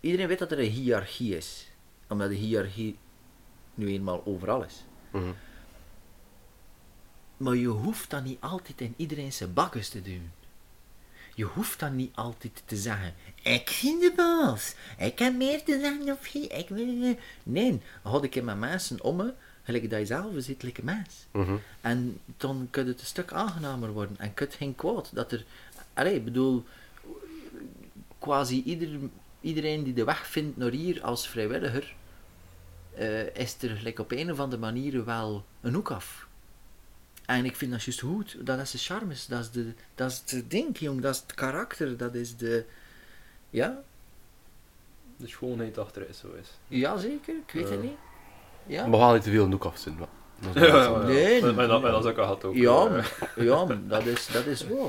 iedereen 0.00 0.28
weet 0.28 0.38
dat 0.38 0.52
er 0.52 0.58
een 0.58 0.70
hiërarchie 0.70 1.36
is. 1.36 1.70
Omdat 2.08 2.28
de 2.28 2.34
hiërarchie 2.34 2.96
nu 3.74 3.88
eenmaal 3.88 4.22
overal 4.24 4.64
is. 4.64 4.84
Mhm. 5.10 5.32
Maar 7.36 7.54
je 7.54 7.66
hoeft 7.66 8.10
dat 8.10 8.24
niet 8.24 8.40
altijd 8.40 8.80
in 8.80 8.94
iedereen 8.96 9.32
zijn 9.32 9.52
bakkes 9.52 9.88
te 9.88 10.02
doen. 10.02 10.30
Je 11.34 11.44
hoeft 11.44 11.78
dan 11.78 11.96
niet 11.96 12.16
altijd 12.16 12.62
te 12.64 12.76
zeggen, 12.76 13.14
ik 13.42 13.68
zie 13.68 13.98
de 14.00 14.12
baas, 14.16 14.74
ik 14.98 15.18
heb 15.18 15.36
meer 15.36 15.64
te 15.64 15.78
zeggen 15.80 16.12
of 16.12 16.26
je, 16.26 16.46
ik 16.46 16.68
wil... 16.68 17.16
Nee, 17.42 17.80
had 18.02 18.24
ik 18.24 18.34
in 18.34 18.44
mijn 18.44 18.58
mensen 18.58 19.02
om 19.02 19.16
me, 19.16 19.34
gelijk 19.62 19.90
dat 19.90 19.98
je 19.98 20.06
zelf 20.06 20.32
zit, 20.36 20.62
een 20.62 20.72
mens. 20.82 21.26
Mhm. 21.30 21.56
En 21.80 22.20
dan 22.36 22.68
kan 22.70 22.86
het 22.86 23.00
een 23.00 23.06
stuk 23.06 23.32
aangenamer 23.32 23.92
worden. 23.92 24.18
En 24.18 24.34
kan 24.34 24.46
het 24.46 24.56
geen 24.56 24.74
kwaad. 24.74 25.10
Dat 25.14 25.32
er... 25.32 25.44
Allee, 25.94 26.14
ik 26.14 26.24
bedoel... 26.24 26.64
Quasi 28.18 28.62
ieder, 28.62 28.88
iedereen 29.48 29.82
die 29.82 29.94
de 29.94 30.04
weg 30.04 30.26
vindt 30.26 30.56
naar 30.56 30.70
hier 30.70 31.02
als 31.02 31.28
vrijwilliger... 31.28 31.94
eh, 32.94 33.36
is 33.36 33.62
er 33.62 33.70
gelijk 33.76 33.98
op 33.98 34.10
een 34.10 34.30
of 34.32 34.38
andere 34.40 34.60
manier 34.60 35.04
wel 35.04 35.44
een 35.60 35.74
hoek 35.74 35.90
af. 35.90 36.26
En 37.26 37.44
ik 37.44 37.56
vind 37.56 37.70
dat 37.70 37.82
juist 37.82 38.00
goed. 38.00 38.36
Dat 38.46 38.58
is 38.58 38.70
de 38.70 38.78
charme. 38.78 39.14
Dat 39.28 39.40
is, 39.40 39.50
de, 39.50 39.72
dat 39.94 40.10
is 40.10 40.36
het 40.36 40.50
ding, 40.50 40.78
jong. 40.78 41.00
Dat 41.00 41.14
is 41.14 41.20
het 41.20 41.34
karakter. 41.34 41.96
Dat 41.96 42.14
is 42.14 42.36
de... 42.36 42.64
Ja? 43.50 43.82
De 45.16 45.28
schoonheid 45.28 45.78
achter 45.78 46.06
het 46.06 46.16
zo 46.16 46.32
is. 46.32 46.48
Ja, 46.68 46.96
zeker. 46.96 47.34
Ik 47.46 47.52
weet 47.52 47.68
het 47.68 47.82
niet. 47.82 47.98
Ja? 48.66 48.82
Maar 48.82 48.98
we 48.98 49.04
gaan 49.04 49.14
niet 49.14 49.22
te 49.22 49.30
veel 49.30 49.44
de 49.44 49.52
hoek 49.52 49.64
afzien. 49.64 49.94
maar 49.94 50.08
is 50.08 50.17
Ja, 50.54 50.64
ja, 50.66 50.82
zo. 50.82 51.00
ja. 51.00 51.06
Nee, 51.06 51.42
Maar- 51.42 51.54
maar 51.54 51.66
dat- 51.68 51.82
nee. 51.82 51.90
maar 51.90 52.00
is 52.00 52.06
ook 52.06 52.16
al 52.18 52.22
gehad 52.24 52.44
ook. 52.44 52.54
Ja, 52.54 52.70
eh. 52.84 52.90
maar- 52.90 53.10
ja, 53.36 53.64
maar 53.64 53.78
dat 53.88 54.06
is, 54.06 54.26
dat 54.32 54.46
is 54.46 54.64
waar. 54.68 54.80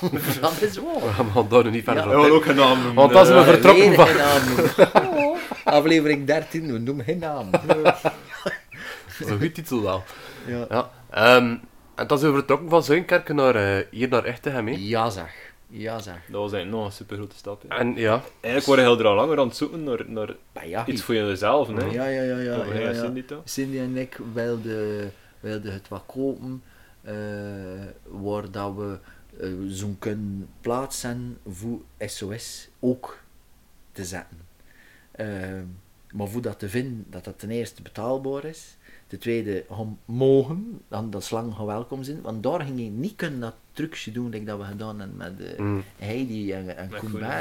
dat 0.40 0.60
is 0.62 0.76
waar. 0.78 0.94
We 1.26 1.30
gaan 1.32 1.46
daar 1.48 1.64
nu 1.64 1.70
niet 1.70 1.84
verder 1.84 2.08
Ja. 2.18 2.26
In. 2.26 2.32
ook 2.32 2.44
geen 2.44 2.56
naam 2.56 2.76
noemen. 2.78 2.94
Want 2.94 3.14
als 3.14 3.28
we 3.28 3.34
eh. 3.34 3.42
vertrokken 3.42 3.94
van- 3.94 4.06
geen 4.06 4.16
naam 4.16 4.44
noemen. 4.46 5.16
Oh, 5.28 5.36
aflevering 5.64 6.26
13, 6.26 6.72
we 6.72 6.78
noemen 6.78 7.04
geen 7.04 7.18
naam. 7.18 7.50
Dat 7.50 7.60
is 9.18 9.26
een 9.26 9.28
goede 9.28 9.52
titel 9.52 9.82
wel. 9.82 10.04
Ja, 10.46 10.66
Ja. 10.68 10.90
Ehm, 11.10 11.56
en 11.94 12.06
dan 12.06 12.18
zijn 12.18 12.30
we 12.32 12.36
vertrokken 12.38 12.68
van 12.68 12.82
Zuinkerken 12.82 13.34
naar, 13.36 13.54
eh, 13.54 13.84
hier 13.90 14.08
naar 14.08 14.24
Echtegem. 14.24 14.66
hè. 14.66 14.74
ja 14.78 15.10
zeg. 15.10 15.47
Ja 15.70 15.98
zeg. 15.98 16.14
Dat 16.14 16.40
was 16.40 16.52
eigenlijk 16.52 16.70
nog 16.70 16.84
een 16.84 16.92
super 16.96 17.16
grote 17.16 17.36
stap. 17.36 17.62
ja. 17.68 17.78
En 17.78 17.94
ja, 17.96 18.22
Eigenlijk 18.40 18.64
waren 18.66 18.84
heel 18.84 18.98
er 18.98 19.06
al 19.06 19.14
langer 19.14 19.38
aan 19.38 19.46
het 19.46 19.56
zoeken 19.56 19.82
naar, 19.82 20.04
naar 20.06 20.34
ja, 20.66 20.86
iets 20.86 21.02
voor 21.02 21.14
jezelf. 21.14 21.68
hè. 21.68 21.84
ja, 21.84 22.06
ja, 22.06 22.22
ja, 22.22 22.64
ja. 22.78 22.94
Cindy, 22.94 23.22
toch? 23.24 23.40
Cindy 23.44 23.78
en 23.78 23.96
ik 23.96 24.20
wilden, 24.32 25.12
wilden 25.40 25.72
het 25.72 25.88
wat 25.88 26.02
kopen, 26.06 26.62
eh, 27.02 27.14
waar 28.04 28.50
dat 28.50 28.74
we 28.74 28.98
eh, 29.40 29.48
zo'n 29.66 29.96
kunnen 29.98 30.48
plaatsen 30.60 31.38
voor 31.48 31.80
SOS 31.98 32.68
ook 32.80 33.18
te 33.92 34.04
zetten. 34.04 34.38
Eh, 35.10 35.26
maar 36.12 36.28
voor 36.28 36.42
dat 36.42 36.58
te 36.58 36.68
vinden, 36.68 37.04
dat 37.10 37.24
dat 37.24 37.38
ten 37.38 37.50
eerste 37.50 37.82
betaalbaar 37.82 38.44
is, 38.44 38.76
ten 39.06 39.18
tweede 39.18 39.64
mogen, 40.04 40.80
dan 40.88 41.10
dat 41.10 41.24
slang 41.24 41.56
welkom 41.56 42.02
zijn, 42.02 42.20
want 42.22 42.42
daar 42.42 42.60
ging 42.60 42.78
je 42.80 42.90
niet 42.90 43.16
kunnen 43.16 43.40
dat 43.40 43.54
trucje 43.72 44.12
doen 44.12 44.30
like 44.30 44.44
dat 44.44 44.58
we 44.58 44.64
gedaan 44.64 44.98
hebben 45.00 45.16
met 45.16 45.40
eh, 45.40 45.58
Mm. 45.58 45.84
Heidi 45.98 46.52
en, 46.52 46.76
en 46.76 46.90
Koen 46.98 47.22
hè. 47.22 47.40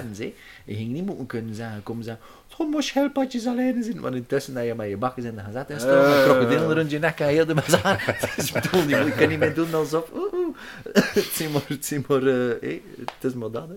Je 0.66 0.76
ging 0.76 0.92
niet 0.92 1.06
moeten 1.06 1.26
kunnen 1.26 1.56
zeggen, 1.56 1.84
kom 1.84 2.02
zeggen, 2.02 2.24
zo 2.48 2.68
moest 2.70 2.88
schildpadjes 2.88 3.46
alleen 3.48 3.84
zijn, 3.84 4.00
want 4.00 4.16
intussen 4.16 4.54
dat 4.54 4.66
je 4.66 4.76
met 4.76 4.90
je 4.90 4.98
bakjes 4.98 5.26
in 5.26 5.36
de 5.36 5.42
gazet 5.42 5.70
in 5.70 5.80
staan, 5.80 5.98
met 6.10 6.16
Eh. 6.18 6.24
krokodillen 6.24 6.74
rond 6.76 6.92
je 6.92 7.00
nek 7.00 7.20
en 7.20 7.28
heel 7.28 7.46
de 7.46 7.54
mazaan. 7.54 7.98
Dus 8.36 8.48
ik 8.52 8.62
bedoel, 8.62 8.88
je 8.88 9.14
kan 9.18 9.28
niet 9.30 9.40
meer 9.40 9.54
doen 9.54 9.74
alsof, 9.74 10.12
oeh, 10.16 10.34
oeh. 10.34 10.58
het 10.94 11.16
is 11.40 11.48
maar, 11.52 11.62
het 11.68 11.92
is 11.92 12.08
maar, 12.08 12.28
eh, 12.28 12.80
het 13.00 13.24
is 13.24 13.34
maar 13.34 13.52
dat, 13.52 13.68
hè. 13.68 13.76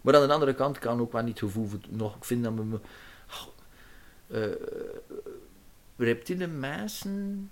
Maar 0.00 0.16
aan 0.16 0.26
de 0.26 0.32
andere 0.34 0.54
kant 0.54 0.78
kan 0.78 1.00
ook 1.00 1.12
wel 1.12 1.22
niet 1.22 1.38
gevoel 1.38 1.66
voor- 1.66 1.78
nog, 1.88 2.16
ik 2.16 2.24
vind 2.24 2.44
dat 2.44 2.52
we, 2.54 2.78
me- 4.30 4.58
eh, 5.08 5.16
reptiele 5.96 6.46
mensen, 6.46 7.50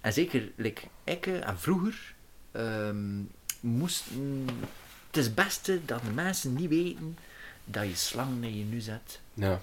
en 0.00 0.12
zeker 0.12 0.50
like, 0.56 0.82
ik 1.04 1.26
en 1.26 1.58
vroeger, 1.58 2.14
ehm, 2.52 3.22
moesten, 3.60 4.46
het 5.06 5.16
is 5.16 5.24
het 5.24 5.34
beste 5.34 5.80
dat 5.84 6.02
de 6.02 6.10
mensen 6.10 6.52
niet 6.54 6.68
weten 6.68 7.16
dat 7.64 7.84
je 7.88 7.94
slang 7.96 8.40
naar 8.40 8.50
je 8.50 8.64
nu 8.64 8.80
zet. 8.80 9.20
ja. 9.34 9.62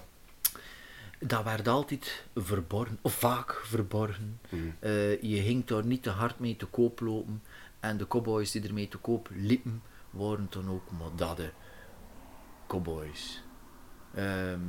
Dat 1.18 1.44
werd 1.44 1.68
altijd 1.68 2.24
verborgen, 2.34 2.98
of 3.02 3.14
vaak 3.14 3.60
verborgen. 3.64 4.40
Mm. 4.48 4.74
Eh, 4.78 5.22
je 5.22 5.42
ging 5.42 5.64
daar 5.64 5.84
niet 5.84 6.02
te 6.02 6.10
hard 6.10 6.38
mee 6.38 6.56
te 6.56 6.66
koop 6.66 7.00
lopen. 7.00 7.42
En 7.80 7.96
de 7.96 8.06
cowboys 8.08 8.50
die 8.50 8.62
ermee 8.62 8.88
te 8.88 8.96
koop 8.98 9.28
liepen, 9.34 9.82
waren 10.10 10.46
dan 10.50 10.70
ook 10.70 10.90
modadde 10.90 11.50
cowboys. 12.66 13.42
Ehm, 14.16 14.60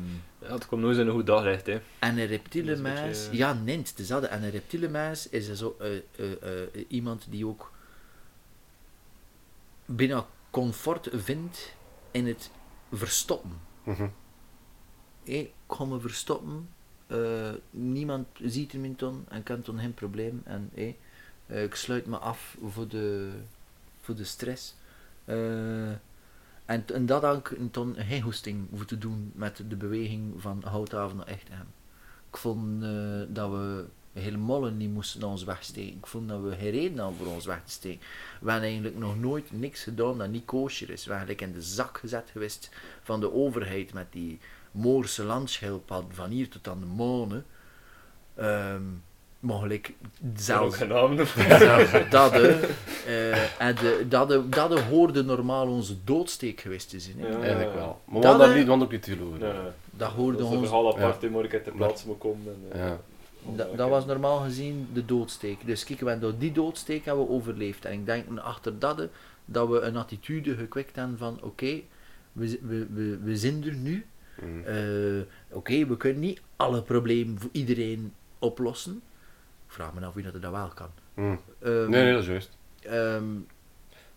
Ja, 0.41 0.53
het 0.53 0.67
komt 0.67 0.81
nooit 0.81 0.97
in 0.97 1.07
een 1.07 1.13
goed 1.13 1.25
daglicht. 1.25 1.65
Hè. 1.65 1.79
en 1.99 2.17
een 2.17 2.25
reptiele 2.25 2.71
een 2.73 2.81
muis, 2.81 3.23
beetje- 3.27 3.37
ja, 3.37 3.53
nee, 3.53 3.77
het 3.77 3.99
is 3.99 4.07
dat. 4.07 4.23
En 4.23 4.43
een 4.43 4.49
reptiele 4.49 4.89
muis 4.89 5.29
is 5.29 5.51
zo, 5.53 5.75
eh, 5.79 5.95
eh, 5.95 6.31
eh, 6.75 6.85
iemand 6.87 7.25
die 7.29 7.47
ook 7.47 7.71
bijna 9.85 10.25
comfort 10.51 11.09
vindt 11.13 11.73
in 12.11 12.27
het 12.27 12.51
verstoppen. 12.91 13.51
Ik 15.23 15.51
ga 15.69 15.85
me 15.85 15.99
verstoppen. 15.99 16.69
eh, 17.07 17.51
niemand 17.69 18.27
ziet 18.41 18.71
hem 18.71 18.85
in 18.85 18.95
ton 18.95 19.25
en 19.29 19.43
kan 19.43 19.61
ton 19.61 19.79
geen 19.79 19.93
probleem. 19.93 20.41
En 20.45 20.69
eh, 20.73 21.63
ik 21.63 21.75
sluit 21.75 22.05
me 22.05 22.17
af 22.17 22.57
voor 22.65 22.87
de, 22.87 23.31
voor 24.01 24.15
de 24.15 24.23
stress. 24.23 24.75
Eh, 25.25 25.91
en, 26.67 27.05
dat 27.05 27.21
had 27.21 27.37
ik 27.37 27.57
ton 27.71 27.95
geen 27.97 28.21
hoesting 28.21 28.67
voor 28.73 28.85
te 28.85 28.97
doen 28.97 29.31
met 29.35 29.63
de 29.67 29.75
beweging 29.75 30.41
van 30.41 30.63
Houthaven 30.65 31.17
naar 31.17 31.27
Echtem. 31.27 31.67
Ik 32.29 32.37
vond 32.37 32.83
eh, 32.83 32.89
dat 33.27 33.49
we 33.49 33.85
helemaal 34.13 34.61
niet 34.71 34.93
moesten 34.93 35.19
naar 35.19 35.29
ons 35.29 35.43
wegsteken. 35.43 35.97
Ik 35.97 36.07
vond 36.07 36.29
dat 36.29 36.41
we 36.41 36.55
geen 36.55 36.71
reden 36.71 36.97
hadden 36.97 37.17
voor 37.17 37.33
ons 37.33 37.45
weg 37.45 37.63
te 37.63 37.71
steken. 37.71 37.99
We 38.41 38.51
hebben 38.51 38.69
eigenlijk 38.69 38.97
nog 38.97 39.19
nooit 39.19 39.51
niks 39.51 39.83
gedaan 39.83 40.17
dat 40.17 40.29
niet 40.29 40.45
kosher 40.45 40.89
is. 40.89 41.05
We 41.05 41.11
zijn 41.11 41.17
eigenlijk 41.17 41.47
in 41.47 41.59
de 41.59 41.65
zak 41.65 41.97
gezet 41.97 42.29
geweest 42.31 42.69
van 43.01 43.19
de 43.19 43.33
overheid 43.33 43.93
met 43.93 44.11
die 44.11 44.39
Moorse 44.71 45.23
landschildpad 45.23 46.05
van 46.09 46.29
hier 46.29 46.49
tot 46.49 46.67
aan 46.67 46.79
de 46.79 46.85
Monen. 46.85 47.45
Ehm 48.35 48.83
mogelijk 49.47 49.93
noemen. 50.87 51.17
dat, 52.09 52.31
hè, 52.31 52.59
eh, 53.05 53.61
en 53.61 53.75
de, 53.75 54.05
dat, 54.09 54.27
de- 54.29 54.49
dat 54.49 54.69
de 54.69 54.81
hoorde 54.81 55.23
normaal 55.23 55.67
onze 55.67 55.95
doodsteek 56.03 56.61
geweest 56.61 56.89
te 56.89 56.99
zijn. 56.99 57.17
Ja. 57.17 57.39
Eigenlijk 57.39 57.73
wel. 57.73 58.01
Maar 58.05 58.15
we 58.21 58.27
Dat, 58.27 58.41
eh, 58.41 58.55
niet, 58.55 58.67
gaan 58.67 58.81
ook 58.81 58.91
niet 58.91 59.03
te 59.03 59.15
nee. 59.15 59.51
Dat 59.91 60.09
hoorde 60.11 60.37
Dat 60.37 60.47
ons 60.47 60.59
verhaal 60.67 60.87
apart, 60.95 61.21
Ja. 61.21 61.39
ik 61.43 61.51
heb 61.51 61.63
ter 61.63 61.73
plaatse 61.73 62.07
moet 62.07 62.17
komen. 62.17 62.45
En, 62.71 62.79
eh, 62.79 62.87
Ja. 62.87 62.99
Dat, 63.55 63.77
dat 63.77 63.89
was 63.89 64.05
normaal 64.05 64.39
gezien 64.39 64.87
de 64.93 65.05
doodsteek. 65.05 65.65
Dus 65.65 65.83
kijk, 65.83 65.99
we 65.99 66.09
hebben 66.09 66.29
door 66.29 66.39
die 66.39 66.51
doodsteek 66.51 67.05
hebben 67.05 67.25
we 67.25 67.31
overleefd. 67.31 67.85
En 67.85 67.93
ik 67.93 68.05
denk 68.05 68.39
achter 68.39 68.79
dat, 68.79 69.01
dat 69.45 69.67
we 69.69 69.79
een 69.79 69.97
attitude 69.97 70.55
gekwikt 70.55 70.95
hebben 70.95 71.17
van 71.17 71.37
oké, 71.41 71.79
we, 72.31 72.59
we, 72.61 72.87
we, 72.93 73.17
we 73.23 73.37
zijn 73.37 73.63
er 73.65 73.73
nu. 73.73 74.05
Mm. 74.41 74.63
Eh, 74.65 74.75
oké, 75.57 75.85
we 75.87 75.97
kunnen 75.97 76.19
niet 76.19 76.41
alle 76.55 76.81
problemen 76.81 77.39
voor 77.39 77.49
iedereen 77.51 78.13
oplossen. 78.39 79.01
Ik 79.67 79.73
vraag 79.73 79.93
me 79.93 80.05
af 80.05 80.13
wie 80.13 80.23
dat 80.31 80.41
dat 80.41 80.51
wel 80.51 80.67
kan. 80.67 80.89
Mm. 81.13 81.39
Ehm, 81.59 81.89
Nee, 81.89 82.03
nee, 82.03 82.11
dat 82.13 82.21
is 82.21 82.27
juist. 82.27 82.57
ehm, 82.81 83.25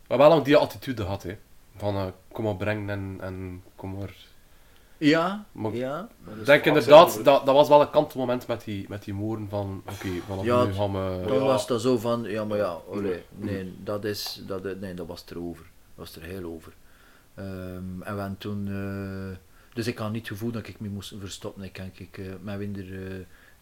hebben 0.07 0.19
wel 0.27 0.29
lang 0.29 0.43
die 0.45 0.57
attitude 0.57 1.03
gehad, 1.03 1.23
hè. 1.23 1.37
Van 1.77 1.95
eh, 1.97 2.07
kom 2.33 2.45
maar 2.45 2.57
brengen 2.57 2.91
en, 2.91 3.17
en 3.21 3.63
kom 3.77 3.99
maar... 3.99 4.15
ja, 4.99 5.45
Maar- 5.53 5.75
ja. 5.75 6.09
maar 6.25 6.37
Ik 6.37 6.45
denk 6.47 6.65
inderdaad, 6.65 7.25
dat, 7.25 7.47
dat 7.47 7.55
was 7.55 7.69
wel 7.69 7.81
een 7.81 7.91
kantelmoment 7.91 8.47
met 8.47 8.65
die, 8.65 8.87
met 8.89 9.05
die 9.05 9.15
moeren 9.15 9.49
van, 9.49 9.83
oké, 9.87 10.09
vanaf 10.27 10.45
Ja, 10.45 10.65
nu 10.65 10.73
gaan 10.73 10.93
we... 10.93 11.25
Dan 11.27 11.37
Ja. 11.37 11.43
was 11.45 11.67
dat 11.67 11.81
zo 11.81 11.99
van, 11.99 12.23
ja 12.23 12.45
maar 12.45 12.57
ja, 12.59 12.77
olé, 12.89 13.23
nee, 13.31 13.75
dat 13.85 14.05
is, 14.05 14.43
dat, 14.47 14.81
nee, 14.81 14.95
dat 14.95 15.07
was 15.07 15.25
er 15.27 15.39
over. 15.39 15.63
Dat 15.65 16.07
was 16.13 16.17
er 16.17 16.23
heel 16.23 16.45
over. 16.45 16.73
Ehm, 17.35 18.03
en 18.03 18.17
we 18.17 18.35
toen, 18.39 18.69
eh, 18.69 19.37
dus 19.75 19.87
ik 19.87 19.99
had 19.99 20.13
niet 20.13 20.29
het 20.29 20.39
gevoel 20.39 20.51
dat 20.53 20.69
ik 20.69 20.81
me 20.81 20.89
moest 20.89 21.15
verstoppen. 21.19 21.63
Ik 21.63 21.75
denk, 21.75 21.99
ik, 21.99 22.19
eh 22.19 22.27
mijn 22.41 22.59
winder 22.59 23.07
eh, 23.07 23.15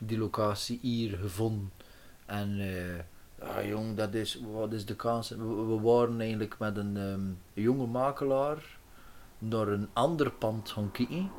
die 0.04 0.18
locatie 0.18 0.78
hier 0.82 1.18
gevonden. 1.22 1.70
En, 2.28 2.60
eh, 2.60 2.96
ja 3.40 3.64
jong, 3.64 3.96
dat 3.96 4.14
is, 4.14 4.40
wat 4.52 4.72
is 4.72 4.86
de 4.86 4.96
kans? 4.96 5.28
We, 5.28 5.80
waren 5.80 6.20
eigenlijk 6.20 6.58
met 6.58 6.76
een 6.76 6.96
ehm, 6.96 7.62
jonge 7.64 7.86
makelaar 7.86 8.78
naar 9.38 9.68
een 9.68 9.88
ander 9.92 10.30
pand 10.30 10.70
gaan 10.70 10.90
kijken. 10.90 11.30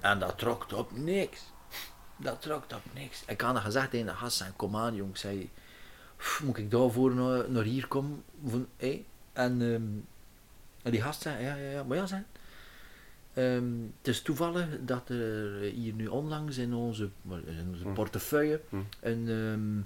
En 0.00 0.18
dat 0.18 0.38
trok 0.38 0.66
op 0.72 0.96
niks. 0.96 1.52
Dat 2.16 2.42
trok 2.42 2.64
op 2.64 2.82
niks. 2.94 3.22
Ik 3.26 3.40
had 3.40 3.58
gezegd 3.58 3.90
tegen 3.90 4.06
de 4.06 4.12
gast, 4.12 4.44
kom 4.56 4.76
aan 4.76 4.94
jong, 4.94 5.18
zei, 5.18 5.50
"Pff, 6.16 6.42
moet 6.42 6.58
ik 6.58 6.70
daarvoor 6.70 7.14
naar, 7.14 7.50
naar 7.50 7.64
hier 7.64 7.88
komen? 7.88 8.24
Van, 8.44 8.66
ehm, 8.76 9.02
en 10.82 10.90
die 10.90 11.02
gast 11.02 11.22
zei, 11.22 11.44
ja, 11.44 11.54
ja, 11.54 11.70
ja, 11.70 11.82
maar 11.84 11.96
ja, 11.96 12.06
zei, 12.06 12.22
ehm, 13.36 13.64
het 13.98 14.08
is 14.08 14.22
toevallig 14.22 14.66
dat 14.80 15.08
er 15.08 15.60
hier 15.60 15.92
nu 15.92 16.06
onlangs 16.06 16.56
in 16.58 16.74
onze, 16.74 17.08
in 17.30 17.66
onze 17.70 17.82
Hm. 17.84 17.92
portefeuille 17.92 18.60
Hm. 18.68 18.76
een, 19.00 19.28
ehm, 19.28 19.82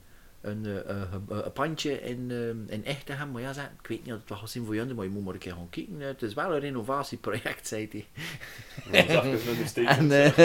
een, 0.50 0.66
eh, 0.66 0.90
eh, 0.90 1.12
een, 1.12 1.44
een 1.44 1.52
pandje 1.52 2.00
in, 2.02 2.30
uh, 2.30 2.48
in 2.48 2.84
Echtegem. 2.84 3.30
Maar 3.30 3.42
ja, 3.42 3.52
zei, 3.52 3.66
ik 3.82 3.86
weet 3.88 4.04
niet 4.04 4.12
of 4.12 4.20
het 4.20 4.28
wel 4.28 4.38
gaat 4.38 4.50
zien 4.50 4.64
voor 4.64 4.74
jullie, 4.74 4.94
maar 4.94 5.04
je 5.04 5.10
moet 5.10 5.24
maar 5.24 5.32
een 5.34 5.40
keer 5.40 5.52
gaan 5.52 5.68
kijken. 5.70 6.00
Het 6.00 6.22
is 6.22 6.34
wel 6.34 6.52
een 6.54 6.60
renovatieproject, 6.60 7.66
zei 7.66 7.88
hij. 7.92 8.06
Dat 9.06 9.24
is 9.24 9.46
een 9.46 9.66
steek. 9.74 9.88
En, 9.88 10.10
eh, 10.10 10.38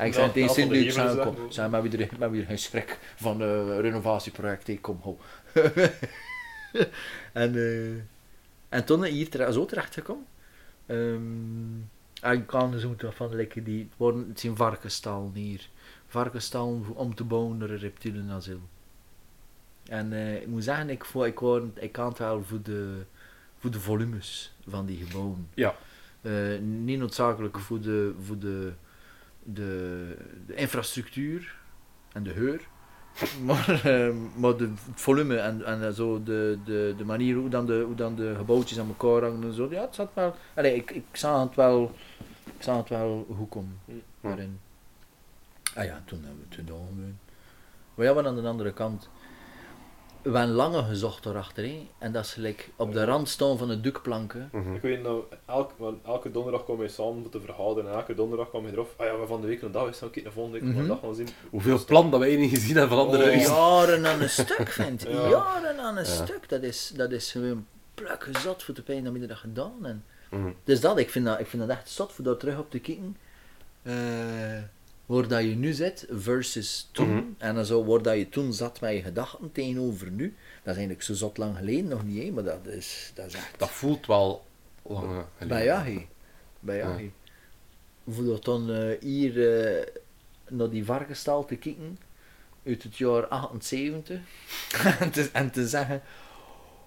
en 0.00 0.06
ik 0.06 0.14
zei 0.14 0.32
tegen 0.32 0.54
Cindy, 0.54 0.74
ik 0.76 0.84
we 0.84 0.92
zei, 0.92 1.12
hier 1.12 1.22
kom, 1.22 1.34
gezegd. 1.34 1.54
zei, 1.54 1.68
maar 1.68 1.82
weer, 1.82 2.08
maar 2.18 2.30
weer 2.30 2.44
geen 2.44 2.58
schrik 2.58 2.98
van 3.16 3.42
eh 3.42 3.78
renovatieproject, 3.80 4.68
ik 4.68 4.82
kom, 4.82 5.00
ho. 5.02 5.18
en, 7.32 8.08
en 8.68 8.84
toen 8.84 9.04
hier 9.04 9.52
zo 9.52 9.64
terecht 9.64 9.94
gekomen. 9.94 10.26
En 12.20 12.32
ik 12.32 12.46
kan 12.46 12.70
dus 12.70 12.84
ook 12.84 13.00
van 13.10 13.34
lekker 13.34 13.64
die, 13.64 13.82
het 13.82 13.92
worden, 13.96 14.28
het 14.28 14.40
zijn 14.40 14.56
varkenstal 14.56 15.30
hier. 15.34 15.68
Varkenstal 16.06 16.84
om 16.94 17.14
te 17.14 17.24
bouwen 17.24 17.56
naar 17.58 17.70
een 17.70 17.78
reptielenasiel. 17.78 18.60
En 19.84 20.12
eh, 20.12 20.40
ik 20.40 20.46
moet 20.46 20.64
zeggen, 20.64 20.90
ik, 20.90 21.04
vo- 21.04 21.24
ik, 21.24 21.38
word, 21.38 21.64
ik 21.82 21.92
kan 21.92 22.08
het 22.08 22.18
wel 22.18 22.44
voor 22.44 22.62
de, 22.62 23.04
voor 23.58 23.70
de 23.70 23.80
volumes 23.80 24.54
van 24.68 24.86
die 24.86 25.04
gebouwen. 25.06 25.48
Ja. 25.54 25.74
Eh, 26.20 26.58
niet 26.58 26.98
noodzakelijk 26.98 27.58
voor 27.58 27.80
de, 27.80 28.14
voor 28.22 28.38
de, 28.38 28.72
de, 29.42 30.16
de 30.46 30.54
infrastructuur 30.54 31.56
en 32.12 32.22
de 32.22 32.32
heur, 32.32 32.60
maar, 33.46 33.80
eh, 33.84 34.14
maar 34.36 34.56
de, 34.56 34.72
het 34.90 35.00
volume 35.00 35.36
en, 35.36 35.64
en 35.64 35.94
zo 35.94 36.22
de, 36.22 36.58
de, 36.64 36.94
de 36.96 37.04
manier 37.04 37.36
hoe 37.36 37.48
dan 37.48 37.66
de, 37.66 37.82
hoe 37.86 37.94
dan 37.94 38.14
de 38.14 38.34
gebouwtjes 38.36 38.78
aan 38.78 38.88
elkaar 38.88 39.22
hangen 39.22 39.42
en 39.42 39.54
zo, 39.54 39.68
ja, 39.70 39.80
het 39.80 39.94
zat 39.94 40.10
wel, 40.14 40.34
allee, 40.54 40.74
ik, 40.74 40.90
ik 40.90 41.04
zag 41.12 41.42
het 41.42 41.54
wel, 41.54 41.92
ik 42.56 42.62
zag 42.62 42.76
het 42.76 42.88
wel 42.88 43.26
goed 43.36 43.48
komen 43.48 43.78
daarin. 44.20 44.60
Ah 45.74 45.84
ja, 45.84 46.02
toen 46.04 46.18
hebben 46.18 46.38
we 46.38 46.44
het 46.48 46.54
gedaan. 46.54 47.18
Maar 47.94 48.06
ja, 48.06 48.12
maar 48.14 48.26
aan 48.26 48.34
de 48.34 48.48
andere 48.48 48.72
kant, 48.72 49.08
we 50.22 50.36
hebben 50.38 50.56
lange 50.56 50.82
gezocht 50.82 51.22
daarachter, 51.22 51.64
hè. 51.64 51.88
en 51.98 52.12
dat 52.12 52.24
is 52.24 52.32
gelijk 52.32 52.70
op 52.76 52.92
de 52.92 53.04
rand 53.04 53.28
staan 53.28 53.58
van 53.58 53.68
de 53.68 53.80
dukplanken. 53.80 54.48
Mhm. 54.52 54.74
Ik 54.74 54.82
weet 54.82 55.02
nou, 55.02 55.22
elke, 56.04 56.30
donderdag 56.30 56.64
komen 56.64 56.84
we 56.86 56.90
samen 56.92 57.18
moeten 57.18 57.42
verhouden 57.42 57.86
en 57.88 57.92
elke 57.92 58.14
donderdag 58.14 58.50
komen 58.50 58.70
we 58.70 58.76
erop. 58.76 58.94
Ah 58.96 59.06
ja, 59.06 59.18
we 59.18 59.26
van 59.26 59.40
de 59.40 59.46
week 59.46 59.62
een 59.62 59.72
dag 59.72 59.88
is, 59.88 60.00
nou 60.00 60.12
kijk, 60.12 60.24
de 60.24 60.32
volgende 60.32 60.58
week 60.60 60.68
Mhm. 60.68 60.78
een 60.80 60.86
dag 60.86 61.00
gaan 61.00 61.14
zien. 61.14 61.28
Hoeveel 61.50 61.84
plan 61.84 62.10
dat 62.10 62.20
wij 62.20 62.36
niet 62.36 62.50
gezien 62.50 62.76
hebben 62.76 62.96
van 62.96 63.06
andere 63.06 63.22
Oh. 63.22 63.28
huizen. 63.28 63.54
Jaren 63.54 64.06
aan 64.06 64.20
een 64.20 64.30
stuk, 64.30 64.68
vindt. 64.80 65.02
Ja. 65.02 65.28
Jaren 65.28 65.78
aan 65.78 65.96
een 65.96 66.04
Ja. 66.04 66.10
stuk. 66.24 66.48
Dat 66.48 66.62
is, 66.62 66.92
dat 66.96 67.10
is 67.12 67.30
gewoon 67.32 67.66
pluk 67.94 68.24
gezot 68.32 68.62
voor 68.62 68.74
de 68.74 68.82
pijn 68.82 69.04
dat 69.04 69.12
we 69.12 69.26
dat 69.26 69.36
gedaan 69.36 69.86
en 69.86 70.04
Mhm. 70.30 70.50
Dus 70.64 70.80
dat, 70.80 70.98
ik 70.98 71.10
vind 71.10 71.24
dat, 71.26 71.40
ik 71.40 71.46
vind 71.46 71.62
dat 71.66 71.76
echt 71.76 71.88
zot 71.90 72.12
voor 72.12 72.24
daar 72.24 72.36
terug 72.36 72.58
op 72.58 72.70
te 72.70 72.78
kijken. 72.78 73.16
eh, 73.82 73.92
waar 75.10 75.28
dat 75.28 75.42
je 75.42 75.56
nu 75.56 75.72
zit 75.72 76.06
versus 76.10 76.88
toen. 76.92 77.14
Mhm. 77.14 77.24
En 77.38 77.54
dan 77.54 77.64
zo 77.64 77.84
waar 77.84 78.02
dat 78.02 78.16
je 78.16 78.28
toen 78.28 78.52
zat 78.52 78.80
met 78.80 78.92
je 78.92 79.02
gedachten 79.02 79.52
tegenover 79.52 80.10
nu. 80.10 80.24
Dat 80.62 80.72
is 80.72 80.78
eigenlijk 80.78 81.02
zo 81.02 81.14
zot 81.14 81.38
lang 81.38 81.56
geleden 81.56 81.88
nog 81.88 82.04
niet, 82.04 82.22
hè, 82.22 82.30
maar 82.30 82.44
dat 82.44 82.66
is, 82.66 83.12
dat 83.14 83.26
is 83.26 83.34
echt. 83.34 83.58
Dat 83.58 83.70
voelt 83.70 84.06
wel 84.06 84.44
lang 84.82 85.00
geleden. 85.02 85.48
Bij 85.48 85.64
Jahi. 85.64 86.06
Bij 86.60 86.76
Ja. 86.76 86.98
Voor 88.08 88.24
dat 88.24 88.44
dan 88.44 88.72
eh, 88.72 89.00
hier 89.00 89.58
eh, 89.58 89.86
naar 90.48 90.70
die 90.70 90.84
varkenstal 90.84 91.44
te 91.44 91.56
kijken 91.56 91.98
uit 92.66 92.82
het 92.82 92.96
jaar 92.96 93.26
78 93.26 94.20
en, 95.00 95.10
te, 95.10 95.28
en 95.32 95.50
te 95.50 95.68
zeggen, 95.68 96.02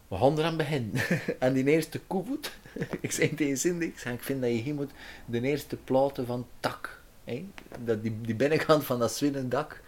we 0.07 0.15
gaan 0.15 0.37
eraan 0.39 0.57
beginnen. 0.57 1.01
en 1.39 1.53
die 1.53 1.65
eerste 1.65 1.99
koevoet, 1.99 2.51
ik 3.01 3.11
zei 3.11 3.33
tegen 3.35 3.57
Cindy, 3.57 3.85
ik, 3.85 3.99
zei, 3.99 4.15
ik 4.15 4.23
vind 4.23 4.41
dat 4.41 4.49
je 4.49 4.55
hier 4.55 4.75
moet 4.75 4.91
de 5.25 5.41
eerste 5.41 5.75
platen 5.75 6.25
van 6.25 6.47
tak, 6.59 7.01
hè? 7.23 7.45
Dat 7.83 8.03
die, 8.03 8.21
die 8.21 8.35
binnenkant 8.35 8.83
van 8.83 8.99
dat 8.99 9.11
zwinnend 9.11 9.51
dak, 9.51 9.81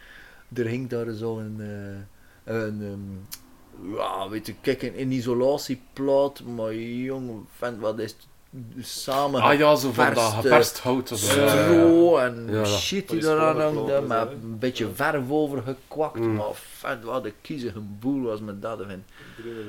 er 0.54 0.66
hing 0.66 0.90
daar 0.90 1.12
zo'n 1.12 1.56
eh, 1.60 2.54
een, 2.56 2.82
ehm, 2.82 3.96
ja, 3.96 4.30
weet 4.30 4.46
je, 4.46 4.56
kijk, 4.62 4.82
een, 4.82 5.00
een 5.00 5.12
isolatieplaat, 5.12 6.44
maar 6.44 6.76
jongen, 6.76 7.48
wat 7.80 8.00
is 8.00 8.12
het 8.12 8.28
samen 8.82 9.42
Ah 9.42 9.58
ja, 9.58 9.76
zo 9.76 9.92
van 9.92 10.14
dat 10.14 10.24
geperste 10.24 10.42
geperst 10.42 10.80
hout. 10.80 11.12
stro 11.16 12.18
en 12.18 12.48
Ja, 12.52 12.66
shit 12.66 13.10
die 13.10 13.24
eraan 13.24 13.62
hangde, 13.62 14.02
met 14.02 14.28
een 14.32 14.60
beetje 14.60 14.90
verf 14.94 15.30
over 15.30 15.62
gekwakt, 15.62 16.20
Mm. 16.20 16.36
maar 16.36 16.46
vet, 16.54 17.04
wat 17.04 17.26
een 17.26 17.34
kiezige 17.42 17.80
boel 17.80 18.22
was 18.22 18.40
met 18.40 18.62
dat. 18.62 18.82
En, 18.82 19.06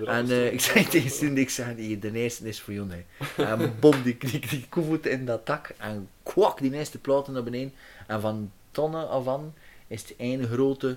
en 0.04 0.30
eh, 0.30 0.52
ik 0.52 0.60
zei 0.60 0.84
tegen 0.86 1.10
Cindy, 1.10 1.40
ik 1.40 1.50
zei, 1.50 1.74
die, 1.76 1.98
de 1.98 2.12
eerste 2.12 2.48
is 2.48 2.60
voor 2.60 2.74
jou, 2.74 2.88
hè. 2.90 3.04
En 3.44 3.74
bom, 3.80 4.02
die, 4.02 4.16
die, 4.18 4.46
die 4.48 4.66
koevoet 4.68 5.06
in 5.06 5.26
dat 5.26 5.46
dak, 5.46 5.74
en 5.78 6.08
kwak, 6.22 6.58
die 6.60 6.72
eerste 6.72 6.98
platen 6.98 7.32
naar 7.32 7.42
beneden. 7.42 7.72
En 8.06 8.20
van 8.20 8.50
tonnen 8.70 9.08
af 9.08 9.28
aan 9.28 9.54
is 9.86 10.02
het 10.02 10.14
een 10.18 10.46
grote, 10.46 10.96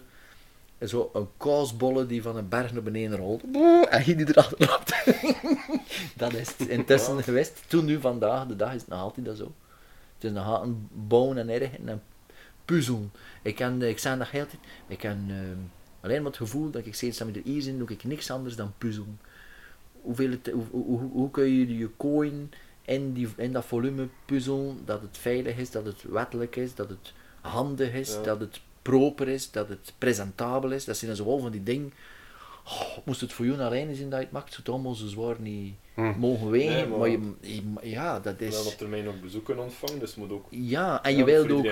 zo 0.87 1.09
een 1.13 1.27
kaasbolle 1.37 2.05
die 2.05 2.21
van 2.21 2.37
een 2.37 2.49
berg 2.49 2.73
naar 2.73 2.83
beneden 2.83 3.17
rolt. 3.17 3.43
En 3.89 4.03
hij 4.03 4.15
die 4.15 4.27
erachter 4.29 4.67
loopt. 4.67 4.93
dat 6.17 6.33
is 6.33 6.57
het 6.57 6.67
intussen 6.67 7.23
geweest. 7.23 7.63
Toen, 7.67 7.85
nu, 7.85 7.99
vandaag, 7.99 8.47
de 8.47 8.55
dag 8.55 8.73
is 8.73 8.81
het 8.81 8.89
nog 8.89 8.99
altijd 8.99 9.25
dat 9.25 9.37
zo. 9.37 9.53
Het 10.15 10.23
is 10.23 10.31
nog 10.31 10.45
altijd 10.45 10.69
een 10.69 10.87
bouwen 11.07 11.37
en 11.37 11.49
ergen 11.49 11.87
en 11.87 12.01
puzzelen. 12.65 13.11
Ik, 13.41 13.55
kan, 13.55 13.81
ik 13.81 13.99
zei 13.99 14.17
dat 14.17 14.27
heel 14.27 14.45
tijd, 14.45 14.61
ik 14.87 14.97
kan 14.97 15.25
eh, 15.27 15.35
alleen 16.01 16.17
maar 16.21 16.31
het 16.31 16.41
gevoel 16.41 16.69
dat 16.69 16.85
ik 16.85 16.95
steeds 16.95 17.19
we 17.19 17.31
er 17.31 17.41
hier 17.43 17.61
zijn, 17.61 17.77
doe 17.77 17.89
ik 17.89 18.03
niks 18.03 18.31
anders 18.31 18.55
dan 18.55 18.73
puzzelen. 18.77 19.19
Hoeveel 20.01 20.29
het, 20.29 20.49
hoe, 20.53 20.63
hoe, 20.71 20.85
hoe, 20.85 21.11
hoe 21.11 21.31
kun 21.31 21.49
je 21.53 21.77
je 21.77 21.89
coin 21.97 22.51
in, 22.81 23.13
die, 23.13 23.27
in 23.37 23.51
dat 23.53 23.65
volume 23.65 24.07
puzzelen, 24.25 24.77
dat 24.85 25.01
het 25.01 25.17
veilig 25.17 25.57
is, 25.57 25.71
dat 25.71 25.85
het 25.85 26.03
wettelijk 26.09 26.55
is, 26.55 26.75
dat 26.75 26.89
het 26.89 27.13
handig 27.41 27.93
is, 27.93 28.13
Ja. 28.13 28.21
dat 28.21 28.39
het 28.39 28.61
proper 28.81 29.27
is, 29.27 29.51
dat 29.51 29.69
het 29.69 29.93
presentabel 29.97 30.71
is. 30.71 30.85
Dat 30.85 30.97
zijn 30.97 31.15
zo 31.15 31.25
wel 31.25 31.39
van 31.39 31.51
die 31.51 31.63
dingen. 31.63 31.91
Oh, 32.65 32.97
moest 33.05 33.21
het 33.21 33.33
voor 33.33 33.45
jou 33.45 33.59
alleen 33.59 33.95
zijn 33.95 34.09
dat 34.09 34.19
je 34.19 34.25
het 34.25 34.33
maakt, 34.33 34.47
zou 34.47 34.59
het 34.59 34.69
allemaal 34.69 34.93
zo 34.93 35.07
zwaar 35.07 35.35
niet 35.39 35.73
Hm. 35.93 36.13
mogen 36.17 36.49
wegen. 36.49 36.71
Nee, 36.73 36.87
maar 36.87 36.97
maar- 36.99 37.09
je, 37.09 37.19
je- 37.41 37.89
ja, 37.89 38.19
dat 38.19 38.41
is... 38.41 38.65
op 38.65 38.73
termijn 38.73 39.07
ook 39.07 39.21
bezoeken 39.21 39.59
ontvangen, 39.59 39.99
dus 39.99 40.09
het 40.09 40.17
moet 40.19 40.31
ook 40.31 40.45
Ja, 40.49 41.03
en 41.03 41.11
ja, 41.11 41.17
je 41.17 41.23
wilde 41.23 41.53
ook 41.53 41.63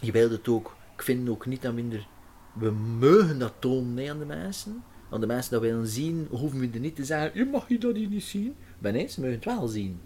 je 0.00 0.12
wilde 0.12 0.34
het 0.34 0.48
ook, 0.48 0.76
ik 0.96 1.02
vind 1.02 1.28
ook 1.28 1.46
niet 1.46 1.62
dat 1.62 1.74
minder, 1.74 2.06
we 2.52 2.70
mogen 2.70 3.38
dat 3.38 3.52
tonen 3.58 3.94
nee, 3.94 4.10
aan 4.10 4.18
de 4.18 4.24
mensen. 4.24 4.82
Want 5.08 5.22
de 5.22 5.28
mensen 5.28 5.52
dat 5.52 5.60
willen 5.60 5.86
zien, 5.86 6.26
hoeven 6.30 6.58
we 6.60 6.68
er 6.74 6.80
niet 6.80 6.96
te 6.96 7.04
zeggen, 7.04 7.30
je 7.38 7.44
mag 7.44 7.68
je 7.68 7.78
dat 7.78 7.96
hier 7.96 8.08
niet 8.08 8.22
zien. 8.22 8.54
Maar 8.78 8.92
nee, 8.92 9.06
ze 9.08 9.20
mogen 9.20 9.34
het 9.34 9.44
wel 9.44 9.66
zien. 9.66 10.00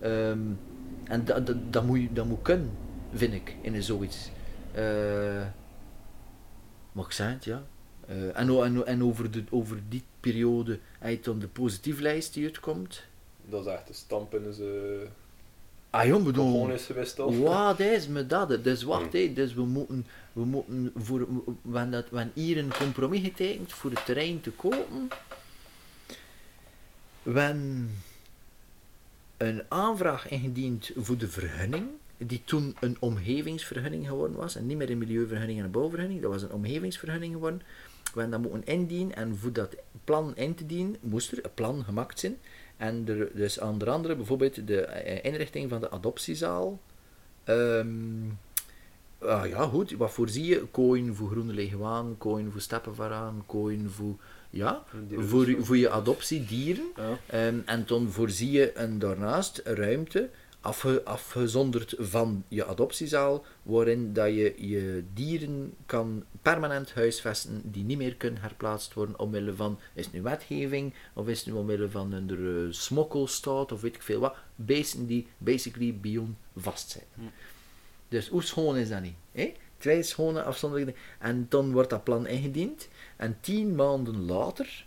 Ehm, 0.00 0.38
en 1.04 1.24
dat, 1.24 1.46
dat, 1.46 1.72
dat, 1.72 1.84
moet 1.84 2.00
je, 2.00 2.12
dat 2.12 2.26
moet 2.26 2.42
kunnen, 2.42 2.70
vind 3.12 3.32
ik, 3.34 3.54
in 3.60 3.82
zoiets. 3.82 4.30
Eh 4.72 5.42
maar 7.00 7.08
ik 7.08 7.14
zei 7.14 7.32
het, 7.32 7.44
ja. 7.44 7.62
Eh, 8.06 8.38
en, 8.88 9.02
over, 9.02 9.30
de, 9.30 9.44
over 9.50 9.82
die 9.88 10.02
periode, 10.20 10.78
je 11.04 11.20
dan 11.20 11.38
de 11.38 11.48
positieflijst 11.48 12.34
die 12.34 12.44
uitkomt. 12.44 13.02
Dat 13.44 13.66
is 13.66 13.72
echt 13.72 13.88
een 13.88 13.94
stamp 13.94 14.34
in 14.34 14.52
zijn 14.52 15.08
Ah 15.90 16.06
jong, 16.06 16.24
bedoel, 16.24 16.50
gewoon 16.50 16.72
is 16.72 16.86
geweest 16.86 17.18
al. 17.18 17.38
Wat 17.38 17.80
is 17.80 18.08
met 18.08 18.30
dat? 18.30 18.64
Dus 18.64 18.82
wacht, 18.82 19.12
hè. 19.12 19.32
dus 19.32 19.54
we 19.54 19.62
moeten, 19.62 20.06
we 20.32 20.44
moeten 20.44 20.92
voor, 20.96 21.26
wanneer 21.62 21.90
dat, 21.90 22.10
wanneer 22.10 22.32
hier 22.34 22.58
een 22.58 22.72
compromis 22.78 23.20
getekend 23.22 23.72
voor 23.72 23.90
het 23.90 24.04
terrein 24.04 24.40
te 24.40 24.50
kopen, 24.50 25.08
wanneer 27.22 27.88
een 29.36 29.62
aanvraag 29.68 30.28
ingediend 30.28 30.90
voor 30.96 31.16
de 31.16 31.28
vergunning, 31.28 31.88
die 32.26 32.42
toen 32.44 32.76
een 32.80 32.96
omgevingsvergunning 33.00 34.06
geworden 34.08 34.36
was, 34.36 34.56
en 34.56 34.66
niet 34.66 34.76
meer 34.76 34.90
een 34.90 34.98
milieuvergunning 34.98 35.58
en 35.58 35.64
een 35.64 35.70
bouwvergunning, 35.70 36.20
dat 36.22 36.30
was 36.32 36.42
een 36.42 36.52
omgevingsvergunning 36.52 37.32
geworden, 37.32 37.62
we 38.14 38.20
hebben 38.20 38.42
dat 38.42 38.52
moeten 38.52 38.72
indienen, 38.74 39.16
en 39.16 39.36
voor 39.36 39.52
dat 39.52 39.76
plan 40.04 40.36
in 40.36 40.54
te 40.54 40.66
dienen, 40.66 40.96
moest 41.00 41.32
er 41.32 41.38
een 41.44 41.54
plan 41.54 41.84
gemaakt 41.84 42.18
zijn, 42.18 42.36
en 42.76 43.04
er, 43.08 43.30
dus 43.34 43.58
onder 43.58 43.90
andere 43.90 44.16
bijvoorbeeld 44.16 44.66
de 44.66 44.80
eh, 44.80 45.32
inrichting 45.32 45.68
van 45.70 45.80
de 45.80 45.90
adoptiezaal. 45.90 46.80
Ehm, 47.44 47.86
ah 49.18 49.46
ja, 49.48 49.62
goed. 49.66 49.90
Wat 49.92 50.10
voorzie 50.10 50.44
je? 50.44 50.64
Kooien 50.70 51.14
voor 51.14 51.30
groene 51.30 51.52
leguaan, 51.52 52.14
kooien 52.18 52.52
voor 52.52 52.60
steppenvaraan, 52.60 53.42
kooien 53.46 53.90
voor... 53.90 54.14
Ja, 54.50 54.84
voor, 55.16 55.48
je- 55.50 55.64
voor 55.64 55.76
je 55.76 55.90
adoptiedieren. 55.90 56.84
Ja. 56.96 57.18
Ehm, 57.26 57.58
en 57.64 57.82
dan 57.86 58.08
voorzie 58.10 58.50
je 58.50 58.78
een, 58.78 58.98
daarnaast 58.98 59.60
ruimte, 59.64 60.30
afge, 60.60 61.04
afgezonderd 61.04 61.94
van 61.98 62.44
je 62.48 62.66
adoptiezaal, 62.66 63.44
waarin 63.62 64.12
dat 64.12 64.26
je 64.26 64.54
je 64.56 65.04
dieren 65.14 65.74
kan 65.86 66.24
permanent 66.42 66.94
huisvesten 66.94 67.60
die 67.64 67.84
niet 67.84 67.98
meer 67.98 68.16
kunnen 68.16 68.40
herplaatst 68.40 68.94
worden 68.94 69.18
omwille 69.18 69.54
van, 69.54 69.78
is 69.94 70.04
het 70.04 70.14
nu 70.14 70.22
wetgeving, 70.22 70.94
of 71.14 71.28
is 71.28 71.38
het 71.38 71.46
nu 71.46 71.52
omwille 71.52 71.88
van 71.88 72.12
een 72.12 72.30
eh, 72.30 72.72
smokkelstaat, 72.72 73.72
of 73.72 73.80
weet 73.80 73.94
ik 73.94 74.02
veel 74.02 74.20
wat, 74.20 74.36
beesten 74.54 75.06
die 75.06 75.26
basically 75.38 75.94
bion 75.94 76.36
vastzitten. 76.56 77.32
Dus 78.08 78.28
hoe 78.28 78.42
schoon 78.42 78.76
is 78.76 78.88
dat 78.88 79.02
niet? 79.02 79.14
Hè? 79.32 79.52
Twee 79.78 80.02
schone 80.02 80.42
afzonderlijke 80.42 80.92
dingen. 80.92 81.06
En 81.18 81.46
dan 81.48 81.72
wordt 81.72 81.90
dat 81.90 82.04
plan 82.04 82.26
ingediend. 82.26 82.88
En 83.16 83.38
tien 83.40 83.74
maanden 83.74 84.24
later 84.24 84.86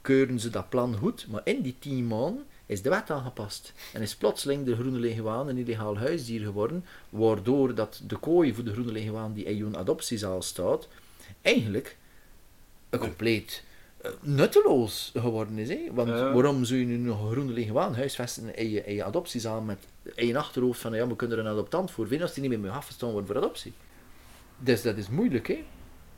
keuren 0.00 0.40
ze 0.40 0.50
dat 0.50 0.68
plan 0.68 0.96
goed. 0.96 1.26
Maar 1.28 1.40
in 1.44 1.62
die 1.62 1.76
tien 1.78 2.06
maanden 2.06 2.46
is 2.70 2.82
de 2.82 2.88
wet 2.88 3.10
aangepast. 3.10 3.72
En 3.92 4.02
is 4.02 4.16
plotseling 4.16 4.64
de 4.66 4.74
groene 4.74 4.98
leguaan 4.98 5.48
een 5.48 5.58
illegaal 5.58 5.98
huisdier 5.98 6.40
geworden. 6.40 6.84
Waardoor 7.08 7.74
dat 7.74 8.00
de 8.06 8.16
kooi 8.16 8.54
voor 8.54 8.64
de 8.64 8.72
groene 8.72 8.92
leguaan 8.92 9.32
die 9.32 9.44
in 9.44 9.56
je 9.56 9.78
adoptiezaal 9.78 10.42
staat, 10.42 10.88
eigenlijk 11.42 11.96
een 12.90 12.98
compleet 12.98 13.62
eh, 14.00 14.10
nutteloos 14.20 15.10
geworden 15.14 15.58
is. 15.58 15.68
Hè? 15.68 15.80
Want 15.92 16.08
Ja. 16.08 16.32
waarom 16.32 16.64
zou 16.64 16.80
je 16.80 16.86
nu 16.86 16.96
nog 16.96 17.22
een 17.24 17.30
groene 17.30 17.52
liggen 17.52 17.74
waan 17.74 17.94
huisvesten 17.94 18.56
in 18.56 18.70
je, 18.70 18.84
in 18.84 18.94
je 18.94 19.04
adoptiezaal 19.04 19.60
met 19.60 19.78
je 20.16 20.38
achterhoofd 20.38 20.80
van 20.80 20.92
ja, 20.92 21.06
we 21.06 21.16
kunnen 21.16 21.38
er 21.38 21.44
een 21.44 21.50
adoptant 21.50 21.90
voor 21.90 22.06
vinden 22.06 22.26
als 22.26 22.34
die 22.36 22.48
niet 22.48 22.58
meer 22.58 22.68
mag 22.68 22.76
afgestaan 22.76 23.10
wordt 23.10 23.26
voor 23.26 23.36
adoptie. 23.36 23.72
Dus 24.58 24.82
dat 24.82 24.96
is 24.96 25.08
moeilijk, 25.08 25.48
hè? 25.48 25.64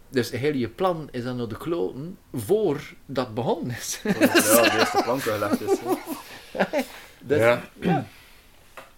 Dus 0.08 0.30
heel 0.30 0.54
je 0.54 0.68
plan 0.68 1.08
is 1.10 1.24
dan 1.24 1.36
naar 1.36 1.48
de 1.48 1.56
kloten 1.56 2.18
voor 2.32 2.94
dat 3.06 3.34
begonnen 3.34 3.76
is. 3.76 4.00
Ja, 4.04 4.12
de 4.12 4.76
eerste 4.78 5.00
plank 5.04 5.20
gelegd 5.22 5.60
is. 5.60 5.78
hè. 5.78 5.86
Dus- 7.20 7.38
Ja. 7.38 7.62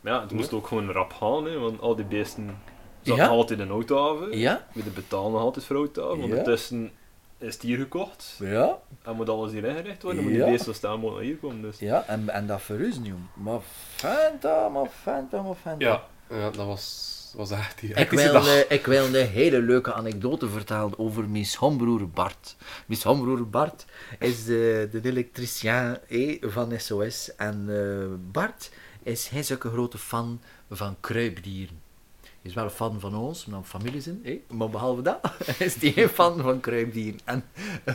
Maar 0.01 0.13
ja, 0.13 0.21
het 0.21 0.33
moest 0.33 0.53
ook 0.53 0.67
gewoon 0.67 0.91
rap 0.91 1.13
gaan, 1.13 1.45
hè, 1.45 1.59
want 1.59 1.81
al 1.81 1.97
die 1.97 2.05
beesten 2.05 2.59
zaten 3.03 3.23
Ja. 3.25 3.29
altijd 3.29 3.59
in 3.59 3.65
een 3.65 3.71
auto 3.73 4.29
Ja, 4.31 4.67
We 4.73 4.83
betalen 4.95 5.33
nog 5.33 5.41
altijd 5.41 5.65
voor 5.65 5.77
auto. 5.77 6.17
Ja. 6.17 6.23
Ondertussen 6.23 6.91
is 7.39 7.55
het 7.55 7.63
hier 7.63 7.79
gekocht. 7.79 8.37
ja, 8.39 8.79
En 9.03 9.17
moet 9.17 9.29
alles 9.29 9.53
hier 9.53 9.65
ingericht 9.65 10.03
worden. 10.03 10.21
Dan 10.23 10.31
moet 10.31 10.39
Ja. 10.41 10.45
die 10.47 10.55
beesten 10.57 10.75
staan 10.75 11.01
moet 11.01 11.13
naar 11.13 11.21
hier 11.23 11.37
komen. 11.37 11.63
Dus. 11.63 11.79
ja. 11.79 12.05
En, 12.07 12.29
en 12.29 12.47
dat 12.47 12.63
verhuizen, 12.63 13.05
jong. 13.05 13.21
Maar 13.35 13.61
fanta, 13.95 14.69
maar 14.69 14.87
fanta, 15.03 15.43
maar 15.43 15.55
fanta. 15.55 15.85
Ja, 15.87 16.03
ja 16.31 16.51
dat 16.51 16.67
was, 16.67 17.13
was 17.35 17.51
echt 17.51 17.81
die 17.81 17.95
Ik 17.95 18.11
wil, 18.11 18.33
dag. 18.33 18.47
een, 18.57 18.65
ik 18.69 18.87
wil 18.87 19.05
een 19.15 19.27
hele 19.27 19.61
leuke 19.63 19.93
anekdote 19.93 20.49
vertellen 20.49 20.99
over 20.99 21.29
mijn 21.29 21.47
schoonbroer 21.47 22.09
Bart. 22.09 22.57
Mijn 22.87 23.01
schoonbroer 23.01 23.49
Bart 23.49 23.85
is 24.19 24.45
de, 24.45 24.89
de 24.93 25.01
elektricien 25.03 25.99
eh, 26.09 26.37
van 26.43 26.73
SOS. 26.81 27.35
En 27.37 27.67
eh, 27.69 28.07
Bart 28.33 28.71
is 29.03 29.29
hij 29.29 29.43
zulke 29.43 29.69
grote 29.71 29.99
fan 29.99 30.41
van 30.71 30.97
kruipdieren. 31.01 31.83
Hij 32.23 32.53
is 32.53 32.55
wel 32.55 32.65
een 32.65 32.71
fan 32.71 33.01
van 33.01 33.15
ons, 33.15 33.45
omdat 33.45 33.61
we 33.61 33.67
familie 33.67 34.01
zijn. 34.01 34.21
eh, 34.25 34.37
Maar 34.49 34.71
behalve 34.71 35.03
dat 35.03 35.19
is 35.59 35.75
hij 35.75 35.93
geen 35.93 36.09
fan 36.09 36.41
van 36.41 36.61
kruipdieren. 36.61 37.21
En 37.25 37.45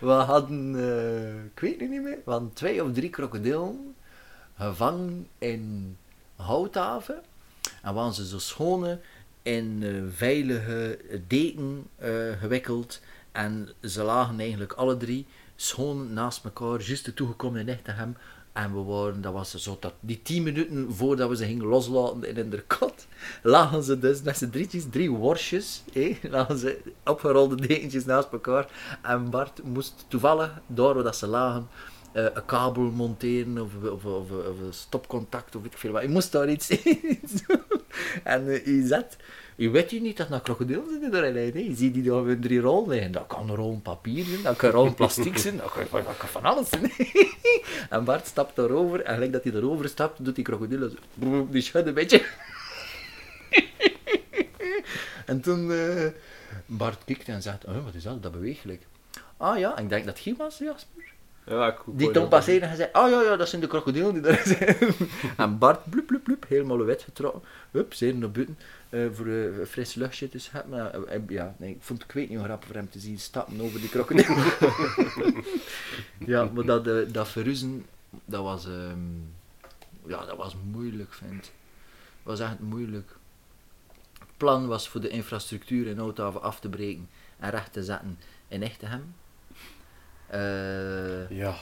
we 0.00 0.10
hadden, 0.10 0.74
eh, 0.78 1.44
ik 1.44 1.60
weet 1.60 1.80
het 1.80 1.90
niet 1.90 2.02
meer, 2.02 2.18
we 2.24 2.30
hadden 2.30 2.52
twee 2.52 2.84
of 2.84 2.92
drie 2.92 3.10
krokodillen 3.10 3.94
gevangen 4.58 5.26
in 5.38 5.96
houthaven. 6.38 7.22
En 7.82 7.94
waren 7.94 8.12
ze 8.12 8.26
zo 8.26 8.38
schone 8.38 8.98
in 9.42 9.82
eh, 9.82 9.90
veilige 10.14 10.98
deken 11.26 11.86
eh, 11.96 12.10
gewikkeld. 12.40 13.00
En 13.32 13.68
ze 13.82 14.02
lagen 14.02 14.40
eigenlijk 14.40 14.72
alle 14.72 14.96
drie 14.96 15.26
schoon 15.56 16.12
naast 16.12 16.44
elkaar, 16.44 16.80
juist 16.80 17.16
toegekomen 17.16 17.60
in 17.60 17.68
Echtegem. 17.68 18.16
En 18.52 18.74
we 18.74 18.80
waren, 18.80 19.20
dat 19.20 19.32
was 19.32 19.54
zo 19.54 19.76
dat 19.80 19.92
die 20.00 20.22
tien 20.22 20.42
minuten 20.42 20.94
voordat 20.94 21.28
we 21.28 21.36
ze 21.36 21.44
gingen 21.44 21.66
loslaten 21.66 22.36
in 22.36 22.50
de 22.50 22.62
kot, 22.66 23.06
lagen 23.42 23.82
ze 23.82 23.98
dus 23.98 24.22
met 24.22 24.36
z'n 24.36 24.50
drietjes, 24.50 24.84
drie 24.90 25.10
worstjes, 25.10 25.82
eh, 25.92 26.16
lagen 26.30 26.58
ze 26.58 26.80
opgerolde 27.04 27.66
dekentjes 27.66 28.04
naast 28.04 28.32
elkaar. 28.32 28.70
En 29.02 29.30
Bart 29.30 29.62
moest 29.62 30.04
toevallig, 30.08 30.60
waar 30.66 30.94
dat 30.94 31.16
ze 31.16 31.26
lagen, 31.26 31.68
eh, 32.12 32.24
een 32.34 32.44
kabel 32.44 32.82
monteren 32.82 33.58
of, 33.58 33.74
of, 33.82 34.04
of, 34.04 34.30
of 34.30 34.60
een 34.60 34.72
stopcontact 34.72 35.56
of 35.56 35.64
ik 35.64 35.78
veel 35.78 35.92
wat. 35.92 36.02
Je 36.02 36.08
moest 36.08 36.32
daar 36.32 36.48
iets, 36.48 36.68
doen. 37.46 37.60
En 38.24 38.48
eh, 38.48 38.66
je 38.66 38.86
zet, 38.86 39.16
je 39.56 39.70
weet 39.70 39.90
je 39.90 40.00
niet 40.00 40.16
dat 40.16 40.42
krokodillen 40.42 40.90
zitten 40.90 41.14
erin 41.14 41.32
liggen. 41.32 41.60
hè. 41.60 41.68
Je 41.68 41.74
ziet 41.74 41.94
die 41.94 42.02
daar 42.02 42.28
in 42.28 42.40
drie 42.40 42.60
rollen. 42.60 43.12
Dat 43.12 43.26
kan 43.26 43.48
een 43.48 43.56
rol 43.56 43.80
papier 43.82 44.24
zijn, 44.24 44.42
dat 44.42 44.56
kan 44.56 44.68
een 44.68 44.74
rol 44.74 44.94
plastic 44.94 45.38
zijn, 45.38 45.56
dat 45.56 45.72
kan, 46.18 46.28
van 46.28 46.42
alles 46.42 46.68
zijn. 46.68 46.92
en 47.90 48.04
Bart 48.04 48.26
stapt 48.26 48.56
daarover 48.56 49.00
en 49.00 49.14
gelijk 49.14 49.32
dat 49.32 49.44
hij 49.44 49.52
erover 49.52 49.88
stapt, 49.88 50.24
doet 50.24 50.34
die 50.34 50.44
broep, 50.44 51.52
die 51.52 51.62
schudden 51.62 51.88
een 51.88 51.94
beetje. 51.94 52.26
en 55.26 55.40
toen 55.40 55.72
eh, 55.72 56.06
Bart 56.66 57.04
kijkt 57.04 57.28
en 57.28 57.42
zegt, 57.42 57.64
oh, 57.64 57.84
wat 57.84 57.94
is 57.94 58.02
dat, 58.02 58.22
dat 58.22 58.32
beweeglijk. 58.32 58.86
Ah 59.36 59.58
ja, 59.58 59.78
ik 59.78 59.88
denk 59.88 60.04
dat 60.04 60.18
Guy 60.18 60.34
was, 60.36 60.58
Jasper. 60.58 61.16
Ja, 61.48 61.76
Die 61.86 62.10
Tom 62.10 62.28
passeerde 62.28 62.66
en 62.66 62.76
zei, 62.76 62.88
oh 62.92 63.10
ja, 63.10 63.22
ja, 63.22 63.36
dat 63.36 63.48
zijn 63.48 63.60
de 63.60 63.66
krokodillen 63.66 64.12
die 64.12 64.22
daar 64.22 64.42
zijn. 64.58 64.76
en 65.36 65.58
Bart, 65.58 65.90
bloep, 65.90 66.06
bloep, 66.06 66.22
bloep, 66.24 66.44
helemaal 66.48 66.84
wet 66.84 67.02
getrokken. 67.02 67.42
Hup, 67.70 67.94
zeer 67.94 68.14
naar 68.14 68.30
buiten, 68.30 68.58
eh, 68.88 69.06
voor 69.12 69.26
eh, 69.26 69.58
een 69.58 69.66
fris 69.66 69.94
luchtje 69.94 70.28
te 70.28 70.38
scheppen. 70.38 70.70
Maar, 70.70 71.04
eh, 71.04 71.20
ja, 71.28 71.54
nee, 71.58 71.70
ik 71.70 71.76
vond 71.80 71.98
het, 71.98 72.08
ik 72.08 72.14
weet 72.14 72.28
niet 72.28 72.38
hoe 72.38 72.46
grappig 72.46 72.66
voor 72.66 72.76
hem 72.76 72.90
te 72.90 72.98
zien 72.98 73.18
stappen 73.18 73.60
over 73.60 73.80
die 73.80 73.88
krokodillen. 73.88 74.36
ja, 76.32 76.44
maar 76.44 76.64
dat, 76.64 77.14
dat 77.14 77.28
verruzen, 77.28 77.86
dat 78.24 78.42
was, 78.42 78.66
ehm, 78.66 78.98
ja, 80.06 80.24
dat 80.24 80.36
was 80.36 80.56
moeilijk, 80.70 81.14
vind 81.14 81.44
ik. 81.44 81.52
Was 82.22 82.40
echt 82.40 82.60
moeilijk. 82.60 83.16
Het 84.18 84.36
plan 84.36 84.66
was 84.66 84.88
voor 84.88 85.00
de 85.00 85.08
infrastructuur 85.08 85.86
in 85.86 86.00
Oudhaven 86.00 86.42
af 86.42 86.60
te 86.60 86.68
breken 86.68 87.08
en 87.38 87.50
recht 87.50 87.72
te 87.72 87.84
zetten 87.84 88.18
in 88.48 88.62
Echtegem. 88.62 89.14
Eh 90.28 91.30
Ja, 91.30 91.54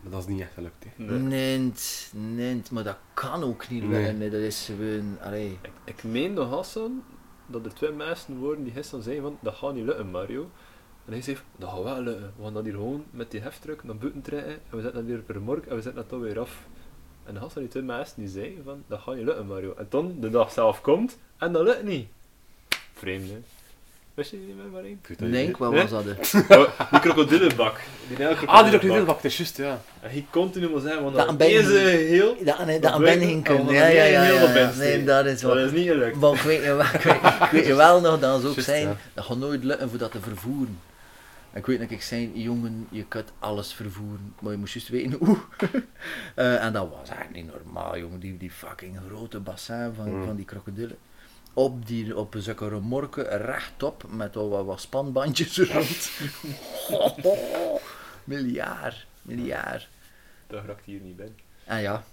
maar 0.00 0.10
dat 0.10 0.20
is 0.20 0.26
niet 0.26 0.40
echt 0.40 0.52
gelukt. 0.54 0.84
Hè. 0.84 1.04
Nee. 1.04 1.18
Nee, 1.18 1.72
nee, 2.12 2.62
maar 2.70 2.84
dat 2.84 2.96
kan 3.14 3.42
ook 3.42 3.68
niet 3.68 3.82
Nee. 3.82 3.90
lukken. 3.90 4.18
Nee. 4.18 4.30
Dat 4.30 4.40
is 4.40 4.64
gewoon, 4.76 5.18
allee. 5.20 5.58
Ik, 5.62 5.70
ik 5.84 6.04
meen 6.04 6.32
nog 6.32 6.50
Hassan 6.50 7.02
dat 7.46 7.64
er 7.64 7.74
twee 7.74 7.92
mensen 7.92 8.36
worden 8.38 8.64
die 8.64 8.72
gisteren 8.72 9.04
zeiden 9.04 9.24
van 9.24 9.38
dat 9.40 9.54
gaat 9.54 9.74
niet 9.74 9.84
lukken 9.84 10.10
Mario. 10.10 10.50
En 11.04 11.12
hij 11.12 11.22
zei 11.22 11.36
dat 11.56 11.70
gaat 11.70 11.82
wel 11.82 12.02
lukken. 12.02 12.32
We 12.36 12.42
gaan 12.42 12.54
dat 12.54 12.64
hier 12.64 12.72
gewoon 12.72 13.04
met 13.10 13.30
die 13.30 13.40
heftruck 13.40 13.84
naar 13.84 13.96
buiten 13.96 14.22
trekken 14.22 14.52
en 14.52 14.76
we 14.76 14.80
zetten 14.82 14.94
dat 15.00 15.04
weer 15.04 15.22
per 15.22 15.40
morgen 15.40 15.68
en 15.70 15.76
we 15.76 15.82
zetten 15.82 16.00
dat 16.00 16.10
dan 16.10 16.20
weer 16.20 16.38
af. 16.40 16.66
En 17.24 17.34
dan 17.34 17.42
Hassan 17.42 17.62
die 17.62 17.70
twee 17.70 17.82
mensen 17.82 18.14
die 18.20 18.28
zeiden 18.28 18.64
van 18.64 18.84
dat 18.86 19.00
gaat 19.00 19.14
niet 19.14 19.24
lukken 19.24 19.46
Mario. 19.46 19.74
En 19.74 19.86
dan 19.88 20.16
de 20.20 20.30
dag 20.30 20.52
zelf 20.52 20.80
komt 20.80 21.18
en 21.36 21.52
dat 21.52 21.62
lukt 21.62 21.82
niet. 21.84 22.08
Vreemd 22.92 23.28
hè. 23.28 23.40
Wist 24.20 24.30
je? 24.32 24.36
Ik 25.08 25.18
dat 25.18 25.28
Nee, 25.28 25.54
wat 25.58 25.70
Nee? 25.72 25.86
was 25.86 25.90
dat? 25.90 26.34
Oh, 26.58 26.90
die 26.90 27.00
krokodillenbak. 27.00 27.80
Die 28.08 28.26
Ah, 28.26 28.62
die 28.62 28.70
krokodillenbak. 28.70 29.16
het 29.16 29.24
is 29.24 29.36
juist, 29.36 29.56
ja. 29.56 29.80
En 30.00 30.10
hij 30.10 30.26
continu 30.30 30.70
maar 30.70 30.80
zeggen 30.80 31.02
van 31.02 31.12
Dat 31.12 31.26
dat 31.26 31.36
ben 31.38 31.48
je 31.48 31.62
deze 31.62 31.78
heel... 31.78 32.36
Dat, 32.44 32.64
nee, 32.66 32.78
Dat 32.80 32.92
dat 32.92 33.00
weet 33.00 33.18
ben 33.18 33.28
ik. 33.28 33.36
ik 33.36 33.44
kunnen. 33.44 33.74
Ja, 33.74 33.86
ja, 33.86 34.04
ja. 34.04 34.72
Nee, 34.76 35.04
dat 35.04 35.26
is 35.26 35.40
Dat 35.40 35.54
wel. 35.54 35.64
is 35.64 35.70
niet 35.72 35.88
gelukt. 35.88 36.16
Maar 36.16 36.32
ik 36.32 36.40
weet, 36.40 36.62
je 36.62 36.74
wel, 36.74 36.80
ik, 36.84 37.00
weet, 37.02 37.14
ik 37.42 37.48
weet 37.50 37.66
je 37.66 37.74
wel 37.84 38.00
nog, 38.00 38.18
dat 38.18 38.40
zou 38.40 38.52
ook 38.52 38.60
zijn, 38.60 38.82
ja. 38.88 38.96
dat 39.14 39.24
gaat 39.24 39.36
nooit 39.36 39.64
lukken 39.64 39.88
voor 39.90 39.98
dat 39.98 40.10
te 40.12 40.20
vervoeren. 40.20 40.78
Ik 41.54 41.66
weet 41.66 41.78
dat 41.78 41.90
ik 41.90 42.02
zei, 42.02 42.30
jongen, 42.34 42.86
je 42.90 43.04
kunt 43.04 43.32
alles 43.38 43.72
vervoeren, 43.72 44.34
maar 44.40 44.52
je 44.52 44.58
moest 44.58 44.72
juist 44.74 44.88
weten 44.88 45.12
hoe. 45.18 45.36
Eh, 46.34 46.64
en 46.64 46.72
dat 46.72 46.88
was 46.98 47.08
eigenlijk 47.08 47.32
niet 47.44 47.50
normaal, 47.64 47.98
jongen, 47.98 48.20
die, 48.20 48.36
die 48.36 48.50
fucking 48.50 48.98
grote 49.08 49.38
bassin 49.40 49.92
van, 49.96 50.10
Mm. 50.18 50.24
van 50.26 50.36
die 50.36 50.44
krokodillen. 50.44 50.96
Op, 51.54 51.86
die, 51.86 52.16
op 52.16 52.34
zulke 52.38 52.68
remorken, 52.68 53.28
rechtop, 53.42 54.04
met 54.10 54.36
al 54.36 54.48
wat, 54.48 54.64
wat 54.64 54.80
spanbandjes 54.80 55.58
rond. 55.72 56.10
miljard, 58.24 59.06
miljard. 59.22 59.88
Dat 60.46 60.64
raakt 60.64 60.84
hier 60.84 61.00
niet 61.00 61.16
bij. 61.16 61.32
En 61.64 61.80
ja, 61.80 62.04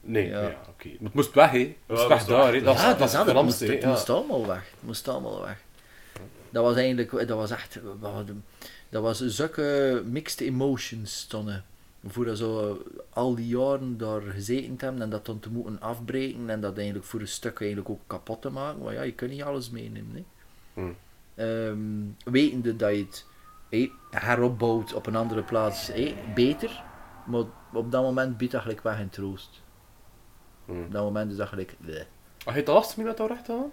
Nee, 0.00 0.28
Ja. 0.28 0.40
ja, 0.42 0.56
oké. 0.68 0.86
Maar 0.88 0.96
het 1.02 1.14
moest 1.14 1.32
weg, 1.34 1.50
hè. 1.50 1.58
Het 1.58 1.76
moest 1.86 2.02
Ja, 2.02 2.08
weg 2.08 2.18
moest 2.18 2.28
daar, 2.30 2.52
hè. 2.54 2.62
Dat 2.62 2.76
ja, 2.76 2.94
dat 2.94 3.08
is 3.08 3.12
het. 3.14 3.42
moest, 3.42 3.60
het 3.60 3.84
moest 3.84 4.10
allemaal 4.10 4.46
weg. 4.46 4.58
Het 4.70 4.82
moest 4.82 5.08
allemaal 5.08 5.40
weg. 5.40 5.58
Dat 6.50 6.64
was 6.64 6.76
eigenlijk, 6.76 7.10
dat 7.10 7.28
was 7.28 7.50
echt, 7.50 7.78
dat 8.88 9.02
was 9.02 9.18
zulke 9.26 10.02
mixed 10.06 10.40
emotions 10.40 11.18
stonden. 11.18 11.64
Voor 12.08 12.36
zo 12.36 12.78
al 13.10 13.34
die 13.34 13.46
jaren 13.46 13.98
daar 13.98 14.20
gezeten 14.22 14.76
te 14.76 14.84
hebben 14.84 15.02
en 15.02 15.10
dat 15.10 15.26
dan 15.26 15.38
te 15.40 15.50
moeten 15.50 15.80
afbreken 15.80 16.50
en 16.50 16.60
dat 16.60 16.76
eigenlijk 16.76 17.06
voor 17.06 17.20
een 17.20 17.28
stuk 17.28 17.60
eigenlijk 17.60 17.90
ook 17.90 18.00
kapot 18.06 18.42
te 18.42 18.50
maken. 18.50 18.82
Maar 18.82 18.92
ja, 18.92 19.02
je 19.02 19.12
kunt 19.12 19.30
niet 19.30 19.42
alles 19.42 19.70
meenemen. 19.70 20.14
Hè. 20.14 20.24
Hmm. 20.74 20.96
Ehm, 21.34 22.32
wetende 22.32 22.76
dat 22.76 22.90
je 22.90 22.96
het 23.04 23.26
hé, 23.68 23.90
heropbouwt 24.10 24.94
op 24.94 25.06
een 25.06 25.16
andere 25.16 25.42
plaats, 25.42 25.90
beter. 26.34 26.82
Maar 27.26 27.42
op 27.72 27.90
dat 27.92 28.02
moment 28.02 28.36
biedt 28.36 28.52
dat 28.52 28.62
gelijk 28.62 28.82
weg 28.82 28.98
in 29.00 29.10
troost. 29.10 29.62
Hmm. 30.64 30.84
Op 30.84 30.92
dat 30.92 31.02
moment 31.02 31.30
is 31.30 31.36
dat 31.36 31.48
gelijk... 31.48 31.74
bleh. 31.80 32.02
Had 32.44 32.54
je 32.54 32.60
het 32.60 32.68
lastig 32.68 32.96
mee 32.96 33.06
met 33.06 33.16
dat 33.16 33.28
recht 33.28 33.48
aan? 33.50 33.70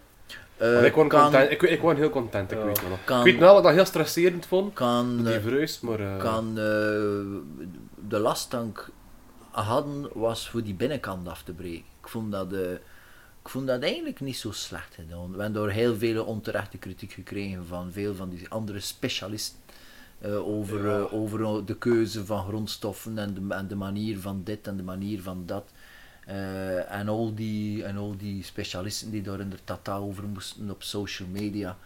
Eh, 0.58 0.74
Want 0.74 0.86
ik 0.86 0.92
content, 0.92 1.52
ik, 1.52 1.62
ik 1.62 1.82
was 1.82 1.96
heel 1.98 2.10
content, 2.10 2.52
ik 2.52 2.58
Ja. 2.58 2.66
weet 2.66 2.80
het 2.80 2.90
nog. 2.90 3.04
Kan- 3.04 3.18
Ik 3.20 3.24
weet 3.24 3.38
wel 3.40 3.50
dat 3.50 3.58
ik 3.58 3.64
dat 3.64 3.74
heel 3.74 3.86
stresserend 3.86 4.46
vond, 4.46 4.74
kan, 4.74 5.18
die 5.24 5.34
eh, 5.34 5.82
maar... 5.82 6.00
eh, 6.00 6.18
kan 6.18 6.58
eh, 6.60 7.66
de 8.08 8.20
lasttank 8.20 8.90
hadden 9.52 10.08
was 10.14 10.50
voor 10.50 10.64
die 10.64 10.74
binnenkant 10.74 11.28
af 11.28 11.44
te 11.44 11.52
breken. 11.54 11.86
Ik 12.02 12.08
vond 12.08 12.32
dat, 12.32 12.54
eh, 12.54 12.72
ik 13.42 13.50
vond 13.50 13.68
dat 13.68 13.82
eigenlijk 13.82 14.20
niet 14.20 14.38
zo 14.38 14.52
slecht 14.52 14.96
gedaan. 14.96 15.32
We 15.32 15.42
hebben 15.42 15.54
door 15.54 15.70
heel 15.70 15.96
veel 15.98 16.24
onterechte 16.26 16.78
kritiek 16.78 17.12
gekregen 17.12 17.66
van 17.66 17.92
veel 17.92 18.16
van 18.16 18.30
die 18.30 18.50
andere 18.50 18.80
specialisten. 18.80 19.60
eh, 20.20 20.48
over, 20.48 20.86
Ja. 20.88 20.98
eh, 21.00 21.14
over 21.14 21.66
de 21.66 21.78
keuze 21.78 22.26
van 22.26 22.44
grondstoffen 22.48 23.18
en 23.18 23.34
de, 23.34 23.56
en 23.56 23.68
de 23.68 23.76
manier 23.76 24.20
van 24.20 24.42
dit 24.44 24.68
en 24.68 24.78
de 24.78 24.84
manier 24.84 25.22
van 25.22 25.46
dat. 25.46 25.72
En, 26.88 27.08
al 27.08 27.36
die, 27.36 27.84
en 27.84 27.98
al 27.98 28.18
die 28.18 28.44
specialisten 28.44 29.12
die 29.12 29.22
daar 29.22 29.40
inderdaad 29.40 29.90
over 29.90 30.24
moesten 30.24 30.70
op 30.70 30.84
social 30.84 31.28
media. 31.28 31.78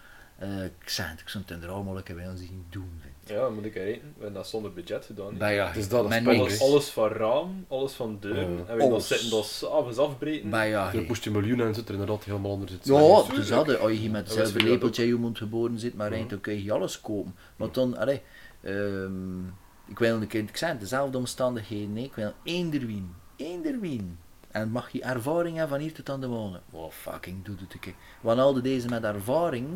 Ik 0.82 0.90
zei 0.90 1.10
het, 1.10 1.20
ik 1.20 1.30
zou 1.30 1.44
het 1.48 1.64
er 1.64 1.70
allemaal 1.70 1.98
een 1.98 2.04
keer 2.04 2.16
wel 2.16 2.36
zien 2.36 2.66
doen. 2.70 3.02
Ja, 3.28 3.50
moet 3.50 3.66
ik 3.66 3.76
eten. 3.76 4.02
We 4.02 4.14
hebben 4.14 4.34
dat 4.34 4.48
zonder 4.48 4.74
budget 4.74 5.06
gedaan. 5.06 5.38
Bij 5.38 5.54
ja, 5.56 5.72
Dus 5.72 5.90
dat 5.90 6.04
is 6.04 6.10
met 6.10 6.24
pijn, 6.24 6.38
niks. 6.40 6.54
hè. 6.54 6.60
Alles, 6.60 6.72
alles 6.72 6.90
van 6.90 7.08
raam, 7.10 7.66
alles 7.68 7.94
van 7.94 8.18
deur. 8.20 8.36
Ja. 8.36 8.42
En 8.42 8.56
we 8.76 8.78
dat 8.78 8.90
Alles. 8.92 9.08
zitten 9.08 9.30
dat 9.30 9.46
s'avonds 9.46 9.98
afbreken. 9.98 10.50
Ja, 10.50 10.92
Je 10.92 11.06
moest 11.08 11.24
je 11.24 11.32
miljoenen 11.32 11.68
en 11.68 11.76
zit 11.76 11.88
er 11.88 11.92
inderdaad 11.94 12.24
helemaal 12.24 12.52
onder 12.52 12.70
zitten. 12.70 12.94
Ja, 12.94 13.24
dus 13.36 13.48
dat, 13.48 13.80
als 13.80 13.92
je 13.92 13.98
hier 13.98 14.12
met 14.12 14.28
Dat 14.28 14.36
hetzelfde 14.38 14.70
lepeltje 14.70 15.02
in 15.04 15.08
je 15.10 15.16
mond 15.16 15.38
geboren 15.38 15.80
zit, 15.80 15.96
maar 15.96 16.12
eind, 16.12 16.30
dan 16.30 16.42
kun 16.42 16.64
je 16.64 16.72
alles 16.74 17.02
kopen. 17.02 17.36
Maar 17.56 17.72
dan, 17.72 17.98
allee, 17.98 18.22
ehm, 18.62 19.40
ik 19.88 20.00
wil 20.00 20.22
een 20.22 20.28
keer, 20.28 20.42
ik 20.42 20.58
zei 20.58 20.72
het, 20.72 20.80
dezelfde 20.80 21.18
omstandigheden, 21.18 21.94
nee, 21.94 22.04
ik 22.04 22.16
wil 22.16 22.34
eender 22.44 22.86
wien, 22.86 23.14
eender 23.36 23.80
wien. 23.80 24.18
En 24.52 24.70
mag 24.70 24.90
je 24.92 25.02
ervaring 25.02 25.58
hebben 25.58 25.76
van 25.78 25.86
hier 25.86 25.94
tot 25.96 26.10
aan 26.10 26.22
de 26.22 26.28
morgen. 26.28 26.62
Oh, 26.72 26.92
fucking, 26.92 27.46
doe 27.46 27.56
het 27.60 27.74
een 27.74 27.80
keer. 27.80 27.94
Want 28.22 28.40
al 28.40 28.62
deze 28.62 28.88
met 28.90 29.04
ervaring 29.04 29.68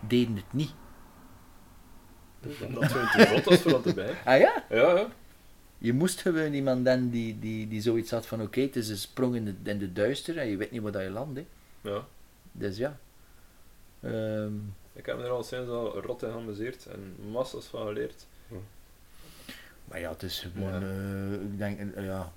deden 0.00 0.36
het 0.36 0.44
niet. 0.50 0.72
Dat 2.40 2.52
zijn 2.90 3.08
te 3.08 3.24
groot 3.26 3.46
als 3.46 3.60
voor 3.60 3.70
dat 3.70 3.86
erbij. 3.86 4.14
Ah 4.24 4.38
ja? 4.38 4.64
Ja, 4.70 4.94
ja. 4.96 5.08
Je 5.78 5.92
moest 5.92 6.20
gewoon 6.20 6.52
iemand 6.52 6.84
dan 6.84 7.10
die, 7.10 7.38
die, 7.38 7.68
die 7.68 7.80
zoiets 7.80 8.10
had 8.10 8.26
van, 8.26 8.42
oké, 8.42 8.60
het 8.60 8.76
is 8.76 8.88
een 8.88 8.96
sprong 8.96 9.34
in 9.36 9.44
de, 9.44 9.70
in 9.70 9.78
de 9.78 9.92
duister 9.92 10.38
en 10.38 10.46
je 10.48 10.56
weet 10.56 10.70
niet 10.70 10.82
waar 10.82 10.92
dat 10.92 11.02
je 11.02 11.10
landt, 11.10 11.38
hè. 11.38 11.46
ja. 11.90 12.06
Dus 12.52 12.76
ja. 12.76 12.98
Ehm, 14.00 14.52
Ik 14.92 15.06
heb 15.06 15.16
me 15.16 15.22
er 15.24 15.30
al 15.30 15.42
sinds 15.42 15.68
al 15.70 16.00
rot 16.00 16.22
in 16.22 16.30
geamuseerd 16.30 16.86
en 16.86 17.14
massas 17.30 17.64
van 17.66 17.86
geleerd. 17.86 18.26
Maar 19.84 20.00
ja, 20.00 20.10
het 20.10 20.22
is 20.22 20.46
gewoon, 20.52 20.80
Ja. 20.80 20.86
eh, 20.86 21.32
ik 21.32 21.58
denk, 21.58 21.94
eh, 21.94 22.04
ja, 22.04 22.32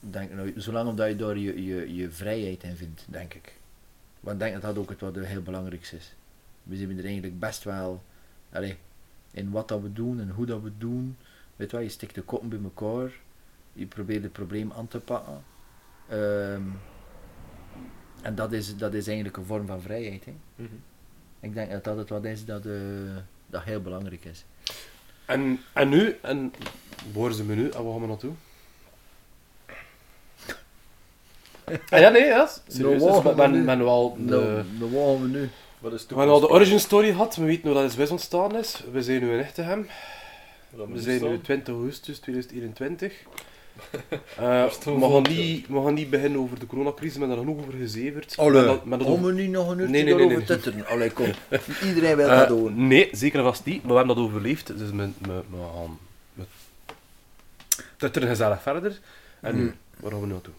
denk 0.00 0.32
nou, 0.32 0.52
zolang 0.56 0.88
omdat 0.88 1.08
je 1.08 1.16
daar 1.16 1.36
je, 1.38 1.64
je, 1.64 1.94
je 1.94 2.10
vrijheid 2.10 2.62
in 2.62 2.76
vindt, 2.76 3.04
denk 3.08 3.34
ik. 3.34 3.54
Want 4.20 4.34
ik 4.36 4.42
denk 4.42 4.52
dat 4.52 4.62
dat 4.74 4.78
ook 4.82 4.90
het 4.90 5.00
wat 5.00 5.14
heel 5.16 5.42
belangrijkste 5.42 5.96
is. 5.96 6.14
We 6.62 6.76
zijn 6.76 6.98
er 6.98 7.04
eigenlijk 7.04 7.38
best 7.38 7.64
wel, 7.64 8.02
allee, 8.52 8.76
in 9.30 9.50
wat 9.50 9.68
dat 9.68 9.80
we 9.80 9.92
doen 9.92 10.20
en 10.20 10.30
hoe 10.30 10.46
dat 10.46 10.60
we 10.60 10.68
het 10.68 10.80
doen. 10.80 11.16
Weet 11.56 11.70
je 11.70 11.76
wel, 11.76 11.84
je 11.84 11.92
stikt 11.92 12.14
de 12.14 12.22
koppen 12.22 12.48
bij 12.48 12.60
elkaar, 12.62 13.12
je 13.72 13.86
probeert 13.86 14.22
het 14.22 14.32
probleem 14.32 14.72
aan 14.72 14.88
te 14.88 15.00
pakken. 15.00 15.42
Ehm, 16.08 16.62
en 18.22 18.34
dat 18.34 18.52
is, 18.52 18.76
dat 18.76 18.94
is 18.94 19.06
eigenlijk 19.06 19.36
een 19.36 19.44
vorm 19.44 19.66
van 19.66 19.80
vrijheid. 19.80 20.24
Hè. 20.24 20.34
Mhm. 20.54 20.74
Ik 21.40 21.54
denk 21.54 21.70
dat 21.70 21.84
dat 21.84 21.96
het 21.96 22.08
wat 22.08 22.24
is 22.24 22.44
dat, 22.44 22.66
eh, 22.66 22.72
dat 23.46 23.62
heel 23.62 23.80
belangrijk 23.80 24.24
is. 24.24 24.44
En, 25.24 25.60
en 25.72 25.88
nu, 25.88 26.16
en 26.22 26.52
waar 27.12 27.32
zijn 27.32 27.46
we 27.46 27.54
nu 27.54 27.68
en 27.68 27.84
waar 27.84 27.92
gaan 27.92 28.00
we 28.00 28.06
naartoe? 28.06 28.32
ah 31.90 32.00
ja, 32.00 32.08
nee, 32.08 32.24
ja. 32.24 32.48
Serieus, 32.68 33.02
Nou, 33.02 33.22
dus 33.22 33.30
we 33.30 33.36
ben, 33.36 33.64
ben 33.64 33.84
wel 33.84 34.16
de, 34.26 34.64
waar 34.78 35.06
gaan 35.06 35.22
we 35.22 35.28
nu? 35.28 35.48
Wat 35.80 35.92
is 35.92 36.06
we 36.08 36.14
hebben 36.14 36.34
al 36.34 36.40
de 36.40 36.48
origin 36.48 36.80
story 36.80 37.10
gehad, 37.10 37.36
we 37.36 37.44
weten 37.44 37.62
hoe 37.70 37.74
dat 37.80 37.90
is 37.90 37.96
wis 37.96 38.10
ontstaan 38.10 38.56
is. 38.56 38.82
We 38.92 39.02
zijn 39.02 39.20
nu 39.20 39.32
in 39.32 39.38
Echtegem. 39.40 39.86
We 40.70 41.00
zijn 41.00 41.22
nu 41.22 41.40
20 41.40 41.74
augustus 41.74 42.18
2021. 42.18 43.12
Eh, 44.36 44.70
staan 44.70 44.94
we, 45.00 45.06
gaan 45.10 45.22
niet, 45.22 45.66
we 45.68 45.82
gaan 45.82 45.94
niet 45.94 46.10
beginnen 46.10 46.40
over 46.40 46.58
de 46.58 46.66
coronacrisis, 46.66 47.14
we 47.14 47.18
hebben 47.18 47.36
daar 47.36 47.46
genoeg 47.46 47.66
over 47.66 47.78
gezeverd. 47.78 48.34
Allee, 48.36 48.78
Maar 48.84 48.98
dat- 48.98 49.06
over- 49.08 49.24
we 49.26 49.32
nu 49.32 49.46
nog 49.46 49.68
een 49.70 49.78
uurtje 49.78 49.92
Nee, 49.92 50.02
nee, 50.04 50.14
nee, 50.14 50.36
nee. 50.36 50.44
tutteren? 50.44 50.86
Allee, 50.86 51.10
kom. 51.10 51.26
Iedereen 51.88 52.16
wil 52.16 52.28
Eh, 52.28 52.38
dat 52.38 52.48
doen. 52.48 52.86
Nee, 52.86 53.08
zeker 53.12 53.42
vast 53.42 53.64
niet, 53.64 53.82
maar 53.82 53.90
we 53.92 53.96
hebben 53.98 54.16
dat 54.16 54.24
overleefd. 54.24 54.66
Dus 54.78 54.90
we, 54.90 54.96
we, 54.96 55.42
we 55.50 55.56
gaan 55.74 55.98
we 56.34 56.42
tutteren 57.96 58.28
gezellig 58.28 58.62
verder. 58.62 59.00
En 59.40 59.52
Hmm. 59.54 59.74
waar 59.96 60.10
gaan 60.10 60.20
we 60.20 60.26
nu 60.26 60.32
naartoe? 60.32 60.52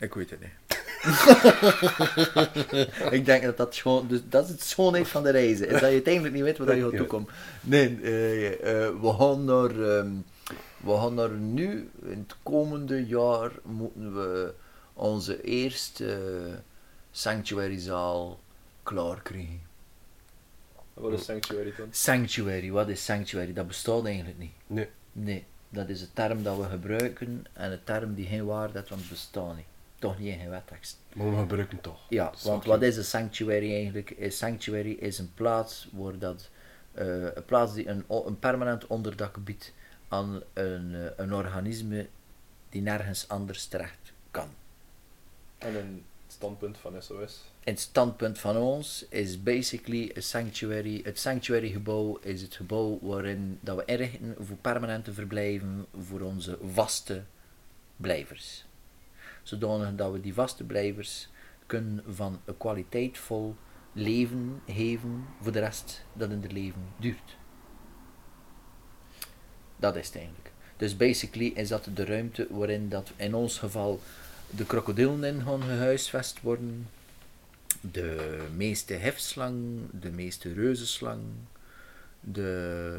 Ik 0.00 0.14
weet 0.14 0.30
het 0.30 0.40
niet. 0.40 0.50
ik 3.18 3.24
denk 3.24 3.42
dat 3.42 3.56
dat 3.56 3.76
gewoon... 3.76 4.08
Dus 4.08 4.20
dat 4.28 4.44
is 4.44 4.50
het 4.50 4.62
schoonheid 4.62 5.08
van 5.08 5.22
de 5.22 5.30
reizen. 5.30 5.66
Is 5.66 5.72
dat 5.72 5.80
je 5.80 5.86
uiteindelijk 5.86 6.34
niet 6.34 6.42
weet 6.42 6.58
waar 6.58 6.68
je 6.68 6.76
Ja. 6.76 6.82
naartoe 6.86 7.06
komt. 7.06 7.30
Nee, 7.60 7.98
eh, 8.02 8.46
eh, 8.52 9.00
we, 9.00 9.12
gaan 9.18 9.44
naar, 9.44 9.70
ehm, 9.70 10.10
we 10.76 10.96
gaan 10.96 11.14
naar 11.14 11.30
nu, 11.30 11.90
in 12.02 12.18
het 12.28 12.36
komende 12.42 13.06
jaar, 13.06 13.50
moeten 13.62 14.14
we 14.14 14.52
onze 14.92 15.42
eerste 15.42 16.12
eh, 16.12 16.54
sanctuaryzaal 17.10 18.40
klaar 18.82 19.22
krijgen. 19.22 19.60
Wat 20.94 21.12
is 21.12 21.24
Sanctuary 21.24 21.72
dan? 21.76 21.88
Sanctuary, 21.90 22.70
wat 22.70 22.88
is 22.88 23.04
sanctuary? 23.04 23.52
Dat 23.52 23.66
bestaat 23.66 24.04
eigenlijk 24.04 24.38
niet. 24.38 24.52
Nee. 24.66 24.88
Nee, 25.12 25.44
dat 25.68 25.88
is 25.88 26.00
een 26.00 26.12
term 26.12 26.42
dat 26.42 26.56
we 26.56 26.64
gebruiken 26.64 27.44
en 27.52 27.72
een 27.72 27.84
term 27.84 28.14
die 28.14 28.26
geen 28.26 28.44
waarde 28.44 28.78
heeft, 28.78 28.88
want 28.88 29.00
het 29.00 29.10
bestaat 29.10 29.56
niet. 29.56 29.64
Toch 30.00 30.18
niet 30.18 30.32
in 30.32 30.38
geen 30.38 30.50
wettekst. 30.50 30.98
Maar 31.12 31.30
we 31.30 31.36
gebruiken 31.36 31.74
het 31.74 31.84
toch. 31.84 32.00
Ja, 32.08 32.32
want 32.42 32.64
wat 32.64 32.82
is 32.82 32.96
een 32.96 33.04
sanctuary 33.04 33.74
eigenlijk? 33.74 34.14
Een 34.18 34.32
sanctuary 34.32 34.92
is 34.92 35.18
een 35.18 35.34
plaats 35.34 35.88
waar 35.92 36.18
dat, 36.18 36.50
eh, 36.92 37.22
een 37.22 37.44
plaats 37.44 37.74
die 37.74 37.88
een, 37.88 38.04
een 38.08 38.38
permanent 38.38 38.86
onderdak 38.86 39.44
biedt 39.44 39.72
aan 40.08 40.42
een, 40.52 40.94
eh, 40.94 41.10
een 41.16 41.34
organisme 41.34 42.08
die 42.68 42.82
nergens 42.82 43.28
anders 43.28 43.66
terecht 43.66 44.12
kan. 44.30 44.48
En 45.58 45.76
een 45.76 46.04
standpunt 46.26 46.78
van 46.78 47.02
SOS. 47.02 47.44
In 47.64 47.72
het 47.72 47.80
standpunt 47.80 48.38
van 48.38 48.56
ons 48.56 49.06
is 49.08 49.42
basically 49.42 50.10
een 50.14 50.22
sanctuary. 50.22 51.00
Het 51.04 51.18
sanctuary 51.18 51.68
gebouw 51.68 52.18
is 52.22 52.42
het 52.42 52.54
gebouw 52.54 52.98
waarin 53.02 53.58
dat 53.60 53.76
we 53.76 53.84
inrichten 53.84 54.36
voor 54.38 54.56
permanente 54.56 55.12
verblijven 55.12 55.86
voor 56.06 56.20
onze 56.20 56.58
vaste 56.72 57.22
blijvers. 57.96 58.64
Zodanig 59.42 59.94
dat 59.94 60.12
we 60.12 60.20
die 60.20 60.34
vaste 60.34 60.64
blijvers 60.64 61.28
kunnen 61.66 62.04
van 62.08 62.40
een 62.44 62.56
kwaliteitvol 62.56 63.56
leven 63.92 64.62
geven 64.66 65.24
voor 65.40 65.52
de 65.52 65.58
rest 65.58 66.04
dat 66.12 66.30
in 66.30 66.42
het 66.42 66.52
leven 66.52 66.82
duurt. 66.96 67.36
Dat 69.76 69.96
is 69.96 70.06
het 70.06 70.16
eigenlijk. 70.16 70.50
Dus 70.76 70.96
basically 70.96 71.46
is 71.54 71.68
dat 71.68 71.88
de 71.94 72.04
ruimte 72.04 72.46
waarin 72.50 72.88
dat 72.88 73.12
in 73.16 73.34
ons 73.34 73.58
geval 73.58 74.00
de 74.50 74.64
krokodillen 74.64 75.24
in 75.24 75.42
gaan 75.42 75.62
gehuisvest 75.62 76.40
worden, 76.40 76.88
de 77.80 78.38
meeste 78.56 78.94
hefslang, 78.94 79.78
de 80.00 80.10
meeste 80.10 80.52
reuzenslang, 80.52 81.20
de 82.20 82.96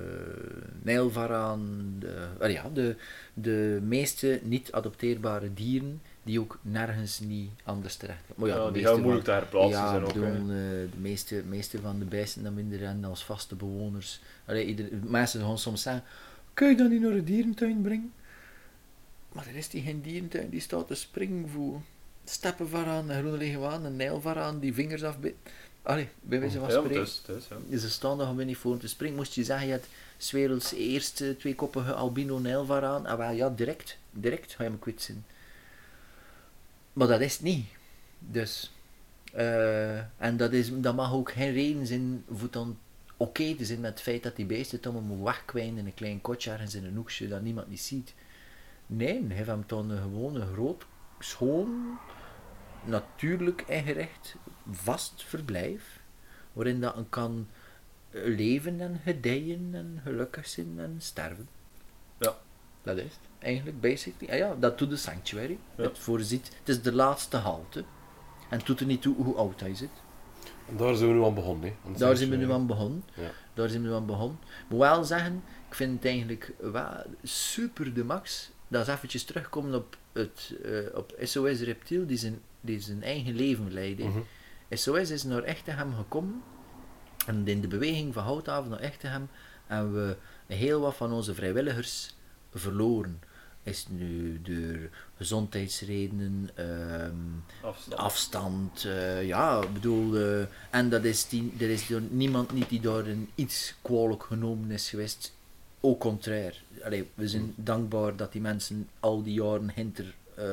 nijlvaraan, 0.81 1.95
de, 1.99 2.27
ja, 2.47 2.69
de, 2.73 2.95
de 3.33 3.79
meeste 3.83 4.39
niet 4.43 4.71
adopteerbare 4.71 5.53
dieren 5.53 6.01
die 6.23 6.39
ook 6.39 6.59
nergens 6.61 7.19
niet 7.19 7.49
anders 7.63 7.95
terecht. 7.95 8.21
Maar 8.35 8.47
Ja, 8.47 8.55
de 8.55 8.61
die 8.61 8.71
meeste 8.71 8.87
gaan 8.89 9.01
moeilijk 9.01 9.25
te 9.25 9.31
herplaatsen 9.31 9.79
ja, 9.79 9.89
zijn 9.89 10.01
ook. 10.03 10.13
bedoel, 10.13 10.27
eh, 10.27 10.45
de, 10.91 10.97
meeste, 10.97 11.43
meeste 11.45 11.79
van 11.79 11.99
de 11.99 12.05
we 12.53 12.59
in 12.59 12.69
de 12.69 12.77
rennen 12.77 13.09
als 13.09 13.23
vaste 13.25 13.55
bewoners. 13.55 14.21
Allee, 14.45 14.65
ieder, 14.65 14.85
mensen 15.03 15.41
gaan 15.41 15.57
soms 15.59 15.81
zeggen, 15.81 16.03
kun 16.53 16.69
je 16.69 16.75
dat 16.75 16.89
niet 16.89 17.01
naar 17.01 17.11
de 17.11 17.23
dierentuin 17.23 17.81
brengen? 17.81 18.13
Maar 19.31 19.47
er 19.47 19.55
is 19.55 19.69
die 19.69 19.81
geen 19.81 20.01
dierentuin, 20.01 20.49
die 20.49 20.59
staat 20.59 20.87
te 20.87 20.95
springen 20.95 21.49
voor 21.49 21.81
steppenvaraan, 22.23 23.09
een 23.09 23.19
groene 23.19 23.37
leguaan, 23.37 23.85
een 23.85 23.95
nijlvaraan, 23.95 24.59
die 24.59 24.73
vingers 24.73 25.03
afbit. 25.03 25.35
Allee, 25.81 26.09
bij 26.21 26.39
wijze 26.39 26.59
van 26.59 26.69
Ja, 26.69 26.77
spreken. 26.77 26.99
het 26.99 27.07
is, 27.07 27.21
het 27.25 27.35
is, 27.37 27.47
ja. 27.69 27.77
Ze 27.77 27.89
staan 27.89 28.17
nog 28.17 28.27
gewoon 28.27 28.45
niet 28.45 28.57
voor 28.57 28.71
om 28.71 28.79
te 28.79 28.87
springen. 28.87 29.15
Moest 29.15 29.33
je 29.33 29.43
zeggen, 29.43 29.67
je 29.67 29.71
hebt 29.73 29.87
werelds 30.31 30.73
eerste 30.73 31.37
tweekoppige 31.37 31.93
albino 31.93 32.39
nijlvaraan. 32.39 33.05
Ah, 33.05 33.17
wel, 33.17 33.31
ja, 33.31 33.49
direct. 33.49 33.97
Direct 34.11 34.53
ga 34.53 34.63
je 34.63 34.69
hem 34.69 34.79
kwijt 34.79 35.01
zijn. 35.01 35.25
Maar 36.93 37.07
dat 37.07 37.21
is 37.21 37.33
het 37.33 37.41
niet. 37.41 37.65
Dus. 38.19 38.71
eh, 39.33 39.97
en 39.97 40.37
dat, 40.37 40.51
is, 40.53 40.69
dat 40.73 40.95
mag 40.95 41.13
ook 41.13 41.31
geen 41.31 41.53
reden 41.53 41.87
zijn 41.87 42.23
voor 42.31 42.51
dan 42.51 42.77
oké 43.17 43.55
te 43.55 43.65
zijn 43.65 43.79
met 43.79 43.91
het 43.91 44.01
feit 44.01 44.23
dat 44.23 44.35
die 44.35 44.45
beesten 44.45 44.79
allemaal 44.83 45.01
moet 45.01 45.25
wegkwijnen 45.25 45.77
in 45.77 45.85
een 45.85 45.93
klein 45.93 46.21
kotje 46.21 46.51
ergens 46.51 46.75
in 46.75 46.85
een 46.85 46.95
hoekje 46.95 47.27
dat 47.27 47.41
niemand 47.41 47.67
niet 47.69 47.81
ziet. 47.81 48.13
Nee, 48.87 49.25
hij 49.27 49.35
heeft 49.35 49.47
hem 49.47 49.63
dan 49.67 49.89
een 49.89 50.01
gewoon 50.01 50.35
een 50.35 50.53
groot, 50.53 50.85
schoon, 51.19 51.99
natuurlijk 52.83 53.61
ingericht, 53.67 54.35
vast 54.71 55.23
verblijf, 55.23 55.99
waarin 56.53 56.81
dat 56.81 56.95
een 56.97 57.09
kan 57.09 57.47
leven 58.11 58.81
en 58.81 58.99
gedijen 59.03 59.69
en 59.73 59.99
gelukkig 60.03 60.47
zijn 60.47 60.79
en 60.79 60.95
sterven. 60.97 61.47
Ja. 62.17 62.37
Dat 62.83 62.97
is 62.97 63.03
het, 63.03 63.19
eigenlijk, 63.41 63.81
basically. 63.81 64.33
Ah 64.33 64.37
ja, 64.37 64.55
dat 64.59 64.77
doet 64.77 64.89
de 64.89 64.97
sanctuary. 64.97 65.57
Ja. 65.75 65.83
Het 65.83 65.99
voorziet, 65.99 66.51
het 66.59 66.69
is 66.69 66.81
de 66.81 66.93
laatste 66.93 67.37
halte. 67.37 67.83
En 68.49 68.57
het 68.57 68.65
doet 68.65 68.79
er 68.79 68.85
niet 68.85 69.01
toe 69.01 69.15
hoe 69.15 69.35
oud 69.35 69.59
hij 69.59 69.75
zit. 69.75 69.89
En 70.67 70.77
daar 70.77 70.95
zijn 70.95 71.09
we 71.09 71.15
nu 71.15 71.23
aan 71.23 71.33
begonnen. 71.33 71.69
Hè. 71.69 71.75
aan 71.85 71.93
Daar 71.97 72.17
zijn 72.17 72.29
we 72.29 72.35
nu 72.35 72.51
aan 72.51 72.67
begonnen. 72.67 73.03
Ja. 73.13 73.31
Daar 73.53 73.69
zijn 73.69 73.81
we 73.81 73.87
nu 73.87 73.93
aan 73.93 74.05
begonnen. 74.05 74.39
Moet 74.67 74.79
wel 74.79 75.03
zeggen, 75.03 75.43
ik 75.69 75.75
vind 75.75 75.93
het 75.93 76.05
eigenlijk 76.05 76.53
wel 76.59 77.03
super 77.23 77.93
de 77.93 78.03
max. 78.03 78.51
Dat 78.67 78.87
is 78.87 78.93
eventjes 78.93 79.23
terugkomen 79.23 79.75
op, 79.75 79.97
het, 80.11 80.55
eh, 80.63 80.97
op 80.97 81.15
SOS 81.19 81.59
Reptiel, 81.59 82.05
die 82.05 82.17
zijn, 82.17 82.41
die 82.61 82.79
zijn 82.79 83.03
eigen 83.03 83.35
leven 83.35 83.73
leidde. 83.73 84.03
Mhm. 84.03 84.19
SOS 84.69 85.09
is 85.09 85.23
naar 85.23 85.43
Echtegem 85.43 85.93
gekomen. 85.95 86.41
En 87.25 87.47
in 87.47 87.61
de 87.61 87.67
beweging 87.67 88.13
van 88.13 88.23
Houthaven 88.23 88.69
naar 88.69 88.79
Echtegem 88.79 89.29
hebben 89.65 89.93
we 90.07 90.15
heel 90.53 90.81
wat 90.81 90.95
van 90.95 91.11
onze 91.11 91.35
vrijwilligers 91.35 92.15
verloren. 92.53 93.21
Is 93.63 93.79
het 93.79 93.99
nu 93.99 94.41
door 94.41 94.89
gezondheidsredenen, 95.17 96.49
ehm, 96.55 97.65
Afstand. 97.67 98.01
afstand, 98.01 98.85
eh, 98.85 99.25
ja, 99.25 99.61
ik 99.61 99.73
bedoel, 99.73 100.15
eh, 100.15 100.45
en 100.69 100.89
dat 100.89 101.03
is 101.03 101.27
die, 101.29 101.53
er 101.59 101.69
is 101.69 101.87
door 101.87 102.01
niemand 102.09 102.51
niet 102.51 102.69
die 102.69 102.81
door 102.81 103.05
een 103.05 103.29
iets 103.35 103.75
kwalijk 103.81 104.23
genomen 104.23 104.71
is 104.71 104.89
geweest. 104.89 105.33
Au 105.81 105.97
contraire. 105.97 106.53
Allee, 106.83 107.09
we 107.13 107.27
zijn 107.27 107.53
dankbaar 107.55 108.15
dat 108.15 108.31
die 108.31 108.41
mensen 108.41 108.89
al 108.99 109.23
die 109.23 109.33
jaren 109.33 109.71
hinter 109.75 110.13
eh, 110.35 110.45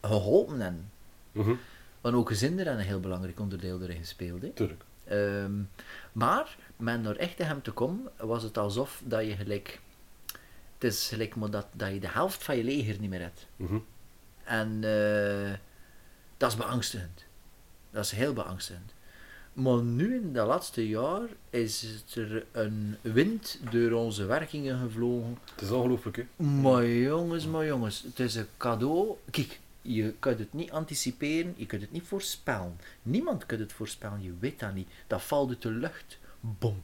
geholpen 0.00 0.60
hebben. 0.60 0.90
Mhm, 1.32 1.54
Want 2.00 2.14
ook 2.14 2.28
gezinnen 2.28 2.64
hebben 2.64 2.78
een 2.82 2.88
heel 2.88 3.00
belangrijk 3.00 3.40
onderdeel 3.40 3.82
erin 3.82 3.98
gespeeld. 3.98 4.56
Tuurlijk. 4.56 4.84
Ehm, 5.04 5.52
maar, 6.12 6.56
met 6.76 7.02
naar 7.02 7.16
echt 7.16 7.38
hem 7.38 7.62
te 7.62 7.70
komen, 7.70 8.10
was 8.16 8.42
het 8.42 8.58
alsof 8.58 9.02
dat 9.04 9.24
je 9.24 9.36
gelijk... 9.36 9.80
Het 10.78 10.92
is 10.92 11.08
gelijk 11.08 11.36
maar 11.36 11.50
dat, 11.50 11.66
dat 11.72 11.92
je 11.92 12.00
de 12.00 12.08
helft 12.08 12.44
van 12.44 12.56
je 12.56 12.64
leger 12.64 13.00
niet 13.00 13.10
meer 13.10 13.20
hebt. 13.20 13.46
Mhm. 13.56 13.78
En 14.44 14.84
eh, 14.84 15.52
dat 16.36 16.50
is 16.50 16.56
beangstigend. 16.56 17.24
Dat 17.90 18.04
is 18.04 18.10
heel 18.10 18.32
beangstigend. 18.32 18.94
Maar 19.52 19.82
nu, 19.82 20.14
in 20.14 20.32
dat 20.32 20.46
laatste 20.46 20.88
jaar, 20.88 21.28
is 21.50 22.04
er 22.14 22.46
een 22.52 22.96
wind 23.02 23.60
door 23.70 23.92
onze 23.92 24.24
werkingen 24.24 24.78
gevlogen. 24.78 25.38
Het 25.50 25.62
is 25.62 25.70
ongelooflijk, 25.70 26.16
hè. 26.16 26.44
Maar 26.44 26.86
jongens, 26.86 27.46
maar 27.46 27.66
jongens, 27.66 28.02
het 28.02 28.20
is 28.20 28.34
een 28.34 28.46
cadeau. 28.56 29.16
Kijk, 29.30 29.60
je 29.82 30.14
kunt 30.18 30.38
het 30.38 30.52
niet 30.52 30.70
anticiperen, 30.70 31.54
je 31.56 31.66
kunt 31.66 31.82
het 31.82 31.92
niet 31.92 32.06
voorspellen. 32.06 32.76
Niemand 33.02 33.46
kan 33.46 33.58
het 33.58 33.72
voorspellen, 33.72 34.22
je 34.22 34.32
weet 34.38 34.58
dat 34.58 34.74
niet. 34.74 34.88
Dat 35.06 35.22
valt 35.22 35.48
uit 35.48 35.62
de 35.62 35.70
lucht. 35.70 36.18
Bom. 36.40 36.82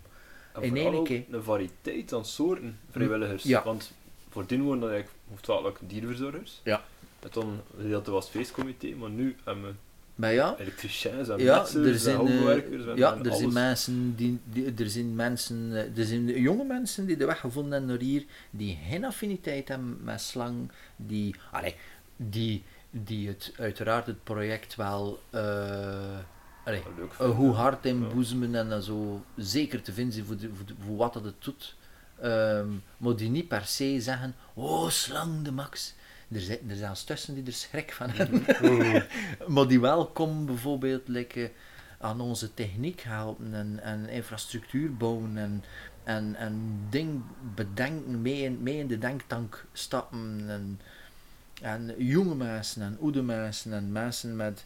En 0.53 0.62
in 0.62 0.77
één 0.77 1.05
keer. 1.05 1.24
een 1.31 1.43
variëteit 1.43 2.12
aan 2.12 2.24
soorten 2.24 2.79
vrijwilligers. 2.91 3.43
Ja. 3.43 3.62
Want 3.65 3.93
voordien 4.31 4.65
waren 4.65 4.81
dat 4.81 4.91
eigenlijk 4.91 5.19
hoofdzakelijk 5.29 5.79
dierverzorgers. 5.81 6.61
Ja. 6.65 6.83
En 7.20 7.29
dan 7.33 7.47
een 7.49 7.61
gedeelte 7.83 8.11
was 8.11 8.24
het 8.24 8.33
feestcomité, 8.35 8.95
maar 8.95 9.11
nu 9.11 9.37
hebben 9.45 9.65
we 9.65 9.73
Maar 10.15 10.33
ja, 10.33 10.57
elektriciens 10.59 11.29
en 11.29 11.39
ja, 11.39 11.59
metsers 11.59 11.87
er 11.87 11.99
zijn, 11.99 12.27
eh, 12.27 12.51
en, 12.89 12.97
ja, 12.97 13.12
en 13.12 13.19
er 13.19 13.27
alles. 13.27 13.39
zijn 13.39 13.53
mensen 13.53 14.16
die, 14.16 14.39
die- 14.45 14.73
er 14.77 14.91
zijn 14.91 15.15
mensen, 15.15 15.70
eh, 15.73 15.99
er 15.99 16.05
zijn 16.05 16.27
jonge 16.27 16.65
mensen 16.65 17.07
die 17.07 17.16
de 17.16 17.27
weg 17.27 17.41
gevonden 17.41 17.73
hebben 17.73 17.91
naar 17.91 17.99
hier, 18.01 18.24
die 18.51 18.79
geen 18.89 19.05
affiniteit 19.05 19.69
hebben 19.69 19.99
met 20.03 20.20
slang, 20.20 20.70
die, 20.97 21.35
allee, 21.51 21.74
die, 22.16 22.62
die 22.91 23.29
het 23.29 23.53
uiteraard 23.59 24.07
het 24.07 24.24
project 24.24 24.74
wel, 24.74 25.20
eh, 25.31 26.19
allee, 26.65 26.83
eh, 27.19 27.31
hoe 27.31 27.53
hard 27.55 27.87
inboezemen 27.87 28.55
en 28.55 28.69
dan 28.69 28.83
zo 28.83 29.25
zeker 29.37 29.83
te 29.83 29.93
vinden 29.93 30.13
zijn 30.15 30.27
voor, 30.27 30.37
de, 30.37 30.51
voor, 30.55 30.67
de- 30.67 30.75
voor 30.87 30.97
wat 30.97 31.13
dat 31.13 31.25
het 31.25 31.35
doet. 31.45 31.77
Ehm, 32.21 32.69
maar 32.97 33.17
die 33.17 33.31
niet 33.31 33.49
per 33.49 33.65
se 33.67 34.01
zeggen, 34.01 34.35
oh 34.55 34.89
slang 34.89 35.43
de 35.45 35.53
max. 35.53 35.95
Er 36.31 36.41
zijn 36.41 36.59
er 36.71 36.77
zelfs 36.77 37.05
tussen 37.05 37.35
die 37.35 37.47
er 37.47 37.53
schrik 37.53 37.93
van 37.93 38.11
hebben. 38.11 38.45
maar 39.55 39.69
die 39.69 39.81
wel 39.81 40.07
komen 40.07 40.47
bijvoorbeeld 40.47 41.09
like, 41.09 41.51
aan 41.99 42.21
onze 42.21 42.55
techniek 42.55 43.01
helpen 43.01 43.55
en, 43.55 43.81
en 43.83 44.09
infrastructuur 44.09 44.95
bouwen 44.97 45.37
en, 45.39 45.65
en, 46.05 46.35
en 46.35 46.81
ding 46.91 47.23
bedenken, 47.55 48.23
mee 48.23 48.43
in, 48.43 48.63
mee 48.63 48.79
in 48.79 48.87
de 48.87 48.99
denktank 48.99 49.65
stappen. 49.73 50.45
En, 50.49 50.81
en 51.63 51.95
jonge 51.99 52.35
mensen 52.35 52.83
en 52.83 52.99
oude 53.01 53.23
mensen 53.23 53.73
en 53.73 53.93
mensen 53.93 54.37
met 54.37 54.65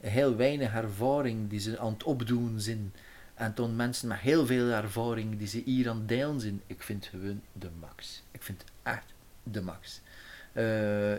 heel 0.00 0.36
weinig 0.36 0.72
ervaring 0.74 1.50
die 1.50 1.60
ze 1.60 1.78
aan 1.78 1.92
het 1.92 2.02
opdoen 2.02 2.60
zijn. 2.60 2.92
En 3.34 3.54
toen 3.54 3.76
mensen 3.76 4.08
met 4.08 4.18
heel 4.18 4.46
veel 4.46 4.68
ervaring 4.68 5.38
die 5.38 5.46
ze 5.46 5.62
hier 5.64 5.88
aan 5.88 5.96
het 5.98 6.08
delen 6.08 6.40
zijn. 6.40 6.62
Ik 6.66 6.82
vind 6.82 7.06
gewoon 7.06 7.42
de 7.52 7.70
max. 7.80 8.22
Ik 8.30 8.42
vind 8.42 8.64
echt 8.82 9.14
de 9.42 9.62
max. 9.62 10.00
Eh, 10.52 11.14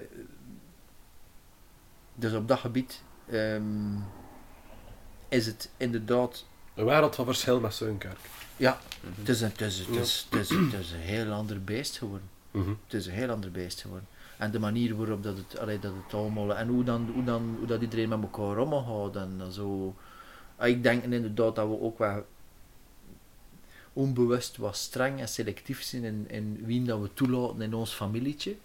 dus 2.15 2.33
op 2.33 2.47
dat 2.47 2.59
gebied 2.59 3.01
ehm, 3.29 3.95
is 5.29 5.45
het 5.45 5.69
inderdaad 5.77 6.45
Een 6.75 6.85
wereld 6.85 7.15
van 7.15 7.25
verschil 7.25 7.59
met 7.59 7.73
Zuinkerk. 7.73 8.17
ja, 8.57 8.79
het 9.15 9.29
is, 9.29 9.41
een, 9.41 9.49
het, 9.49 9.61
is, 9.61 9.77
het, 9.79 9.89
is, 9.89 10.27
het, 10.29 10.39
is, 10.39 10.49
het 10.49 10.73
is 10.73 10.91
een 10.91 10.99
heel 10.99 11.31
ander 11.31 11.63
beest 11.63 11.97
geworden. 11.97 12.29
Mhm. 12.51 12.69
Het 12.83 12.93
is 12.93 13.05
een 13.05 13.13
heel 13.13 13.29
ander 13.29 13.51
beest 13.51 13.81
geworden. 13.81 14.07
En 14.41 14.51
de 14.51 14.59
manier 14.59 14.95
waarop 14.95 15.23
dat 15.23 15.37
het, 15.37 15.59
allee, 15.59 15.79
dat 15.79 15.93
het 16.03 16.13
allemaal... 16.13 16.55
En 16.55 16.67
hoe, 16.67 16.83
dan, 16.83 17.09
hoe, 17.13 17.23
dan, 17.23 17.55
hoe 17.57 17.67
dat 17.67 17.81
iedereen 17.81 18.09
met 18.09 18.21
elkaar 18.21 18.57
omgaat 18.57 19.15
en 19.15 19.51
zo... 19.51 19.95
Ah, 20.55 20.67
Ik 20.67 20.83
denk 20.83 21.03
inderdaad 21.03 21.55
dat 21.55 21.67
we 21.67 21.79
ook 21.79 21.97
wel 21.97 22.25
onbewust 23.93 24.57
wat 24.57 24.77
streng 24.77 25.19
en 25.19 25.27
selectief 25.27 25.81
zijn 25.81 26.03
in, 26.03 26.25
in 26.29 26.65
wie 26.65 26.83
dat 26.83 27.01
we 27.01 27.13
toelaten 27.13 27.61
in 27.61 27.73
ons 27.73 27.93
familietje. 27.93 28.55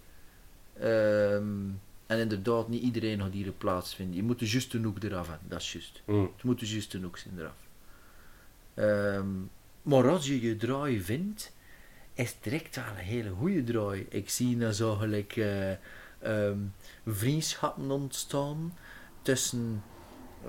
Ehm, 0.79 1.69
en 2.05 2.19
inderdaad, 2.19 2.67
niet 2.67 2.83
iedereen 2.83 3.21
gaat 3.21 3.33
hier 3.33 3.47
een 3.47 3.57
plaats 3.57 3.95
vinden. 3.95 4.15
Je 4.15 4.23
moet 4.23 4.39
de 4.39 4.49
juiste 4.49 4.77
hoek 4.77 5.03
eraf 5.03 5.27
hebben, 5.27 5.49
dat 5.49 5.61
is 5.61 5.71
juist. 5.71 6.01
Mhm. 6.05 6.21
Het 6.21 6.43
moet 6.43 6.59
de 6.59 6.67
juiste 6.67 6.99
hoek 6.99 7.17
zijn 7.17 7.39
eraf. 7.39 7.67
Ehm, 8.73 9.29
maar 9.81 10.09
als 10.09 10.27
je 10.27 10.41
je 10.41 10.55
draai 10.55 11.01
vindt, 11.01 11.55
is 12.17 12.29
het 12.29 12.43
direct 12.43 12.75
wel 12.75 12.85
een 12.85 12.95
hele 12.95 13.29
goede 13.29 13.63
draai. 13.63 14.05
Ik 14.09 14.29
zie 14.29 14.57
nou 14.57 14.71
zo 14.71 14.95
gelijk 14.95 15.35
eh, 15.35 15.71
ehm, 16.19 16.57
vriendschappen 17.05 17.91
ontstaan 17.91 18.77
tussen 19.21 19.83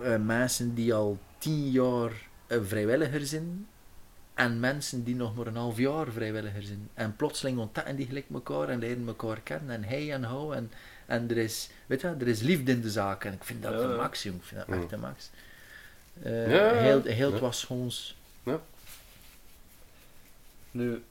eh, 0.03 0.17
mensen 0.17 0.75
die 0.75 0.95
al 0.95 1.19
tien 1.39 1.71
jaar 1.71 2.13
eh, 2.47 2.59
vrijwilliger 2.63 3.27
zijn 3.27 3.67
en 4.35 4.61
mensen 4.61 5.05
die 5.05 5.15
nog 5.15 5.35
maar 5.37 5.47
een 5.47 5.57
half 5.57 5.79
jaar 5.79 6.13
vrijwilliger 6.13 6.63
zijn. 6.63 6.89
En 6.95 7.17
plotseling 7.17 7.59
ontdekken 7.59 7.97
die 7.97 8.07
gelijk 8.07 8.27
elkaar 8.33 8.69
en 8.69 8.79
leren 8.79 9.07
elkaar 9.07 9.41
kennen 9.41 9.75
en 9.75 9.85
hij 9.85 10.13
en 10.13 10.23
hou 10.23 10.55
en, 10.55 10.73
en 11.07 11.31
er 11.31 11.37
is, 11.37 11.71
weet 11.87 12.01
je, 12.01 12.15
er 12.19 12.29
is 12.29 12.41
liefde 12.41 12.73
in 12.73 12.81
de 12.81 12.91
zaak 12.91 13.25
en 13.25 13.33
ik 13.33 13.45
vind 13.45 13.63
dat 13.63 13.73
Ja, 13.73 13.79
de 13.79 13.89
ja. 13.89 13.97
max, 13.97 14.23
jong. 14.23 14.37
Ik 14.37 14.45
vind 14.45 14.67
dat 14.67 14.77
echt 14.77 14.91
de 14.91 14.97
max. 14.97 15.31
Eh, 16.23 16.51
Ja, 16.51 16.73
ja, 16.73 16.81
heel, 16.81 17.03
heel 17.03 17.27
ja. 17.27 17.33
het 17.33 17.41
was 17.41 17.67
ons 17.67 18.17
Nu, 20.71 21.03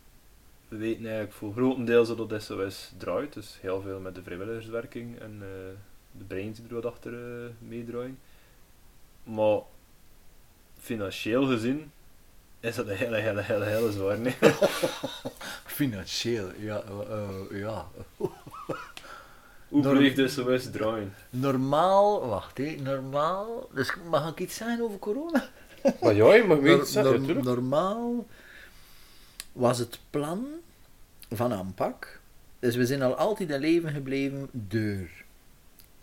we 0.68 0.78
weten 0.78 1.04
eigenlijk 1.04 1.34
voor 1.34 1.52
grotendeels 1.54 2.08
dat 2.08 2.30
het 2.30 2.44
SOS 2.44 2.92
draait, 2.98 3.34
dus 3.34 3.58
heel 3.62 3.82
veel 3.82 4.00
met 4.00 4.16
de 4.16 4.24
vrijwilligerswerking 4.24 5.20
en 5.20 5.32
eh, 5.42 5.48
de 6.12 6.24
brains 6.28 6.58
die 6.60 6.68
er 6.68 6.74
wat 6.76 6.86
achter 6.86 7.14
eh, 7.14 7.50
meedraaien. 7.60 8.20
Maar 9.24 9.60
financieel 10.80 11.46
gezien 11.46 11.92
is 12.60 12.76
dat 12.76 12.88
een 12.88 12.96
hele, 12.96 13.18
hele, 13.18 13.42
hele, 13.42 13.66
hele 13.66 13.92
zwaar. 13.92 14.20
Nee? 14.20 14.36
Financieel, 15.66 16.50
ja. 16.60 16.82
eh, 17.10 17.60
ja. 17.60 17.88
Hoe 19.68 19.82
blijft 19.82 20.16
de 20.16 20.28
SOS 20.28 20.72
draaien? 20.72 21.14
Normaal, 21.30 22.28
wacht 22.28 22.58
hé, 22.58 22.76
normaal. 22.84 23.70
Dus 23.74 23.94
mag 24.10 24.30
ik 24.32 24.40
iets 24.40 24.56
zeggen 24.56 24.84
over 24.84 25.00
corona? 25.00 25.50
Maar 26.02 26.14
ja, 26.16 26.34
je 26.34 26.44
mag 26.44 26.58
Nor- 26.58 26.62
weet 26.62 26.94
natuurlijk. 26.94 27.44
normaal 27.44 28.26
was 29.58 29.80
het 29.80 30.00
plan 30.10 30.46
van 31.30 31.54
aanpak. 31.54 32.20
Dus 32.60 32.76
we 32.76 32.86
zijn 32.86 33.02
al 33.02 33.16
altijd 33.16 33.50
in 33.50 33.60
leven 33.60 33.92
gebleven 33.92 34.50
door 34.52 35.10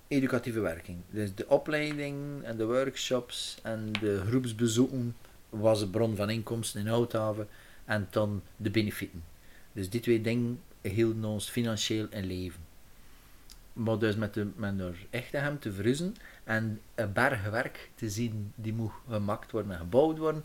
educatieve 0.08 0.60
werking. 0.60 0.98
Dus 1.10 1.34
de 1.34 1.48
opleiding 1.48 2.42
en 2.42 2.56
de 2.56 2.66
workshops 2.66 3.58
en 3.62 3.92
de 4.00 4.22
groepsbezoeken 4.26 5.16
was 5.48 5.78
de 5.78 5.88
bron 5.88 6.16
van 6.16 6.30
inkomsten 6.30 6.80
in 6.80 6.86
Houthaven 6.86 7.48
en 7.84 8.06
dan 8.10 8.42
de 8.56 8.70
benefieten. 8.70 9.24
Dus 9.72 9.90
die 9.90 10.00
twee 10.00 10.20
dingen 10.20 10.60
hielden 10.80 11.24
ons 11.24 11.48
financieel 11.48 12.06
in 12.10 12.24
leven. 12.24 12.60
Maar 13.72 13.98
dus 13.98 14.16
met, 14.16 14.34
de, 14.34 14.46
met 14.56 14.80
er 14.80 15.06
echt 15.10 15.32
hem 15.32 15.58
te 15.58 15.72
verhuizen 15.72 16.16
en 16.44 16.80
een 16.94 17.12
berg 17.12 17.50
werk 17.50 17.90
te 17.94 18.10
zien 18.10 18.52
die 18.54 18.72
moet 18.72 18.92
gemaakt 19.08 19.50
worden 19.50 19.72
en 19.72 19.78
gebouwd 19.78 20.18
worden, 20.18 20.44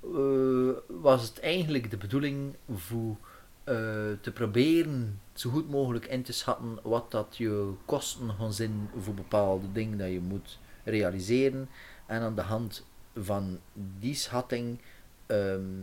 eh, 0.00 0.70
was 0.86 1.22
het 1.22 1.40
eigenlijk 1.40 1.90
de 1.90 1.96
bedoeling 1.96 2.54
voor 2.74 3.16
eh, 3.64 3.74
te 4.20 4.32
proberen 4.34 5.20
zo 5.34 5.50
goed 5.50 5.70
mogelijk 5.70 6.06
in 6.06 6.22
te 6.22 6.32
schatten 6.32 6.78
wat 6.82 7.10
dat 7.10 7.36
je 7.36 7.72
kosten 7.84 8.30
gaan 8.38 8.52
zijn 8.52 8.90
voor 8.98 9.14
bepaalde 9.14 9.72
dingen 9.72 9.98
dat 9.98 10.10
je 10.10 10.20
moet 10.20 10.58
realiseren 10.84 11.68
en 12.06 12.20
aan 12.20 12.34
de 12.34 12.42
hand 12.42 12.86
van 13.16 13.58
die 13.98 14.14
schatting 14.14 14.78
ehm, 15.26 15.82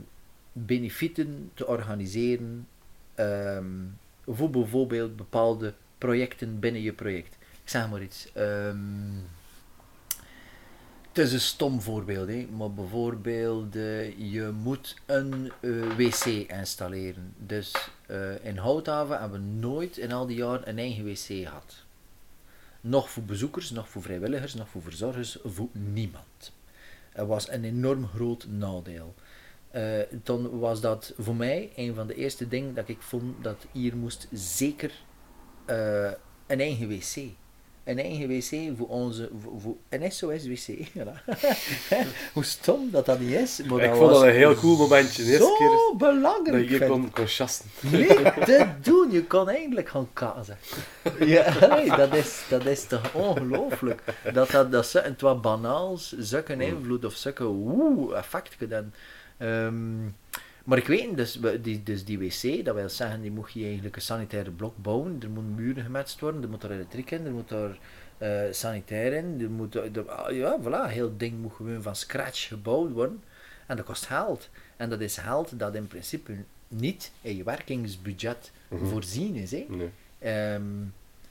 benefieten 0.52 1.52
te 1.54 1.68
organiseren 1.68 2.68
ehm, 3.16 3.66
voor 4.26 4.50
bijvoorbeeld 4.50 5.16
bepaalde 5.16 5.74
projecten 5.98 6.60
binnen 6.60 6.82
je 6.82 6.94
project. 6.94 7.38
Ik 7.64 7.70
zeg 7.70 7.90
maar 7.90 8.02
iets. 8.02 8.32
ehm, 8.34 8.78
het 11.18 11.26
is 11.26 11.34
een 11.34 11.40
stom 11.40 11.82
voorbeeld, 11.82 12.58
maar 12.58 12.72
bijvoorbeeld 12.72 13.76
eh, 13.76 14.32
je 14.32 14.52
moet 14.64 14.96
een 15.06 15.52
eh, 15.60 15.96
wc 15.96 16.26
installeren. 16.26 17.34
Dus 17.38 17.90
eh, 18.08 18.46
in 18.46 18.58
Houthaven 18.58 19.20
hebben 19.20 19.42
we 19.42 19.68
nooit 19.68 19.98
in 19.98 20.12
al 20.12 20.26
die 20.28 20.38
jaren 20.38 20.70
een 20.70 20.78
eigen 20.78 21.06
wc 21.06 21.18
gehad. 21.18 21.76
Nog 22.82 23.10
voor 23.10 23.24
bezoekers, 23.24 23.72
nog 23.72 23.90
voor 23.90 24.02
vrijwilligers, 24.02 24.54
nog 24.54 24.70
voor 24.70 24.82
verzorgers, 24.82 25.38
voor 25.44 25.68
niemand. 25.72 26.52
Het 27.10 27.28
was 27.28 27.50
een 27.50 27.64
enorm 27.64 28.08
groot 28.08 28.48
nadeel. 28.50 29.16
Dan 30.24 30.60
was 30.60 30.82
dat 30.82 31.14
voor 31.18 31.36
mij 31.36 31.72
een 31.76 31.96
van 31.96 32.08
de 32.08 32.16
eerste 32.16 32.48
dingen 32.48 32.74
dat 32.74 32.88
ik 32.88 33.02
vond 33.02 33.44
dat 33.44 33.66
hier 33.72 33.96
moest 33.96 34.28
zeker 34.32 34.92
een 36.48 36.60
eigen 36.60 36.88
wc. 36.88 37.30
Een 37.88 38.00
eigen 38.00 38.28
wc 38.28 38.78
voor 38.78 38.88
onze, 38.88 39.30
voor, 39.42 39.62
voor 39.62 39.76
een 39.90 40.12
SOS-wc. 40.12 40.88
Hoe 42.34 42.44
stom 42.44 42.92
dat 42.92 43.06
dat 43.06 43.20
niet 43.20 43.32
is. 43.32 43.62
Maar 43.68 43.84
Ik 43.84 43.90
dat 43.90 43.98
vond 43.98 44.10
was 44.12 44.20
dat 44.20 44.28
een 44.28 44.36
heel 44.36 44.56
cool 44.56 44.78
momentje. 44.78 45.24
De 45.24 45.30
eerste 45.30 45.46
Zo 45.46 45.56
keer 45.56 45.68
dat 45.68 45.98
belangrijk. 45.98 46.64
je 46.64 46.70
hier 46.70 46.78
vind 46.78 46.90
kon, 46.92 47.12
kon 47.12 47.28
chasten. 47.28 47.70
Nee, 47.80 48.08
te 48.46 48.68
doen. 48.82 49.12
Je 49.12 49.24
kan 49.24 49.50
eigenlijk 49.50 49.90
gaan 49.90 50.08
kazen. 50.14 50.58
Ja, 51.20 51.68
nee, 51.76 51.90
dat, 51.90 52.16
is, 52.16 52.44
dat 52.50 52.66
is 52.66 52.88
toch 52.88 53.14
ongelooflijk. 53.14 54.02
Dat 54.34 54.52
dat, 54.52 54.72
dat 54.72 54.88
zo, 54.88 55.00
het 55.00 55.22
wat 55.22 55.42
banaals, 55.42 56.16
zulke 56.18 56.56
invloed 56.58 57.06
of 57.06 57.14
zulke 57.14 57.44
woe 57.44 58.16
effecten 58.16 58.70
dan. 58.70 58.92
Ehm, 59.38 60.08
maar 60.68 60.78
ik 60.78 60.88
weet, 60.88 61.18
dus, 61.18 61.40
die, 61.62 61.84
dus 61.84 62.06
die 62.06 62.20
wc, 62.20 62.66
dat 62.66 62.76
wil 62.76 62.90
zeggen, 62.90 63.22
die 63.22 63.32
moet 63.32 63.52
je 63.54 63.64
eigenlijk 63.66 63.96
een 63.96 64.02
sanitaire 64.02 64.52
blok 64.52 64.78
bouwen. 64.78 65.18
Er 65.22 65.30
moeten 65.30 65.56
muren 65.56 65.84
gematst 65.84 66.20
worden, 66.20 66.42
er 66.44 66.50
moet 66.50 66.64
er 66.64 66.72
elektriek 66.72 67.12
in, 67.12 67.26
er 67.26 67.32
moet 67.32 67.52
er 67.52 67.80
eh, 68.18 68.42
sanitair 68.52 69.14
in. 69.14 69.42
Er 69.42 69.50
moet, 69.50 69.76
er, 69.76 69.90
er- 69.98 70.34
ja, 70.34 70.58
voilà, 70.62 70.92
heel 70.92 71.18
ding 71.18 71.42
moet 71.42 71.54
gewoon 71.54 71.82
van 71.82 71.96
scratch 71.96 72.48
gebouwd 72.48 72.92
worden. 72.92 73.24
En 73.68 73.76
dat 73.76 73.86
kost 73.86 74.06
geld. 74.06 74.50
En 74.78 74.90
dat 74.90 75.02
is 75.02 75.18
geld 75.18 75.60
dat 75.60 75.76
in 75.76 75.88
principe 75.88 76.34
niet 76.68 77.12
in 77.22 77.36
je 77.36 77.44
werkingsbudget 77.44 78.52
Mhm. 78.70 78.86
voorzien 78.86 79.36
is. 79.36 79.52
Hè? 79.52 79.66
Nee. 79.70 79.90
Ehm, 80.20 80.64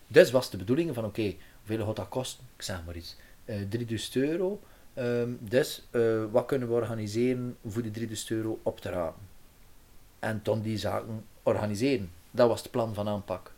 dus 0.07 0.31
was 0.31 0.51
de 0.51 0.57
bedoeling 0.57 0.95
van, 0.95 1.05
oké, 1.05 1.35
hoeveel 1.67 1.87
gaat 1.87 1.97
dat 1.97 2.09
kosten? 2.09 2.45
Ik 2.57 2.63
zeg 2.63 2.83
maar 2.87 2.97
iets. 2.97 3.17
eh 3.45 3.57
3000 3.69 4.17
euro. 4.17 4.61
Ehm, 4.97 5.31
dus 5.40 5.82
eh, 5.90 6.24
wat 6.31 6.47
kunnen 6.47 6.68
we 6.68 6.74
organiseren 6.74 7.56
voor 7.66 7.82
die 7.82 7.90
3000 7.90 8.31
euro 8.31 8.60
op 8.62 8.81
te 8.81 8.90
rapen? 8.90 9.23
En 10.18 10.43
toen 10.43 10.62
die 10.62 10.78
zaken 10.78 11.24
organiseren. 11.43 12.10
Dat 12.31 12.48
was 12.48 12.62
het 12.62 12.70
plan 12.70 12.94
van 12.94 13.09
aanpak. 13.09 13.52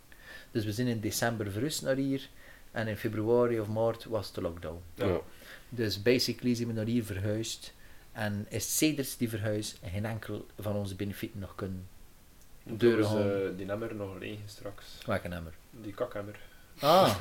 Dus 0.51 0.65
we 0.65 0.73
zijn 0.73 0.87
in 0.87 1.01
december 1.01 1.51
verrust 1.51 1.83
naar 1.83 1.97
hier. 1.97 2.29
En 2.71 2.89
in 2.89 2.97
februari 2.97 3.61
of 3.61 3.69
maart 3.69 4.05
was 4.05 4.33
de 4.33 4.41
lockdown. 4.41 4.81
Ja. 4.95 5.21
Dus 5.69 6.03
basically 6.03 6.55
zijn 6.55 6.69
we 6.69 6.75
naar 6.75 6.85
hier 6.85 7.05
verhuisd. 7.05 7.75
En 8.13 8.47
is 8.49 8.77
sedert 8.77 9.19
die 9.19 9.29
verhuis 9.29 9.77
geen 9.85 10.05
enkel 10.05 10.47
van 10.59 10.77
onze 10.77 10.95
benefieten 10.95 11.41
nog 11.41 11.55
kunnen 11.55 11.89
deuren 12.63 13.13
Dus, 13.13 13.51
eh, 13.51 13.57
die 13.57 13.67
nummer 13.67 13.95
nog 13.95 14.19
leeg 14.19 14.39
straks. 14.47 14.99
Welke 15.07 15.29
nummer? 15.29 15.53
Die 15.71 15.95
kakhemmer. 15.95 16.39
Ah. 16.81 17.15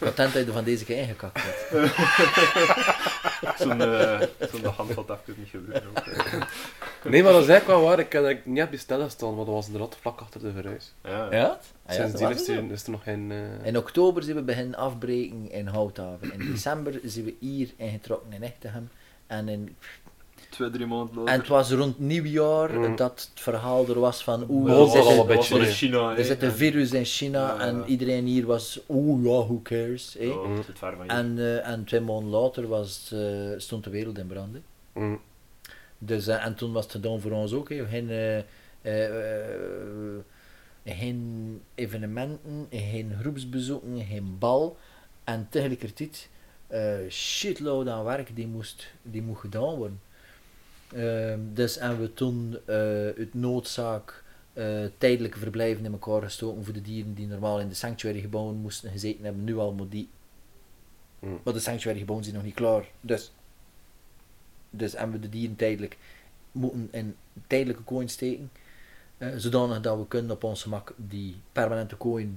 Ik 0.00 0.16
dat 0.16 0.32
je 0.32 0.52
van 0.52 0.64
deze 0.64 0.84
keer 0.84 0.96
ingekakt 0.96 1.38
hebt. 1.42 1.92
Zo'n 3.58 3.80
uh, 3.80 4.20
zo 4.52 4.68
hand 4.76 4.94
had 4.94 5.10
even 5.10 5.34
niet 5.36 5.48
gebeuren. 5.48 5.88
ook, 5.88 5.98
eh. 6.06 6.42
Nee, 7.04 7.22
maar 7.22 7.32
dat 7.32 7.42
is 7.42 7.48
eigenlijk 7.48 7.78
wel 7.80 7.88
waar. 7.88 7.98
Ik 7.98 8.12
heb 8.12 8.24
het 8.24 8.46
niet 8.46 8.62
op 8.62 8.70
bestellen 8.70 9.10
staan, 9.10 9.34
maar 9.36 9.44
dat 9.44 9.54
was 9.54 9.66
inderdaad 9.66 9.96
vlak 10.00 10.20
achter 10.20 10.40
de 10.40 10.52
verhuis. 10.52 10.92
Ja. 11.02 11.28
Ja? 11.30 11.44
Ah, 11.46 11.56
ja, 11.86 11.92
Sindsdien 12.02 12.28
dat 12.28 12.40
is, 12.40 12.48
er, 12.48 12.70
is 12.70 12.84
er 12.84 12.90
nog 12.90 13.02
geen... 13.02 13.32
eh, 13.32 13.66
In 13.66 13.76
oktober 13.76 14.22
zijn 14.22 14.36
we 14.36 14.42
beginnen 14.42 14.74
afbreken 14.74 15.50
in 15.50 15.66
Houthaven. 15.66 16.32
In 16.32 16.50
december 16.52 17.00
zijn 17.04 17.24
we 17.24 17.34
hier 17.40 17.68
ingetrokken 17.76 18.32
in 18.32 18.42
Echtegem. 18.42 18.90
En, 19.26 19.48
in, 19.48 19.76
Twee, 20.52 20.70
drie 20.70 20.86
maanden 20.86 21.16
later. 21.16 21.32
en 21.34 21.38
het 21.40 21.48
was 21.48 21.70
rond 21.70 21.98
nieuwjaar 21.98 22.72
Mm. 22.78 22.96
dat 22.96 23.28
het 23.32 23.40
verhaal 23.42 23.88
er 23.88 24.00
was 24.00 24.22
van 24.24 24.46
oeh, 24.48 24.70
er 24.70 24.76
was 24.76 24.92
zit 24.92 25.00
al 25.04 25.20
een- 25.20 25.26
beetje, 25.26 25.58
in. 25.58 25.64
China. 25.66 26.16
er 26.16 26.24
zit 26.24 26.42
een 26.42 26.52
virus 26.52 26.92
in 26.92 27.04
China 27.04 27.38
Ja, 27.46 27.54
ja. 27.54 27.60
en 27.60 27.82
iedereen 27.86 28.24
hier 28.26 28.46
was 28.46 28.80
oeh 28.88 29.22
ja, 29.24 29.30
who 29.30 29.60
cares. 29.62 30.16
het 30.66 30.78
ver 30.78 30.96
van. 30.96 31.08
En, 31.08 31.38
eh, 31.38 31.68
en 31.68 31.84
twee 31.84 32.00
maanden 32.00 32.30
later 32.30 32.68
was, 32.68 33.10
eh, 33.14 33.20
stond 33.56 33.84
de 33.84 33.90
wereld 33.90 34.18
in 34.18 34.26
brand. 34.26 34.56
mm, 34.94 35.20
Dus, 35.98 36.26
eh, 36.26 36.46
en 36.46 36.54
toen 36.54 36.72
was 36.72 36.82
het 36.82 36.92
gedaan 36.92 37.20
voor 37.20 37.30
ons 37.32 37.52
ook. 37.52 37.68
hè. 37.68 37.86
Geen, 37.86 38.10
eh, 38.10 38.38
eh, 38.38 38.44
eh, 38.82 40.18
geen 40.84 41.60
evenementen, 41.74 42.66
geen 42.70 43.12
groepsbezoeken, 43.20 44.04
geen 44.04 44.36
bal. 44.38 44.76
En 45.24 45.46
tegelijkertijd 45.50 46.28
eh 46.66 46.94
shitload 47.08 47.88
aan 47.88 48.04
werk 48.04 48.36
die 48.36 48.46
moest, 48.46 48.86
die 49.02 49.22
moest 49.22 49.40
gedaan 49.40 49.74
worden. 49.74 50.00
Ehm, 50.94 51.40
dus 51.52 51.76
en 51.76 52.00
we 52.00 52.14
toen 52.14 52.58
eh 52.66 52.76
uit 53.06 53.34
noodzaak 53.34 54.22
eh, 54.52 54.84
tijdelijke 54.98 55.38
verblijven 55.38 55.84
in 55.84 55.92
elkaar 55.92 56.22
gestoken 56.22 56.64
voor 56.64 56.72
de 56.72 56.82
dieren 56.82 57.14
die 57.14 57.26
normaal 57.26 57.60
in 57.60 57.68
de 57.68 57.74
sanctuary 57.74 58.20
gebouwen 58.20 58.56
moesten 58.56 58.90
gezeten 58.90 59.24
hebben, 59.24 59.44
nu 59.44 59.56
al, 59.56 59.72
maar 59.72 59.88
die 59.88 60.08
mm. 61.18 61.40
maar 61.44 61.54
de 61.54 61.60
sanctuary 61.60 61.98
gebouwen 61.98 62.24
zijn 62.24 62.36
nog 62.36 62.46
niet 62.46 62.54
klaar. 62.54 62.88
Dus, 63.00 63.32
dus 64.70 64.92
hebben 64.92 65.12
we 65.12 65.20
de 65.20 65.28
dieren 65.28 65.56
tijdelijk 65.56 65.98
moeten 66.52 66.88
in 66.90 67.16
tijdelijke 67.46 67.82
kooi 67.82 68.08
steken. 68.08 68.50
eh, 69.18 69.28
zodanig 69.36 69.80
dat 69.80 69.98
we 69.98 70.06
kunnen 70.06 70.30
op 70.30 70.44
ons 70.44 70.62
gemak 70.62 70.94
die 70.96 71.36
permanente 71.52 71.96
kooi 71.96 72.24
eh, 72.24 72.30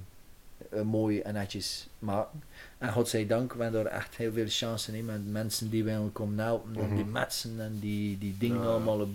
mooi 0.84 1.20
en 1.20 1.34
netjes 1.34 1.86
maken. 1.98 2.42
En 2.78 2.92
godzijdank, 2.92 3.52
we 3.52 3.62
hebben 3.62 3.84
daar 3.84 3.92
echt 3.92 4.16
heel 4.16 4.32
veel 4.32 4.46
chansen 4.48 4.94
in 4.94 5.04
met 5.04 5.30
mensen 5.30 5.70
die 5.70 5.84
willen 5.84 6.12
komen 6.12 6.38
helpen 6.38 6.76
en 6.76 6.94
die 6.94 7.04
Mhm. 7.04 7.12
metsen 7.12 7.60
en 7.60 7.78
die, 7.80 8.18
die 8.18 8.36
dingen 8.38 8.60
Ja. 8.62 8.66
allemaal 8.66 9.00
eh, 9.00 9.06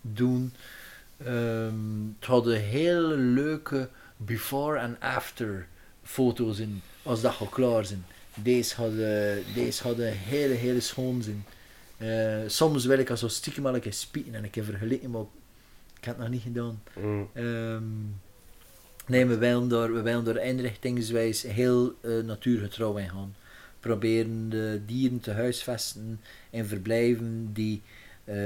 doen. 0.00 0.52
Ehm, 1.24 1.74
het 2.18 2.28
hadden 2.28 2.60
hele 2.60 3.16
leuke 3.16 3.88
before 4.16 4.78
en 4.78 4.96
after 5.00 5.66
foto's 6.02 6.58
in, 6.58 6.82
als 7.02 7.20
dat 7.20 7.38
al 7.40 7.46
klaar 7.46 7.84
zijn. 7.84 8.04
Deze 8.34 8.74
hadden, 8.74 9.42
deze 9.54 9.82
hadden 9.82 10.12
hele, 10.12 10.54
hele 10.54 10.80
schoon 10.80 11.22
zijn. 11.22 11.44
Eh, 11.96 12.48
soms 12.48 12.84
wil 12.84 12.98
ik 12.98 13.10
als 13.10 13.20
zo 13.20 13.28
stiekem 13.28 13.62
wel 13.62 13.74
een 13.74 13.80
keer 13.80 13.92
spieken 13.92 14.34
en 14.34 14.44
een 14.44 14.50
keer 14.50 14.64
vergelijken, 14.64 15.10
maar 15.10 15.22
ik 15.98 16.04
heb 16.04 16.14
het 16.14 16.22
nog 16.24 16.32
niet 16.34 16.42
gedaan. 16.42 16.82
mm. 17.00 17.28
Ehm, 17.32 17.82
nee, 19.06 19.26
we 19.26 19.38
willen 19.38 19.68
daar, 19.68 19.92
we 19.92 20.02
willen 20.02 20.24
daar 20.24 20.44
inrichtingswijs 20.44 21.42
heel 21.42 21.94
eh, 22.00 22.18
natuurgetrouw 22.24 22.96
in 22.96 23.08
gaan. 23.08 23.34
Proberen 23.80 24.48
de 24.48 24.80
dieren 24.86 25.20
te 25.20 25.30
huisvesten 25.30 26.20
in 26.50 26.64
verblijven 26.64 27.50
die 27.52 27.82
eh, 28.24 28.36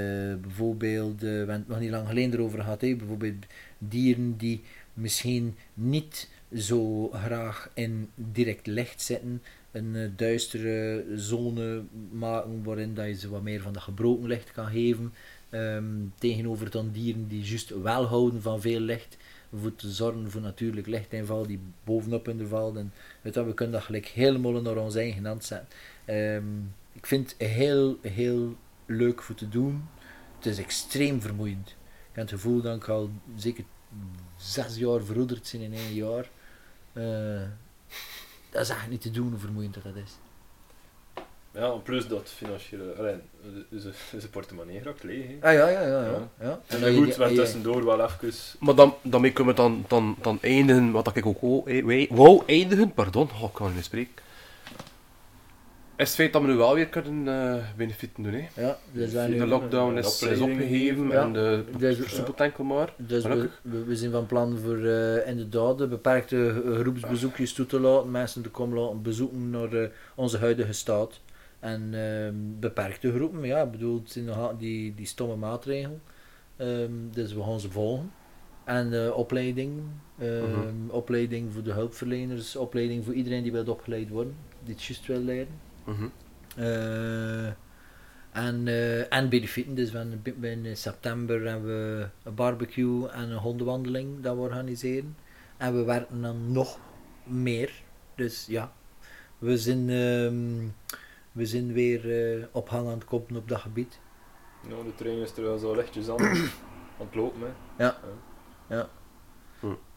bijvoorbeeld, 0.41 1.15
eh, 1.15 1.21
we 1.21 1.27
hebben 1.37 1.55
het 1.55 1.69
nog 1.69 1.81
niet 1.81 1.91
lang 1.91 2.09
geleden 2.09 2.33
erover 2.33 2.61
gehad, 2.61 2.81
hè, 2.81 2.97
bijvoorbeeld 2.97 3.45
dieren 3.79 4.37
die 4.37 4.63
misschien 4.93 5.57
niet 5.75 6.29
zo 6.57 7.09
graag 7.09 7.71
in 7.75 8.11
direct 8.15 8.67
licht 8.67 9.03
zitten, 9.03 9.43
een 9.71 10.13
duistere 10.17 11.05
zone 11.17 11.83
maken 12.11 12.63
waarin 12.63 12.95
dat 12.95 13.07
je 13.07 13.15
ze 13.15 13.29
wat 13.29 13.43
meer 13.43 13.61
van 13.61 13.73
dat 13.73 13.83
gebroken 13.83 14.29
licht 14.29 14.53
kan 14.53 14.67
geven. 14.67 15.13
Ehm, 15.51 15.85
tegenover 16.19 16.71
dan 16.71 16.91
dieren 16.93 17.29
die 17.29 17.43
juist 17.43 17.71
wel 17.83 18.05
houden 18.05 18.43
van 18.43 18.61
veel 18.61 18.81
licht, 18.81 19.17
voor 19.61 19.75
te 19.75 19.91
zorgen 19.91 20.31
voor 20.31 20.41
natuurlijk 20.41 20.87
lichtinval 20.87 21.47
die 21.47 21.61
bovenop 21.85 22.29
in 22.29 22.39
de 22.39 22.47
valt. 22.47 22.77
En 22.77 22.93
je, 23.23 23.31
we 23.45 23.55
kunnen 23.55 23.75
dat 23.75 23.85
gelijk 23.85 24.07
helemaal 24.07 24.63
naar 24.63 24.77
ons 24.77 24.95
eigen 24.95 25.25
hand 25.25 25.45
zetten. 25.45 25.69
Ehm, 26.05 26.59
ik 26.93 27.07
vind 27.07 27.35
het 27.39 27.49
heel, 27.49 27.99
heel 28.03 28.57
leuk 28.87 29.23
voor 29.23 29.35
te 29.35 29.49
doen. 29.49 29.89
Het 30.37 30.47
is 30.47 30.59
extreem 30.59 31.21
vermoeiend. 31.21 31.69
Ik 31.69 32.21
heb 32.21 32.31
het 32.31 32.41
gevoel 32.41 32.61
dat 32.61 32.77
ik 32.77 32.89
al 32.89 33.11
zeker 33.37 33.65
zes 34.37 34.77
jaar 34.77 35.03
verouderd 35.03 35.47
zijn 35.47 35.63
in 35.63 35.73
één 35.73 35.95
jaar. 35.95 36.31
Eh, 36.93 37.49
dat 38.51 38.63
is 38.63 38.69
echt 38.69 38.89
niet 38.89 39.01
te 39.01 39.11
doen 39.11 39.31
hoe 39.31 39.39
vermoeiend 39.39 39.75
dat, 39.75 39.83
dat 39.83 39.97
is. 39.97 40.13
Ja, 41.55 41.69
plus 41.71 42.09
dat 42.09 42.33
financiële... 42.37 42.95
Alleen, 42.99 43.21
is 43.71 43.85
een 44.13 44.31
portemonnee 44.31 44.83
raakt 44.83 45.03
leeg. 45.03 45.27
hè. 45.27 45.49
Ah 45.49 45.53
ja, 45.53 45.69
ja, 45.69 45.81
ja. 45.81 46.05
ja. 46.05 46.11
Ja. 46.11 46.29
ja. 46.41 46.61
En 46.67 46.93
je 46.93 46.99
goed, 46.99 47.17
we 47.17 47.35
tussendoor 47.35 47.85
wel 47.85 48.01
even... 48.05 48.33
Maar 48.61 48.75
dan, 48.75 48.95
daarmee 49.03 49.33
kunnen 49.33 49.55
we 49.55 49.61
dan, 49.61 49.85
dan, 49.89 50.17
dan 50.21 50.39
eindigen 50.41 50.91
wat 50.91 51.17
ik 51.17 51.27
ook 51.27 51.41
wou, 51.41 51.71
eh, 51.71 52.11
wou 52.11 52.43
eindigen. 52.47 52.93
Pardon, 52.93 53.29
oh, 53.35 53.43
ik 53.43 53.53
kan 53.53 53.67
niet 53.67 53.75
meer 53.75 53.85
spreken. 53.85 54.23
Is 55.97 56.07
het 56.07 56.17
feit 56.17 56.33
dat 56.33 56.43
we 56.43 56.49
nu 56.49 56.55
wel 56.55 56.75
weer 56.75 56.87
kunnen 56.87 57.27
uh, 57.27 57.63
benefieten 57.77 58.23
doen. 58.23 58.33
Hè? 58.33 58.63
Ja, 58.63 58.79
dus 58.93 59.13
wij 59.13 59.27
de 59.27 59.33
nu... 59.33 59.47
lockdown 59.47 59.97
is, 59.97 60.07
is 60.07 60.15
opleiding 60.15 60.51
opgegeven 60.53 61.09
ja. 61.09 61.23
en 61.23 61.33
de 61.33 61.65
Dus- 61.77 62.59
maar. 62.59 62.93
Dus 62.97 63.23
we, 63.23 63.31
Gelukkig. 63.31 63.61
we, 63.63 63.85
we 63.85 63.97
zijn 63.97 64.11
van 64.11 64.27
plan 64.27 64.59
voor 64.65 64.85
eh, 64.85 65.29
inderdaad 65.29 65.79
de 65.79 65.87
beperkte 65.87 66.63
eh, 66.67 66.79
groepsbezoekjes 66.81 67.53
toe 67.53 67.67
te 67.67 67.81
laten, 67.81 68.11
mensen 68.11 68.43
te 68.43 68.49
komen 68.49 68.79
laten 68.79 69.03
bezoeken 69.03 69.51
naar 69.51 69.73
eh, 69.73 69.89
onze 70.15 70.39
huidige 70.39 70.73
staat. 70.73 71.21
En 71.65 71.95
ehm, 71.95 72.35
beperkte 72.61 73.13
groepen, 73.13 73.45
ja, 73.47 73.63
ik 73.63 73.71
bedoel, 73.71 73.99
het 73.99 74.11
zijn 74.13 74.25
nog 74.25 74.55
die, 74.59 74.95
die 74.95 75.07
stomme 75.07 75.37
maatregelen. 75.37 76.03
Ehm, 76.57 76.93
dus 77.11 77.33
we 77.33 77.43
gaan 77.43 77.61
ze 77.61 77.71
volgen. 77.71 78.13
En 78.65 79.05
eh, 79.05 79.17
opleiding, 79.17 79.83
Mhm. 80.19 80.91
opleiding 80.91 81.53
voor 81.53 81.63
de 81.63 81.73
hulpverleners, 81.73 82.57
opleiding 82.57 83.05
voor 83.05 83.15
iedereen 83.15 83.43
die 83.43 83.53
wil 83.53 83.65
opgeleid 83.67 84.09
worden, 84.09 84.35
die 84.65 84.75
het 84.75 84.85
juist 84.85 85.07
wil 85.07 85.21
leren. 85.21 85.61
Mhm. 85.85 86.07
Eh, 86.57 87.47
en, 88.33 88.69
eh 88.69 89.13
en 89.13 89.29
benefieten, 89.29 89.75
dus 89.75 89.91
we 89.93 90.07
in 90.41 90.77
september 90.77 91.49
hebben 91.49 91.67
we 91.99 92.07
een 92.23 92.35
barbecue 92.35 93.09
en 93.09 93.31
een 93.31 93.39
hondenwandeling 93.39 94.23
dat 94.23 94.35
we 94.35 94.41
organiseren. 94.41 95.17
En 95.57 95.77
we 95.77 95.85
werken 95.85 96.23
dan 96.23 96.53
nog 96.53 96.79
meer. 97.25 97.71
Dus 98.15 98.47
ja, 98.49 98.73
we 99.39 99.59
zijn, 99.59 99.89
we 101.35 101.47
zijn 101.47 101.73
weer 101.73 102.35
eh, 102.39 102.45
op 102.53 102.69
aan 102.69 102.87
het 102.87 103.05
koppen 103.05 103.37
op 103.37 103.49
dat 103.49 103.59
gebied. 103.61 103.99
Nou, 104.69 104.85
de 104.85 104.95
trein 104.95 105.19
is 105.19 105.37
er 105.37 105.43
wel 105.43 105.59
zo 105.59 105.75
lichtjes 105.75 106.09
aan, 106.09 106.19
aan 106.99 107.07
het 107.07 107.15
lopen. 107.15 107.41
Hè. 107.41 107.85
Ja. 107.85 107.99
Ja. 108.69 108.89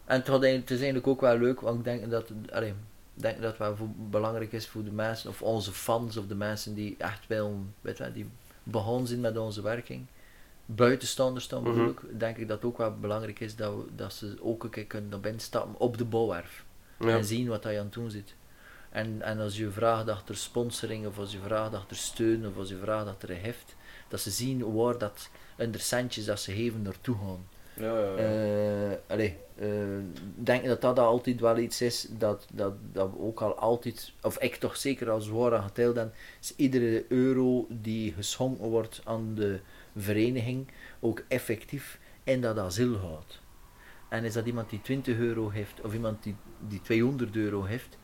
En 0.05 0.18
het, 0.18 0.27
had 0.27 0.43
eigenlijk- 0.43 0.59
het 0.61 0.69
is 0.72 0.77
eigenlijk 0.77 1.07
ook 1.07 1.22
wel 1.22 1.38
leuk, 1.38 1.61
want 1.61 1.77
ik 1.77 1.84
denk 1.84 2.09
dat, 2.09 2.31
allee, 2.51 2.73
denk 3.14 3.35
dat 3.41 3.49
het 3.49 3.57
wel 3.57 3.76
voor- 3.76 3.89
belangrijk 4.09 4.51
is 4.51 4.68
voor 4.68 4.84
de 4.84 4.91
mensen, 4.91 5.30
of 5.30 5.41
onze 5.41 5.72
fans, 5.72 6.18
of 6.18 6.27
de 6.27 6.35
mensen 6.35 6.73
die 6.73 6.95
echt 6.97 7.27
wel, 7.27 7.65
weet 7.81 7.97
je, 7.97 8.11
die 8.11 8.30
begonnen 8.64 9.07
zijn 9.07 9.19
met 9.19 9.38
onze 9.38 9.61
werking. 9.61 10.05
Buitenstaanders 10.65 11.47
dan 11.47 11.64
Mhm. 11.64 11.72
bedoel 11.72 11.89
ik, 11.89 12.19
denk 12.19 12.38
ik 12.38 12.47
dat 12.47 12.57
het 12.57 12.65
ook 12.65 12.77
wel 12.77 12.97
belangrijk 12.99 13.39
is 13.39 13.55
dat, 13.55 13.76
we, 13.76 13.85
dat 13.95 14.14
ze 14.14 14.38
ook 14.41 14.64
een 14.64 14.69
keer 14.69 14.85
kunnen 14.85 15.09
naar 15.09 15.19
binnen 15.19 15.41
stappen 15.41 15.80
op 15.80 15.97
de 15.97 16.05
bouwwerf. 16.05 16.65
Ja. 16.99 17.07
En 17.07 17.26
zien 17.26 17.47
wat 17.47 17.64
je 17.64 17.69
aan 17.69 17.76
het 17.76 17.93
doen 17.93 18.09
zit. 18.11 18.35
En, 18.98 19.22
en 19.22 19.40
als 19.40 19.57
je 19.57 19.72
vraagt 19.72 20.10
achter 20.10 20.36
sponsoring, 20.36 21.07
of 21.07 21.18
als 21.18 21.32
je 21.32 21.40
vraagt 21.40 21.74
achter 21.74 21.98
steun, 21.98 22.48
of 22.48 22.57
als 22.57 22.69
je 22.69 22.78
vraagt 22.78 23.07
achter 23.07 23.30
een 23.30 23.41
heft, 23.41 23.76
dat 24.07 24.19
ze 24.19 24.30
zien 24.30 24.74
waar 24.74 24.98
dat 24.98 25.30
centjes 25.72 26.26
dat 26.26 26.40
ze 26.40 26.52
geven 26.52 26.82
naartoe 26.82 27.15
gaan. 27.15 27.48
Ja, 27.74 27.99
ja, 27.99 28.11
ja. 28.11 28.18
Eh, 28.18 28.98
allee, 29.07 29.38
ik 30.36 30.45
denk 30.45 30.65
dat 30.65 30.82
dat 30.82 30.99
altijd 30.99 31.40
wel 31.40 31.57
iets 31.57 31.82
is 31.82 32.07
dat, 32.10 32.48
dat, 32.53 32.74
dat 32.91 33.11
we 33.11 33.19
ook 33.19 33.41
al 33.41 33.56
altijd, 33.56 34.14
of 34.22 34.40
ik 34.40 34.56
toch 34.56 34.78
zeker 34.78 35.10
als 35.10 35.28
waar 35.28 35.56
aan 35.56 35.64
geteld 35.64 35.94
ben, 35.94 36.14
is 36.41 36.53
iedere 36.56 37.06
euro 37.10 37.65
die 37.69 38.14
geschonken 38.14 38.69
wordt 38.69 39.02
aan 39.03 39.36
de 39.36 39.60
vereniging 39.95 40.68
ook 40.99 41.24
effectief 41.28 41.99
in 42.24 42.41
dat 42.41 42.57
asiel 42.57 42.95
gaat. 42.95 43.40
En 44.10 44.24
is 44.24 44.34
dat 44.34 44.45
iemand 44.45 44.69
die 44.69 44.82
20 44.82 45.18
euro 45.18 45.49
heeft, 45.49 45.82
of 45.82 45.94
iemand 45.94 46.24
die, 46.24 46.36
die 46.68 46.82
200 46.82 47.36
euro 47.36 47.64
heeft, 47.64 47.98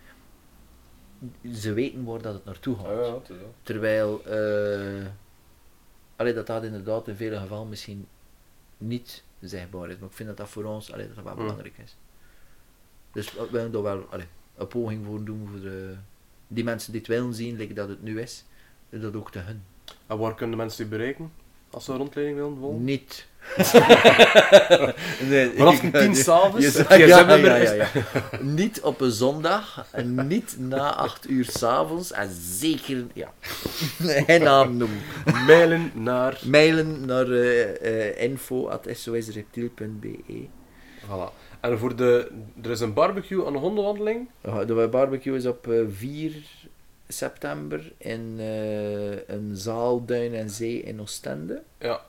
ze 1.54 1.74
weten 1.74 2.04
waar 2.04 2.22
dat 2.22 2.34
het 2.34 2.46
naartoe 2.46 2.76
gaat. 2.76 2.86
Ja, 2.86 2.92
ja, 3.06 3.14
het 3.14 3.30
is 3.30 3.38
dat. 3.40 3.48
Terwijl 3.62 4.22
uh, 4.28 5.06
allee, 6.16 6.34
dat 6.34 6.48
dat 6.48 6.64
inderdaad 6.64 7.08
in 7.08 7.16
vele 7.16 7.38
gevallen 7.38 7.70
misschien 7.70 8.08
niet 8.78 9.24
zichtbaar 9.40 9.90
is. 9.90 9.98
Maar 9.98 10.10
ik 10.10 10.16
vind 10.16 10.28
dat 10.30 10.38
dat 10.38 10.50
voor 10.50 10.64
ons 10.64 10.92
allee, 10.94 11.08
dat 11.08 11.16
dat 11.16 11.24
wel 11.24 11.34
Mm. 11.34 11.40
belangrijk 11.40 11.78
is. 11.78 11.96
Dus 13.12 13.34
we 13.34 13.48
willen 13.52 13.72
daar 13.72 13.82
wel 13.82 14.06
allee, 14.10 14.28
een 14.56 14.68
poging 14.68 15.06
voor 15.06 15.24
doen 15.24 15.48
voor 15.52 15.60
de, 15.62 15.96
die 16.48 16.64
mensen 16.64 16.92
die 16.92 17.02
het 17.02 17.10
willen 17.10 17.34
zien, 17.34 17.56
like 17.58 17.74
dat 17.74 17.90
het 17.90 18.02
nu 18.04 18.22
is, 18.22 18.46
dat 18.90 19.16
ook 19.16 19.32
te 19.32 19.40
hun. 19.40 19.64
En 20.08 20.18
waar 20.18 20.36
kunnen 20.36 20.58
de 20.58 20.62
mensen 20.64 20.82
die 20.90 20.98
bereiken? 20.98 21.32
Als 21.70 21.86
ze 21.86 21.92
een 21.92 21.98
rondleiding 21.98 22.38
willen 22.38 22.58
volgen? 22.58 22.84
Niet. 22.84 23.28
nee, 25.30 25.52
Vanaf 25.56 25.84
een 25.84 25.92
tien 25.92 26.16
s'avonds? 26.16 26.78
Ja, 26.88 26.96
ja, 26.96 27.56
ja. 27.56 27.88
Niet 28.42 28.82
op 28.82 29.02
een 29.02 29.12
zondag 29.12 29.86
en 29.92 30.28
niet 30.28 30.56
na 30.60 30.96
8 30.96 31.30
uur 31.30 31.46
s'avonds 31.46 32.12
en 32.12 32.30
zeker, 32.32 33.06
ja, 33.14 33.34
geen 34.26 34.44
naam 34.44 34.78
noemen. 34.78 35.00
Mailen 35.48 35.92
naar... 35.94 36.40
Mailen 36.46 37.06
naar 37.06 37.28
uh, 37.28 37.82
uh, 37.82 38.22
info.sosreptiel.be. 38.22 40.48
Voilà. 41.06 41.32
En 41.60 41.80
voor 41.80 41.96
de... 41.96 42.32
Er 42.64 42.72
is 42.72 42.80
een 42.80 42.94
barbecue 42.94 43.46
aan 43.46 43.54
de 43.54 43.60
hondenwandeling. 43.60 44.30
De 44.42 44.88
barbecue 44.92 45.36
is 45.36 45.46
op 45.46 45.68
uh, 45.68 45.86
4 45.90 46.34
september 47.08 47.92
in 47.98 48.40
een 49.28 49.52
zaal 49.54 50.06
Duin 50.06 50.34
en 50.34 50.50
Zee 50.50 50.82
in 50.82 51.02
Oostende. 51.02 51.62
Ja. 51.80 52.02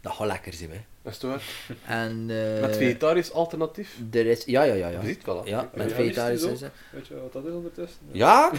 Dat 0.00 0.12
gaat 0.12 0.26
lekker 0.26 0.52
zijn, 0.52 0.70
hè. 0.70 0.80
Is 1.08 1.14
het 1.14 1.22
waar? 1.22 1.42
En, 1.86 2.28
uh, 2.28 2.60
Met 2.60 2.76
vegetarisch 2.76 3.32
alternatief? 3.32 3.96
Er 4.12 4.26
is, 4.26 4.44
ja, 4.44 4.62
ja, 4.62 4.74
ja. 4.74 4.88
ja. 4.88 5.00
Ziet 5.04 5.24
wel. 5.24 5.46
Ja, 5.46 5.70
met 5.74 5.92
vegetarisch 5.92 6.42
is 6.42 6.60
Weet 6.90 7.06
je 7.06 7.14
wat 7.20 7.32
dat 7.32 7.44
is 7.44 7.52
ondertussen? 7.52 7.98
Ja. 8.12 8.50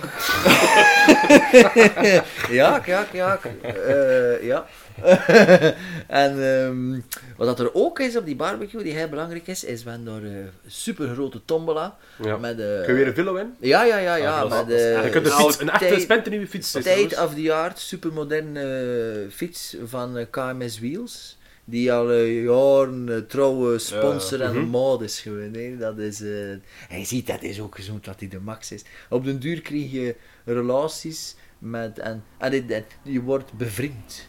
ja, 2.50 2.82
ja, 2.86 3.08
ja. 3.14 3.40
Uh, 3.88 4.44
ja. 4.44 4.66
en 6.08 6.38
um, 6.38 7.06
wat 7.38 7.48
dat 7.48 7.60
er 7.60 7.74
ook 7.74 8.00
is 8.00 8.18
op 8.18 8.26
die 8.26 8.36
barbecue, 8.36 8.84
die 8.84 8.94
heel 8.94 9.08
belangrijk 9.10 9.48
is, 9.48 9.64
is 9.64 9.84
we 9.84 9.90
hebben 9.90 10.08
daar 10.14 10.24
een 10.24 10.50
super 10.68 11.08
grote 11.08 11.42
tombola. 11.46 11.98
Ja. 12.24 12.38
Met, 12.38 12.60
uh, 12.60 12.66
Kun 12.66 12.88
je 12.88 12.94
weer 12.94 13.08
een 13.08 13.14
villa 13.14 13.40
in? 13.40 13.56
Ja, 13.60 13.84
ja, 13.84 13.98
ja. 13.98 14.16
ja 14.16 14.42
Ah, 14.42 14.50
met, 14.50 14.70
uh, 14.70 15.04
je 15.04 15.10
kunt 15.10 15.26
een, 15.26 15.32
fiets, 15.32 15.60
een 15.60 15.70
echte 15.70 16.00
splinternieuwe 16.00 16.48
fiets 16.48 16.70
State 16.70 17.16
of 17.24 17.34
the 17.34 17.54
art, 17.54 17.80
supermoderne 17.80 18.84
uh, 19.26 19.32
fiets 19.32 19.76
van 19.84 20.18
uh, 20.18 20.26
KMS 20.30 20.80
Wheels. 20.80 21.38
Die 21.70 21.94
al 21.94 22.12
uh, 22.12 22.44
jaren 22.44 23.08
uh, 23.08 23.18
trouwe 23.18 23.78
sponsor 23.80 24.42
en 24.42 24.56
mhm. 24.56 24.70
mod 24.70 25.02
is 25.02 25.20
geweest. 25.20 25.52
Nee? 25.52 25.78
Dat 25.78 25.98
is, 25.98 26.22
en 26.22 27.00
je 27.00 27.06
ziet, 27.06 27.28
dat 27.28 27.42
is 27.42 27.60
ook 27.60 27.76
gezond 27.76 28.06
dat 28.06 28.20
hij 28.20 28.30
de 28.30 28.40
max 28.40 28.72
is. 28.72 28.84
Op 29.10 29.24
den 29.24 29.40
duur 29.40 29.62
krijg 29.62 29.92
je 29.92 30.16
relaties 30.46 31.36
met, 31.60 32.00
en, 32.00 32.24
en, 32.38 32.70
en 32.70 32.86
je 33.02 33.22
wordt 33.22 33.54
bevriend 33.54 34.28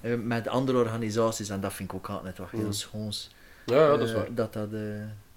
eh, 0.00 0.14
met 0.16 0.48
andere 0.48 0.78
organisaties. 0.78 1.48
En 1.48 1.60
dat 1.60 1.72
vind 1.72 1.88
ik 1.88 1.94
ook 1.94 2.08
altijd 2.08 2.38
wat 2.38 2.50
heel 2.50 2.60
Mhm. 2.60 2.72
schoons. 2.72 3.30
Ja, 3.66 3.76
ja, 3.76 3.88
dat 3.88 4.00
is 4.00 4.10
eh, 4.10 4.16
waar. 4.16 4.34
dat, 4.34 4.52
dat, 4.52 4.72
eh, 4.72 4.80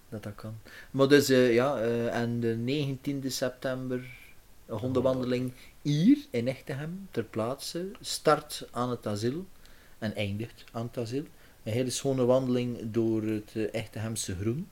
dat 0.10 0.24
dat 0.24 0.36
kan. 0.36 0.56
Maar 0.92 1.08
dus, 1.08 1.30
eh, 1.30 1.54
ja, 1.54 1.80
eh, 1.80 2.16
en 2.16 2.40
de 2.40 2.56
19e 2.56 3.30
september, 3.30 4.06
een 4.66 4.78
hondenwandeling 4.78 5.54
hier 5.82 6.18
in 6.30 6.48
Echtegem, 6.48 7.08
ter 7.12 7.24
plaatse, 7.24 7.92
start 8.02 8.68
aan 8.72 8.90
het 8.90 9.08
asiel 9.08 9.46
en 10.04 10.16
eindigt 10.16 10.64
aan. 10.72 10.90
Een 10.94 11.28
hele 11.72 11.90
schone 11.90 12.26
wandeling 12.26 12.78
door 12.92 13.22
het 13.24 13.52
eh, 13.56 13.74
Echtegemse 13.74 14.36
groen. 14.36 14.68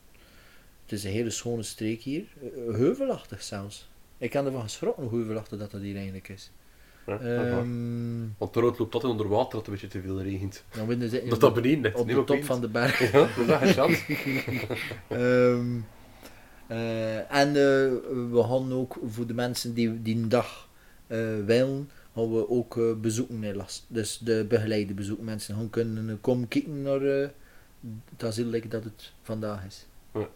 Het 0.83 0.91
is 0.91 1.03
een 1.03 1.11
hele 1.11 1.29
schone 1.29 1.63
streek 1.63 2.01
hier, 2.01 2.23
eh, 2.41 2.75
heuvelachtig 2.75 3.43
zelfs. 3.43 3.89
Ik 4.17 4.29
kan 4.29 4.45
ervan 4.45 4.61
geschrokken 4.61 5.03
hoe 5.03 5.19
heuvelachtig 5.19 5.59
dat 5.59 5.71
dat 5.71 5.81
hier 5.81 5.95
eigenlijk 5.95 6.29
is. 6.29 6.51
Ja. 7.05 7.19
Ehm, 7.19 8.19
Want 8.37 8.53
de 8.53 8.59
rood 8.59 8.79
loopt 8.79 8.93
altijd 8.93 9.11
onder 9.11 9.27
water 9.27 9.51
dat 9.51 9.59
het 9.59 9.67
een 9.67 9.73
beetje 9.73 9.87
te 9.87 10.01
veel 10.01 10.21
regent. 10.21 10.63
dan 10.75 10.87
winnen 10.87 11.09
ze 11.09 11.25
Dat 11.29 11.39
dat 11.39 11.53
beneden 11.53 11.81
ligt. 11.81 11.95
op 11.95 12.07
de 12.07 12.19
op 12.19 12.25
top 12.27 12.43
van 12.43 12.61
de 12.61 12.67
berg. 12.67 12.99
Ja, 13.11 13.27
dat 13.37 13.47
is 13.47 13.47
echt 13.47 13.73
chance. 13.73 14.03
Ehm, 15.07 15.79
eh, 16.67 17.31
en 17.39 17.53
we 18.31 18.43
gaan 18.43 18.73
ook 18.73 18.97
voor 19.05 19.27
de 19.27 19.33
mensen 19.33 19.73
die 19.73 20.01
die 20.01 20.15
een 20.15 20.29
dag 20.29 20.69
eh 21.07 21.17
willen, 21.45 21.89
gaan 22.13 22.33
we 22.33 22.49
ook 22.49 22.77
eh, 22.77 22.93
bezoeken 22.93 23.55
last. 23.55 23.85
Dus 23.87 24.17
de 24.17 24.45
begeleide 24.49 24.93
bezoeken. 24.93 25.25
Mensen 25.25 25.55
gaan 25.55 25.69
kunnen 25.69 26.09
eh, 26.09 26.15
komen 26.21 26.47
kijken 26.47 26.81
naar 26.81 27.01
eh, 27.01 27.29
het 28.09 28.23
asiel 28.23 28.51
dat 28.69 28.83
het 28.83 29.13
vandaag 29.21 29.65
is. 29.65 29.85
Ja. 30.13 30.27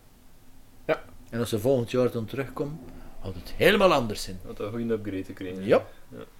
Ja. 0.85 1.03
En 1.29 1.39
als 1.39 1.49
ze 1.49 1.59
volgend 1.59 1.91
jaar 1.91 2.11
dan 2.11 2.25
terugkomen, 2.25 2.79
gaat 3.23 3.35
het 3.35 3.53
helemaal 3.57 3.93
anders 3.93 4.23
zijn. 4.23 4.39
Dat 4.45 4.59
een 4.59 4.69
goede 4.71 4.93
upgrade 4.93 5.21
te 5.23 5.33
krijgen. 5.33 5.65
Ja. 5.65 5.85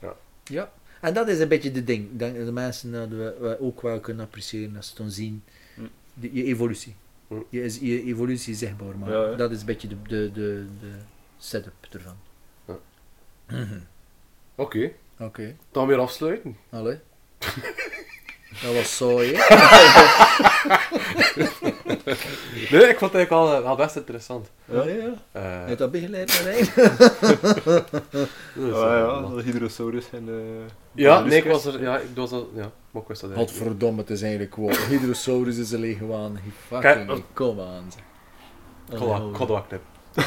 Ja. 0.02 0.16
Ja. 0.44 0.72
En 1.02 1.14
dat 1.14 1.28
is 1.28 1.40
een 1.40 1.48
beetje 1.48 1.72
de 1.72 1.84
ding. 1.84 2.12
Ik 2.12 2.20
denk 2.20 2.36
dat 2.36 2.46
de 2.46 2.52
mensen 2.52 2.92
dat 2.92 3.10
we, 3.10 3.36
we 3.40 3.58
ook 3.60 3.82
wel 3.82 4.00
kunnen 4.00 4.26
appreciëren 4.26 4.76
als 4.76 4.88
ze 4.90 4.96
dan 4.96 5.12
zien. 5.12 5.44
Hm. 5.76 5.82
De, 6.14 6.34
je 6.34 6.44
evolutie. 6.44 6.96
Hm. 7.28 7.36
Je, 7.50 7.62
is- 7.64 7.80
je 7.80 8.04
evolutie 8.04 8.56
zichtbaar 8.56 8.98
maken. 8.98 9.16
Ja, 9.20 9.30
ja. 9.30 9.36
Dat 9.36 9.52
is 9.52 9.60
een 9.60 9.66
beetje 9.66 9.88
de, 9.88 9.96
de, 10.08 10.32
de, 10.34 10.66
de 10.80 10.92
setup 11.38 11.74
ervan. 11.92 12.16
Ja. 12.68 12.78
Oké, 14.56 14.92
Oké. 15.20 15.56
dan 15.72 15.88
weer 15.88 15.98
afsluiten. 16.00 16.58
Allee. 16.72 17.00
dat 18.64 18.74
was 18.74 18.96
saai, 18.98 19.34
hè? 19.36 19.56
Nee, 22.72 22.88
ik 22.88 22.98
vond 22.98 23.12
het 23.14 23.16
eigenlijk 23.16 23.32
al, 23.32 23.56
al 23.66 23.76
best 23.76 23.96
interessant. 23.96 24.52
Ja, 24.66 24.84
ja. 24.84 25.14
Eh, 25.32 25.60
Heb 25.60 25.68
je 25.70 25.76
dat 25.76 25.92
begeleid, 25.92 26.42
Marijn? 26.44 26.66
dus, 28.54 28.74
Ah, 28.74 28.94
eh, 28.94 29.00
ja, 29.00 29.22
de 29.36 29.42
Hydrosaurus 29.44 30.06
en 30.12 30.26
de... 30.26 30.66
ja, 30.92 31.20
nee, 31.20 31.38
ik 31.38 31.44
was 31.52 31.66
er, 31.66 31.82
ja, 31.82 31.98
ik 31.98 32.08
was 32.16 32.32
al, 32.32 32.50
ja, 32.56 32.72
maar 32.92 33.02
ik 33.02 33.08
wist 33.08 33.22
dat 33.22 33.30
eigenlijk. 33.32 33.58
Godverdomme, 33.60 34.00
het 34.02 34.10
is 34.10 34.22
eigenlijk 34.22 34.54
gewoon. 34.54 34.76
Hydrosaurus 34.90 35.58
is 35.58 35.72
een 35.72 35.80
leegwaan. 35.80 36.40
Kijk, 36.70 36.98
Fucking, 36.98 37.24
kom 37.34 37.60
aan. 37.60 37.92
zeg. 37.94 38.04
Ik 39.00 39.80
wel. 40.16 40.26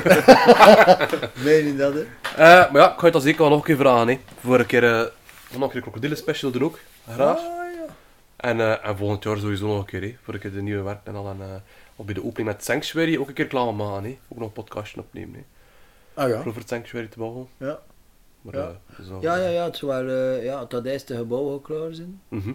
Meen 1.44 1.66
je 1.66 1.74
dat, 1.76 1.94
hè? 1.94 2.00
Eh, 2.36 2.72
maar 2.72 2.82
ja, 2.82 2.92
ik 2.92 2.98
ga 2.98 3.06
je 3.06 3.12
dat 3.12 3.22
zeker 3.22 3.40
wel 3.40 3.48
nog 3.48 3.58
een 3.58 3.64
keer 3.64 3.76
vragen. 3.76 4.08
Hè. 4.08 4.18
Voor 4.40 4.58
een 4.58 4.66
keer, 4.66 4.84
eh, 4.84 5.04
nog 5.52 5.62
een 5.62 5.70
keer 5.70 5.80
krokodillen 5.80 6.16
special 6.16 6.50
doen 6.50 6.62
ook. 6.64 6.78
Graag. 7.12 7.36
Ah, 7.38 7.44
ja. 7.74 7.84
En, 8.36 8.60
eh, 8.60 8.86
en 8.88 8.96
volgend 8.96 9.24
jaar 9.24 9.38
sowieso 9.38 9.66
nog 9.66 9.78
een 9.78 9.84
keer, 9.84 10.00
hè, 10.02 10.16
voor 10.22 10.34
een 10.34 10.40
keer 10.40 10.52
de 10.52 10.62
nieuwe 10.62 10.82
werk 10.82 10.98
en 11.04 11.14
al. 11.14 11.28
En, 11.28 11.36
eh, 11.40 11.46
of 11.96 12.04
bij 12.04 12.14
de 12.14 12.24
opening 12.24 12.48
met 12.48 12.64
Sanctuary 12.64 13.16
ook 13.18 13.28
een 13.28 13.34
keer 13.34 13.46
klaar 13.46 13.74
maken. 13.74 14.04
Hè. 14.04 14.18
Ook 14.28 14.38
nog 14.38 14.46
een 14.46 14.52
podcastje 14.52 15.00
opnemen. 15.00 15.34
Hè. 15.34 16.22
Ah 16.22 16.28
ja. 16.28 16.38
Over 16.38 16.56
het 16.60 16.68
Sanctuary 16.68 17.06
te 17.08 17.18
bouwen. 17.18 17.46
Ja. 17.56 17.78
Maar, 18.42 18.56
Ja. 18.56 18.72
eh, 18.98 19.04
zo. 19.06 19.18
Ja, 19.20 19.36
ja, 19.36 19.48
ja, 19.48 19.64
het 19.64 19.80
waar, 19.80 20.08
eh, 20.08 20.44
ja, 20.44 20.64
dat 20.64 20.84
eerste 20.84 21.16
gebouw 21.16 21.50
al 21.50 21.58
klaar 21.60 21.92
zijn. 21.94 22.20
Mhm. 22.28 22.52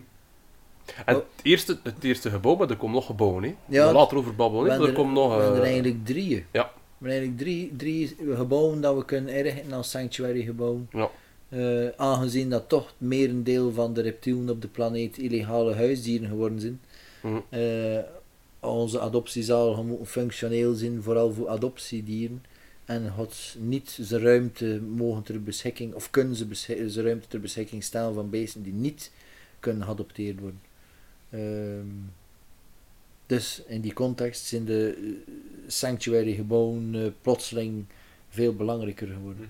En 1.05 1.15
Oh. 1.15 1.21
het, 1.35 1.45
eerste, 1.45 1.79
het 1.83 2.03
eerste 2.03 2.29
gebouw, 2.29 2.55
maar 2.55 2.69
er 2.69 2.77
komen 2.77 2.95
nog 2.95 3.05
gebouwen. 3.05 3.43
Hè. 3.43 3.55
Ja. 3.67 3.87
We 3.87 3.93
later 3.93 4.17
over 4.17 4.35
babbelen, 4.35 4.65
er 4.65 4.71
hebben 4.71 4.93
komen 4.93 5.13
nog... 5.13 5.35
we 5.35 5.41
er 5.43 5.55
eh, 5.55 5.61
eigenlijk 5.61 6.05
drie. 6.05 6.45
ja. 6.51 6.71
We 6.97 7.09
hebben 7.09 7.31
eigenlijk 7.35 7.37
drie, 7.37 7.75
drie 7.75 8.35
gebouwen 8.35 8.81
dat 8.81 8.95
we 8.95 9.05
kunnen 9.05 9.33
inrichten 9.35 9.73
als 9.73 9.89
sanctuary 9.89 10.41
gebouwen. 10.43 10.89
Ja. 10.91 11.09
Eh, 11.49 11.87
aangezien 11.97 12.49
dat 12.49 12.69
toch 12.69 12.85
het 12.85 12.95
merendeel 13.09 13.71
van 13.71 13.93
de 13.93 14.01
reptielen 14.01 14.49
op 14.49 14.61
de 14.61 14.67
planeet 14.67 15.17
illegale 15.17 15.73
huisdieren 15.73 16.27
geworden 16.27 16.59
zijn. 16.59 16.81
Mhm. 17.21 17.39
Eh, 17.49 17.99
onze 18.59 18.99
adoptiezaal 18.99 19.83
moeten 19.83 20.05
functioneel 20.07 20.73
zijn, 20.73 21.03
vooral 21.03 21.33
voor 21.33 21.49
adoptiedieren. 21.49 22.43
En 22.85 23.07
had 23.07 23.55
niet 23.59 23.97
zijn 24.01 24.21
ruimte 24.21 24.81
mogen 24.81 25.23
ter 25.23 25.43
beschikking, 25.43 25.93
of 25.93 26.09
kunnen 26.09 26.35
ze 26.35 26.47
zijn 26.87 27.05
ruimte 27.05 27.27
ter 27.27 27.39
beschikking 27.39 27.83
stellen 27.83 28.13
van 28.13 28.29
beesten 28.29 28.63
die 28.63 28.73
niet 28.73 29.11
kunnen 29.59 29.83
geadopteerd 29.83 30.39
worden. 30.39 30.61
Ehm, 31.31 31.87
Dus 33.25 33.63
in 33.67 33.81
die 33.81 33.93
context 33.93 34.45
zijn 34.45 34.65
de 34.65 34.95
eh, 34.97 35.33
sanctuary 35.67 36.33
gewoon 36.35 36.93
eh, 36.93 37.01
plotseling 37.21 37.85
veel 38.29 38.55
belangrijker 38.55 39.07
geworden. 39.07 39.47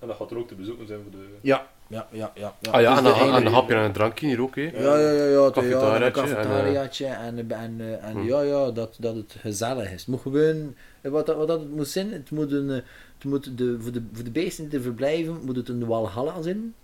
En 0.00 0.08
dat 0.08 0.16
gaat 0.16 0.30
er 0.30 0.38
ook 0.38 0.48
te 0.48 0.54
bezoeken 0.54 0.86
zijn 0.86 1.00
voor 1.02 1.10
de... 1.10 1.26
Ja, 1.40 1.66
ja, 1.86 2.06
ja. 2.10 2.32
ja, 2.34 2.54
ja. 2.60 2.70
Ah 2.70 2.80
ja, 2.80 2.88
Dus 2.88 2.98
en 2.98 3.04
de 3.18 3.24
een, 3.24 3.34
en 3.46 3.52
hapje 3.52 3.74
en 3.74 3.82
een 3.82 3.92
drankje 3.92 4.26
hier 4.26 4.42
ook, 4.42 4.56
hè. 4.56 4.62
Ja, 4.62 4.98
ja, 4.98 5.10
ja, 5.10 5.24
ja, 5.24 5.96
ja, 5.96 6.10
Cafetariaatje 6.10 7.06
en, 7.06 7.38
en, 7.38 7.50
en, 7.50 7.80
eh, 7.80 8.04
en 8.04 8.12
Hm. 8.16 8.26
ja, 8.26 8.40
ja, 8.40 8.70
dat, 8.70 8.96
dat 9.00 9.14
het 9.14 9.36
gezellig 9.38 9.92
is. 9.92 10.00
Het 10.00 10.06
moet 10.06 10.20
gewoon, 10.20 10.74
wat, 11.00 11.26
wat 11.26 11.48
dat 11.48 11.60
het 11.60 11.70
moet 11.70 11.88
zijn, 11.88 12.12
het 12.12 12.30
moet 12.30 12.52
een, 12.52 12.68
het 12.68 13.24
moet 13.24 13.58
de, 13.58 13.76
voor, 13.80 13.92
de, 13.92 14.02
voor 14.12 14.24
de 14.24 14.30
beesten 14.30 14.68
die 14.68 14.78
er 14.78 14.84
verblijven, 14.84 15.44
moet 15.44 15.56
het 15.56 15.68
een 15.68 15.86
walhalla 15.86 16.42
zijn. 16.42 16.74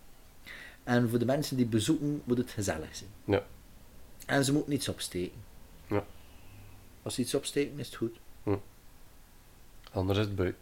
En 0.89 1.09
voor 1.09 1.19
de 1.19 1.25
mensen 1.25 1.57
die 1.57 1.67
bezoeken, 1.67 2.23
moet 2.25 2.39
het 2.39 2.51
gezellig 2.51 2.89
zijn. 2.97 3.11
Ja. 3.25 3.43
En 4.27 4.45
ze 4.45 4.53
moeten 4.53 4.71
niets 4.71 4.89
opsteken. 4.89 5.39
Ja. 5.87 6.05
Als 7.03 7.15
ze 7.15 7.21
iets 7.21 7.35
opsteken, 7.35 7.79
is 7.79 7.87
het 7.87 7.97
goed. 7.97 8.17
Anders 9.93 10.19
is 10.19 10.25
het 10.25 10.37
buiten. 10.37 10.61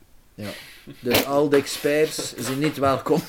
Dus 1.01 1.25
al 1.25 1.49
de 1.49 1.57
experts 1.57 2.35
zijn 2.37 2.59
niet 2.59 2.77
welkom. 2.77 3.21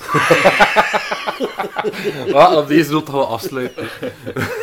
Ah, 2.33 2.57
op 2.57 2.67
deze 2.67 2.91
noot 2.91 3.09
gaan 3.09 3.19
we 3.19 3.25
afsluiten. 3.25 3.87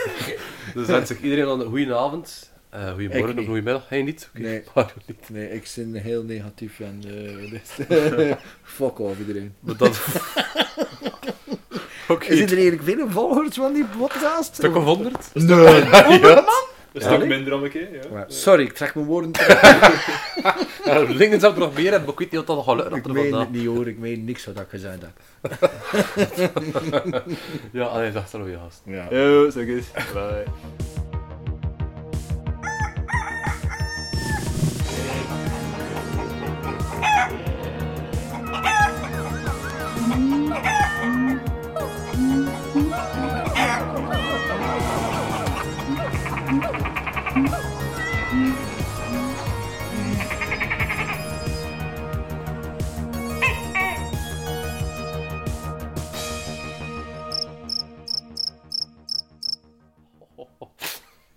dus 0.74 0.86
wens 0.86 1.11
ik 1.11 1.20
iedereen 1.20 1.48
een 1.48 1.66
goede 1.66 1.97
avond. 1.97 2.52
Eh 2.70 2.89
Ik 2.89 2.93
goedemorgen 2.94 3.39
of 3.39 3.44
goedemiddag. 3.44 3.89
Hij 3.89 4.02
niet? 4.02 4.28
Oké, 4.35 4.43
Nee. 4.43 4.62
niet? 5.06 5.28
Nee, 5.28 5.51
ik 5.51 5.73
ben 5.77 5.94
heel 5.94 6.23
negatief 6.23 6.81
en 6.81 7.02
eh, 7.06 7.51
dus, 7.51 7.86
fuck 8.62 8.98
off 8.98 9.19
iedereen. 9.19 9.55
Maar 9.61 9.77
dat... 9.77 10.01
Oké, 12.09 12.27
Is 12.27 12.41
er 12.41 12.59
eigenlijk 12.59 12.83
veel 12.83 13.11
volgers 13.11 13.57
van 13.57 13.73
die 13.73 13.85
podcast? 13.99 14.55
stuk 14.55 14.77
of 14.77 14.85
honderd? 14.85 15.31
Nee. 15.33 15.57
ja. 15.57 16.45
Een 16.93 17.01
Ja, 17.03 17.15
stuk 17.17 17.27
minder 17.29 17.51
dan 17.51 17.65
een 17.65 17.71
keer, 17.71 17.93
ja. 17.95 18.01
Maar, 18.13 18.25
sorry, 18.29 18.63
ik 18.65 18.73
trek 18.73 18.95
mijn 18.95 19.07
woorden 19.07 19.33
terug. 19.33 19.61
Ja, 20.85 20.99
Linken 21.09 21.41
zou 21.41 21.53
er 21.53 21.59
nog 21.59 21.75
meer 21.75 21.91
hebben, 21.91 22.01
maar 22.01 22.13
ik 22.13 22.19
weet 22.19 22.31
niet 22.31 22.41
of 22.41 22.47
dat 22.47 22.57
nog 22.57 22.65
gaat 22.65 22.75
lukken 22.93 22.97
ik 23.17 23.23
meen 23.31 23.35
het 23.41 23.51
niet 23.53 23.67
hoor, 23.67 23.89
ik 23.89 23.99
meen 23.99 24.25
niks 24.25 24.45
wat 24.45 24.61
ik 24.61 24.67
gezegd 24.69 24.99
heb. 25.03 25.13
Ja, 27.73 27.85
allee, 27.85 28.13
dag, 28.13 28.33
hallo, 28.33 28.49
je 28.49 28.57
gast. 28.65 28.83
Ja. 28.85 29.07
Yo, 29.11 29.51
zeg 29.51 29.67
eens. 29.67 29.87
Bye. 30.13 30.45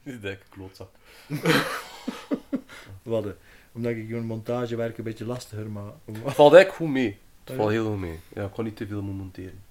Is 0.08 0.14
een 0.22 0.38
klootzak. 0.50 0.90
Wat, 3.04 3.26
eh, 3.26 3.32
omdat 3.72 3.92
ik 3.92 4.10
een 4.12 4.26
montagewerk 4.26 4.98
een 4.98 5.04
beetje 5.04 5.26
lastiger 5.26 5.70
maak. 5.70 5.94
Het 6.06 6.18
valt 6.18 6.54
eigenlijk 6.54 6.72
goed 6.72 6.90
mee. 6.90 7.18
Het 7.44 7.56
valt 7.56 7.70
heel 7.70 7.86
goed 7.86 8.00
mee. 8.00 8.20
Ja, 8.34 8.46
ik 8.46 8.52
kan 8.52 8.64
niet 8.64 8.76
te 8.76 8.88
veel 8.88 9.02
momenteren. 9.02 9.62